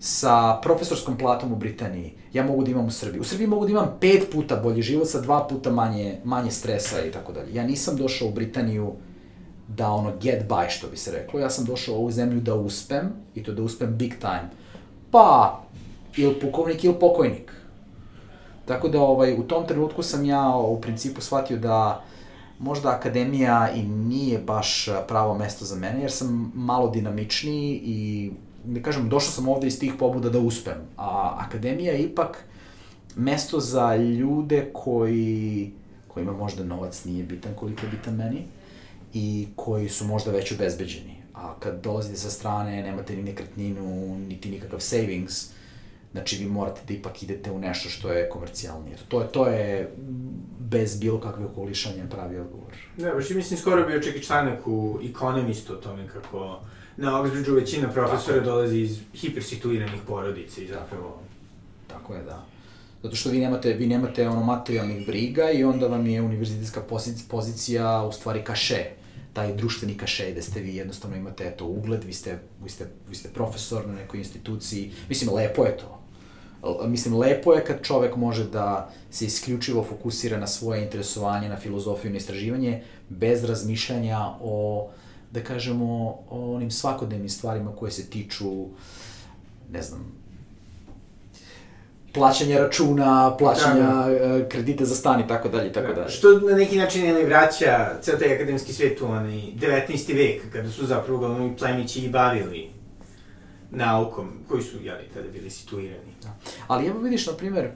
sa 0.00 0.58
profesorskom 0.62 1.18
platom 1.18 1.52
u 1.52 1.56
Britaniji, 1.56 2.12
ja 2.32 2.46
mogu 2.46 2.64
da 2.64 2.70
imam 2.70 2.86
u 2.86 2.90
Srbiji. 2.90 3.20
U 3.20 3.24
Srbiji 3.24 3.46
mogu 3.46 3.64
da 3.64 3.70
imam 3.70 3.96
pet 4.00 4.32
puta 4.32 4.56
bolji 4.56 4.82
život 4.82 5.08
sa 5.08 5.20
dva 5.20 5.48
puta 5.48 5.70
manje, 5.70 6.20
manje 6.24 6.50
stresa 6.50 7.04
i 7.04 7.10
tako 7.10 7.32
dalje. 7.32 7.54
Ja 7.54 7.64
nisam 7.64 7.96
došao 7.96 8.28
u 8.28 8.32
Britaniju 8.32 8.92
da 9.76 9.90
ono 9.90 10.12
get 10.20 10.48
by, 10.48 10.68
što 10.68 10.88
bi 10.88 10.96
se 10.96 11.12
reklo. 11.12 11.40
Ja 11.40 11.50
sam 11.50 11.64
došao 11.64 11.94
u 11.94 11.98
ovu 11.98 12.10
zemlju 12.10 12.40
da 12.40 12.54
uspem, 12.54 13.12
i 13.34 13.42
to 13.42 13.52
da 13.52 13.62
uspem 13.62 13.96
big 13.96 14.14
time. 14.20 14.50
Pa, 15.10 15.60
ili 16.16 16.40
pukovnik 16.40 16.84
ili 16.84 16.94
pokojnik. 17.00 17.52
Tako 18.66 18.88
da 18.88 19.00
ovaj, 19.00 19.34
u 19.34 19.42
tom 19.42 19.66
trenutku 19.66 20.02
sam 20.02 20.24
ja 20.24 20.56
u 20.56 20.80
principu 20.80 21.20
shvatio 21.20 21.58
da 21.58 22.04
možda 22.58 22.90
akademija 22.90 23.70
i 23.74 23.82
nije 23.82 24.38
baš 24.38 24.88
pravo 25.08 25.34
mesto 25.34 25.64
za 25.64 25.76
mene, 25.76 26.00
jer 26.00 26.12
sam 26.12 26.52
malo 26.54 26.90
dinamičniji 26.90 27.80
i 27.84 28.30
da 28.64 28.82
kažem, 28.82 29.08
došao 29.08 29.32
sam 29.32 29.48
ovde 29.48 29.66
iz 29.66 29.78
tih 29.78 29.92
pobuda 29.98 30.30
da 30.30 30.38
uspem. 30.38 30.76
A 30.96 31.36
akademija 31.38 31.92
je 31.92 32.02
ipak 32.02 32.44
mesto 33.16 33.60
za 33.60 33.96
ljude 33.96 34.70
koji, 34.72 35.72
kojima 36.08 36.32
možda 36.32 36.64
novac 36.64 37.04
nije 37.04 37.24
bitan 37.24 37.54
koliko 37.54 37.86
je 37.86 37.90
bitan 37.90 38.14
meni 38.14 38.44
i 39.14 39.48
koji 39.56 39.88
su 39.88 40.04
možda 40.04 40.30
već 40.30 40.52
obezbeđeni. 40.52 41.16
A 41.34 41.54
kad 41.58 41.80
dolazite 41.82 42.16
sa 42.16 42.30
strane, 42.30 42.82
nemate 42.82 43.16
ni 43.16 43.22
nekretninu, 43.22 44.18
niti 44.18 44.50
nikakav 44.50 44.80
savings, 44.80 45.50
Znači, 46.12 46.36
vi 46.36 46.46
morate 46.46 46.80
da 46.88 46.94
ipak 46.94 47.22
idete 47.22 47.50
u 47.50 47.58
nešto 47.58 47.88
što 47.88 48.12
je 48.12 48.28
komercijalnije. 48.28 48.96
To 49.08 49.20
je, 49.20 49.28
to 49.28 49.46
je 49.46 49.94
bez 50.58 51.00
bilo 51.00 51.20
kakve 51.20 51.44
okolišanja 51.44 52.04
pravi 52.10 52.38
odgovor. 52.38 52.74
Da, 52.96 53.14
baš 53.14 53.30
mislim, 53.30 53.58
skoro 53.58 53.86
bio 53.86 54.00
čak 54.00 54.16
i 54.16 54.22
članak 54.22 54.66
u 54.66 55.00
Economist 55.10 55.70
o 55.70 55.74
tome 55.74 56.08
kako 56.08 56.60
na 56.96 57.12
Oxbridgeu 57.12 57.54
većina 57.54 57.88
profesora 57.88 58.40
dolazi 58.40 58.78
iz 58.78 58.98
hipersituiranih 59.14 60.00
porodica 60.06 60.60
i 60.60 60.66
zapravo... 60.66 61.20
Tako 61.86 62.14
je, 62.14 62.22
da. 62.22 62.44
Zato 63.02 63.16
što 63.16 63.30
vi 63.30 63.38
nemate, 63.38 63.72
vi 63.72 63.86
nemate 63.86 64.28
ono 64.28 64.42
materijalnih 64.42 65.06
briga 65.06 65.50
i 65.50 65.64
onda 65.64 65.86
vam 65.86 66.06
je 66.06 66.22
univerzitetska 66.22 66.82
pozicija 67.28 68.02
u 68.02 68.12
stvari 68.12 68.44
kaše 68.44 68.84
taj 69.32 69.54
društveni 69.54 69.96
kaše 69.96 70.30
gde 70.30 70.42
ste 70.42 70.60
vi 70.60 70.76
jednostavno 70.76 71.16
imate 71.16 71.46
eto 71.46 71.66
ugled, 71.66 72.04
vi 72.04 72.12
ste, 72.12 72.38
vi 72.62 72.70
ste, 72.70 72.86
vi 73.08 73.14
ste 73.14 73.28
profesor 73.28 73.88
na 73.88 73.94
nekoj 73.94 74.18
instituciji, 74.18 74.92
mislim 75.08 75.34
lepo 75.34 75.64
je 75.64 75.76
to, 75.76 76.00
mislim, 76.86 77.16
lepo 77.16 77.52
je 77.52 77.64
kad 77.64 77.82
čovek 77.82 78.16
može 78.16 78.44
da 78.44 78.90
se 79.10 79.24
isključivo 79.24 79.84
fokusira 79.84 80.38
na 80.38 80.46
svoje 80.46 80.82
interesovanje, 80.82 81.48
na 81.48 81.56
filozofiju, 81.56 82.10
na 82.10 82.16
istraživanje, 82.16 82.82
bez 83.08 83.44
razmišljanja 83.44 84.18
o, 84.40 84.88
da 85.30 85.44
kažemo, 85.44 85.86
o 86.30 86.54
onim 86.54 86.70
svakodnevnim 86.70 87.28
stvarima 87.28 87.76
koje 87.76 87.92
se 87.92 88.10
tiču, 88.10 88.66
ne 89.72 89.82
znam, 89.82 90.12
plaćanja 92.12 92.58
računa, 92.58 93.36
plaćanja 93.36 94.08
da, 94.08 94.38
da. 94.38 94.48
kredita 94.48 94.84
za 94.84 94.94
stan 94.94 95.20
i 95.20 95.28
tako 95.28 95.48
dalje, 95.48 95.72
tako 95.72 95.86
da, 95.86 95.94
dalje. 95.94 96.10
Što 96.10 96.40
na 96.40 96.56
neki 96.56 96.78
način 96.78 97.04
ne 97.04 97.24
vraća 97.24 97.98
ceo 98.02 98.18
taj 98.18 98.34
akademski 98.34 98.72
svet 98.72 99.00
u 99.00 99.06
onaj 99.06 99.32
19. 99.32 100.16
vek, 100.16 100.52
kada 100.52 100.70
su 100.70 100.86
zapravo 100.86 101.18
uglavnom 101.18 101.52
i 101.52 101.56
plemići 101.56 102.00
i 102.00 102.08
bavili 102.08 102.70
naukom, 103.70 104.30
koji 104.48 104.62
su, 104.62 104.76
jeli, 104.82 105.04
tada 105.14 105.28
bili 105.28 105.50
situirani. 105.50 106.12
Da. 106.22 106.36
Ali 106.66 106.86
evo 106.86 106.98
vidiš, 107.00 107.26
na 107.26 107.32
primer, 107.32 107.70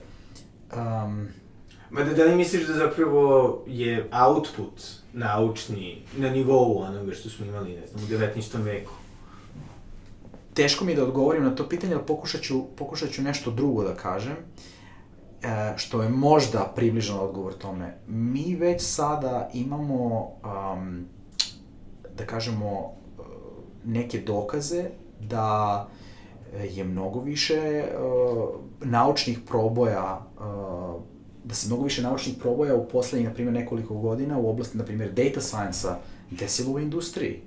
um, 0.77 1.29
Ma 1.95 2.05
da, 2.05 2.15
da 2.15 2.25
li 2.25 2.37
misliš 2.37 2.67
da 2.67 2.75
zapravo 2.75 3.63
je 3.67 4.09
output 4.27 4.83
naučni 5.13 6.03
na 6.17 6.31
nivou 6.31 6.79
onoga 6.79 7.15
što 7.15 7.31
smo 7.31 7.47
imali, 7.47 7.77
ne 7.77 7.87
znam, 7.87 8.05
u 8.05 8.07
19. 8.07 8.63
veku? 8.65 8.93
Teško 10.55 10.85
mi 10.85 10.93
je 10.93 10.97
da 10.97 11.05
odgovorim 11.05 11.45
na 11.45 11.55
to 11.55 11.69
pitanje, 11.69 11.95
ali 11.95 12.07
pokušat 12.07 12.41
ću, 12.41 12.63
pokušat 12.77 13.11
ću 13.11 13.23
nešto 13.23 13.51
drugo 13.51 13.85
da 13.85 13.95
kažem, 13.95 14.37
e, 15.43 15.73
što 15.77 16.03
je 16.03 16.09
možda 16.09 16.73
približan 16.77 17.19
odgovor 17.21 17.55
tome. 17.55 17.99
Mi 18.07 18.55
već 18.55 18.83
sada 18.83 19.51
imamo, 19.55 20.31
um, 20.75 21.05
da 22.19 22.27
kažemo, 22.27 22.95
neke 23.85 24.19
dokaze 24.19 24.85
da 25.21 25.89
je 26.71 26.85
mnogo 26.85 27.21
više 27.21 27.85
uh, 27.85 28.61
naučnih 28.81 29.39
proboja 29.47 30.27
uh, 30.39 31.03
da 31.45 31.55
se 31.55 31.67
mnogo 31.67 31.85
više 31.85 32.03
naučnih 32.03 32.37
proboja 32.41 32.75
u 32.75 32.89
poslednjih, 32.89 33.29
na 33.29 33.35
primjer, 33.35 33.55
nekoliko 33.55 33.95
godina 33.95 34.39
u 34.39 34.51
oblasti, 34.51 34.79
na 34.79 34.85
primjer, 34.85 35.13
data 35.13 35.41
science-a 35.41 35.99
desilo 36.31 36.73
u 36.73 36.79
industriji. 36.79 37.43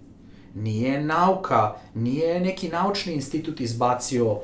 Nije 0.56 1.02
nauka, 1.02 1.74
nije 1.95 2.40
neki 2.40 2.69
naučni 2.69 3.14
institut 3.14 3.60
izbacio 3.61 4.32
uh, 4.32 4.40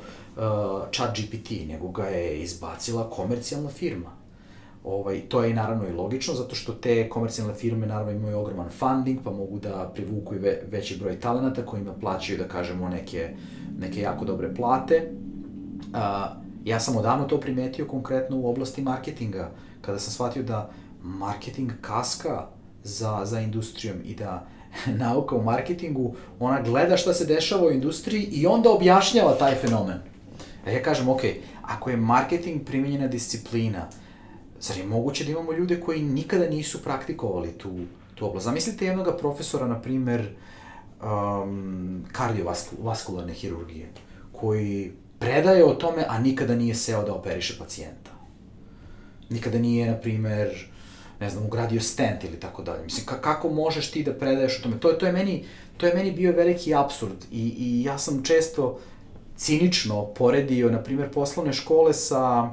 chat 0.92 1.20
GPT, 1.20 1.52
nego 1.68 1.88
ga 1.88 2.04
je 2.04 2.42
izbacila 2.42 3.10
komercijalna 3.10 3.70
firma. 3.70 4.24
Ovaj, 4.84 5.22
to 5.30 5.44
je 5.44 5.54
naravno 5.54 5.88
i 5.88 5.92
logično, 5.92 6.34
zato 6.34 6.56
što 6.56 6.74
te 6.74 7.10
komercijalne 7.10 7.54
firme 7.54 7.88
naravno 7.88 8.12
imaju 8.12 8.40
ogroman 8.40 8.70
funding, 8.70 9.20
pa 9.24 9.32
mogu 9.32 9.60
da 9.60 9.92
privuku 9.96 10.36
i 10.36 10.38
ve, 10.38 10.62
veći 10.72 10.98
broj 10.98 11.20
talenata 11.20 11.66
kojima 11.66 11.94
plaćaju, 11.94 12.38
da 12.38 12.48
kažemo, 12.48 12.90
neke, 12.90 13.36
neke 13.80 14.02
jako 14.02 14.26
dobre 14.26 14.56
plate. 14.56 15.12
A, 15.94 16.34
ja 16.66 16.80
sam 16.80 16.98
odavno 16.98 17.26
to 17.26 17.40
primetio 17.40 17.88
konkretno 17.88 18.38
u 18.38 18.50
oblasti 18.50 18.82
marketinga, 18.82 19.52
kada 19.82 20.00
sam 20.00 20.14
shvatio 20.14 20.44
da 20.44 20.70
marketing 21.04 21.72
kaska 21.82 22.48
za, 22.84 23.22
za 23.26 23.40
industrijom 23.40 23.98
i 24.06 24.16
da 24.16 24.48
nauka 25.04 25.36
u 25.36 25.44
marketingu, 25.44 26.16
ona 26.40 26.62
gleda 26.62 26.98
šta 26.98 27.14
se 27.14 27.26
dešava 27.26 27.68
u 27.68 27.72
industriji 27.72 28.24
i 28.24 28.48
onda 28.48 28.72
objašnjava 28.72 29.34
taj 29.34 29.56
fenomen. 29.56 29.98
A 30.66 30.72
ja 30.72 30.84
kažem, 30.84 31.10
ok, 31.10 31.22
ako 31.62 31.90
je 31.90 31.98
marketing 31.98 32.66
primenjena 32.66 33.08
disciplina, 33.08 33.88
Zar 34.64 34.78
je 34.78 34.86
moguće 34.86 35.24
da 35.24 35.32
imamo 35.32 35.54
ljude 35.54 35.80
koji 35.80 36.02
nikada 36.02 36.50
nisu 36.50 36.84
praktikovali 36.84 37.52
tu, 37.52 37.72
tu 38.16 38.26
oblast? 38.26 38.46
Zamislite 38.46 38.86
jednog 38.86 39.08
profesora, 39.20 39.68
na 39.68 39.82
primer, 39.82 40.36
um, 41.04 42.06
kardiovaskularne 42.12 43.34
hirurgije, 43.34 43.90
koji 44.32 44.92
predaje 45.20 45.66
o 45.66 45.74
tome, 45.74 46.06
a 46.10 46.20
nikada 46.20 46.56
nije 46.56 46.76
seo 46.76 47.04
da 47.04 47.14
operiše 47.14 47.58
pacijenta. 47.60 48.12
Nikada 49.30 49.60
nije, 49.60 49.92
na 49.92 49.98
primer, 49.98 50.72
ne 51.20 51.30
znam, 51.30 51.46
ugradio 51.46 51.82
stent 51.82 52.24
ili 52.24 52.40
tako 52.40 52.64
dalje. 52.64 52.84
Mislim, 52.84 53.06
ka 53.06 53.22
kako 53.22 53.50
možeš 53.50 53.92
ti 53.92 54.04
da 54.04 54.14
predaješ 54.14 54.60
o 54.60 54.64
tome? 54.64 54.80
To 54.80 54.94
to 54.94 55.06
je, 55.06 55.12
meni, 55.12 55.46
to 55.78 55.86
je 55.86 55.94
meni 55.94 56.12
bio 56.12 56.32
veliki 56.32 56.76
absurd 56.76 57.26
i, 57.32 57.56
i 57.58 57.84
ja 57.84 57.98
sam 57.98 58.24
često 58.24 58.80
cinično 59.36 60.06
poredio, 60.06 60.72
na 60.72 60.84
primjer, 60.84 61.12
poslovne 61.12 61.54
škole 61.54 61.94
sa 61.94 62.50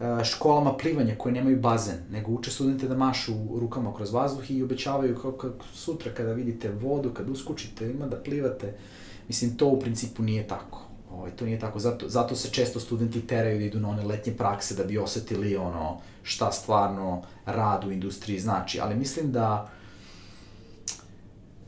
e, 0.00 0.24
školama 0.24 0.76
plivanja 0.76 1.14
koje 1.18 1.32
nemaju 1.32 1.60
bazen, 1.60 1.98
nego 2.10 2.32
uče 2.32 2.50
studente 2.50 2.88
da 2.88 2.96
mašu 2.96 3.32
rukama 3.60 3.94
kroz 3.94 4.12
vazduh 4.12 4.50
i 4.50 4.62
obećavaju 4.62 5.16
kao, 5.16 5.32
kao 5.32 5.50
sutra 5.74 6.12
kada 6.14 6.32
vidite 6.32 6.70
vodu, 6.70 7.10
kad 7.10 7.28
uskučite, 7.28 7.90
ima 7.90 8.06
da 8.06 8.16
plivate. 8.16 8.74
Mislim, 9.28 9.56
to 9.56 9.66
u 9.66 9.80
principu 9.80 10.22
nije 10.22 10.48
tako. 10.48 10.85
Ovaj, 11.16 11.30
to 11.30 11.44
nije 11.44 11.58
tako, 11.58 11.78
zato, 11.78 12.08
zato 12.08 12.36
se 12.36 12.50
često 12.50 12.80
studenti 12.80 13.26
teraju 13.26 13.58
da 13.58 13.64
idu 13.64 13.80
na 13.80 13.88
one 13.88 14.04
letnje 14.04 14.32
prakse 14.32 14.74
da 14.74 14.84
bi 14.84 14.98
osetili 14.98 15.56
ono 15.56 16.00
šta 16.22 16.52
stvarno 16.52 17.22
rad 17.46 17.84
u 17.84 17.92
industriji 17.92 18.40
znači, 18.40 18.80
ali 18.80 18.94
mislim 18.94 19.32
da 19.32 19.70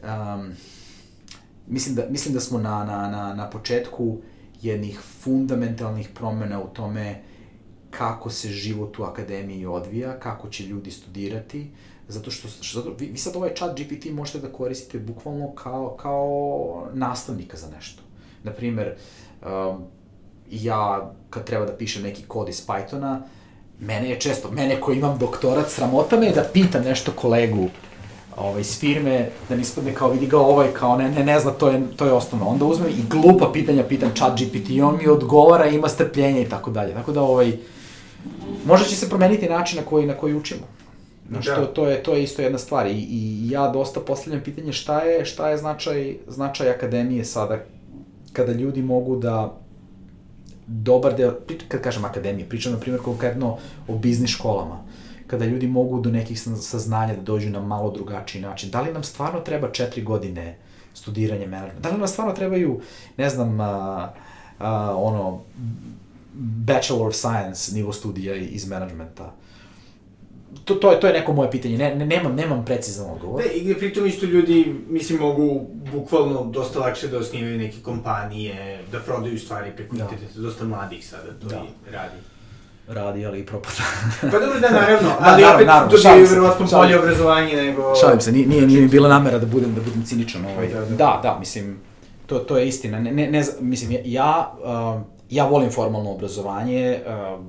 um, 0.03 0.53
mislim 1.67 1.95
da, 1.95 2.07
mislim 2.11 2.35
da 2.35 2.41
smo 2.41 2.59
na, 2.59 2.85
na, 2.85 3.09
na, 3.09 3.35
na 3.35 3.51
početku 3.51 4.19
jednih 4.63 5.01
fundamentalnih 5.01 6.09
promena 6.15 6.63
u 6.63 6.69
tome 6.69 7.23
kako 7.91 8.31
se 8.31 8.49
život 8.49 8.99
u 8.99 9.03
akademiji 9.03 9.67
odvija, 9.67 10.21
kako 10.21 10.49
će 10.49 10.67
ljudi 10.67 10.91
studirati, 10.91 11.71
zato 12.09 12.31
što, 12.31 12.49
što 12.49 12.95
vi, 12.99 13.07
vi 13.07 13.19
sad 13.19 13.37
ovaj 13.37 13.55
chat 13.55 13.81
GPT 13.81 14.13
možete 14.13 14.39
da 14.39 14.53
koristite 14.53 14.99
bukvalno 14.99 15.55
kao, 15.55 15.97
kao 15.97 16.89
nastavnika 16.93 17.57
za 17.57 17.71
nešto. 17.71 18.03
Naprimer, 18.43 18.95
um, 19.43 19.83
ja 20.51 21.13
kad 21.31 21.45
treba 21.45 21.65
da 21.65 21.73
pišem 21.73 22.03
neki 22.03 22.23
kod 22.23 22.49
iz 22.49 22.67
Pythona, 22.67 23.21
mene 23.81 24.11
je 24.11 24.21
često, 24.21 24.51
mene 24.51 24.81
koji 24.81 24.99
imam 24.99 25.19
doktorat, 25.19 25.71
sramota 25.71 26.17
me 26.17 26.31
da 26.31 26.45
pitam 26.53 26.83
nešto 26.85 27.13
kolegu 27.13 27.69
ovaj, 28.37 28.61
iz 28.61 28.79
firme, 28.79 29.29
da 29.49 29.57
ne 29.57 29.63
ispadne 29.63 29.95
kao 29.95 30.11
vidi 30.11 30.27
ga 30.27 30.39
ovaj, 30.39 30.69
kao 30.73 30.97
ne, 30.97 31.11
ne, 31.11 31.25
ne 31.25 31.41
zna, 31.41 31.51
to 31.51 31.69
je, 31.69 31.83
to 31.97 32.07
je 32.07 32.13
osnovno. 32.13 32.49
Onda 32.49 32.65
uzmem 32.65 32.89
i 32.89 33.03
glupa 33.11 33.51
pitanja, 33.53 33.85
pitam 33.85 34.13
chat 34.17 34.41
GPT 34.41 34.71
i 34.71 34.83
on 34.83 34.97
mi 34.97 35.09
odgovara, 35.09 35.67
ima 35.67 35.89
strpljenja 35.89 36.41
i 36.41 36.49
tako 36.49 36.71
dalje. 36.71 36.95
Tako 36.95 37.13
da, 37.13 37.23
ovaj, 37.23 37.53
možda 38.65 38.87
će 38.87 38.97
se 38.97 39.09
promeniti 39.09 39.49
način 39.49 39.79
na 39.79 39.85
koji, 39.85 40.07
na 40.07 40.15
koji 40.15 40.35
učimo. 40.35 40.61
Znaš, 41.29 41.47
da. 41.47 41.55
to, 41.57 41.67
to, 41.67 41.87
je, 41.89 42.03
to 42.03 42.15
je 42.15 42.23
isto 42.23 42.43
jedna 42.43 42.59
stvar. 42.59 42.87
I, 42.87 42.91
I 42.91 43.51
ja 43.51 43.69
dosta 43.69 44.01
postavljam 44.01 44.43
pitanje 44.45 44.73
šta 44.73 45.01
je, 45.01 45.25
šta 45.25 45.51
je 45.51 45.57
značaj, 45.57 46.17
značaj 46.27 46.71
akademije 46.71 47.25
sada, 47.25 47.59
kada 48.33 48.53
ljudi 48.53 48.83
mogu 48.83 49.17
da 49.17 49.59
dobar 50.67 51.17
deo, 51.17 51.35
kad 51.69 51.81
kažem 51.81 52.05
akademije, 52.05 52.49
pričam 52.49 52.73
na 52.73 52.79
primjer 52.79 53.03
konkretno 53.03 53.57
o 53.89 53.99
biznis 53.99 54.31
školama, 54.31 54.85
kada 55.27 55.45
ljudi 55.45 55.67
mogu 55.67 56.01
do 56.01 56.11
nekih 56.11 56.41
saznanja 56.41 57.15
da 57.15 57.23
dođu 57.23 57.51
na 57.51 57.61
malo 57.61 57.91
drugačiji 57.91 58.43
način. 58.43 58.71
Da 58.71 58.81
li 58.81 58.93
nam 58.93 59.03
stvarno 59.03 59.41
treba 59.41 59.73
četiri 59.73 60.03
godine 60.03 60.57
studiranja 60.95 61.47
menadžmenta? 61.47 61.89
Da 61.89 61.95
li 61.95 61.99
nam 61.99 62.09
stvarno 62.09 62.33
trebaju, 62.33 62.81
ne 63.17 63.31
znam, 63.31 63.61
a, 63.61 64.13
a, 64.59 64.97
ono, 64.97 65.41
Bachelor 66.35 67.09
of 67.09 67.15
Science 67.15 67.75
nivo 67.75 67.93
studija 67.93 68.37
iz 68.37 68.69
menadžmenta? 68.69 69.33
To, 70.65 70.75
to, 70.75 70.93
je, 70.93 71.01
to 71.01 71.07
je 71.07 71.13
neko 71.13 71.33
moje 71.33 71.51
pitanje, 71.51 71.79
ne, 71.79 71.95
ne, 71.95 72.07
nemam, 72.07 72.35
nemam 72.35 72.65
precizan 72.65 73.11
odgovor. 73.11 73.43
Ne, 73.45 73.53
i 73.53 73.75
pritom 73.75 74.07
isto 74.07 74.27
ljudi, 74.27 74.75
mislim, 74.89 75.19
mogu 75.19 75.67
bukvalno 75.93 76.45
dosta 76.45 76.79
lakše 76.79 77.09
da 77.09 77.19
osnivaju 77.19 77.59
neke 77.59 77.77
kompanije, 77.83 78.85
da 78.93 78.99
prodaju 78.99 79.39
stvari 79.39 79.71
preko 79.77 79.97
da. 79.97 80.03
interneta, 80.03 80.41
dosta 80.41 80.65
mladih 80.65 81.09
sada 81.09 81.33
to 81.41 81.49
da. 81.49 81.57
i 81.57 81.93
radi. 81.93 82.17
Radi, 82.89 83.27
ali 83.27 83.41
i 83.41 83.47
propada. 83.47 83.83
pa 84.21 84.39
dobro 84.39 84.61
da, 84.61 84.71
naravno, 84.71 85.11
ali 85.21 85.43
da, 85.43 85.55
opet 85.55 85.67
naravno, 85.67 85.97
dobiju 85.97 86.27
verovatno 86.31 86.67
bolje 86.73 86.99
obrazovanje 86.99 87.57
nego... 87.57 87.95
Šalim 88.01 88.21
se, 88.21 88.33
nije, 88.33 88.47
nije, 88.47 88.67
nije 88.67 88.81
mi 88.81 88.89
bila 88.89 89.09
namera 89.09 89.39
da 89.39 89.47
budem, 89.47 89.75
da 89.75 89.81
budem 89.81 90.05
ciničan. 90.05 90.45
Ovaj. 90.45 90.69
Da, 90.69 90.81
da, 90.81 90.87
da, 90.87 91.21
da, 91.23 91.37
mislim, 91.39 91.81
to, 92.27 92.39
to 92.39 92.59
je 92.59 92.69
istina. 92.69 93.01
Ne, 93.01 93.13
ne, 93.13 93.31
ne, 93.31 93.45
mislim, 93.61 93.99
ja, 94.05 94.55
uh, 94.63 95.03
ja 95.31 95.47
volim 95.47 95.71
formalno 95.71 96.11
obrazovanje, 96.11 97.01
uh, 97.07 97.45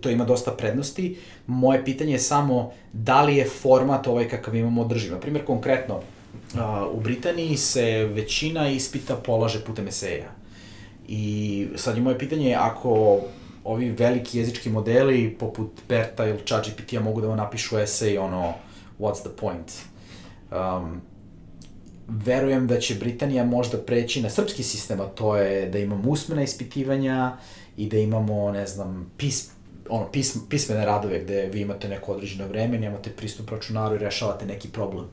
to 0.00 0.10
ima 0.10 0.24
dosta 0.24 0.50
prednosti. 0.50 1.18
Moje 1.46 1.84
pitanje 1.84 2.12
je 2.12 2.18
samo 2.18 2.72
da 2.92 3.22
li 3.22 3.36
je 3.36 3.44
format 3.44 4.06
ovaj 4.06 4.28
kakav 4.28 4.56
imamo 4.56 4.82
održiv. 4.82 5.12
Na 5.12 5.20
primjer, 5.20 5.44
konkretno, 5.44 6.00
u 6.92 7.00
Britaniji 7.00 7.56
se 7.56 8.04
većina 8.04 8.68
ispita 8.68 9.16
polaže 9.16 9.64
putem 9.64 9.88
eseja. 9.88 10.30
I 11.08 11.68
sad 11.76 11.96
je 11.96 12.02
moje 12.02 12.18
pitanje, 12.18 12.54
ako 12.54 13.20
ovi 13.64 13.90
veliki 13.90 14.38
jezički 14.38 14.70
modeli, 14.70 15.36
poput 15.38 15.70
Berta 15.88 16.26
ili 16.26 16.38
ChatGPT-a, 16.46 17.00
mogu 17.00 17.20
da 17.20 17.28
vam 17.28 17.36
napišu 17.36 17.78
esej, 17.78 18.18
ono, 18.18 18.54
what's 18.98 19.20
the 19.20 19.30
point? 19.40 19.72
Um, 20.50 21.00
verujem 22.08 22.66
da 22.66 22.80
će 22.80 22.94
Britanija 22.94 23.44
možda 23.44 23.78
preći 23.78 24.22
na 24.22 24.30
srpski 24.30 24.62
sistem, 24.62 25.00
a 25.00 25.04
to 25.04 25.36
je 25.36 25.68
da 25.70 25.78
imamo 25.78 26.10
usmena 26.10 26.42
ispitivanja 26.42 27.36
i 27.76 27.88
da 27.88 27.96
imamo, 27.96 28.52
ne 28.52 28.66
znam, 28.66 29.12
pis, 29.16 29.51
ono, 29.88 30.10
pism, 30.12 30.38
pismene 30.48 30.86
radove 30.86 31.20
gde 31.20 31.46
vi 31.46 31.60
imate 31.60 31.88
neko 31.88 32.12
određeno 32.12 32.48
vreme, 32.48 32.78
nemate 32.78 33.10
pristup 33.10 33.50
računaru 33.50 33.94
i 33.94 33.98
rešavate 33.98 34.46
neki 34.46 34.68
problem. 34.68 35.04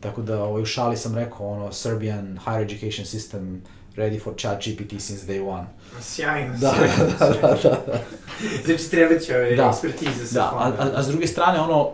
Tako 0.00 0.22
da 0.22 0.42
ovaj, 0.42 0.62
u 0.62 0.66
šali 0.66 0.96
sam 0.96 1.14
rekao, 1.14 1.48
ono, 1.48 1.72
Serbian 1.72 2.38
higher 2.44 2.62
education 2.62 3.06
system 3.06 3.60
ready 3.96 4.22
for 4.22 4.34
chat 4.36 4.64
GPT 4.64 5.00
since 5.00 5.32
day 5.32 5.48
one. 5.48 5.66
Sjajno, 6.00 6.54
da, 6.60 6.74
sjajno. 6.74 7.12
Da, 7.18 7.26
da, 7.28 7.34
da, 7.40 7.54
da, 7.62 7.82
da. 7.86 8.00
Znači, 8.64 8.90
treba 8.90 9.18
će 9.18 9.36
ove 9.36 9.56
da, 9.56 9.68
ekspertize 9.68 10.26
sa 10.26 10.34
Da, 10.34 10.44
a, 10.44 10.72
a, 10.78 10.90
a 10.94 11.02
s 11.02 11.06
druge 11.06 11.26
strane, 11.26 11.60
ono, 11.60 11.90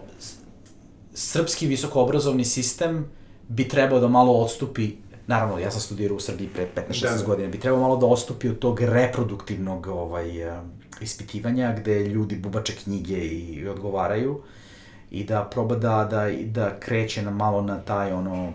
srpski 1.15 1.67
visokoobrazovni 1.67 2.45
sistem 2.45 3.11
bi 3.49 3.69
trebao 3.69 4.01
da 4.01 4.09
malo 4.09 4.33
odstupi 4.33 4.91
naravno, 5.27 5.59
ja 5.59 5.71
sam 5.71 5.81
studirao 5.81 6.17
u 6.17 6.21
Srbiji 6.21 6.49
pre 6.49 6.69
15-16 6.77 7.19
da, 7.19 7.25
godina, 7.27 7.49
bi 7.49 7.61
trebao 7.61 7.81
malo 7.81 7.97
da 7.97 8.07
odstupi 8.07 8.49
od 8.49 8.59
tog 8.59 8.81
reproduktivnog 8.81 9.87
ovaj, 9.87 10.29
ispitivanja 11.01 11.75
gde 11.81 12.05
ljudi 12.05 12.37
bubače 12.37 12.73
knjige 12.85 13.19
i 13.19 13.69
odgovaraju 13.69 14.43
i 15.11 15.25
da 15.25 15.45
proba 15.45 15.77
da, 15.77 16.09
da, 16.11 16.31
da 16.45 16.81
kreće 16.81 17.23
na 17.23 17.31
malo 17.31 17.63
na 17.63 17.81
taj 17.81 18.13
ono 18.13 18.53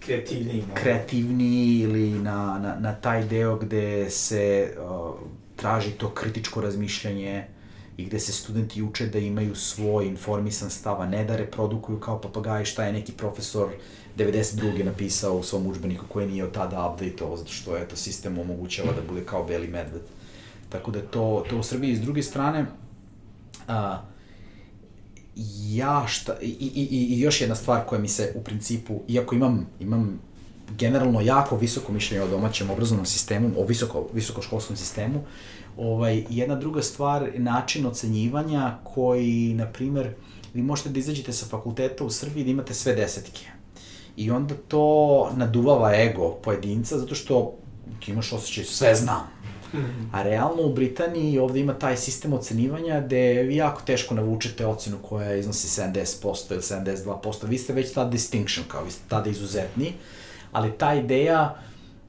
kreativniji, 0.00 0.64
kreativniji 0.74 1.80
ili 1.80 2.10
na, 2.10 2.58
na, 2.62 2.76
na 2.80 2.94
taj 2.94 3.24
deo 3.24 3.56
gde 3.56 4.10
se 4.10 4.74
uh, 4.78 5.14
traži 5.56 5.90
to 5.90 6.10
kritičko 6.10 6.60
razmišljanje 6.60 7.44
i 7.96 8.04
gde 8.04 8.18
se 8.20 8.32
studenti 8.32 8.82
uče 8.82 9.06
da 9.06 9.18
imaju 9.18 9.54
svoj 9.54 10.06
informisan 10.06 10.70
stav, 10.70 11.00
a 11.00 11.06
ne 11.06 11.24
da 11.24 11.36
reprodukuju 11.36 12.00
kao 12.00 12.20
papagaji 12.20 12.64
šta 12.64 12.84
je 12.84 12.92
neki 12.92 13.12
profesor 13.12 13.68
92. 14.16 14.84
napisao 14.84 15.36
u 15.36 15.42
svom 15.42 15.66
učbeniku 15.66 16.04
koji 16.08 16.26
nije 16.26 16.44
od 16.44 16.52
tada 16.52 16.90
update-ovo, 16.90 17.36
zato 17.36 17.52
što 17.52 17.76
je 17.76 17.88
to 17.88 17.96
sistem 17.96 18.38
omogućava 18.38 18.92
da 18.92 19.02
bude 19.08 19.24
kao 19.24 19.44
beli 19.44 19.68
medved. 19.68 20.02
Tako 20.68 20.90
da 20.90 21.02
to, 21.02 21.44
to 21.50 21.58
u 21.58 21.62
Srbiji. 21.62 21.96
S 21.96 22.00
druge 22.00 22.22
strane, 22.22 22.66
a, 23.68 24.02
ja 25.68 26.04
šta, 26.06 26.36
i, 26.42 26.46
i, 26.46 27.14
i 27.14 27.20
još 27.20 27.40
jedna 27.40 27.54
stvar 27.54 27.86
koja 27.86 28.00
mi 28.00 28.08
se 28.08 28.32
u 28.36 28.40
principu, 28.40 29.00
iako 29.08 29.34
imam, 29.34 29.66
imam 29.80 30.20
generalno 30.76 31.20
jako 31.20 31.56
visoko 31.56 31.92
mišljenje 31.92 32.24
o 32.24 32.28
domaćem 32.28 32.70
obrazovnom 32.70 33.06
sistemu, 33.06 33.50
o 33.56 33.64
visoko, 33.64 34.08
visokoškolskom 34.12 34.76
sistemu, 34.76 35.24
ovaj, 35.76 36.24
jedna 36.30 36.54
druga 36.54 36.82
stvar, 36.82 37.30
način 37.36 37.86
ocenjivanja 37.86 38.78
koji, 38.84 39.54
na 39.54 39.66
primer, 39.66 40.14
vi 40.54 40.62
možete 40.62 40.88
da 40.88 40.98
izađete 40.98 41.32
sa 41.32 41.46
fakulteta 41.46 42.04
u 42.04 42.10
Srbiji 42.10 42.44
da 42.44 42.50
imate 42.50 42.74
sve 42.74 42.94
desetke. 42.94 43.46
I 44.16 44.30
onda 44.30 44.54
to 44.68 45.30
naduvava 45.36 45.94
ego 45.94 46.30
pojedinca, 46.44 46.98
zato 46.98 47.14
što 47.14 47.54
ti 48.04 48.10
imaš 48.10 48.32
osjećaj, 48.32 48.64
sve 48.64 48.94
znam, 48.94 49.20
-hmm. 49.72 50.10
A 50.12 50.22
realno 50.22 50.62
u 50.62 50.72
Britaniji 50.72 51.38
ovde 51.38 51.60
ima 51.60 51.74
taj 51.74 51.96
sistem 51.96 52.32
ocenivanja 52.32 53.00
gde 53.00 53.42
vi 53.42 53.56
jako 53.56 53.82
teško 53.86 54.14
navučete 54.14 54.66
ocenu 54.66 54.96
koja 55.02 55.34
iznosi 55.34 55.80
70% 55.80 56.52
ili 56.52 56.60
72%. 56.60 57.46
Vi 57.46 57.58
ste 57.58 57.72
već 57.72 57.92
tada 57.92 58.10
distinction, 58.10 58.64
kao 58.68 58.84
vi 58.84 58.90
ste 58.90 59.02
tada 59.08 59.30
izuzetni, 59.30 59.92
ali 60.52 60.72
ta 60.78 60.94
ideja 60.94 61.56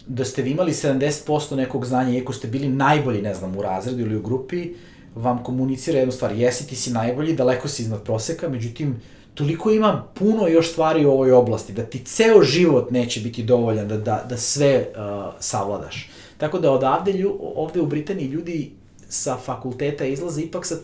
da 0.08 0.26
ste 0.26 0.42
vi 0.42 0.52
imali 0.52 0.72
70% 0.72 1.56
nekog 1.56 1.86
znanja, 1.86 2.18
iako 2.18 2.34
ste 2.34 2.48
bili 2.48 2.68
najbolji, 2.68 3.22
ne 3.22 3.34
znam, 3.34 3.58
u 3.58 3.62
razredu 3.62 4.02
ili 4.02 4.16
u 4.16 4.22
grupi, 4.22 4.74
vam 5.16 5.44
komunicira 5.44 6.00
jednu 6.00 6.12
stvar, 6.12 6.32
jesi 6.32 6.68
ti 6.68 6.76
si 6.76 6.92
najbolji, 6.92 7.36
daleko 7.36 7.68
si 7.68 7.82
iznad 7.82 8.04
proseka, 8.04 8.50
međutim, 8.50 9.02
toliko 9.34 9.72
ima 9.72 10.04
puno 10.14 10.48
još 10.48 10.72
stvari 10.72 11.06
u 11.06 11.12
ovoj 11.12 11.32
oblasti, 11.32 11.74
da 11.74 11.84
ti 11.84 12.00
ceo 12.06 12.44
život 12.44 12.92
neće 12.92 13.20
biti 13.20 13.44
dovoljan 13.44 13.88
da, 13.88 13.98
da, 13.98 14.26
da 14.30 14.38
sve 14.38 14.88
uh, 14.90 15.34
savladaš. 15.40 16.10
Tako 16.40 16.60
da 16.60 16.72
odavde, 16.72 17.14
lju, 17.14 17.38
ovde 17.56 17.82
u 17.82 17.86
Britaniji 17.86 18.28
ljudi 18.28 18.72
sa 19.10 19.38
fakulteta 19.38 20.06
izlaze 20.06 20.42
ipak 20.42 20.66
sa 20.66 20.76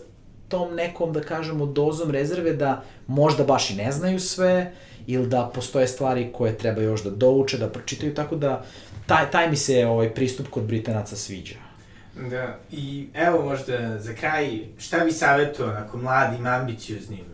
tom 0.48 0.74
nekom, 0.74 1.12
da 1.12 1.20
kažemo, 1.20 1.66
dozom 1.66 2.10
rezerve 2.10 2.52
da 2.52 2.82
možda 3.06 3.44
baš 3.44 3.70
i 3.70 3.74
ne 3.74 3.92
znaju 3.92 4.20
sve, 4.20 4.72
ili 5.06 5.26
da 5.26 5.50
postoje 5.54 5.88
stvari 5.88 6.30
koje 6.32 6.58
treba 6.58 6.82
još 6.82 7.04
da 7.04 7.10
douče, 7.10 7.58
da 7.58 7.68
pročitaju, 7.68 8.14
tako 8.14 8.36
da 8.36 8.64
taj, 9.06 9.30
taj 9.30 9.50
mi 9.50 9.56
se 9.56 9.86
ovaj 9.86 10.14
pristup 10.14 10.48
kod 10.50 10.64
Britanaca 10.64 11.16
sviđa. 11.16 11.54
Da, 12.30 12.58
i 12.72 13.08
evo 13.14 13.44
možda 13.44 13.98
za 13.98 14.14
kraj, 14.14 14.60
šta 14.78 15.04
bi 15.04 15.12
savjetuo 15.12 15.66
onako 15.66 15.98
mladim, 15.98 16.46
ambicioznim 16.46 17.24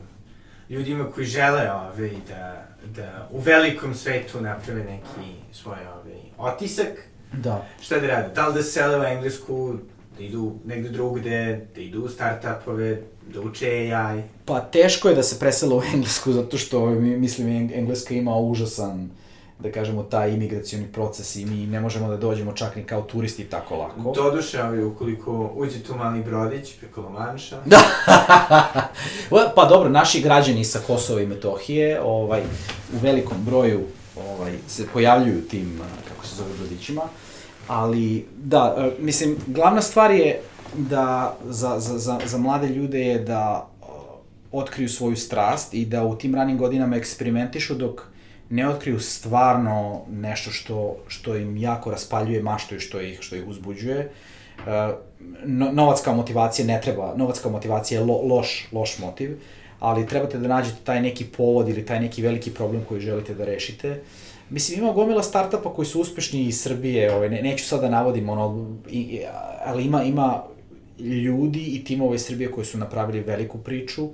ljudima 0.73 1.11
koji 1.11 1.27
žele 1.27 1.73
ove, 1.73 2.11
da, 2.29 2.67
da 2.97 3.29
u 3.31 3.39
velikom 3.39 3.95
svetu 3.95 4.41
naprave 4.41 4.85
neki 4.85 5.29
svoj 5.53 5.79
ove, 5.95 6.17
otisak, 6.39 6.89
Da. 7.35 7.67
šta 7.81 7.99
da 7.99 8.07
rade? 8.07 8.29
Da 8.29 8.47
li 8.47 8.55
da 8.55 8.63
se 8.63 8.71
sele 8.71 8.99
u 8.99 9.05
Englesku, 9.05 9.75
da 10.19 10.25
idu 10.25 10.53
negde 10.65 10.89
drugde, 10.89 11.67
da 11.75 11.81
idu 11.81 12.01
u 12.01 12.09
startupove, 12.09 13.01
da 13.27 13.41
uče 13.41 13.69
AI? 13.93 14.23
Pa 14.45 14.61
teško 14.63 15.09
je 15.09 15.15
da 15.15 15.23
se 15.23 15.39
presela 15.39 15.77
u 15.77 15.83
Englesku, 15.85 16.33
zato 16.41 16.59
što 16.59 16.87
mi- 16.87 17.17
mislim 17.17 17.49
Eng- 17.49 17.75
Engleska 17.75 18.15
ima 18.15 18.37
užasan 18.37 19.11
da 19.59 19.73
kažemo, 19.73 20.03
taj 20.03 20.31
imigracioni 20.31 20.87
proces 20.87 21.37
i 21.37 21.45
mi 21.45 21.67
ne 21.67 21.81
možemo 21.81 22.09
da 22.09 22.17
dođemo 22.17 22.53
čak 22.53 22.77
ni 22.77 22.85
kao 22.85 23.03
turisti 23.03 23.45
tako 23.45 23.77
lako. 23.77 24.13
Doduše, 24.13 24.63
ovi, 24.63 24.85
ukoliko 24.85 25.53
uđe 25.55 25.81
tu 25.81 25.95
mali 25.95 26.23
brodić 26.23 26.73
preko 26.75 27.01
Lomanša, 27.01 27.57
Da. 27.65 27.79
pa 29.57 29.65
dobro, 29.65 29.89
naši 29.89 30.21
građani 30.21 30.65
sa 30.65 30.79
Kosova 30.79 31.21
i 31.21 31.27
Metohije, 31.27 32.01
ovaj, 32.03 32.41
u 32.93 32.99
velikom 32.99 33.37
broju 33.41 33.81
ovaj, 34.19 34.53
se 34.69 34.87
pojavljuju 34.87 35.41
tim, 35.43 35.81
kako 36.09 36.27
se 36.27 36.37
zove, 36.37 36.49
brodićima. 36.59 37.03
Ali, 37.69 38.27
da, 38.37 38.75
e, 38.79 39.03
mislim, 39.03 39.37
glavna 39.47 39.83
stvar 39.83 40.11
je 40.11 40.41
da 40.75 41.37
za, 41.49 41.81
za, 41.81 41.99
za, 41.99 42.19
za 42.25 42.39
mlade 42.39 42.69
ljude 42.69 43.01
je 43.01 43.19
da 43.19 43.69
o, 43.83 44.21
otkriju 44.53 44.89
svoju 44.89 45.17
strast 45.17 45.75
i 45.75 45.87
da 45.87 46.05
u 46.05 46.17
tim 46.17 46.35
ranim 46.35 46.59
godinama 46.59 46.97
eksperimentišu 46.97 47.75
dok 47.75 48.13
ne 48.51 48.69
otkriju 48.69 49.01
stvarno 49.01 50.01
nešto 50.11 50.51
što, 50.51 50.97
što 51.09 51.37
im 51.37 51.57
jako 51.57 51.91
raspaljuje 51.91 52.43
maštu 52.43 52.75
i 52.77 52.81
što 52.81 53.01
ih, 53.01 53.19
što 53.21 53.37
ih 53.37 53.49
uzbuđuje. 53.49 53.99
E, 53.99 54.11
no, 55.45 55.73
novac 55.73 56.01
kao 56.01 56.15
motivacija 56.15 56.67
ne 56.67 56.81
treba, 56.81 57.15
novac 57.17 57.41
kao 57.41 57.53
motivacija 57.53 58.01
je 58.01 58.07
lo, 58.07 58.23
loš, 58.23 58.69
loš 58.73 58.99
motiv, 58.99 59.39
ali 59.81 60.07
trebate 60.07 60.39
da 60.39 60.49
nađete 60.49 60.77
taj 60.85 61.03
neki 61.03 61.25
povod 61.25 61.69
ili 61.69 61.87
taj 61.87 62.01
neki 62.01 62.23
veliki 62.23 62.51
problem 62.51 62.85
koji 62.89 63.01
želite 63.01 63.35
da 63.35 63.45
rešite. 63.45 64.01
Mislim, 64.53 64.79
ima 64.79 64.93
gomila 64.93 65.23
startupa 65.23 65.75
koji 65.75 65.87
su 65.87 66.01
uspešni 66.01 66.45
iz 66.45 66.61
Srbije, 66.61 67.15
ovaj, 67.15 67.31
ne, 67.31 67.43
neću 67.43 67.65
sad 67.65 67.81
da 67.81 67.91
navodim, 67.91 68.29
ono, 68.29 68.77
i, 68.91 69.21
ali 69.65 69.85
ima, 69.85 70.03
ima 70.03 70.43
ljudi 70.99 71.61
i 71.61 71.85
timova 71.85 72.15
iz 72.15 72.23
Srbije 72.23 72.51
koji 72.51 72.67
su 72.67 72.79
napravili 72.79 73.21
veliku 73.21 73.59
priču. 73.59 74.09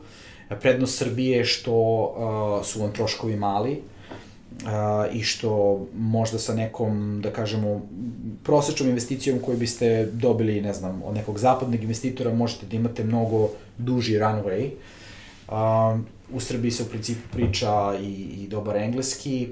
Prednost 0.60 0.98
Srbije 0.98 1.39
je 1.39 1.44
što 1.44 1.74
uh, 1.74 2.66
su 2.66 2.81
vam 2.81 2.93
troškovi 2.93 3.36
mali, 3.36 3.73
uh, 3.73 4.69
i 5.12 5.23
što 5.23 5.81
možda 5.97 6.39
sa 6.39 6.55
nekom, 6.55 7.20
da 7.23 7.31
kažemo, 7.31 7.82
prosečnom 8.44 8.89
investicijom 8.89 9.39
koju 9.39 9.59
biste 9.59 10.06
dobili, 10.12 10.60
ne 10.60 10.73
znam, 10.73 11.02
od 11.05 11.15
nekog 11.15 11.39
zapadnog 11.39 11.82
investitora, 11.82 12.35
možete 12.35 12.66
da 12.66 12.77
imate 12.77 13.05
mnogo 13.05 13.48
duži 13.78 14.19
runway. 14.19 14.70
Uh, 15.48 16.01
u 16.32 16.40
Srbiji 16.40 16.70
se 16.70 16.82
u 16.82 16.86
principu 16.86 17.28
priča 17.32 17.98
i, 18.02 18.12
i 18.12 18.48
dobar 18.48 18.77
engleski, 18.77 19.48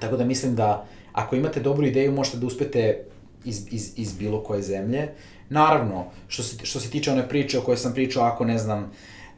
tako 0.00 0.16
da 0.16 0.24
mislim 0.24 0.54
da 0.54 0.86
ako 1.12 1.36
imate 1.36 1.60
dobru 1.60 1.86
ideju, 1.86 2.12
možete 2.12 2.36
da 2.36 2.46
uspete 2.46 3.04
iz, 3.44 3.66
iz, 3.70 3.92
iz 3.96 4.12
bilo 4.12 4.42
koje 4.42 4.62
zemlje. 4.62 5.08
Naravno, 5.48 6.04
što 6.28 6.42
se, 6.42 6.66
što 6.66 6.80
se 6.80 6.90
tiče 6.90 7.12
one 7.12 7.28
priče 7.28 7.58
o 7.58 7.62
kojoj 7.62 7.76
sam 7.76 7.94
pričao, 7.94 8.24
ako 8.24 8.44
ne 8.44 8.58
znam, 8.58 8.90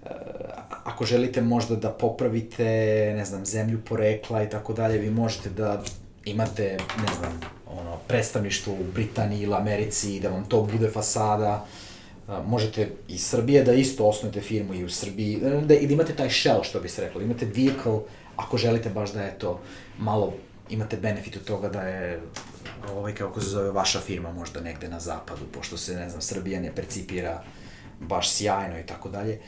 e, 0.04 0.08
ako 0.84 1.04
želite 1.04 1.42
možda 1.42 1.76
da 1.76 1.90
popravite, 1.90 2.64
ne 3.16 3.24
znam, 3.24 3.46
zemlju 3.46 3.80
porekla 3.88 4.42
i 4.42 4.50
tako 4.50 4.72
dalje, 4.72 4.98
vi 4.98 5.10
možete 5.10 5.50
da 5.50 5.82
imate, 6.24 6.76
ne 6.76 7.14
znam, 7.18 7.40
ono, 7.66 7.96
predstavništvo 8.08 8.72
u 8.72 8.92
Britaniji 8.94 9.42
ili 9.42 9.54
Americi 9.54 10.16
i 10.16 10.20
da 10.20 10.28
vam 10.28 10.44
to 10.44 10.62
bude 10.62 10.90
fasada. 10.90 11.66
A, 12.28 12.42
možete 12.42 12.88
iz 13.08 13.26
Srbije 13.26 13.64
da 13.64 13.72
isto 13.72 14.06
osnujete 14.06 14.40
firmu 14.40 14.74
i 14.74 14.84
u 14.84 14.90
Srbiji, 14.90 15.40
da, 15.40 15.60
da 15.60 15.74
imate 15.74 16.14
taj 16.14 16.30
shell, 16.30 16.62
što 16.62 16.80
bi 16.80 16.88
se 16.88 17.02
reklo, 17.02 17.20
imate 17.20 17.46
vehicle, 17.46 18.00
ako 18.36 18.56
želite 18.56 18.90
baš 18.90 19.12
da 19.12 19.22
je 19.22 19.38
to 19.38 19.60
malo, 19.98 20.32
imate 20.70 20.96
benefit 20.96 21.36
od 21.36 21.44
toga 21.44 21.68
da 21.68 21.80
je 21.80 22.20
ovaj, 22.92 23.14
kako 23.14 23.40
se 23.40 23.48
zove, 23.48 23.70
vaša 23.70 24.00
firma 24.00 24.32
možda 24.32 24.60
negde 24.60 24.88
na 24.88 25.00
zapadu, 25.00 25.42
pošto 25.52 25.76
se, 25.76 25.96
ne 25.96 26.08
znam, 26.08 26.22
Srbija 26.22 26.60
ne 26.60 26.74
percipira 26.74 27.42
baš 28.00 28.30
sjajno 28.30 28.78
i 28.78 28.86
tako 28.86 29.08
dalje. 29.08 29.38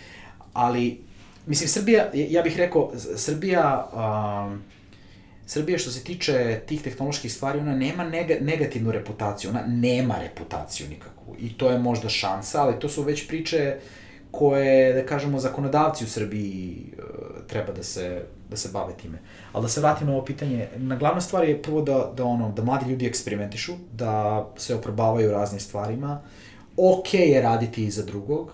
Ali, 0.53 1.01
mislim, 1.47 1.69
Srbija, 1.69 2.11
ja 2.15 2.43
bih 2.43 2.57
rekao, 2.57 2.93
Srbija, 3.17 3.89
um, 3.93 4.63
Srbija 5.47 5.79
što 5.79 5.91
se 5.91 6.05
tiče 6.05 6.61
tih 6.67 6.83
tehnoloških 6.83 7.33
stvari, 7.33 7.59
ona 7.59 7.77
nema 7.77 8.05
nega, 8.05 8.35
negativnu 8.41 8.93
reputaciju, 8.93 9.51
ona 9.51 9.63
nema 9.67 10.15
reputaciju 10.19 10.89
nikakvu. 10.89 11.37
I 11.39 11.59
to 11.59 11.71
je 11.71 11.79
možda 11.79 12.09
šansa, 12.09 12.63
ali 12.63 12.81
to 12.81 12.89
su 12.89 13.03
već 13.03 13.29
priče 13.29 13.77
koje, 14.31 14.93
da 14.93 15.07
kažemo, 15.07 15.39
zakonodavci 15.39 16.05
u 16.05 16.09
Srbiji 16.09 16.93
uh, 16.99 17.47
treba 17.47 17.73
da 17.73 17.83
se, 17.83 18.23
da 18.51 18.57
se 18.57 18.69
bave 18.73 18.95
time. 18.97 19.19
Ali 19.53 19.63
da 19.63 19.69
se 19.69 19.81
vratim 19.81 20.07
na 20.07 20.13
ovo 20.13 20.25
pitanje, 20.25 20.69
na 20.77 20.97
glavna 20.97 21.21
stvar 21.21 21.49
je 21.49 21.63
prvo 21.63 21.83
da, 21.83 22.13
da, 22.17 22.25
ono, 22.25 22.53
da 22.53 22.65
mladi 22.65 22.91
ljudi 22.91 23.07
eksperimentišu, 23.07 23.73
da 23.93 24.47
se 24.57 24.75
oprobavaju 24.75 25.31
raznim 25.31 25.61
stvarima. 25.61 26.21
Ok 26.77 27.15
je 27.15 27.43
raditi 27.43 27.85
i 27.85 27.91
za 27.91 28.05
drugog, 28.05 28.47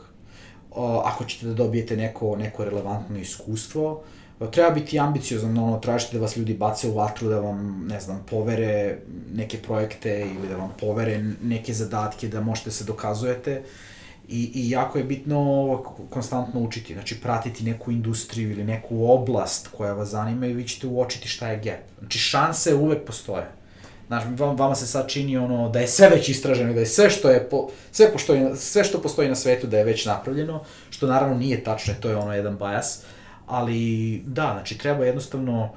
uh, 0.71 0.77
ako 1.05 1.25
ćete 1.25 1.47
da 1.47 1.55
dobijete 1.55 1.97
neko, 1.97 2.37
neko 2.37 2.65
relevantno 2.65 3.19
iskustvo, 3.19 4.03
treba 4.51 4.71
biti 4.71 4.99
ambiciozan, 4.99 5.59
ono, 5.59 5.79
tražite 5.79 6.17
da 6.17 6.23
vas 6.23 6.37
ljudi 6.37 6.55
bace 6.55 6.89
u 6.89 6.95
vatru, 6.95 7.29
da 7.29 7.41
vam, 7.41 7.87
ne 7.89 8.01
znam, 8.01 8.25
povere 8.31 8.99
neke 9.35 9.59
projekte 9.59 10.21
ili 10.21 10.49
da 10.49 10.57
vam 10.57 10.73
povere 10.81 11.25
neke 11.43 11.75
zadatke, 11.75 12.29
da 12.29 12.41
možete 12.41 12.71
se 12.71 12.85
dokazujete. 12.85 13.63
I, 14.29 14.51
I 14.55 14.71
jako 14.71 14.99
je 14.99 15.05
bitno 15.05 15.83
konstantno 16.11 16.61
učiti, 16.61 16.95
znači 16.95 17.21
pratiti 17.21 17.65
neku 17.65 17.93
industriju 17.93 18.51
ili 18.51 18.65
neku 18.65 19.11
oblast 19.11 19.69
koja 19.69 19.93
vas 19.93 20.09
zanima 20.09 20.47
i 20.47 20.53
vi 20.53 20.69
ćete 20.69 20.87
uočiti 20.87 21.29
šta 21.29 21.49
je 21.49 21.57
gap. 21.57 21.99
Znači 21.99 22.19
šanse 22.19 22.75
uvek 22.75 23.05
postoje. 23.05 23.47
Znaš, 24.07 24.25
vam, 24.39 24.57
vama 24.57 24.75
se 24.75 24.87
sad 24.87 25.09
čini 25.09 25.37
ono 25.37 25.69
da 25.69 25.81
je 25.81 25.89
sve 25.89 26.09
već 26.09 26.29
istraženo, 26.29 26.73
da 26.73 26.81
je 26.81 26.87
sve 26.87 27.11
što 27.11 27.31
je 27.31 27.49
po, 27.49 27.69
sve 27.93 28.13
postoji, 28.13 28.57
sve 28.57 28.85
što 28.85 29.03
postoji 29.03 29.29
na 29.29 29.35
svetu 29.35 29.67
da 29.67 29.79
je 29.79 29.85
već 29.85 30.07
napravljeno, 30.07 30.65
što 30.91 31.07
naravno 31.07 31.37
nije 31.37 31.65
tačno, 31.65 31.95
to 32.01 32.09
je 32.09 32.17
ono 32.17 32.35
jedan 32.35 32.57
bajas. 32.57 33.03
Ali 33.47 34.23
da, 34.27 34.51
znači 34.53 34.79
treba 34.79 35.05
jednostavno 35.05 35.71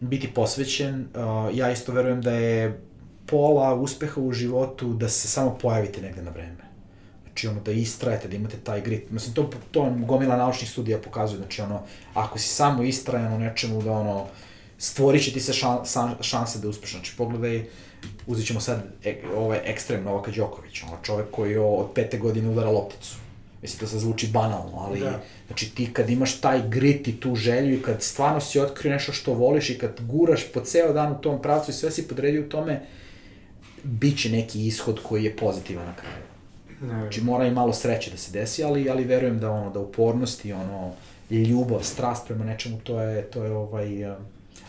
biti 0.00 0.28
posvećen. 0.34 1.00
Uh, 1.14 1.58
ja 1.58 1.70
isto 1.70 1.92
verujem 1.92 2.22
da 2.22 2.30
je 2.30 2.80
pola 3.26 3.74
uspeha 3.74 4.20
u 4.20 4.32
životu 4.32 4.92
da 4.92 5.08
se 5.08 5.28
samo 5.28 5.58
pojavite 5.62 6.00
negde 6.00 6.22
na 6.22 6.30
vreme. 6.30 6.63
Znači 7.34 7.48
ono 7.48 7.60
da 7.60 7.72
istrajete, 7.72 8.28
da 8.28 8.36
imate 8.36 8.56
taj 8.64 8.80
grit. 8.80 9.10
Mislim, 9.10 9.34
to, 9.34 9.50
to 9.70 9.94
gomila 10.06 10.36
naučnih 10.36 10.70
studija 10.70 10.98
pokazuje. 10.98 11.38
Znači 11.38 11.62
ono, 11.62 11.82
ako 12.14 12.38
si 12.38 12.48
samo 12.48 12.82
istrajan 12.82 13.32
u 13.32 13.38
nečemu 13.38 13.82
da 13.82 13.92
ono, 13.92 14.26
stvorit 14.78 15.24
će 15.24 15.32
ti 15.32 15.40
se 15.40 15.52
šan, 15.52 15.78
šan, 15.92 16.14
šanse 16.20 16.58
da 16.58 16.68
uspeš. 16.68 16.90
Znači 16.90 17.12
pogledaj, 17.16 17.64
uzet 18.26 18.46
ćemo 18.46 18.60
sad 18.60 18.82
e, 19.04 19.16
ovaj 19.36 19.60
ekstrem 19.64 20.04
Novaka 20.04 20.30
Đoković, 20.30 20.82
ono 20.82 20.96
čovek 21.02 21.26
koji 21.30 21.56
od 21.56 21.86
pete 21.94 22.18
godine 22.18 22.50
udara 22.50 22.70
lopticu. 22.70 23.16
Mislim, 23.62 23.80
to 23.80 23.86
se 23.86 23.98
zvuči 23.98 24.26
banalno, 24.26 24.78
ali 24.78 25.00
da. 25.00 25.20
znači 25.46 25.74
ti 25.74 25.92
kad 25.92 26.10
imaš 26.10 26.40
taj 26.40 26.68
grit 26.68 27.08
i 27.08 27.20
tu 27.20 27.34
želju 27.34 27.74
i 27.74 27.82
kad 27.82 28.02
stvarno 28.02 28.40
si 28.40 28.60
otkrio 28.60 28.92
nešto 28.92 29.12
što 29.12 29.32
voliš 29.32 29.70
i 29.70 29.78
kad 29.78 30.00
guraš 30.00 30.52
po 30.52 30.60
ceo 30.60 30.92
dan 30.92 31.12
u 31.12 31.20
tom 31.20 31.42
pravcu 31.42 31.70
i 31.70 31.74
sve 31.74 31.90
si 31.90 32.08
podredio 32.08 32.42
u 32.42 32.48
tome, 32.48 32.80
bit 33.82 34.18
će 34.18 34.30
neki 34.30 34.66
ishod 34.66 35.00
koji 35.02 35.24
je 35.24 35.36
pozitivan 35.36 35.86
na 35.86 35.94
kraju. 35.96 36.33
Znači 36.80 37.20
mora 37.20 37.46
i 37.46 37.50
malo 37.50 37.72
sreće 37.72 38.10
da 38.10 38.16
se 38.16 38.32
desi, 38.32 38.64
ali 38.64 38.90
ali 38.90 39.04
verujem 39.04 39.38
da 39.38 39.50
ono 39.50 39.70
da 39.70 39.78
upornost 39.78 40.44
i 40.44 40.52
ono 40.52 40.92
ljubav, 41.30 41.82
strast 41.82 42.26
prema 42.26 42.44
nečemu 42.44 42.78
to 42.84 43.00
je 43.00 43.22
to 43.22 43.44
je 43.44 43.52
ovaj 43.52 44.14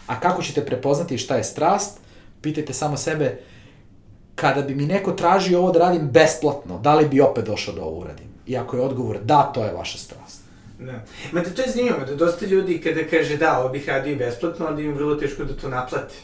a 0.08 0.20
kako 0.20 0.42
ćete 0.44 0.66
prepoznati 0.66 1.18
šta 1.18 1.36
je 1.36 1.44
strast? 1.44 2.00
Pitajte 2.42 2.74
samo 2.74 2.98
sebe 2.98 3.40
kada 4.36 4.62
bi 4.62 4.76
mi 4.76 4.86
neko 4.86 5.12
tražio 5.12 5.60
ovo 5.60 5.72
da 5.72 5.80
radim 5.80 6.10
besplatno, 6.10 6.80
da 6.80 6.96
li 6.96 7.08
bi 7.08 7.22
opet 7.22 7.46
došao 7.46 7.76
da 7.76 7.82
ovo 7.82 8.00
uradim? 8.00 8.28
I 8.48 8.58
ako 8.58 8.78
je 8.78 8.84
odgovor 8.84 9.20
da, 9.24 9.52
to 9.54 9.64
je 9.64 9.74
vaša 9.74 9.98
strast. 9.98 10.42
Da. 10.80 11.04
Ma 11.32 11.42
da 11.42 11.50
to 11.50 11.62
je 11.62 11.72
zanimljivo, 11.72 12.06
da 12.06 12.16
dosta 12.16 12.46
ljudi 12.46 12.82
kada 12.82 13.08
kaže 13.10 13.38
da, 13.38 13.60
ovo 13.60 13.70
bih 13.70 13.90
radio 13.90 14.16
besplatno, 14.16 14.68
onda 14.68 14.82
im 14.82 14.94
vrlo 14.94 15.16
teško 15.16 15.44
da 15.44 15.54
to 15.54 15.70
naplate. 15.70 16.16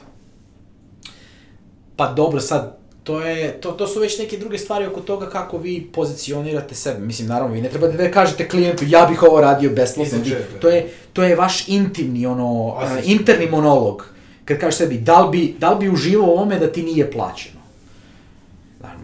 Pa 1.95 2.13
dobro, 2.13 2.39
sad, 2.39 2.77
to, 3.03 3.21
je, 3.21 3.61
to, 3.61 3.71
to 3.71 3.87
su 3.87 3.99
već 3.99 4.19
neke 4.19 4.37
druge 4.37 4.57
stvari 4.57 4.85
oko 4.85 5.01
toga 5.01 5.29
kako 5.29 5.57
vi 5.57 5.89
pozicionirate 5.93 6.75
sebe. 6.75 6.99
Mislim, 6.99 7.27
naravno, 7.27 7.53
vi 7.53 7.61
ne 7.61 7.69
trebate 7.69 7.97
da 7.97 8.11
kažete 8.11 8.49
klijentu, 8.49 8.85
ja 8.87 9.05
bih 9.05 9.23
ovo 9.23 9.41
radio 9.41 9.69
besplatno. 9.69 10.17
Vi, 10.23 10.35
to, 10.61 10.69
je, 10.69 10.89
to 11.13 11.23
je 11.23 11.35
vaš 11.35 11.67
intimni, 11.67 12.25
ono, 12.25 12.67
uh, 12.67 12.83
interni 13.03 13.47
monolog. 13.47 14.05
Kad 14.45 14.59
kažeš 14.59 14.77
sebi, 14.77 14.97
da 14.97 15.21
li 15.21 15.31
bi, 15.31 15.55
da 15.59 15.71
li 15.71 15.79
bi 15.79 15.93
uživao 15.93 16.33
ome 16.33 16.59
da 16.59 16.71
ti 16.71 16.83
nije 16.83 17.11
plaćeno? 17.11 17.61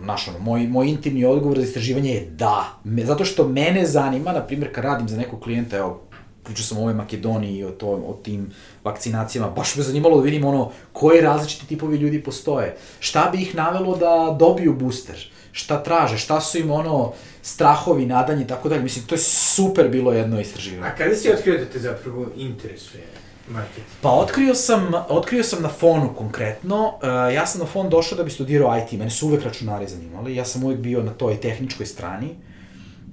Znaš, 0.03 0.27
ono, 0.27 0.39
moj, 0.39 0.67
moj 0.67 0.87
intimni 0.87 1.25
odgovor 1.25 1.57
za 1.57 1.63
istraživanje 1.63 2.13
je 2.13 2.27
da. 2.37 2.79
Me, 2.83 3.05
zato 3.05 3.25
što 3.25 3.47
mene 3.47 3.85
zanima, 3.85 4.31
na 4.31 4.41
primjer, 4.41 4.73
kad 4.75 4.83
radim 4.83 5.09
za 5.09 5.17
nekog 5.17 5.39
klijenta, 5.39 5.77
evo, 5.77 6.01
pričao 6.47 6.65
sam 6.65 6.77
o 6.77 6.81
ovoj 6.81 6.93
Makedoniji 6.93 7.57
i 7.57 7.63
o, 7.63 7.71
to, 7.71 7.87
o 7.87 8.19
tim 8.23 8.49
vakcinacijama, 8.83 9.49
baš 9.49 9.75
me 9.75 9.83
zanimalo 9.83 10.17
da 10.17 10.23
vidim 10.23 10.45
ono, 10.45 10.71
koji 10.93 11.21
različiti 11.21 11.67
tipovi 11.67 11.97
ljudi 11.97 12.23
postoje. 12.23 12.75
Šta 12.99 13.29
bi 13.31 13.41
ih 13.41 13.55
navelo 13.55 13.97
da 13.97 14.35
dobiju 14.39 14.73
booster? 14.73 15.31
Šta 15.51 15.83
traže? 15.83 16.17
Šta 16.17 16.41
su 16.41 16.57
im 16.57 16.71
ono 16.71 17.13
strahovi, 17.41 18.05
nadanje 18.05 18.43
i 18.43 18.47
tako 18.47 18.69
dalje? 18.69 18.81
Mislim, 18.81 19.05
to 19.05 19.15
je 19.15 19.19
super 19.19 19.89
bilo 19.89 20.13
jedno 20.13 20.39
istraživanje. 20.41 20.87
A 20.87 20.95
kada 20.95 21.15
si 21.15 21.31
otkrio 21.31 21.57
da 21.57 21.65
te 21.65 21.79
zapravo 21.79 22.25
interesuje 22.35 23.03
marketing? 23.49 23.85
Pa 24.01 24.09
otkrio 24.09 24.55
sam, 24.55 24.91
otkrio 25.09 25.43
sam 25.43 25.63
na 25.63 25.69
fonu 25.69 26.13
konkretno. 26.17 26.87
Uh, 26.87 27.33
ja 27.33 27.45
sam 27.45 27.61
na 27.61 27.65
fon 27.65 27.89
došao 27.89 28.17
da 28.17 28.23
bi 28.23 28.31
studirao 28.31 28.77
IT, 28.77 28.91
mene 28.91 29.09
su 29.11 29.27
uvek 29.27 29.43
računari 29.43 29.87
zanimali, 29.87 30.35
ja 30.35 30.45
sam 30.45 30.63
uvek 30.63 30.79
bio 30.79 31.03
na 31.03 31.13
toj 31.13 31.41
tehničkoj 31.41 31.85
strani. 31.85 32.35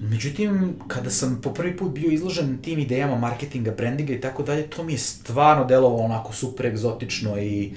Međutim, 0.00 0.74
kada 0.88 1.10
sam 1.10 1.40
po 1.42 1.54
prvi 1.54 1.76
put 1.76 1.92
bio 1.92 2.10
izložen 2.10 2.58
tim 2.62 2.78
idejama 2.78 3.18
marketinga, 3.18 3.70
brandinga 3.70 4.12
i 4.12 4.20
tako 4.20 4.42
dalje, 4.42 4.66
to 4.66 4.82
mi 4.82 4.92
je 4.92 4.98
stvarno 4.98 5.64
delovalo 5.64 6.02
onako 6.02 6.32
super 6.32 6.66
egzotično 6.66 7.38
i 7.38 7.72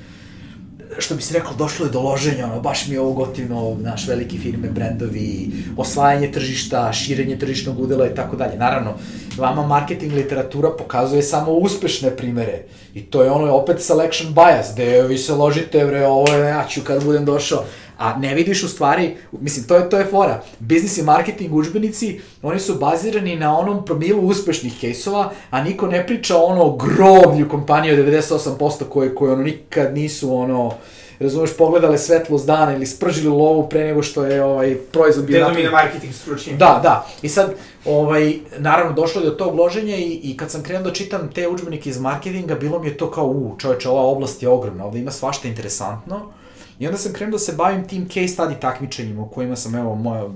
što 0.98 1.16
bi 1.16 1.22
se 1.22 1.34
rekao, 1.34 1.54
došlo 1.54 1.86
je 1.86 1.92
do 1.92 2.02
loženja, 2.02 2.46
ono, 2.46 2.62
baš 2.62 2.88
mi 2.88 2.94
je 2.94 3.02
ovo 3.02 3.14
gotivno, 3.14 3.78
naš 3.82 4.08
velike 4.08 4.38
firme, 4.38 4.70
brendovi, 4.70 5.52
osvajanje 5.78 6.32
tržišta, 6.32 6.94
širenje 6.94 7.40
tržišnog 7.40 7.80
udela 7.80 8.08
i 8.08 8.16
tako 8.16 8.36
dalje. 8.36 8.58
Naravno, 8.58 8.94
vama 9.38 9.68
marketing 9.68 10.14
literatura 10.14 10.70
pokazuje 10.78 11.24
samo 11.24 11.52
uspešne 11.52 12.16
primere 12.16 12.64
i 12.94 13.02
to 13.02 13.24
je 13.24 13.32
ono 13.32 13.54
opet 13.54 13.82
selection 13.82 14.34
bias, 14.34 14.74
gde 14.74 15.02
vi 15.02 15.18
se 15.18 15.34
ložite, 15.34 15.86
bre, 15.86 16.08
ovo 16.08 16.34
je, 16.34 16.50
ja 16.50 16.66
ću 16.70 16.82
kad 16.82 17.04
budem 17.04 17.26
došao, 17.26 17.64
a 17.98 18.18
ne 18.18 18.36
vidiš 18.36 18.64
u 18.64 18.68
stvari, 18.68 19.18
mislim, 19.32 19.68
to 19.68 19.76
je, 19.76 19.90
to 19.90 19.98
je 19.98 20.06
fora. 20.06 20.42
Biznis 20.60 20.98
i 20.98 21.04
marketing 21.04 21.54
učbenici, 21.54 22.20
oni 22.42 22.60
su 22.60 22.76
bazirani 22.76 23.36
na 23.36 23.58
onom 23.58 23.86
promilu 23.86 24.28
uspešnih 24.28 24.74
kejsova, 24.82 25.32
a 25.50 25.64
niko 25.64 25.88
ne 25.88 26.08
priča 26.08 26.38
o 26.38 26.42
ono 26.42 26.76
groblju 26.76 27.50
kompanije 27.50 27.94
od 27.94 28.08
98% 28.08 28.84
koje, 28.90 29.16
koje 29.16 29.34
ono 29.34 29.44
nikad 29.44 29.94
nisu 29.94 30.36
ono, 30.36 30.74
razumeš, 31.20 31.58
pogledale 31.58 31.98
svetlost 31.98 32.48
dana 32.48 32.76
ili 32.76 32.86
spržili 32.86 33.28
lovu 33.28 33.70
pre 33.70 33.84
nego 33.84 34.04
što 34.04 34.26
je 34.26 34.44
ovaj 34.44 34.76
proizvod 34.92 35.26
bio 35.26 35.40
napravljen. 35.40 35.66
Denomina 35.66 35.84
marketing 35.84 36.14
stručnjaka. 36.14 36.58
Da, 36.58 36.80
da. 36.84 37.08
I 37.22 37.30
sad, 37.30 37.54
ovaj, 37.86 38.34
naravno, 38.58 38.94
došlo 38.94 39.22
je 39.22 39.30
do 39.30 39.36
tog 39.36 39.56
loženja 39.56 39.96
i, 39.98 40.20
i 40.24 40.38
kad 40.38 40.52
sam 40.52 40.64
krenuo 40.64 40.84
da 40.84 40.94
čitam 40.94 41.30
te 41.36 41.48
udžbenike 41.48 41.90
iz 41.90 42.00
marketinga, 42.00 42.56
bilo 42.56 42.80
mi 42.80 42.88
je 42.88 42.98
to 42.98 43.12
kao, 43.12 43.26
u, 43.26 43.56
čoveče, 43.58 43.90
ova 43.90 44.02
oblast 44.02 44.44
je 44.44 44.50
ogromna, 44.50 44.86
ovde 44.86 45.00
ima 45.00 45.12
svašta 45.12 45.48
interesantno. 45.48 46.32
I 46.80 46.88
onda 46.88 46.98
sam 46.98 47.14
krenuo 47.14 47.32
da 47.32 47.40
se 47.40 47.54
bavim 47.54 47.88
tim 47.88 48.08
case 48.08 48.28
study 48.28 48.60
takmičenjima 48.60 49.22
u 49.22 49.30
kojima 49.30 49.56
sam, 49.56 49.76
evo, 49.76 49.96
moja, 49.96 50.30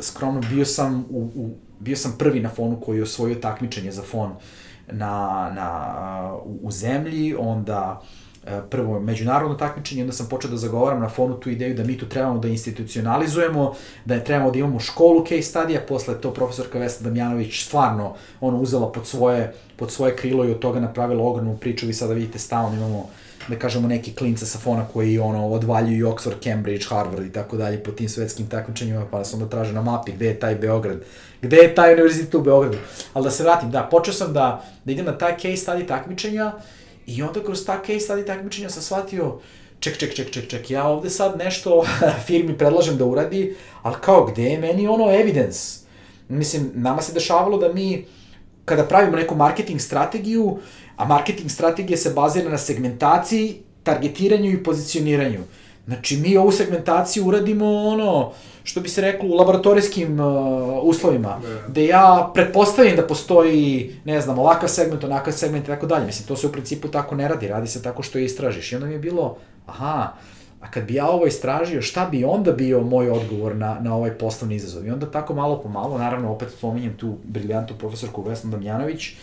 skromno, 0.00 0.40
bio 0.50 0.64
sam, 0.64 1.04
u, 1.10 1.30
u, 1.34 1.50
bio 1.78 1.96
sam 1.96 2.14
prvi 2.18 2.40
na 2.40 2.48
fonu 2.48 2.80
koji 2.80 2.96
je 2.96 3.02
osvojio 3.02 3.34
takmičenje 3.34 3.92
za 3.92 4.02
fon 4.02 4.30
na, 4.92 5.50
na, 5.54 6.34
u, 6.44 6.58
u 6.62 6.70
zemlji, 6.70 7.34
onda 7.38 8.02
e, 8.46 8.60
prvo 8.70 9.00
međunarodno 9.00 9.54
takmičenje, 9.54 10.02
onda 10.02 10.12
sam 10.12 10.26
počeo 10.28 10.50
da 10.50 10.56
zagovaram 10.56 11.00
na 11.00 11.08
fonu 11.08 11.34
tu 11.34 11.50
ideju 11.50 11.74
da 11.74 11.84
mi 11.84 11.98
tu 11.98 12.08
trebamo 12.08 12.38
da 12.38 12.48
institucionalizujemo, 12.48 13.74
da 14.04 14.14
je 14.14 14.24
trebamo 14.24 14.50
da 14.50 14.58
imamo 14.58 14.80
školu 14.80 15.26
case 15.26 15.42
studija, 15.42 15.80
posle 15.88 16.20
to 16.20 16.34
profesorka 16.34 16.78
Vesna 16.78 17.04
Damjanović 17.04 17.64
stvarno 17.64 18.14
ono 18.40 18.58
uzela 18.58 18.92
pod 18.92 19.06
svoje, 19.06 19.54
pod 19.76 19.90
svoje 19.90 20.16
krilo 20.16 20.44
i 20.44 20.50
od 20.50 20.58
toga 20.58 20.80
napravila 20.80 21.24
ogromnu 21.24 21.56
priču, 21.56 21.86
vi 21.86 21.94
sada 21.94 22.14
vidite 22.14 22.38
stalno 22.38 22.76
imamo 22.76 23.08
da 23.48 23.58
kažemo 23.58 23.88
neki 23.88 24.14
klince 24.14 24.46
sa 24.46 24.58
fona 24.58 24.84
koji 24.92 25.18
ono 25.18 25.48
odvaljuju 25.48 26.08
Oxford, 26.08 26.42
Cambridge, 26.42 26.86
Harvard 26.88 27.26
i 27.26 27.32
tako 27.32 27.56
dalje 27.56 27.82
po 27.82 27.90
tim 27.90 28.08
svetskim 28.08 28.46
takmičenjima, 28.46 29.06
pa 29.10 29.18
nas 29.18 29.34
onda 29.34 29.48
traže 29.48 29.72
na 29.72 29.82
mapi 29.82 30.12
gde 30.12 30.26
je 30.26 30.40
taj 30.40 30.54
Beograd, 30.54 31.00
gde 31.42 31.56
je 31.56 31.74
taj 31.74 31.92
univerzitet 31.92 32.34
u 32.34 32.42
Beogradu. 32.42 32.78
Ali 33.12 33.24
da 33.24 33.30
se 33.30 33.42
vratim, 33.42 33.70
da, 33.70 33.88
počeo 33.90 34.14
sam 34.14 34.32
da, 34.32 34.64
da 34.84 34.92
idem 34.92 35.06
na 35.06 35.18
taj 35.18 35.36
case 35.36 35.56
study 35.66 35.88
takmičenja 35.88 36.52
i 37.06 37.22
onda 37.22 37.44
kroz 37.44 37.64
ta 37.66 37.80
case 37.80 38.12
study 38.12 38.26
takmičenja 38.26 38.70
sam 38.70 38.82
shvatio, 38.82 39.38
ček, 39.80 39.96
ček, 39.96 40.14
ček, 40.14 40.30
ček, 40.30 40.48
ček, 40.48 40.70
ja 40.70 40.86
ovde 40.86 41.10
sad 41.10 41.38
nešto 41.38 41.84
firmi 42.26 42.58
predlažem 42.58 42.96
da 42.96 43.04
uradi, 43.04 43.56
ali 43.82 43.96
kao, 44.00 44.26
gde 44.26 44.42
je 44.42 44.58
meni 44.58 44.88
ono 44.88 45.14
evidence? 45.14 45.82
Mislim, 46.28 46.70
nama 46.74 47.02
se 47.02 47.12
dešavalo 47.12 47.58
da 47.58 47.72
mi, 47.72 48.06
kada 48.64 48.84
pravimo 48.84 49.16
neku 49.16 49.34
marketing 49.34 49.80
strategiju, 49.80 50.58
a 51.02 51.04
marketing 51.04 51.50
strategija 51.50 51.96
se 51.96 52.10
bazira 52.10 52.50
na 52.50 52.58
segmentaciji, 52.58 53.56
targetiranju 53.82 54.50
i 54.50 54.62
pozicioniranju. 54.62 55.40
Znači, 55.86 56.16
mi 56.16 56.36
ovu 56.36 56.52
segmentaciju 56.52 57.26
uradimo 57.26 57.66
ono, 57.66 58.32
što 58.64 58.80
bi 58.80 58.88
se 58.88 59.00
reklo, 59.00 59.28
u 59.28 59.34
laboratorijskim 59.34 60.20
uh, 60.20 60.26
uslovima, 60.82 61.40
da. 61.42 61.68
gde 61.68 61.86
ja 61.86 62.30
pretpostavim 62.34 62.96
da 62.96 63.06
postoji, 63.06 63.96
ne 64.04 64.20
znam, 64.20 64.38
ovakav 64.38 64.68
segment, 64.68 65.04
onakav 65.04 65.32
segment 65.32 65.64
i 65.64 65.66
tako 65.66 65.86
dalje. 65.86 66.06
Mislim, 66.06 66.28
to 66.28 66.36
se 66.36 66.46
u 66.46 66.52
principu 66.52 66.88
tako 66.88 67.14
ne 67.14 67.28
radi, 67.28 67.48
radi 67.48 67.66
se 67.66 67.82
tako 67.82 68.02
što 68.02 68.18
istražiš. 68.18 68.72
I 68.72 68.74
onda 68.74 68.86
mi 68.86 68.92
je 68.92 68.98
bilo, 68.98 69.36
aha, 69.66 70.12
a 70.60 70.70
kad 70.70 70.84
bi 70.84 70.94
ja 70.94 71.08
ovo 71.08 71.26
istražio, 71.26 71.82
šta 71.82 72.08
bi 72.10 72.24
onda 72.24 72.52
bio 72.52 72.80
moj 72.80 73.10
odgovor 73.10 73.56
na, 73.56 73.78
na 73.80 73.96
ovaj 73.96 74.18
poslovni 74.18 74.54
izazov? 74.54 74.86
I 74.86 74.90
onda 74.90 75.10
tako 75.10 75.34
malo 75.34 75.62
po 75.62 75.68
malo, 75.68 75.98
naravno, 75.98 76.32
opet 76.32 76.50
spominjem 76.58 76.96
tu 76.96 77.16
briljantnu 77.24 77.76
profesorku 77.78 78.22
Vesnu 78.22 78.50
Damjanović, 78.50 79.10
uh, 79.10 79.18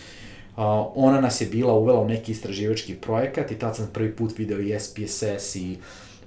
ona 0.95 1.22
nas 1.22 1.41
je 1.41 1.48
bila 1.48 1.73
uvela 1.73 1.99
u 1.99 2.07
neki 2.07 2.31
istraživački 2.31 2.95
projekat 2.95 3.52
i 3.52 3.60
tad 3.60 3.76
sam 3.76 3.90
prvi 3.94 4.15
put 4.15 4.38
video 4.38 4.60
i 4.60 4.80
SPSS 4.80 5.56
i 5.56 5.77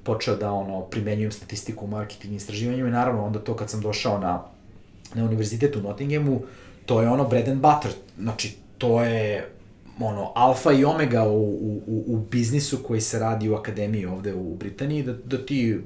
počeo 0.03 0.37
da 0.37 0.53
ono, 0.53 0.81
primenjujem 0.81 1.33
statistiku 1.33 1.85
u 1.85 1.89
marketing 1.89 2.33
i 2.33 2.37
istraživanju 2.37 2.87
i 2.87 2.91
naravno 2.91 3.25
onda 3.25 3.39
to 3.39 3.57
kad 3.57 3.71
sam 3.71 3.81
došao 3.81 4.19
na, 4.19 4.45
na 5.15 5.25
univerzitet 5.25 5.77
u 5.77 5.81
Nottinghamu, 5.81 6.41
to 6.87 7.03
je 7.03 7.09
ono 7.09 7.29
bread 7.29 7.49
and 7.49 7.61
butter, 7.61 7.91
znači 8.19 8.57
to 8.79 9.03
je 9.03 9.49
ono, 10.01 10.33
alfa 10.35 10.73
i 10.73 10.85
omega 10.85 11.25
u, 11.25 11.43
u, 11.87 12.05
u 12.07 12.27
biznisu 12.31 12.79
koji 12.83 13.01
se 13.01 13.19
radi 13.19 13.49
u 13.49 13.55
akademiji 13.55 14.07
ovde 14.07 14.35
u 14.35 14.55
Britaniji, 14.55 15.03
da, 15.03 15.13
da 15.13 15.47
ti 15.47 15.81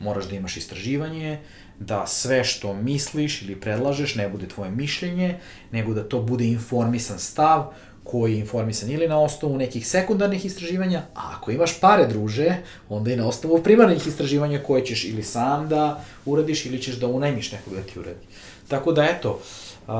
moraš 0.00 0.28
da 0.28 0.36
imaš 0.36 0.56
istraživanje, 0.56 1.38
da 1.78 2.06
sve 2.06 2.44
što 2.44 2.74
misliš 2.74 3.42
ili 3.42 3.60
predlažeš 3.60 4.14
ne 4.14 4.28
bude 4.28 4.48
tvoje 4.48 4.70
mišljenje, 4.70 5.38
nego 5.72 5.94
da 5.94 6.08
to 6.08 6.22
bude 6.22 6.46
informisan 6.46 7.18
stav 7.18 7.72
koji 8.04 8.32
je 8.32 8.38
informisan 8.38 8.90
ili 8.90 9.08
na 9.08 9.20
osnovu 9.20 9.56
nekih 9.56 9.88
sekundarnih 9.88 10.44
istraživanja, 10.44 11.02
a 11.14 11.32
ako 11.36 11.50
imaš 11.50 11.80
pare, 11.80 12.06
druže, 12.06 12.56
onda 12.88 13.12
i 13.12 13.16
na 13.16 13.28
osnovu 13.28 13.62
primarnih 13.62 14.06
istraživanja 14.06 14.62
koje 14.66 14.84
ćeš 14.84 15.04
ili 15.04 15.22
sam 15.22 15.68
da 15.68 16.04
uradiš 16.26 16.66
ili 16.66 16.82
ćeš 16.82 16.94
da 16.94 17.06
unajmiš 17.06 17.52
nekog 17.52 17.74
da 17.74 17.82
ti 17.82 17.98
uradi. 17.98 18.26
Tako 18.68 18.92
da, 18.92 19.04
eto, 19.04 19.40
uh, 19.86 19.94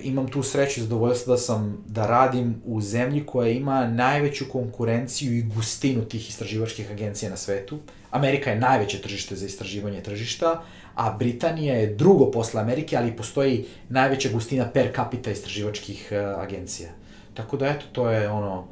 imam 0.00 0.28
tu 0.28 0.42
sreću 0.42 0.80
i 0.80 0.82
zadovoljstvo 0.82 1.34
da 1.34 1.38
sam, 1.38 1.84
da 1.86 2.06
radim 2.06 2.62
u 2.64 2.80
zemlji 2.80 3.26
koja 3.26 3.50
ima 3.50 3.86
najveću 3.86 4.44
konkurenciju 4.52 5.38
i 5.38 5.42
gustinu 5.42 6.04
tih 6.04 6.28
istraživačkih 6.28 6.90
agencija 6.90 7.30
na 7.30 7.36
svetu. 7.36 7.78
Amerika 8.10 8.50
je 8.50 8.60
najveće 8.60 9.02
tržište 9.02 9.36
za 9.36 9.46
istraživanje 9.46 10.00
tržišta, 10.00 10.62
a 10.94 11.10
Britanija 11.10 11.74
je 11.74 11.94
drugo 11.94 12.30
posle 12.30 12.60
Amerike, 12.60 12.96
ali 12.96 13.16
postoji 13.16 13.66
najveća 13.88 14.28
gustina 14.32 14.68
per 14.70 14.92
capita 14.96 15.30
istraživačkih 15.30 16.12
uh, 16.12 16.42
agencija. 16.42 17.01
Tako 17.34 17.56
da 17.56 17.66
eto, 17.66 17.84
to 17.92 18.10
je 18.10 18.28
ono, 18.30 18.66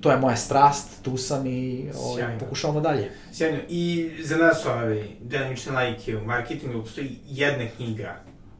to 0.00 0.10
je 0.10 0.16
moja 0.16 0.36
strast, 0.36 1.02
tu 1.02 1.16
sam 1.16 1.46
i 1.46 1.90
ovaj, 1.94 2.38
pokušavamo 2.38 2.80
dalje. 2.80 3.10
Sjajno. 3.32 3.58
I 3.68 4.10
za 4.22 4.36
nas 4.36 4.66
ove 4.66 5.04
delimične 5.20 5.72
lajke 5.72 6.16
u 6.16 6.24
marketingu 6.24 6.82
postoji 6.82 7.18
jedna 7.26 7.64
knjiga 7.76 8.16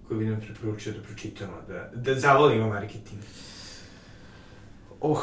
koju 0.08 0.18
bi 0.18 0.26
nam 0.26 0.40
preporučio 0.40 0.92
da 0.92 1.02
pročitamo, 1.02 1.52
da, 1.68 1.90
da 1.94 2.20
zavolimo 2.20 2.68
marketing. 2.68 3.22
Uh, 5.00 5.18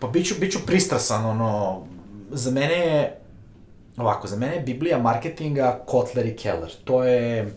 pa 0.00 0.08
biću, 0.08 0.34
biću 0.40 0.58
pristrasan, 0.66 1.26
ono, 1.26 1.82
za 2.30 2.50
mene 2.50 2.74
je, 2.74 3.18
ovako, 3.96 4.26
za 4.26 4.36
mene 4.36 4.54
je 4.54 4.60
Biblija 4.60 4.98
marketinga 4.98 5.82
Kotler 5.86 6.26
i 6.26 6.36
Keller. 6.36 6.70
To 6.84 7.04
je, 7.04 7.54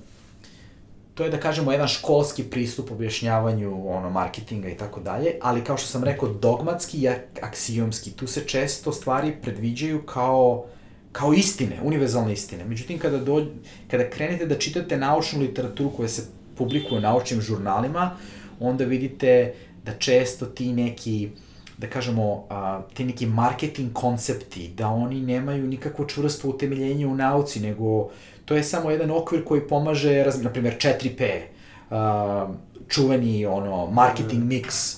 to 1.19 1.25
je 1.25 1.31
da 1.31 1.39
kažemo 1.39 1.71
jedan 1.71 1.87
školski 1.87 2.43
pristup 2.43 2.91
objašnjavanju 2.91 3.89
ono 3.89 4.09
marketinga 4.09 4.69
i 4.69 4.77
tako 4.77 4.99
dalje, 4.99 5.33
ali 5.41 5.63
kao 5.63 5.77
što 5.77 5.87
sam 5.87 6.03
rekao 6.03 6.29
dogmatski 6.29 6.97
i 6.97 7.09
aksijomski, 7.41 8.11
tu 8.11 8.27
se 8.27 8.43
često 8.47 8.91
stvari 8.91 9.35
predviđaju 9.41 10.01
kao 10.05 10.65
kao 11.11 11.33
istine, 11.33 11.79
univerzalne 11.83 12.33
istine. 12.33 12.65
Međutim, 12.65 12.99
kada, 12.99 13.17
do, 13.17 13.45
kada 13.91 14.09
krenete 14.09 14.45
da 14.45 14.59
čitate 14.59 14.97
naučnu 14.97 15.41
literaturu 15.41 15.91
koja 15.91 16.09
se 16.09 16.23
publikuje 16.57 16.97
u 16.97 17.01
naučnim 17.01 17.41
žurnalima, 17.41 18.15
onda 18.59 18.85
vidite 18.85 19.53
da 19.85 19.91
često 19.93 20.45
ti 20.45 20.73
neki, 20.73 21.29
da 21.77 21.87
kažemo, 21.89 22.47
ti 22.93 23.05
neki 23.05 23.25
marketing 23.25 23.93
koncepti, 23.93 24.67
da 24.67 24.87
oni 24.87 25.21
nemaju 25.21 25.67
nikakvo 25.67 26.05
čvrsto 26.05 26.49
utemeljenje 26.49 27.07
u 27.07 27.15
nauci, 27.15 27.59
nego 27.59 28.09
to 28.49 28.55
je 28.55 28.63
samo 28.63 28.91
jedan 28.91 29.11
okvir 29.11 29.43
koji 29.45 29.61
pomaže, 29.61 30.25
na 30.41 30.49
primjer 30.49 30.75
4P, 30.77 31.41
uh, 31.89 32.55
čuveni 32.87 33.45
ono, 33.45 33.85
marketing 33.91 34.43
mix, 34.43 34.97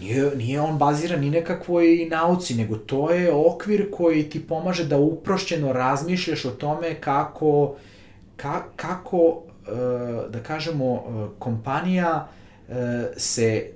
nije, 0.00 0.36
nije 0.36 0.60
on 0.60 0.78
baziran 0.78 1.20
ni 1.20 1.30
nekakvoj 1.30 2.08
nauci, 2.10 2.54
nego 2.54 2.76
to 2.76 3.10
je 3.10 3.32
okvir 3.32 3.90
koji 3.90 4.30
ti 4.30 4.46
pomaže 4.46 4.84
da 4.84 4.98
uprošćeno 4.98 5.72
razmišljaš 5.72 6.44
o 6.44 6.50
tome 6.50 6.94
kako, 6.94 7.74
ka, 8.36 8.62
kako 8.76 9.18
uh, 9.18 9.38
da 10.30 10.42
kažemo, 10.42 10.92
uh, 10.92 11.28
kompanija 11.38 12.28
uh, 12.68 12.74
se 13.16 13.70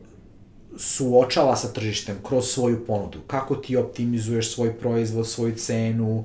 suočava 0.78 1.56
sa 1.56 1.72
tržištem 1.72 2.16
kroz 2.22 2.44
svoju 2.44 2.86
ponudu. 2.86 3.18
Kako 3.26 3.56
ti 3.56 3.76
optimizuješ 3.76 4.54
svoj 4.54 4.72
proizvod, 4.78 5.28
svoju 5.28 5.54
cenu, 5.54 6.24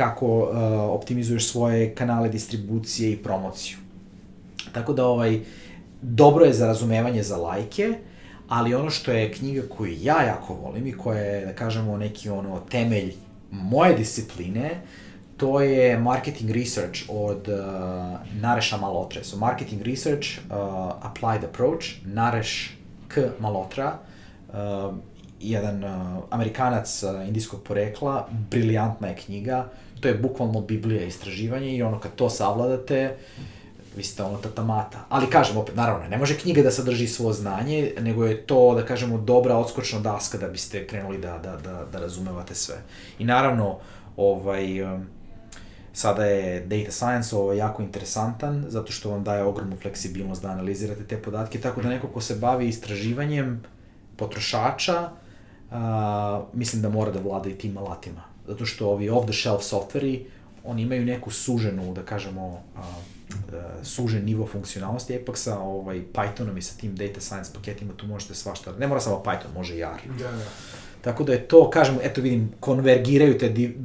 kako 0.00 0.26
uh, 0.26 0.48
optimizuješ 0.96 1.50
svoje 1.50 1.94
kanale 1.94 2.28
distribucije 2.28 3.12
i 3.12 3.16
promociju. 3.16 3.76
Tako 4.72 4.92
da 4.92 5.04
ovaj, 5.06 5.40
dobro 6.02 6.44
je 6.44 6.52
za 6.52 6.66
razumevanje 6.66 7.22
za 7.22 7.36
lajke, 7.36 7.94
ali 8.48 8.74
ono 8.74 8.90
što 8.90 9.12
je 9.12 9.32
knjiga 9.32 9.62
koju 9.76 9.96
ja 10.00 10.22
jako 10.22 10.54
volim 10.54 10.86
i 10.86 10.92
koja 10.92 11.20
je, 11.20 11.46
da 11.46 11.52
kažemo, 11.52 11.96
neki 11.96 12.30
ono 12.30 12.60
temelj 12.70 13.12
moje 13.50 13.94
discipline, 13.94 14.80
to 15.36 15.60
je 15.60 15.98
marketing 15.98 16.50
research 16.50 17.00
od 17.08 17.48
uh, 17.48 17.60
Nareša 18.40 18.76
Malotre. 18.76 19.24
So 19.24 19.36
marketing 19.36 19.82
research, 19.82 20.38
uh, 20.38 20.56
applied 21.02 21.44
approach, 21.44 22.00
Nareš 22.04 22.76
K. 23.08 23.20
Malotra, 23.40 23.98
uh, 24.48 24.94
jedan 25.40 25.84
uh, 25.84 26.24
Amerikanac 26.30 27.02
uh, 27.02 27.26
indijskog 27.26 27.62
porekla, 27.62 28.28
briljantna 28.50 29.08
je 29.08 29.16
knjiga, 29.16 29.68
to 30.00 30.08
je 30.08 30.14
bukvalno 30.14 30.60
Biblija 30.60 31.04
istraživanja 31.04 31.66
i 31.66 31.82
ono 31.82 32.00
kad 32.00 32.14
to 32.14 32.30
savladate, 32.30 33.16
vi 33.96 34.02
ste 34.02 34.22
ono 34.22 34.38
tatamata. 34.38 35.04
Ali 35.08 35.30
kažem 35.30 35.56
opet, 35.56 35.76
naravno, 35.76 36.08
ne 36.08 36.18
može 36.18 36.38
knjiga 36.38 36.62
da 36.62 36.70
sadrži 36.70 37.06
svo 37.06 37.32
znanje, 37.32 37.92
nego 38.00 38.24
je 38.24 38.46
to, 38.46 38.74
da 38.74 38.84
kažemo, 38.84 39.18
dobra 39.18 39.56
odskočna 39.56 40.00
daska 40.00 40.38
da 40.38 40.48
biste 40.48 40.86
krenuli 40.86 41.18
da, 41.18 41.38
da, 41.38 41.56
da, 41.56 41.84
da 41.92 41.98
razumevate 41.98 42.54
sve. 42.54 42.76
I 43.18 43.24
naravno, 43.24 43.78
ovaj, 44.16 44.82
um, 44.82 45.06
sada 45.92 46.24
je 46.24 46.60
data 46.60 46.92
science 46.92 47.36
ovaj, 47.36 47.56
jako 47.56 47.82
interesantan, 47.82 48.64
zato 48.68 48.92
što 48.92 49.10
vam 49.10 49.24
daje 49.24 49.42
ogromnu 49.42 49.76
fleksibilnost 49.76 50.42
da 50.42 50.48
analizirate 50.48 51.04
te 51.04 51.22
podatke, 51.22 51.60
tako 51.60 51.82
da 51.82 51.88
neko 51.88 52.08
ko 52.08 52.20
se 52.20 52.34
bavi 52.34 52.68
istraživanjem 52.68 53.62
potrošača, 54.16 55.10
a, 55.70 56.42
mislim 56.52 56.82
da 56.82 56.88
mora 56.88 57.10
da 57.10 57.20
vlada 57.20 57.48
i 57.48 57.54
tim 57.54 57.76
alatima. 57.78 58.22
Zato 58.46 58.66
što 58.66 58.90
ovi 58.90 59.10
off-the-shelf 59.10 59.62
softveri, 59.62 60.26
oni 60.64 60.82
imaju 60.82 61.04
neku 61.04 61.30
suženu, 61.30 61.94
da 61.94 62.02
kažemo, 62.02 62.62
a, 62.76 62.80
a, 62.80 63.84
sužen 63.84 64.24
nivo 64.24 64.46
funkcionalnosti, 64.46 65.14
ipak 65.14 65.38
sa 65.38 65.58
ovaj, 65.58 66.02
Pythonom 66.12 66.58
i 66.58 66.62
sa 66.62 66.76
tim 66.80 66.96
data 66.96 67.20
science 67.20 67.52
paketima 67.54 67.92
tu 67.96 68.06
možete 68.06 68.34
svašta, 68.34 68.72
ne 68.78 68.86
mora 68.86 69.00
samo 69.00 69.22
Python, 69.24 69.54
može 69.54 69.76
i 69.76 69.80
R. 69.80 70.00
Da, 70.18 70.30
da. 70.30 70.44
Tako 71.00 71.24
da 71.24 71.32
je 71.32 71.48
to, 71.48 71.70
kažem, 71.70 71.98
eto 72.02 72.20
vidim, 72.20 72.52
konvergiraju 72.60 73.38
te, 73.38 73.48
di, 73.48 73.76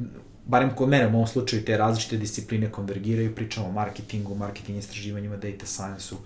barem 0.46 0.70
kod 0.76 0.88
mene 0.88 1.06
u 1.06 1.10
mom 1.10 1.26
slučaju, 1.26 1.64
te 1.64 1.76
različite 1.76 2.16
discipline 2.16 2.70
konvergiraju, 2.70 3.34
pričamo 3.34 3.66
o 3.66 3.72
marketingu, 3.72 4.34
marketing 4.34 4.78
istraživanjima, 4.78 5.36
data 5.36 5.66
science-u, 5.66 6.16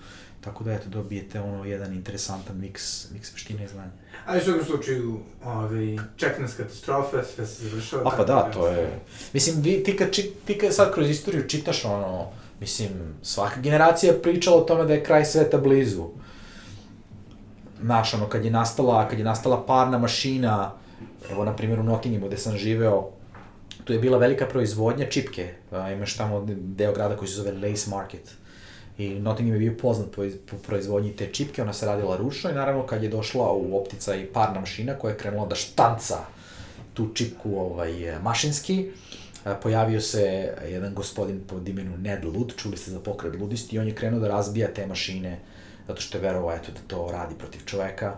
tako 0.41 0.65
da 0.65 0.73
eto 0.73 0.89
dobijete 0.89 1.41
ono 1.41 1.65
jedan 1.65 1.95
interesantan 1.95 2.61
miks, 2.61 3.11
miks 3.11 3.33
veštine 3.33 3.65
i 3.65 3.69
znanja. 3.69 3.91
Ali 4.27 4.41
u 4.41 4.45
svakom 4.45 4.65
slučaju, 4.65 5.21
ovaj, 5.45 5.99
čeka 6.17 6.43
nas 6.43 6.55
katastrofa, 6.55 7.23
sve 7.35 7.47
se 7.47 7.69
završava. 7.69 8.03
A 8.07 8.17
pa 8.17 8.25
da, 8.25 8.51
to 8.53 8.69
je... 8.69 9.01
Mislim, 9.33 9.63
vi, 9.63 9.83
ti, 9.85 9.97
kad, 9.97 10.13
či, 10.13 10.33
ti 10.47 10.59
kad 10.59 10.75
sad 10.75 10.95
kroz 10.95 11.11
istoriju 11.11 11.49
čitaš 11.49 11.85
ono, 11.85 12.29
mislim, 12.61 12.89
svaka 13.23 13.61
generacija 13.61 14.13
je 14.13 14.23
pričala 14.23 14.57
o 14.57 14.65
tome 14.65 14.85
da 14.85 14.95
je 14.95 15.05
kraj 15.05 15.25
sveta 15.25 15.59
blizu. 15.59 16.09
Znaš, 17.83 18.15
ono, 18.15 18.29
kad 18.29 18.45
je 18.45 18.51
nastala, 18.51 19.09
kad 19.09 19.19
je 19.19 19.25
nastala 19.25 19.67
parna 19.67 19.99
mašina, 19.99 20.73
evo, 21.31 21.45
na 21.45 21.57
primjer, 21.57 21.81
u 21.81 21.83
Nottinghamu 21.83 22.27
gde 22.27 22.37
sam 22.37 22.57
živeo, 22.57 23.11
tu 23.85 23.93
je 23.93 23.99
bila 23.99 24.19
velika 24.19 24.47
proizvodnja 24.47 25.07
čipke. 25.07 25.55
A, 25.71 25.93
imaš 25.93 26.17
tamo 26.17 26.47
deo 26.49 26.93
grada 26.93 27.17
koji 27.17 27.29
se 27.29 27.35
zove 27.35 27.53
Lace 27.53 27.91
Market. 27.91 28.31
I 29.01 29.21
Nottingham 29.21 29.55
je 29.55 29.59
bio 29.59 29.79
poznat 29.81 30.11
po, 30.11 30.23
po 30.51 30.57
proizvodnji 30.57 31.17
te 31.17 31.27
čipke, 31.33 31.63
ona 31.63 31.73
se 31.73 31.87
radila 31.87 32.17
ručno 32.17 32.51
i 32.51 32.55
naravno 32.55 32.87
kad 32.87 33.03
je 33.03 33.09
došla 33.09 33.53
u 33.53 33.77
optica 33.77 34.15
i 34.15 34.27
parna 34.27 34.61
mašina 34.61 34.95
koja 34.95 35.11
je 35.11 35.19
krenula 35.19 35.47
da 35.47 35.55
štanca 35.55 36.19
tu 36.95 37.09
čipku 37.15 37.57
ovaj, 37.57 38.21
mašinski, 38.23 38.91
pojavio 39.63 40.01
se 40.01 40.55
jedan 40.69 40.95
gospodin 40.95 41.41
pod 41.47 41.69
imenu 41.69 41.97
Ned 41.99 42.25
Lud, 42.25 42.53
čuli 42.57 42.77
ste 42.77 42.91
za 42.91 43.01
pokret 43.01 43.41
ludisti, 43.41 43.77
i 43.77 43.79
on 43.79 43.89
je 43.89 43.95
krenuo 43.95 44.21
da 44.21 44.29
razbija 44.29 44.69
te 44.75 44.87
mašine, 44.87 45.39
zato 45.89 46.01
što 46.01 46.19
je 46.19 46.23
verovao 46.23 46.53
eto, 46.55 46.73
da 46.73 46.81
to 46.87 47.09
radi 47.13 47.35
protiv 47.39 47.61
čoveka. 47.67 48.17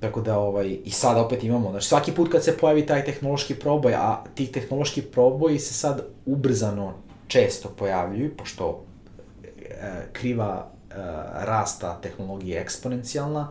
Tako 0.00 0.20
da, 0.20 0.38
ovaj, 0.38 0.78
i 0.84 0.90
sad 0.90 1.18
opet 1.18 1.44
imamo, 1.44 1.70
znači 1.70 1.88
svaki 1.88 2.12
put 2.12 2.32
kad 2.32 2.44
se 2.44 2.56
pojavi 2.56 2.86
taj 2.86 3.04
tehnološki 3.04 3.54
proboj, 3.54 3.94
a 3.94 4.24
ti 4.34 4.46
tehnološki 4.52 5.02
proboji 5.02 5.58
se 5.58 5.74
sad 5.74 6.04
ubrzano 6.26 6.94
često 7.28 7.68
pojavljuju, 7.68 8.36
pošto 8.36 8.84
kriva 10.12 10.66
e, 10.66 10.94
rasta 11.44 12.00
tehnologije 12.02 12.60
eksponencijalna, 12.60 13.48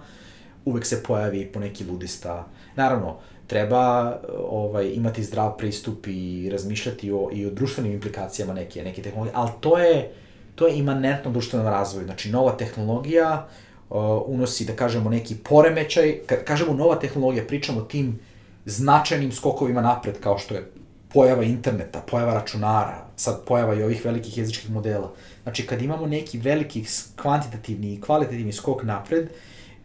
uvek 0.65 0.85
se 0.85 1.03
pojavi 1.03 1.51
po 1.53 1.59
neki 1.59 1.85
ludista. 1.85 2.47
Naravno, 2.75 3.17
treba 3.47 4.17
ovaj 4.49 4.91
imati 4.93 5.23
zdrav 5.23 5.57
pristup 5.57 6.07
i 6.07 6.49
razmišljati 6.51 7.11
o 7.11 7.29
i 7.33 7.45
o 7.45 7.49
društvenim 7.49 7.91
implikacijama 7.91 8.53
neke 8.53 8.83
neke 8.83 9.01
tehnologije, 9.01 9.33
ali 9.35 9.51
to 9.59 9.77
je 9.77 10.11
to 10.55 10.67
je 10.67 10.77
imanentno 10.77 11.31
društvenom 11.31 11.67
razvoju. 11.67 12.05
Znači 12.05 12.31
nova 12.31 12.51
tehnologija 12.57 13.47
uh, 13.89 13.97
unosi 14.25 14.65
da 14.65 14.73
kažemo 14.73 15.09
neki 15.09 15.35
poremećaj, 15.35 16.19
kad 16.25 16.43
kažemo 16.43 16.73
nova 16.73 16.95
tehnologija, 16.99 17.43
pričamo 17.47 17.79
o 17.79 17.83
tim 17.83 18.19
značajnim 18.65 19.31
skokovima 19.31 19.81
napred 19.81 20.19
kao 20.19 20.37
što 20.37 20.55
je 20.55 20.71
pojava 21.13 21.43
interneta, 21.43 22.01
pojava 22.01 22.33
računara, 22.33 23.05
sad 23.15 23.45
pojava 23.45 23.75
i 23.75 23.83
ovih 23.83 24.05
velikih 24.05 24.37
jezičkih 24.37 24.71
modela. 24.71 25.13
Znači, 25.43 25.67
kad 25.67 25.81
imamo 25.81 26.07
neki 26.07 26.37
veliki 26.37 26.85
kvantitativni 27.15 27.93
i 27.93 28.01
kvalitativni 28.01 28.53
skok 28.53 28.83
napred, 28.83 29.29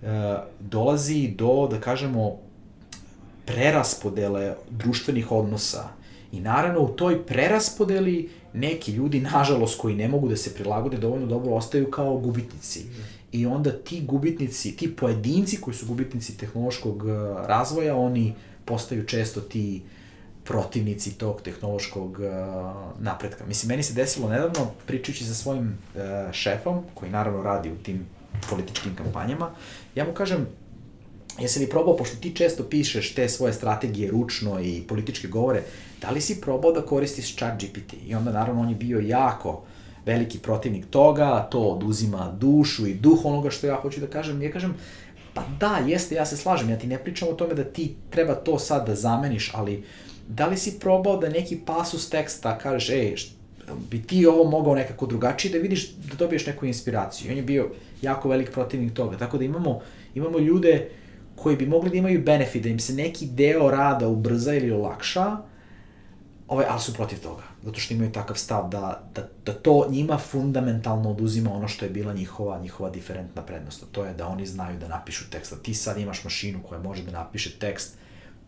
uh, 0.03 0.09
dolazi 0.61 1.29
do, 1.29 1.69
da 1.71 1.81
kažemo, 1.81 2.37
preraspodele 3.47 4.55
društvenih 4.71 5.33
odnosa. 5.33 5.89
I 6.33 6.41
naravno 6.41 6.81
u 6.81 6.89
toj 6.89 7.27
preraspodeli 7.27 8.31
neki 8.53 8.93
ljudi, 8.93 9.21
nažalost, 9.21 9.81
koji 9.81 9.95
ne 9.95 10.09
mogu 10.09 10.29
da 10.29 10.37
se 10.37 10.55
prilagode 10.55 10.97
dovoljno 10.97 11.27
dobro, 11.27 11.53
ostaju 11.53 11.91
kao 11.91 12.19
gubitnici. 12.19 12.87
I 13.33 13.47
onda 13.47 13.73
ti 13.73 14.03
gubitnici, 14.05 14.77
ti 14.77 14.97
pojedinci 14.97 15.61
koji 15.61 15.75
su 15.75 15.87
gubitnici 15.87 16.39
tehnološkog 16.39 17.05
uh, 17.05 17.11
razvoja, 17.47 17.97
oni 17.97 18.35
postaju 18.65 19.07
često 19.07 19.41
ti 19.41 19.83
protivnici 20.47 21.19
tog 21.19 21.43
tehnološkog 21.43 22.11
uh, 22.11 22.27
napretka. 23.01 23.47
Mislim, 23.47 23.69
meni 23.69 23.83
se 23.83 23.95
desilo 23.95 24.29
nedavno, 24.29 24.71
pričajući 24.87 25.25
sa 25.25 25.35
svojim 25.35 25.79
uh, 25.95 26.33
šefom, 26.33 26.83
koji 26.95 27.11
naravno 27.11 27.43
radi 27.43 27.71
u 27.71 27.77
tim 27.77 28.07
političkim 28.51 28.95
kampanjama, 28.97 29.51
ja 29.95 30.05
mu 30.05 30.13
kažem, 30.13 30.47
jesi 31.39 31.61
li 31.61 31.71
probao, 31.71 31.97
pošto 31.97 32.17
ti 32.17 32.37
često 32.37 32.65
pišeš 32.65 33.15
te 33.15 33.29
svoje 33.29 33.53
strategije 33.53 34.11
ručno 34.11 34.61
i 34.61 34.83
političke 34.89 35.29
govore, 35.29 35.63
da 36.01 36.11
li 36.11 36.21
si 36.21 36.41
probao 36.41 36.73
da 36.73 36.83
koristiš 36.83 37.37
chat 37.37 37.65
GPT? 37.65 37.95
I 38.07 38.15
onda 38.15 38.33
naravno 38.33 38.61
on 38.63 38.69
je 38.69 38.75
bio 38.75 39.01
jako 39.01 39.63
veliki 40.07 40.39
protivnik 40.39 40.87
toga, 40.91 41.49
to 41.51 41.61
oduzima 41.61 42.33
dušu 42.39 42.87
i 42.87 42.95
duh 42.95 43.25
onoga 43.25 43.51
što 43.51 43.67
ja 43.67 43.75
hoću 43.75 44.01
da 44.01 44.07
kažem. 44.07 44.43
Ja 44.43 44.53
kažem, 44.53 44.75
pa 45.35 45.43
da, 45.61 45.79
jeste, 45.87 46.15
ja 46.15 46.27
se 46.27 46.37
slažem, 46.37 46.71
ja 46.71 46.79
ti 46.79 46.87
ne 46.87 46.99
pričam 46.99 47.29
o 47.29 47.33
tome 47.33 47.55
da 47.55 47.65
ti 47.65 47.95
treba 48.11 48.35
to 48.35 48.59
sad 48.59 48.87
da 48.87 48.95
zameniš, 48.95 49.51
ali 49.55 49.85
da 50.29 50.47
li 50.47 50.57
si 50.57 50.79
probao 50.81 51.17
da 51.17 51.29
neki 51.29 51.61
pasus 51.67 52.11
teksta 52.11 52.59
kažeš, 52.59 52.91
ej, 52.91 53.15
bi 53.91 54.03
ti 54.03 54.27
ovo 54.27 54.51
mogao 54.51 54.75
nekako 54.75 55.07
drugačije 55.07 55.53
da 55.53 55.59
vidiš, 55.59 55.93
da 55.93 56.17
dobiješ 56.17 56.47
neku 56.47 56.67
inspiraciju. 56.67 57.29
I 57.29 57.31
on 57.31 57.37
je 57.37 57.43
bio 57.43 57.71
jako 58.03 58.29
velik 58.29 58.51
protivnik 58.51 58.95
toga. 58.95 59.19
Tako 59.19 59.39
da 59.39 59.45
imamo, 59.45 59.81
imamo 60.15 60.39
ljude 60.39 60.91
koji 61.37 61.57
bi 61.57 61.67
mogli 61.67 61.91
da 61.91 61.97
imaju 61.97 62.23
benefit, 62.23 62.63
da 62.63 62.69
im 62.69 62.79
se 62.79 62.93
neki 62.93 63.27
deo 63.27 63.71
rada 63.71 64.09
ubrza 64.09 64.55
ili 64.55 64.71
olakša, 64.71 65.37
ovaj, 66.49 66.67
ali 66.69 66.81
su 66.81 66.95
protiv 66.95 67.19
toga. 67.19 67.43
Zato 67.65 67.81
što 67.81 67.95
imaju 67.95 68.13
takav 68.13 68.37
stav 68.37 68.69
da, 68.69 69.11
da, 69.15 69.29
da 69.47 69.53
to 69.53 69.87
njima 69.91 70.19
fundamentalno 70.19 71.11
oduzima 71.11 71.53
ono 71.53 71.69
što 71.69 71.85
je 71.85 71.91
bila 71.91 72.13
njihova, 72.13 72.59
njihova 72.59 72.91
diferentna 72.91 73.43
prednost. 73.43 73.85
To 73.93 74.05
je 74.05 74.15
da 74.15 74.29
oni 74.29 74.47
znaju 74.47 74.79
da 74.79 74.89
napišu 74.89 75.31
tekst. 75.31 75.53
A 75.53 75.57
ti 75.57 75.75
sad 75.75 75.99
imaš 75.99 76.25
mašinu 76.25 76.63
koja 76.69 76.81
može 76.81 77.03
da 77.03 77.11
napiše 77.11 77.59
tekst 77.59 77.99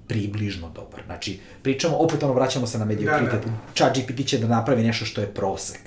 približno 0.09 0.68
dobar. 0.68 1.02
Znači, 1.06 1.40
pričamo, 1.62 1.97
opet 1.97 2.22
ono 2.22 2.32
vraćamo 2.32 2.66
se 2.66 2.78
na 2.78 2.85
mediokritet. 2.85 3.44
Da, 3.44 3.51
da. 3.51 3.56
Chat 3.74 3.98
GPT 3.98 4.26
će 4.26 4.39
da 4.39 4.48
napravi 4.48 4.82
nešto 4.82 5.05
što 5.05 5.20
je 5.20 5.35
prosek. 5.35 5.80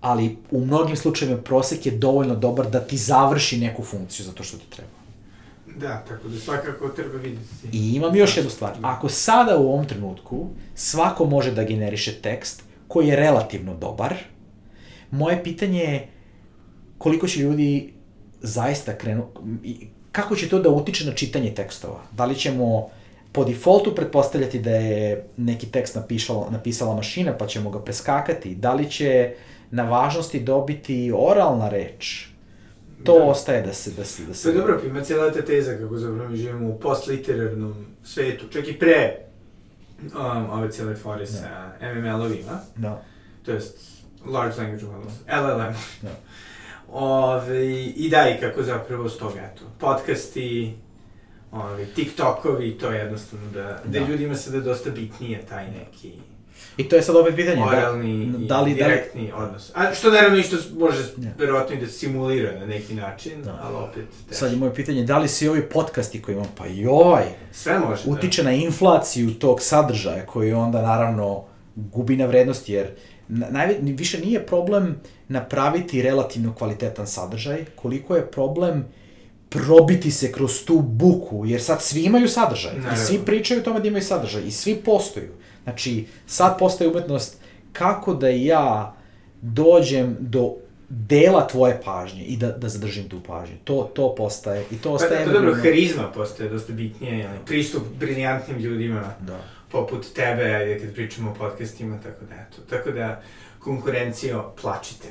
Ali 0.00 0.36
u 0.50 0.64
mnogim 0.64 0.96
slučajevima 0.96 1.42
prosek 1.42 1.86
je 1.86 1.92
dovoljno 1.92 2.34
dobar 2.34 2.70
da 2.70 2.80
ti 2.80 2.96
završi 2.96 3.58
neku 3.58 3.82
funkciju 3.82 4.26
zato 4.26 4.42
što 4.42 4.56
ti 4.56 4.70
treba. 4.70 4.90
Da, 5.76 6.04
tako 6.08 6.28
da 6.28 6.38
svakako 6.38 6.88
treba 6.88 7.18
videti. 7.18 7.68
I 7.72 7.94
imam 7.94 8.16
još 8.16 8.36
jednu 8.36 8.50
stvar. 8.50 8.72
Ako 8.82 9.08
sada 9.08 9.56
u 9.56 9.72
ovom 9.72 9.86
trenutku 9.86 10.48
svako 10.74 11.24
može 11.24 11.52
da 11.52 11.64
generiše 11.64 12.12
tekst 12.22 12.62
koji 12.88 13.08
je 13.08 13.16
relativno 13.16 13.74
dobar, 13.74 14.14
moje 15.10 15.44
pitanje 15.44 15.80
je 15.80 16.08
koliko 16.98 17.28
će 17.28 17.40
ljudi 17.40 17.92
zaista 18.40 18.98
krenu, 18.98 19.26
kako 20.12 20.36
će 20.36 20.48
to 20.48 20.58
da 20.58 20.70
utiče 20.70 21.06
na 21.06 21.12
čitanje 21.12 21.54
tekstova? 21.54 22.00
Da 22.12 22.24
li 22.24 22.34
ćemo 22.34 22.88
po 23.32 23.44
defaultu 23.44 23.94
pretpostavljati 23.94 24.58
da 24.58 24.70
je 24.70 25.26
neki 25.36 25.66
tekst 25.66 25.94
napisala, 25.94 26.50
napisala 26.50 26.94
mašina 26.94 27.32
pa 27.38 27.46
ćemo 27.46 27.70
ga 27.70 27.78
preskakati? 27.78 28.54
Da 28.54 28.74
li 28.74 28.90
će 28.90 29.34
na 29.70 29.82
važnosti 29.82 30.40
dobiti 30.40 31.12
oralna 31.14 31.68
reč? 31.68 32.30
to 33.04 33.18
Da. 33.18 33.24
ostaje 33.24 33.62
da 33.62 33.72
se, 33.74 33.90
da 33.90 34.04
se, 34.04 34.22
da 34.24 34.34
se... 34.34 34.52
Pa 34.52 34.58
dobro, 34.58 34.80
ima 34.86 35.00
cijela 35.00 35.32
ta 35.32 35.42
teza 35.42 35.76
kako 35.78 35.98
zapravo 35.98 36.28
mi 36.28 36.36
živimo 36.36 36.68
u 36.68 36.80
postliterarnom 36.80 37.86
svetu, 38.04 38.48
čak 38.48 38.68
i 38.68 38.78
pre 38.78 39.16
um, 40.02 40.50
ove 40.50 40.70
cijele 40.70 40.96
fore 40.96 41.26
sa 41.26 41.72
MML-ovima, 41.80 42.58
Da. 42.76 43.02
to 43.44 43.52
jest 43.52 43.78
Large 44.26 44.56
Language 44.58 44.84
Models, 44.84 45.14
LLM. 45.28 45.74
Da. 46.02 46.10
Ove, 46.90 47.66
I 47.86 48.08
da, 48.10 48.28
i 48.28 48.40
kako 48.40 48.62
zapravo 48.62 49.08
s 49.08 49.16
toga, 49.16 49.40
eto, 49.44 49.62
podcasti, 49.78 50.74
ove, 51.52 51.86
TikTokovi, 51.86 52.70
to 52.70 52.90
je 52.90 52.98
jednostavno 52.98 53.50
da, 53.50 53.62
da, 53.84 54.00
Da. 54.00 54.06
ljudima 54.06 54.34
sada 54.34 54.60
dosta 54.60 54.90
bitnije 54.90 55.42
taj 55.42 55.66
neki 55.66 56.12
I 56.76 56.88
to 56.88 56.96
je 56.96 57.02
sad 57.02 57.16
opet 57.16 57.34
pitanje, 57.36 57.56
da, 57.56 57.66
oralni 57.66 58.26
da 58.26 58.32
li, 58.32 58.38
i 58.38 58.46
da 58.46 58.60
li, 58.60 58.74
direktni 58.74 59.32
odnos. 59.34 59.72
A 59.74 59.94
što 59.94 60.10
naravno 60.10 60.38
isto 60.38 60.56
može 60.76 61.02
Ja. 61.18 61.30
verovatno 61.38 61.76
i 61.76 61.80
da 61.80 61.86
se 61.86 61.92
simulira 61.92 62.58
na 62.58 62.66
neki 62.66 62.94
način, 62.94 63.42
Da. 63.42 63.58
ali 63.62 63.76
opet 63.78 64.04
teško. 64.20 64.34
sad 64.34 64.50
je 64.50 64.56
moje 64.56 64.74
pitanje, 64.74 65.04
da 65.04 65.18
li 65.18 65.28
svi 65.28 65.48
ovi 65.48 65.62
podcasti 65.62 66.22
koji 66.22 66.34
imam, 66.34 66.48
pa 66.56 66.66
i 66.66 66.86
ovaj, 66.86 67.24
Sve 67.52 67.78
može, 67.78 68.04
da. 68.04 68.10
utiče 68.10 68.42
na 68.42 68.52
inflaciju 68.52 69.30
tog 69.30 69.62
sadržaja 69.62 70.26
koji 70.26 70.52
onda 70.52 70.82
naravno 70.82 71.44
gubi 71.74 72.16
na 72.16 72.26
vrednosti, 72.26 72.72
jer 72.72 72.86
na- 72.86 72.92
najve, 73.30 73.74
više 73.82 74.20
nije 74.20 74.46
problem 74.46 74.96
napraviti 75.28 76.02
relativno 76.02 76.54
kvalitetan 76.54 77.06
sadržaj, 77.06 77.64
koliko 77.74 78.16
je 78.16 78.30
problem 78.30 78.84
probiti 79.48 80.10
se 80.10 80.32
kroz 80.32 80.64
tu 80.64 80.80
buku, 80.80 81.46
jer 81.46 81.62
sad 81.62 81.82
svi 81.82 82.02
imaju 82.02 82.28
sadržaj 82.28 82.72
i 82.76 82.78
Naravno. 82.78 83.04
svi 83.04 83.18
pričaju 83.26 83.60
o 83.60 83.64
tome 83.64 83.80
da 83.80 83.88
imaju 83.88 84.02
sadržaj 84.02 84.42
i 84.46 84.50
svi 84.50 84.74
postoju. 84.74 85.32
Znači, 85.62 86.06
sad 86.26 86.58
postaje 86.58 86.90
umetnost 86.90 87.40
kako 87.72 88.14
da 88.14 88.28
ja 88.28 88.96
dođem 89.42 90.16
do 90.20 90.54
dela 90.88 91.46
tvoje 91.46 91.80
pažnje 91.84 92.24
i 92.24 92.36
da, 92.36 92.52
da 92.52 92.68
zadržim 92.68 93.08
tu 93.08 93.20
pažnju. 93.26 93.56
To, 93.64 93.90
to 93.94 94.14
postaje 94.14 94.64
i 94.70 94.76
to 94.76 94.88
Pa, 94.88 94.94
ostaje... 94.94 95.24
to 95.24 95.32
dobro, 95.32 95.54
harizma 95.54 96.10
postaje 96.14 96.50
dosta 96.50 96.72
bitnije, 96.72 97.30
pristup 97.46 97.82
briljantnim 97.98 98.58
ljudima 98.58 99.04
Da. 99.20 99.40
Poput 99.70 100.12
tebe, 100.14 100.78
kad 100.80 100.94
pričamo 100.94 101.30
o 101.30 101.34
podcastima, 101.34 102.00
tako 102.02 102.24
da 102.24 102.34
eto. 102.34 102.62
Tako 102.70 102.90
da, 102.90 103.22
konkurencijo, 103.58 104.54
plačite. 104.62 105.08